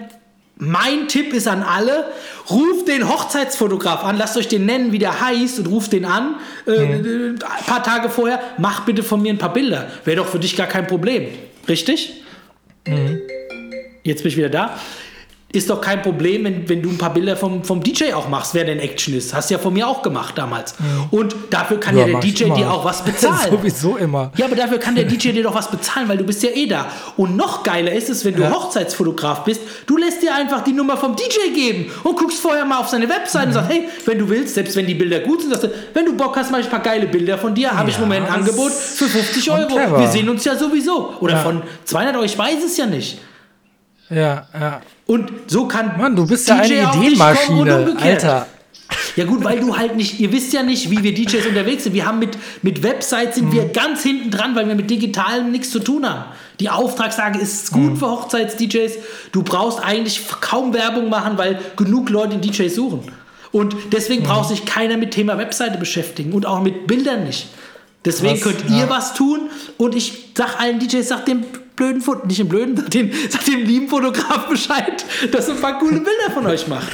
Mein 0.58 1.08
Tipp 1.08 1.34
ist 1.34 1.48
an 1.48 1.64
alle, 1.64 2.06
ruft 2.50 2.88
den 2.88 3.10
Hochzeitsfotograf 3.10 4.04
an, 4.04 4.18
lasst 4.18 4.38
euch 4.38 4.48
den 4.48 4.66
nennen, 4.68 4.92
wie 4.92 5.00
der 5.00 5.20
heißt 5.20 5.58
und 5.60 5.66
ruft 5.68 5.92
den 5.92 6.06
an, 6.06 6.36
äh, 6.68 6.72
Mhm. 6.86 7.40
ein 7.60 7.66
paar 7.66 7.82
Tage 7.84 8.10
vorher, 8.10 8.40
mach 8.60 8.82
bitte 8.82 9.02
von 9.02 9.22
mir 9.24 9.34
ein 9.34 9.40
paar 9.40 9.54
Bilder. 9.54 9.88
Wäre 10.06 10.18
doch 10.18 10.28
für 10.28 10.38
dich 10.40 10.56
gar 10.56 10.68
kein 10.68 10.86
Problem. 10.86 11.28
Richtig? 11.68 12.22
Mhm. 12.86 13.20
Jetzt 14.04 14.22
bin 14.24 14.32
ich 14.32 14.38
wieder 14.38 14.50
da. 14.50 14.78
Ist 15.54 15.70
doch 15.70 15.82
kein 15.82 16.02
Problem, 16.02 16.46
wenn, 16.46 16.70
wenn 16.70 16.82
du 16.82 16.90
ein 16.90 16.98
paar 16.98 17.14
Bilder 17.14 17.36
vom, 17.36 17.64
vom 17.66 17.84
DJ 17.84 18.14
auch 18.14 18.30
machst, 18.30 18.54
wer 18.54 18.64
denn 18.64 18.80
Action 18.80 19.14
ist. 19.14 19.34
Hast 19.34 19.50
du 19.50 19.56
ja 19.56 19.60
von 19.60 19.74
mir 19.74 19.86
auch 19.86 20.02
gemacht 20.02 20.38
damals. 20.38 20.76
Und 21.12 21.36
dafür 21.50 21.78
kann 21.78 21.98
ja. 21.98 22.06
Ja, 22.08 22.14
der 22.14 22.22
DJ 22.22 22.44
immer. 22.46 22.56
dir 22.56 22.72
auch 22.72 22.86
was 22.86 23.02
bezahlen. 23.06 23.52
Sowieso 23.52 23.98
immer. 23.98 24.32
Ja, 24.38 24.46
aber 24.46 24.56
dafür 24.56 24.78
kann 24.78 24.96
der 24.96 25.04
DJ 25.04 25.32
dir 25.34 25.44
doch 25.44 25.54
was 25.54 25.70
bezahlen, 25.70 26.08
weil 26.08 26.18
du 26.18 26.24
bist 26.24 26.42
ja 26.42 26.52
eh 26.52 26.68
da. 26.68 26.86
Und 27.18 27.36
noch 27.36 27.64
geiler 27.64 27.92
ist 27.92 28.10
es, 28.10 28.24
wenn 28.24 28.36
du 28.36 28.44
Ja. 28.44 28.52
Hochzeitsfotograf 28.52 29.44
bist, 29.44 29.62
du 29.88 29.98
lässt 29.98 30.22
dir 30.24 30.34
einfach 30.34 30.62
die 30.64 30.72
Nummer 30.72 30.96
vom 30.96 31.16
DJ 31.18 31.54
geben 31.54 31.92
und 32.04 32.18
guckst 32.18 32.40
vorher 32.40 32.64
mal 32.64 32.78
auf 32.80 32.88
seine 32.88 33.10
Website 33.10 33.42
Mhm. 33.42 33.48
und 33.50 33.54
sagst, 33.54 33.72
hey, 33.72 33.84
wenn 34.06 34.20
du 34.20 34.30
willst, 34.30 34.56
selbst 34.56 34.76
wenn 34.78 34.88
die 34.88 34.96
Bilder 34.96 35.20
gut 35.20 35.42
sind, 35.42 35.50
sagst 35.50 35.66
du, 35.66 35.70
wenn 35.94 36.06
du 36.06 36.16
Bock 36.16 36.36
hast, 36.38 36.50
mach 36.52 36.60
ich 36.60 36.66
ein 36.66 36.72
paar 36.72 36.80
geile 36.80 37.08
Bilder 37.08 37.38
von 37.38 37.54
dir, 37.54 37.72
habe 37.78 37.90
ich 37.90 37.98
im 37.98 38.04
Ja, 38.04 38.08
Moment 38.08 38.28
ein 38.30 38.36
Angebot 38.36 38.72
für 38.72 39.06
50 39.06 39.44
schon 39.44 39.60
Euro. 39.60 39.68
clever. 39.76 40.00
Wir 40.00 40.08
sehen 40.08 40.30
uns 40.30 40.46
ja 40.46 40.56
sowieso. 40.56 41.14
Oder 41.20 41.34
Ja. 41.34 41.40
von 41.40 41.62
200 41.84 42.16
Euro, 42.16 42.24
ich 42.24 42.38
weiß 42.38 42.64
es 42.66 42.78
ja 42.78 42.86
nicht. 42.86 43.20
Ja, 44.10 44.46
ja. 44.60 44.82
Und 45.12 45.30
so 45.48 45.66
kann 45.68 45.98
Mann, 45.98 46.16
du 46.16 46.26
bist 46.26 46.48
ja 46.48 46.62
DJ 46.62 46.74
eine 46.74 46.84
kommen 46.84 46.98
und 47.00 47.04
Ideenmaschine. 47.06 47.96
Alter. 48.02 48.48
Ja 49.18 49.26
gut, 49.26 49.44
weil 49.44 49.60
du 49.60 49.78
halt 49.78 49.96
nicht, 49.98 50.20
ihr 50.22 50.32
wisst 50.32 50.54
ja 50.54 50.64
nicht, 50.64 50.90
wie 50.90 51.04
wir 51.04 51.14
DJs 51.14 51.46
unterwegs 51.48 51.84
sind. 51.84 51.94
Wir 51.94 52.06
haben 52.06 52.20
mit, 52.20 52.38
mit 52.62 52.82
Websites 52.84 53.36
sind 53.36 53.48
Mhm. 53.50 53.54
wir 53.54 53.66
ganz 53.70 54.04
hinten 54.04 54.32
dran, 54.32 54.56
weil 54.56 54.68
wir 54.68 54.76
mit 54.76 54.90
Digitalem 54.90 55.52
nichts 55.52 55.70
zu 55.72 55.80
tun 55.80 56.10
haben. 56.10 56.26
Die 56.62 56.70
Auftragslage 56.70 57.40
ist 57.40 57.76
Mhm. 57.76 57.90
gut 57.90 58.00
für 58.00 58.08
Hochzeits-DJs. 58.10 58.94
Du 59.34 59.44
brauchst 59.44 59.80
eigentlich 59.84 60.22
kaum 60.42 60.74
Werbung 60.74 61.10
machen, 61.10 61.38
weil 61.38 61.60
genug 61.76 62.10
Leute 62.10 62.38
DJs 62.38 62.74
suchen. 62.74 63.02
Und 63.52 63.74
Mhm. 63.74 63.80
deswegen 63.92 64.24
braucht 64.24 64.48
sich 64.50 64.66
keiner 64.66 64.96
mit 64.98 65.12
Thema 65.12 65.38
Webseite 65.38 65.78
beschäftigen 65.78 66.32
und 66.32 66.46
auch 66.46 66.62
mit 66.62 66.88
Bildern 66.88 67.26
nicht. 67.26 67.48
Deswegen 68.06 68.40
Krass, 68.40 68.44
könnt 68.56 68.70
ja. 68.70 68.78
ihr 68.78 68.90
was 68.90 69.14
tun 69.14 69.42
und 69.78 69.94
ich 69.96 70.30
sag 70.38 70.60
allen 70.60 70.80
DJs, 70.80 71.06
sag 71.08 71.26
dem 71.26 71.44
blöden 71.82 72.02
Foto, 72.02 72.26
nicht 72.28 72.40
dem 72.40 72.48
blöden, 72.48 72.78
sag 72.78 72.90
dem, 72.92 73.12
sag 73.30 73.44
dem 73.46 73.64
lieben 73.66 73.88
Fotograf 73.88 74.48
Bescheid, 74.48 75.04
dass 75.32 75.48
er 75.48 75.56
ein 75.56 75.62
paar 75.62 75.80
coole 75.80 76.00
Bilder 76.00 76.32
von 76.34 76.46
euch 76.48 76.68
macht. 76.68 76.92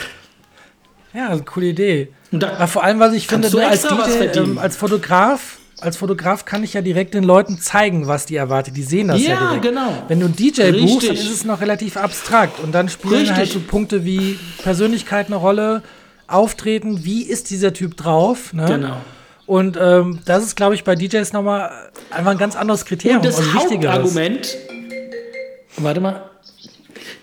Ja, 1.14 1.27
also 1.30 1.43
coole 1.43 1.68
Idee. 1.68 2.09
Und 2.31 2.43
da- 2.43 2.53
Aber 2.55 2.68
vor 2.68 2.84
allem, 2.84 2.99
was 2.99 3.14
ich 3.14 3.27
finde, 3.27 3.47
als 3.65 3.81
DJ, 3.84 4.38
ähm, 4.39 4.57
als 4.57 4.76
Fotograf, 4.77 5.57
als 5.80 5.97
Fotograf 5.97 6.45
kann 6.45 6.64
ich 6.64 6.73
ja 6.73 6.81
direkt 6.81 7.14
den 7.14 7.23
Leuten 7.23 7.59
zeigen, 7.59 8.07
was 8.07 8.26
die 8.26 8.35
erwartet. 8.35 8.76
Die 8.77 8.84
sehen 8.84 9.07
das 9.09 9.22
ja, 9.22 9.30
Ja, 9.35 9.39
direkt. 9.47 9.61
genau. 9.64 10.03
Wenn 10.07 10.19
du 10.19 10.26
einen 10.26 10.35
DJ 10.35 10.72
buchst, 10.72 11.03
dann 11.07 11.11
Richtig. 11.11 11.11
ist 11.19 11.31
es 11.31 11.43
noch 11.45 11.61
relativ 11.61 11.97
abstrakt. 11.97 12.59
Und 12.59 12.73
dann 12.73 12.89
spielen 12.89 13.14
Richtig. 13.15 13.35
halt 13.38 13.51
so 13.51 13.59
Punkte 13.59 14.03
wie 14.05 14.38
Persönlichkeit 14.64 15.27
eine 15.27 15.35
Rolle, 15.38 15.84
Auftreten, 16.27 17.05
wie 17.05 17.23
ist 17.23 17.49
dieser 17.51 17.73
Typ 17.73 17.95
drauf. 17.95 18.53
Ne? 18.53 18.65
Genau. 18.65 18.97
Und 19.45 19.77
ähm, 19.81 20.19
das 20.26 20.43
ist, 20.43 20.55
glaube 20.57 20.76
ich, 20.76 20.84
bei 20.84 20.95
DJs 20.95 21.31
nochmal 21.31 21.72
einfach 22.11 22.31
ein 22.31 22.38
ganz 22.38 22.57
anderes 22.57 22.84
Kriterium. 22.84 23.19
Und 23.22 23.26
das 23.26 23.39
und. 23.39 23.53
Hauptargument, 23.53 24.57
warte 25.78 25.99
mal, 26.02 26.22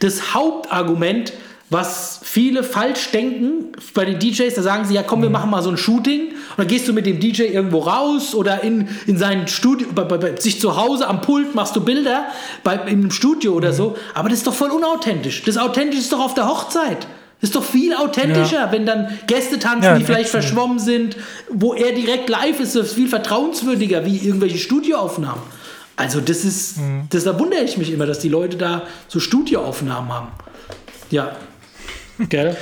das 0.01 0.35
Hauptargument, 0.35 1.32
was 1.70 2.20
viele 2.22 2.62
falsch 2.62 3.10
denken 3.10 3.72
bei 3.94 4.05
den 4.05 4.18
DJs, 4.18 4.55
da 4.55 4.62
sagen 4.62 4.85
sie, 4.85 4.94
ja 4.94 5.02
komm, 5.02 5.22
wir 5.22 5.31
machen 5.31 5.51
mal 5.51 5.62
so 5.62 5.70
ein 5.70 5.76
Shooting 5.76 6.28
und 6.28 6.59
dann 6.59 6.66
gehst 6.68 6.86
du 6.86 6.93
mit 6.93 7.06
dem 7.06 7.18
DJ 7.18 7.43
irgendwo 7.44 7.78
raus 7.81 8.35
oder 8.35 8.62
in, 8.62 8.89
in 9.06 9.16
sein 9.18 9.48
Studio, 9.48 9.89
bei, 9.94 10.05
bei, 10.05 10.18
bei 10.18 10.36
sich 10.36 10.60
zu 10.60 10.76
Hause 10.76 11.09
am 11.09 11.20
Pult 11.20 11.55
machst 11.55 11.74
du 11.74 11.81
Bilder 11.81 12.26
bei, 12.62 12.74
in 12.74 13.01
einem 13.01 13.10
Studio 13.10 13.55
oder 13.55 13.72
so, 13.72 13.97
aber 14.14 14.28
das 14.28 14.39
ist 14.39 14.47
doch 14.47 14.55
voll 14.55 14.70
unauthentisch. 14.70 15.43
Das 15.43 15.56
Authentisch 15.56 16.01
ist 16.01 16.12
doch 16.12 16.20
auf 16.20 16.35
der 16.35 16.48
Hochzeit. 16.48 17.06
Das 17.40 17.51
ist 17.51 17.56
doch 17.56 17.64
viel 17.64 17.94
authentischer, 17.94 18.66
Ja. 18.66 18.72
wenn 18.72 18.86
dann 18.86 19.18
Gäste 19.26 19.59
tanzen, 19.59 19.85
Ja, 19.85 19.98
die 19.98 20.05
vielleicht 20.05 20.31
verschwommen 20.31 20.78
sind, 20.78 21.16
wo 21.51 21.74
er 21.74 21.93
direkt 21.93 22.28
live 22.31 22.60
ist, 22.60 22.74
das 22.76 22.86
ist 22.89 22.93
viel 22.94 23.09
vertrauenswürdiger 23.09 24.06
wie 24.06 24.16
irgendwelche 24.16 24.59
Studioaufnahmen. 24.59 25.43
Also 25.96 26.20
das 26.20 26.44
ist, 26.44 26.78
Mhm. 26.78 27.04
das 27.10 27.24
da 27.24 27.38
wundere 27.38 27.60
ich 27.62 27.76
mich 27.76 27.92
immer, 27.92 28.06
dass 28.06 28.18
die 28.18 28.28
Leute 28.28 28.56
da 28.56 28.82
so 29.08 29.20
Studioaufnahmen 29.20 30.12
haben. 30.12 30.28
Ja. 31.10 31.32
Gell? 32.28 32.56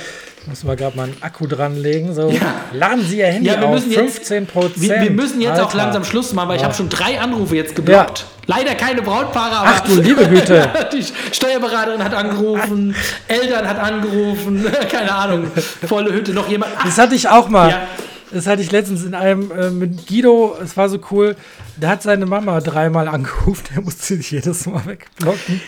Müssen 0.45 0.67
wir 0.67 0.75
gerade 0.75 0.97
mal 0.97 1.03
einen 1.03 1.15
Akku 1.21 1.47
dranlegen. 1.47 2.13
So. 2.13 2.27
Ja. 2.29 2.55
Laden 2.73 3.01
Sie 3.05 3.19
Ihr 3.19 3.27
Handy 3.27 3.47
Ja, 3.47 3.59
wir 3.61 3.67
auf. 3.69 3.75
müssen 3.75 3.91
jetzt- 3.91 4.15
15 4.17 4.45
Prozent. 4.45 4.81
Wir, 4.81 5.01
wir 5.01 5.11
müssen 5.11 5.39
jetzt 5.41 5.59
auch 5.61 5.73
langsam 5.73 6.03
Schluss 6.03 6.33
machen, 6.33 6.49
weil 6.49 6.57
ich 6.57 6.63
habe 6.65 6.73
schon 6.73 6.89
drei 6.89 7.19
Anrufe 7.19 7.55
jetzt 7.55 7.75
geblockt. 7.75 8.25
Leider 8.45 8.75
keine 8.75 9.01
Brautpaare, 9.01 9.55
aber 9.55 9.69
Ach 9.75 9.79
du 9.87 10.01
liebe 10.01 10.27
Güte. 10.27 10.69
die 10.91 11.03
Steuerberaterin 11.33 12.03
hat 12.03 12.13
angerufen, 12.13 12.93
Eltern 13.29 13.65
hat 13.67 13.79
angerufen, 13.79 14.65
keine 14.91 15.15
Ahnung, 15.15 15.47
volle 15.87 16.11
Hütte, 16.13 16.33
noch 16.33 16.49
jemand. 16.49 16.73
Ach, 16.77 16.83
Das 16.85 16.97
hatte 16.97 17.15
ich 17.15 17.29
auch 17.29 17.47
mal. 17.47 17.69
Ja. 17.69 17.87
Das 18.33 18.45
hatte 18.45 18.61
ich 18.63 18.71
letztens 18.71 19.03
in 19.05 19.13
einem 19.15 19.49
äh, 19.51 19.69
mit 19.69 20.07
Guido, 20.07 20.57
es 20.61 20.75
war 20.75 20.89
so 20.89 20.99
cool, 21.11 21.37
da 21.79 21.89
hat 21.89 22.03
seine 22.03 22.25
Mama 22.25 22.59
dreimal 22.61 23.07
angerufen, 23.07 23.63
der 23.73 23.81
musste 23.83 24.15
sich 24.15 24.31
jedes 24.31 24.65
Mal 24.67 24.85
wegblocken. 24.85 25.61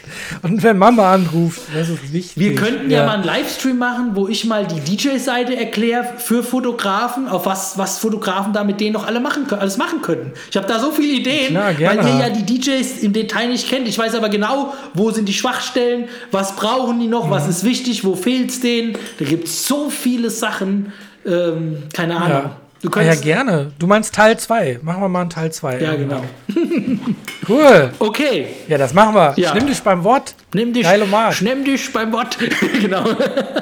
Und 0.44 0.62
wenn 0.64 0.78
Mama 0.78 1.14
anruft, 1.14 1.62
das 1.74 1.90
ist 1.90 2.14
wichtig. 2.14 2.38
wir 2.38 2.56
könnten 2.56 2.90
ja. 2.92 3.06
mal 3.06 3.16
einen 3.16 3.24
Livestream 3.24 3.78
machen, 3.78 4.12
wo 4.14 4.28
ich 4.28 4.46
mal 4.46 4.68
die 4.68 4.80
DJ-Seite 4.80 5.56
erkläre 5.56 6.06
für 6.18 6.44
Fotografen, 6.44 7.28
auf 7.28 7.46
was, 7.46 7.78
was 7.78 7.98
Fotografen 8.00 8.54
da 8.54 8.64
mit 8.64 8.80
denen 8.80 8.94
noch 8.94 9.08
alle 9.08 9.20
machen, 9.20 9.48
können- 9.48 9.62
alles 9.62 9.78
machen 9.78 10.02
könnten. 10.02 10.34
Ich 10.50 10.58
habe 10.58 10.68
da 10.68 10.80
so 10.80 10.92
viele 10.92 11.14
Ideen, 11.14 11.50
Klar, 11.54 11.74
weil 11.80 11.98
ihr 12.06 12.20
ja 12.20 12.30
die 12.30 12.46
DJs 12.60 13.00
im 13.04 13.14
Detail 13.14 13.48
nicht 13.50 13.68
kennt. 13.68 13.88
Ich 13.88 13.98
weiß 13.98 14.16
aber 14.16 14.30
genau, 14.30 14.74
wo 14.94 15.12
sind 15.12 15.28
die 15.28 15.34
Schwachstellen, 15.34 16.06
was 16.32 16.56
brauchen 16.56 17.00
die 17.00 17.08
noch, 17.08 17.26
Mhm. 17.28 17.32
was 17.32 17.48
ist 17.48 17.64
wichtig, 17.64 18.04
wo 18.04 18.16
fehlt 18.16 18.50
es 18.52 18.60
denen. 18.62 18.98
Da 19.20 19.26
gibt 19.26 19.48
es 19.48 19.68
so 19.68 19.90
viele 19.90 20.30
Sachen, 20.30 20.94
ähm, 21.26 21.78
keine 21.94 22.18
Ahnung. 22.18 22.30
Ja. 22.30 22.56
Du 22.86 22.92
Ah, 22.92 23.02
ja, 23.02 23.04
könntest, 23.08 23.24
gerne. 23.24 23.72
Du 23.80 23.88
meinst 23.88 24.14
Teil 24.14 24.38
2. 24.38 24.80
Machen 24.84 25.02
wir 25.02 25.10
mal 25.10 25.22
einen 25.22 25.30
Teil 25.30 25.52
2. 25.52 25.80
ja, 25.80 25.96
genau. 25.96 26.24
Cool. 27.48 27.92
Okay, 28.00 28.48
Ja, 28.68 28.80
das 28.80 28.92
machen 28.96 29.14
wir. 29.14 29.34
Ja. 29.38 29.50
Ich 29.50 29.54
nimm 29.54 29.68
dich 29.68 29.80
beim 29.84 30.04
Wort. 30.04 30.34
nimm 30.56 30.74
dich, 30.74 30.84
Mark. 31.12 31.42
nimm 31.44 31.64
dich 31.64 31.94
beim 31.94 32.12
Wort. 32.12 32.38
genau. 32.82 33.04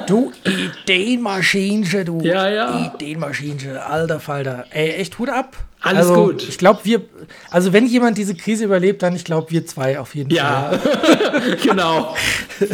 Du 0.06 0.32
Ideenmaschinchen, 0.88 2.04
du. 2.06 2.20
Ja, 2.22 2.48
ja. 2.48 2.92
Ideenmaschinchen, 2.94 3.76
alter 3.76 4.20
Falter. 4.20 4.64
Ey, 4.70 4.92
echt 4.94 5.18
Hut 5.18 5.28
ab. 5.28 5.56
Alles 5.82 6.08
also, 6.08 6.14
gut. 6.26 6.48
Ich 6.48 6.56
glaube, 6.56 6.80
wir, 6.84 7.02
also 7.50 7.74
wenn 7.74 7.86
jemand 7.86 8.16
diese 8.16 8.34
Krise 8.34 8.64
überlebt, 8.64 9.02
dann 9.02 9.14
ich 9.14 9.24
glaube, 9.24 9.50
wir 9.50 9.66
zwei 9.66 9.98
auf 9.98 10.14
jeden 10.14 10.30
Ja, 10.30 10.72
genau. 11.62 12.14
Fall. 12.58 12.68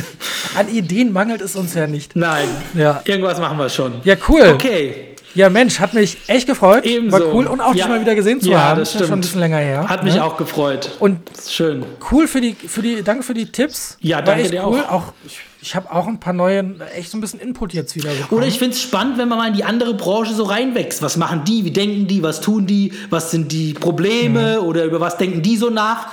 An 0.56 0.68
Ideen 0.68 1.12
mangelt 1.12 1.40
es 1.40 1.56
uns 1.56 1.74
ja 1.74 1.88
nicht. 1.88 2.14
Nein, 2.14 2.46
Ja. 2.74 3.02
irgendwas 3.04 3.40
machen 3.40 3.58
wir 3.58 3.68
schon. 3.68 3.94
Ja, 4.04 4.14
cool. 4.28 4.52
Okay, 4.54 5.09
Ja, 5.34 5.48
Mensch, 5.48 5.78
hat 5.78 5.94
mich 5.94 6.18
echt 6.26 6.46
gefreut. 6.48 6.84
Ebenso. 6.84 7.18
War 7.18 7.34
cool 7.34 7.46
und 7.46 7.60
auch 7.60 7.70
dich 7.72 7.80
Ja. 7.82 7.88
mal 7.88 8.00
wieder 8.00 8.14
gesehen 8.14 8.40
zu 8.40 8.50
Ja, 8.50 8.60
haben. 8.62 8.80
das 8.80 8.88
Ist 8.88 8.94
ja 8.94 8.98
schon 9.00 9.04
ein 9.04 9.06
stimmt. 9.08 9.22
bisschen 9.22 9.40
länger 9.40 9.58
her. 9.58 9.88
hat 9.88 10.02
mich 10.02 10.14
ne? 10.14 10.24
auch 10.24 10.36
gefreut. 10.36 10.90
Und 10.98 11.18
Schön. 11.48 11.84
cool 12.10 12.26
für 12.26 12.40
die, 12.40 12.54
für 12.54 12.82
die, 12.82 13.02
danke 13.02 13.22
für 13.22 13.34
die 13.34 13.46
Tipps. 13.46 13.96
Ja, 14.00 14.22
danke 14.22 14.48
dir 14.50 14.64
cool. 14.66 14.80
auch. 14.88 14.92
auch 14.92 15.12
ich 15.24 15.38
ich 15.62 15.76
habe 15.76 15.92
auch 15.92 16.06
ein 16.06 16.18
paar 16.18 16.32
neue, 16.32 16.64
echt 16.96 17.10
so 17.10 17.18
ein 17.18 17.20
bisschen 17.20 17.38
Input 17.38 17.74
jetzt 17.74 17.94
wieder 17.94 18.08
bekommen. 18.10 18.38
Oder 18.38 18.46
ich 18.46 18.58
finde 18.58 18.74
es 18.74 18.80
spannend, 18.80 19.18
wenn 19.18 19.28
man 19.28 19.36
mal 19.36 19.48
in 19.48 19.52
die 19.54 19.62
andere 19.64 19.92
Branche 19.92 20.32
so 20.32 20.44
reinwächst. 20.44 21.02
Was 21.02 21.18
machen 21.18 21.42
die? 21.44 21.66
Wie 21.66 21.70
denken 21.70 22.06
die? 22.06 22.22
Was 22.22 22.40
tun 22.40 22.66
die? 22.66 22.94
Was 23.10 23.30
sind 23.30 23.52
die 23.52 23.74
Probleme? 23.74 24.56
Mhm. 24.58 24.66
Oder 24.66 24.84
über 24.84 25.00
was 25.00 25.18
denken 25.18 25.42
die 25.42 25.58
so 25.58 25.68
nach? 25.68 26.06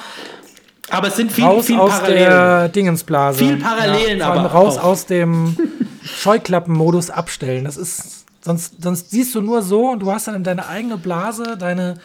Aber 0.90 1.08
es 1.08 1.16
sind 1.16 1.32
viel, 1.32 1.46
raus 1.46 1.66
viel 1.66 1.78
aus 1.80 1.92
Parallelen. 1.92 2.30
der 2.30 2.70
Dingensblase. 2.70 3.40
Viel 3.40 3.56
Parallelen 3.56 4.22
allem 4.22 4.40
aber 4.40 4.50
raus 4.52 4.78
auch. 4.78 4.84
aus 4.84 5.06
dem 5.06 5.56
Scheuklappenmodus 6.04 7.10
abstellen. 7.10 7.64
Das 7.66 7.78
ist 7.78 8.17
sonst 8.48 8.82
sonst 8.82 9.12
siehst 9.12 9.36
du 9.36 9.42
nur 9.42 9.62
so 9.62 9.90
und 9.92 10.00
du 10.00 10.12
hast 10.12 10.28
dann 10.28 10.36
in 10.36 10.44
deine 10.44 10.68
eigene 10.68 10.98
Blase, 10.98 11.56
deine 11.60 11.96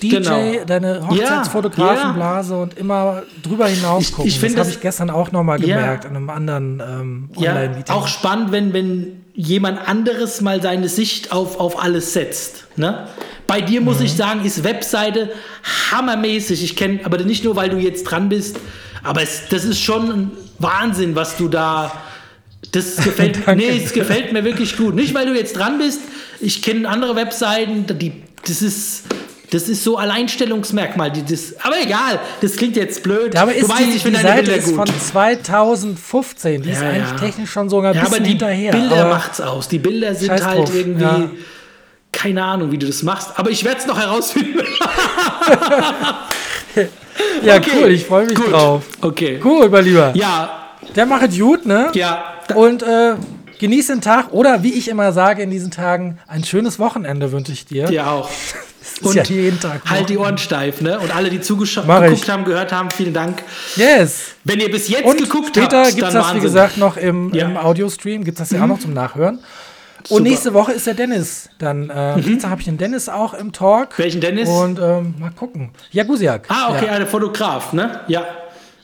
DJ, 0.00 0.08
Genau. 0.18 0.64
deine 0.64 1.08
Hochzeitsfotografenblase 1.08 2.56
und 2.56 2.78
immer 2.78 3.24
drüber 3.42 3.66
hinaus 3.66 4.02
Ich- 4.04 4.12
gucken. 4.12 4.28
ich 4.28 4.38
find 4.38 4.56
das 4.56 4.68
habe 4.68 4.76
ich 4.76 4.80
gestern 4.80 5.10
auch 5.10 5.32
noch 5.32 5.42
mal 5.42 5.60
Ja. 5.60 5.76
gemerkt 5.76 6.04
in 6.04 6.14
einem 6.14 6.30
anderen 6.30 6.80
ähm, 6.80 7.30
Ja, 7.36 7.50
Online-Meeting. 7.50 7.94
auch 7.94 8.06
spannend, 8.06 8.52
wenn, 8.52 8.72
wenn 8.72 9.24
jemand 9.34 9.86
anderes 9.88 10.40
mal 10.40 10.62
seine 10.62 10.88
Sicht 10.88 11.32
auf, 11.32 11.58
auf 11.58 11.82
alles 11.82 12.12
setzt. 12.12 12.66
Ne? 12.76 13.08
Bei 13.48 13.60
dir 13.60 13.80
muss 13.80 13.98
Mhm. 13.98 14.04
ich 14.04 14.14
sagen, 14.14 14.44
ist 14.44 14.62
Webseite 14.62 15.30
hammermäßig. 15.90 16.62
Ich 16.62 16.76
kenne, 16.76 17.00
aber 17.04 17.18
nicht 17.18 17.42
nur, 17.44 17.56
weil 17.56 17.68
du 17.70 17.76
jetzt 17.78 18.04
dran 18.04 18.28
bist, 18.28 18.56
aber 19.02 19.22
es, 19.22 19.48
das 19.48 19.64
ist 19.64 19.80
schon 19.80 20.10
ein 20.10 20.30
Wahnsinn, 20.60 21.16
was 21.16 21.36
du 21.36 21.48
da. 21.48 21.90
Das 22.72 22.96
gefällt, 23.04 23.46
nee, 23.56 23.80
es 23.84 23.92
gefällt 23.92 24.32
mir 24.32 24.44
wirklich 24.44 24.76
gut. 24.76 24.94
Nicht, 24.94 25.14
weil 25.14 25.26
du 25.26 25.34
jetzt 25.34 25.56
dran 25.56 25.78
bist. 25.78 26.00
Ich 26.40 26.62
kenne 26.62 26.88
andere 26.88 27.16
Webseiten, 27.16 27.86
die, 27.98 28.12
das 28.46 28.62
ist. 28.62 29.04
Das 29.50 29.66
ist 29.66 29.82
so 29.82 29.96
Alleinstellungsmerkmal. 29.96 31.10
Die, 31.10 31.24
das, 31.24 31.54
aber 31.62 31.76
egal, 31.82 32.20
das 32.42 32.56
klingt 32.56 32.76
jetzt 32.76 33.02
blöd. 33.02 33.32
Ja, 33.32 33.44
aber 33.44 33.54
ist 33.54 33.62
du 33.62 33.68
weißt, 33.70 33.80
die, 33.80 33.96
ich 33.96 34.02
die 34.02 34.14
Seite 34.14 34.52
ist 34.52 34.66
gut. 34.66 34.74
von 34.74 34.86
2015. 35.00 36.60
Die 36.60 36.68
ist 36.70 36.82
Ja, 36.82 36.88
eigentlich 36.90 37.10
ja. 37.12 37.16
technisch 37.16 37.50
schon 37.50 37.70
sogar 37.70 37.92
ein 37.92 37.96
Ja, 37.96 38.02
bisschen 38.02 38.16
aber 38.16 38.24
die 38.24 38.30
hinterher. 38.32 38.72
Bilder 38.72 38.96
aber 39.00 39.08
macht's 39.14 39.40
aus. 39.40 39.66
Die 39.68 39.78
Bilder 39.78 40.14
sind 40.14 40.28
Scheiß 40.28 40.44
halt 40.44 40.58
drauf, 40.58 40.74
irgendwie. 40.74 41.30
Keine 42.12 42.44
Ahnung, 42.44 42.70
wie 42.72 42.76
du 42.76 42.86
das 42.88 43.02
machst, 43.02 43.30
aber 43.36 43.48
ich 43.50 43.64
werde 43.64 43.78
es 43.80 43.86
noch 43.86 43.98
herausfinden. 43.98 44.60
ja, 47.42 47.56
Okay, 47.56 47.70
cool, 47.80 47.90
ich 47.90 48.04
freue 48.04 48.26
mich 48.26 48.34
gut. 48.34 48.52
drauf. 48.52 48.82
Okay. 49.00 49.40
Cool, 49.42 49.68
mein 49.68 49.84
Lieber. 49.84 50.12
Ja, 50.14 50.57
Der 50.96 51.06
macht 51.06 51.36
gut, 51.38 51.66
ne? 51.66 51.90
ja. 51.94 52.24
Und 52.54 52.82
äh, 52.82 53.14
genieß 53.58 53.88
den 53.88 54.00
Tag 54.00 54.32
oder 54.32 54.62
wie 54.62 54.72
ich 54.72 54.88
immer 54.88 55.12
sage 55.12 55.42
in 55.42 55.50
diesen 55.50 55.70
Tagen, 55.70 56.18
ein 56.26 56.44
schönes 56.44 56.78
Wochenende 56.78 57.30
wünsche 57.32 57.52
ich 57.52 57.66
dir. 57.66 57.86
Dir 57.86 58.10
auch. 58.10 58.30
ist 59.00 59.14
ja 59.14 59.22
jeden 59.22 59.60
Tag 59.60 59.82
halt 59.88 60.08
die. 60.08 60.16
Ohren 60.16 60.38
steif, 60.38 60.80
ne? 60.80 60.98
Und 60.98 61.14
alle, 61.14 61.30
die 61.30 61.40
zugeschaut 61.40 61.86
geguckt 61.86 62.28
haben, 62.28 62.44
gehört 62.44 62.72
haben, 62.72 62.90
vielen 62.90 63.12
Dank. 63.12 63.42
Yes. 63.76 64.32
Wenn 64.44 64.60
ihr 64.60 64.70
bis 64.70 64.88
jetzt 64.88 65.04
Und 65.04 65.18
geguckt 65.18 65.48
später 65.48 65.84
habt, 65.84 65.94
gibt 65.94 66.06
es 66.06 66.12
dann 66.12 66.14
das, 66.14 66.24
wie 66.24 66.34
Wahnsinn. 66.36 66.42
gesagt, 66.42 66.76
noch 66.78 66.96
im, 66.96 67.32
Ja. 67.34 67.46
Mhm. 67.48 67.56
im 67.56 67.56
Audiostream. 67.58 68.24
Gibt 68.24 68.40
es 68.40 68.48
das 68.48 68.56
ja 68.58 68.64
auch 68.64 68.68
noch 68.68 68.80
zum 68.80 68.94
Nachhören. 68.94 69.40
Super. 70.04 70.14
Und 70.14 70.22
nächste 70.22 70.54
Woche 70.54 70.72
ist 70.72 70.86
der 70.86 70.94
Dennis. 70.94 71.50
Dann 71.58 71.90
äh, 71.90 72.20
Dienstag 72.20 72.50
habe 72.50 72.60
ich 72.60 72.64
den 72.66 72.78
Dennis 72.78 73.08
auch 73.10 73.34
im 73.34 73.52
Talk. 73.52 73.98
Welchen 73.98 74.20
Dennis? 74.22 74.48
Und 74.48 74.78
ähm, 74.78 75.14
mal 75.18 75.30
gucken. 75.32 75.70
Jagusiak. 75.90 76.46
Ah, 76.48 76.70
okay, 76.70 76.86
Ja. 76.86 76.92
ein 76.92 77.06
Fotograf, 77.06 77.72
ne? 77.74 78.00
Ja. 78.08 78.24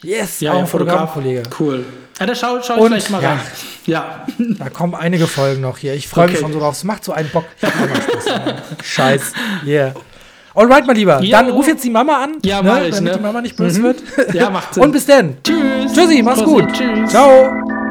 Yes, 0.05 0.41
Ja, 0.41 0.53
auch 0.53 0.59
ein 0.61 0.67
Fotografenkollege. 0.67 1.43
Cool. 1.59 1.85
Ja, 2.21 2.27
da 2.27 2.35
schau, 2.35 2.61
schau 2.63 2.77
ich 2.77 2.85
vielleicht 2.87 3.11
mal 3.11 3.23
ja. 3.23 3.31
rein. 3.31 3.41
Ja. 3.87 4.27
Da 4.59 4.71
kommen 4.71 4.95
einige 4.95 5.27
Folgen 5.27 5.61
noch 5.63 5.79
hier. 5.79 5.95
Ich 5.95 6.07
freue 6.09 6.27
mich 6.27 6.37
Okay. 6.37 6.43
schon 6.45 6.53
so 6.53 6.59
drauf. 6.61 6.75
Es 6.77 6.85
macht 6.85 7.05
so 7.05 7.13
einen 7.13 7.29
Bock. 7.31 7.45
Scheiß. 8.83 9.33
Yeah. 9.67 9.95
Alright, 10.55 10.87
mein 10.87 10.97
Lieber. 10.97 11.21
Jo. 11.21 11.31
Dann 11.33 11.51
ruf 11.51 11.67
jetzt 11.67 11.83
die 11.85 11.91
Mama 11.91 12.23
an, 12.23 12.37
Ja, 12.45 12.63
ne, 12.63 12.87
ich, 12.89 12.95
damit 12.95 13.13
ne? 13.13 13.19
die 13.19 13.23
Mama 13.25 13.41
nicht 13.41 13.57
böse 13.57 13.83
wird. 13.83 14.03
Ja, 14.33 14.51
macht 14.51 14.75
Sinn. 14.75 14.83
Und 14.85 14.93
bis 14.93 15.05
dann. 15.07 15.37
Tschüss. 15.43 15.93
Tschüssi, 15.93 16.23
mach's 16.23 16.43
Prosit. 16.43 16.67
gut. 16.69 16.73
Tschüss. 16.77 17.11
Ciao. 17.11 17.84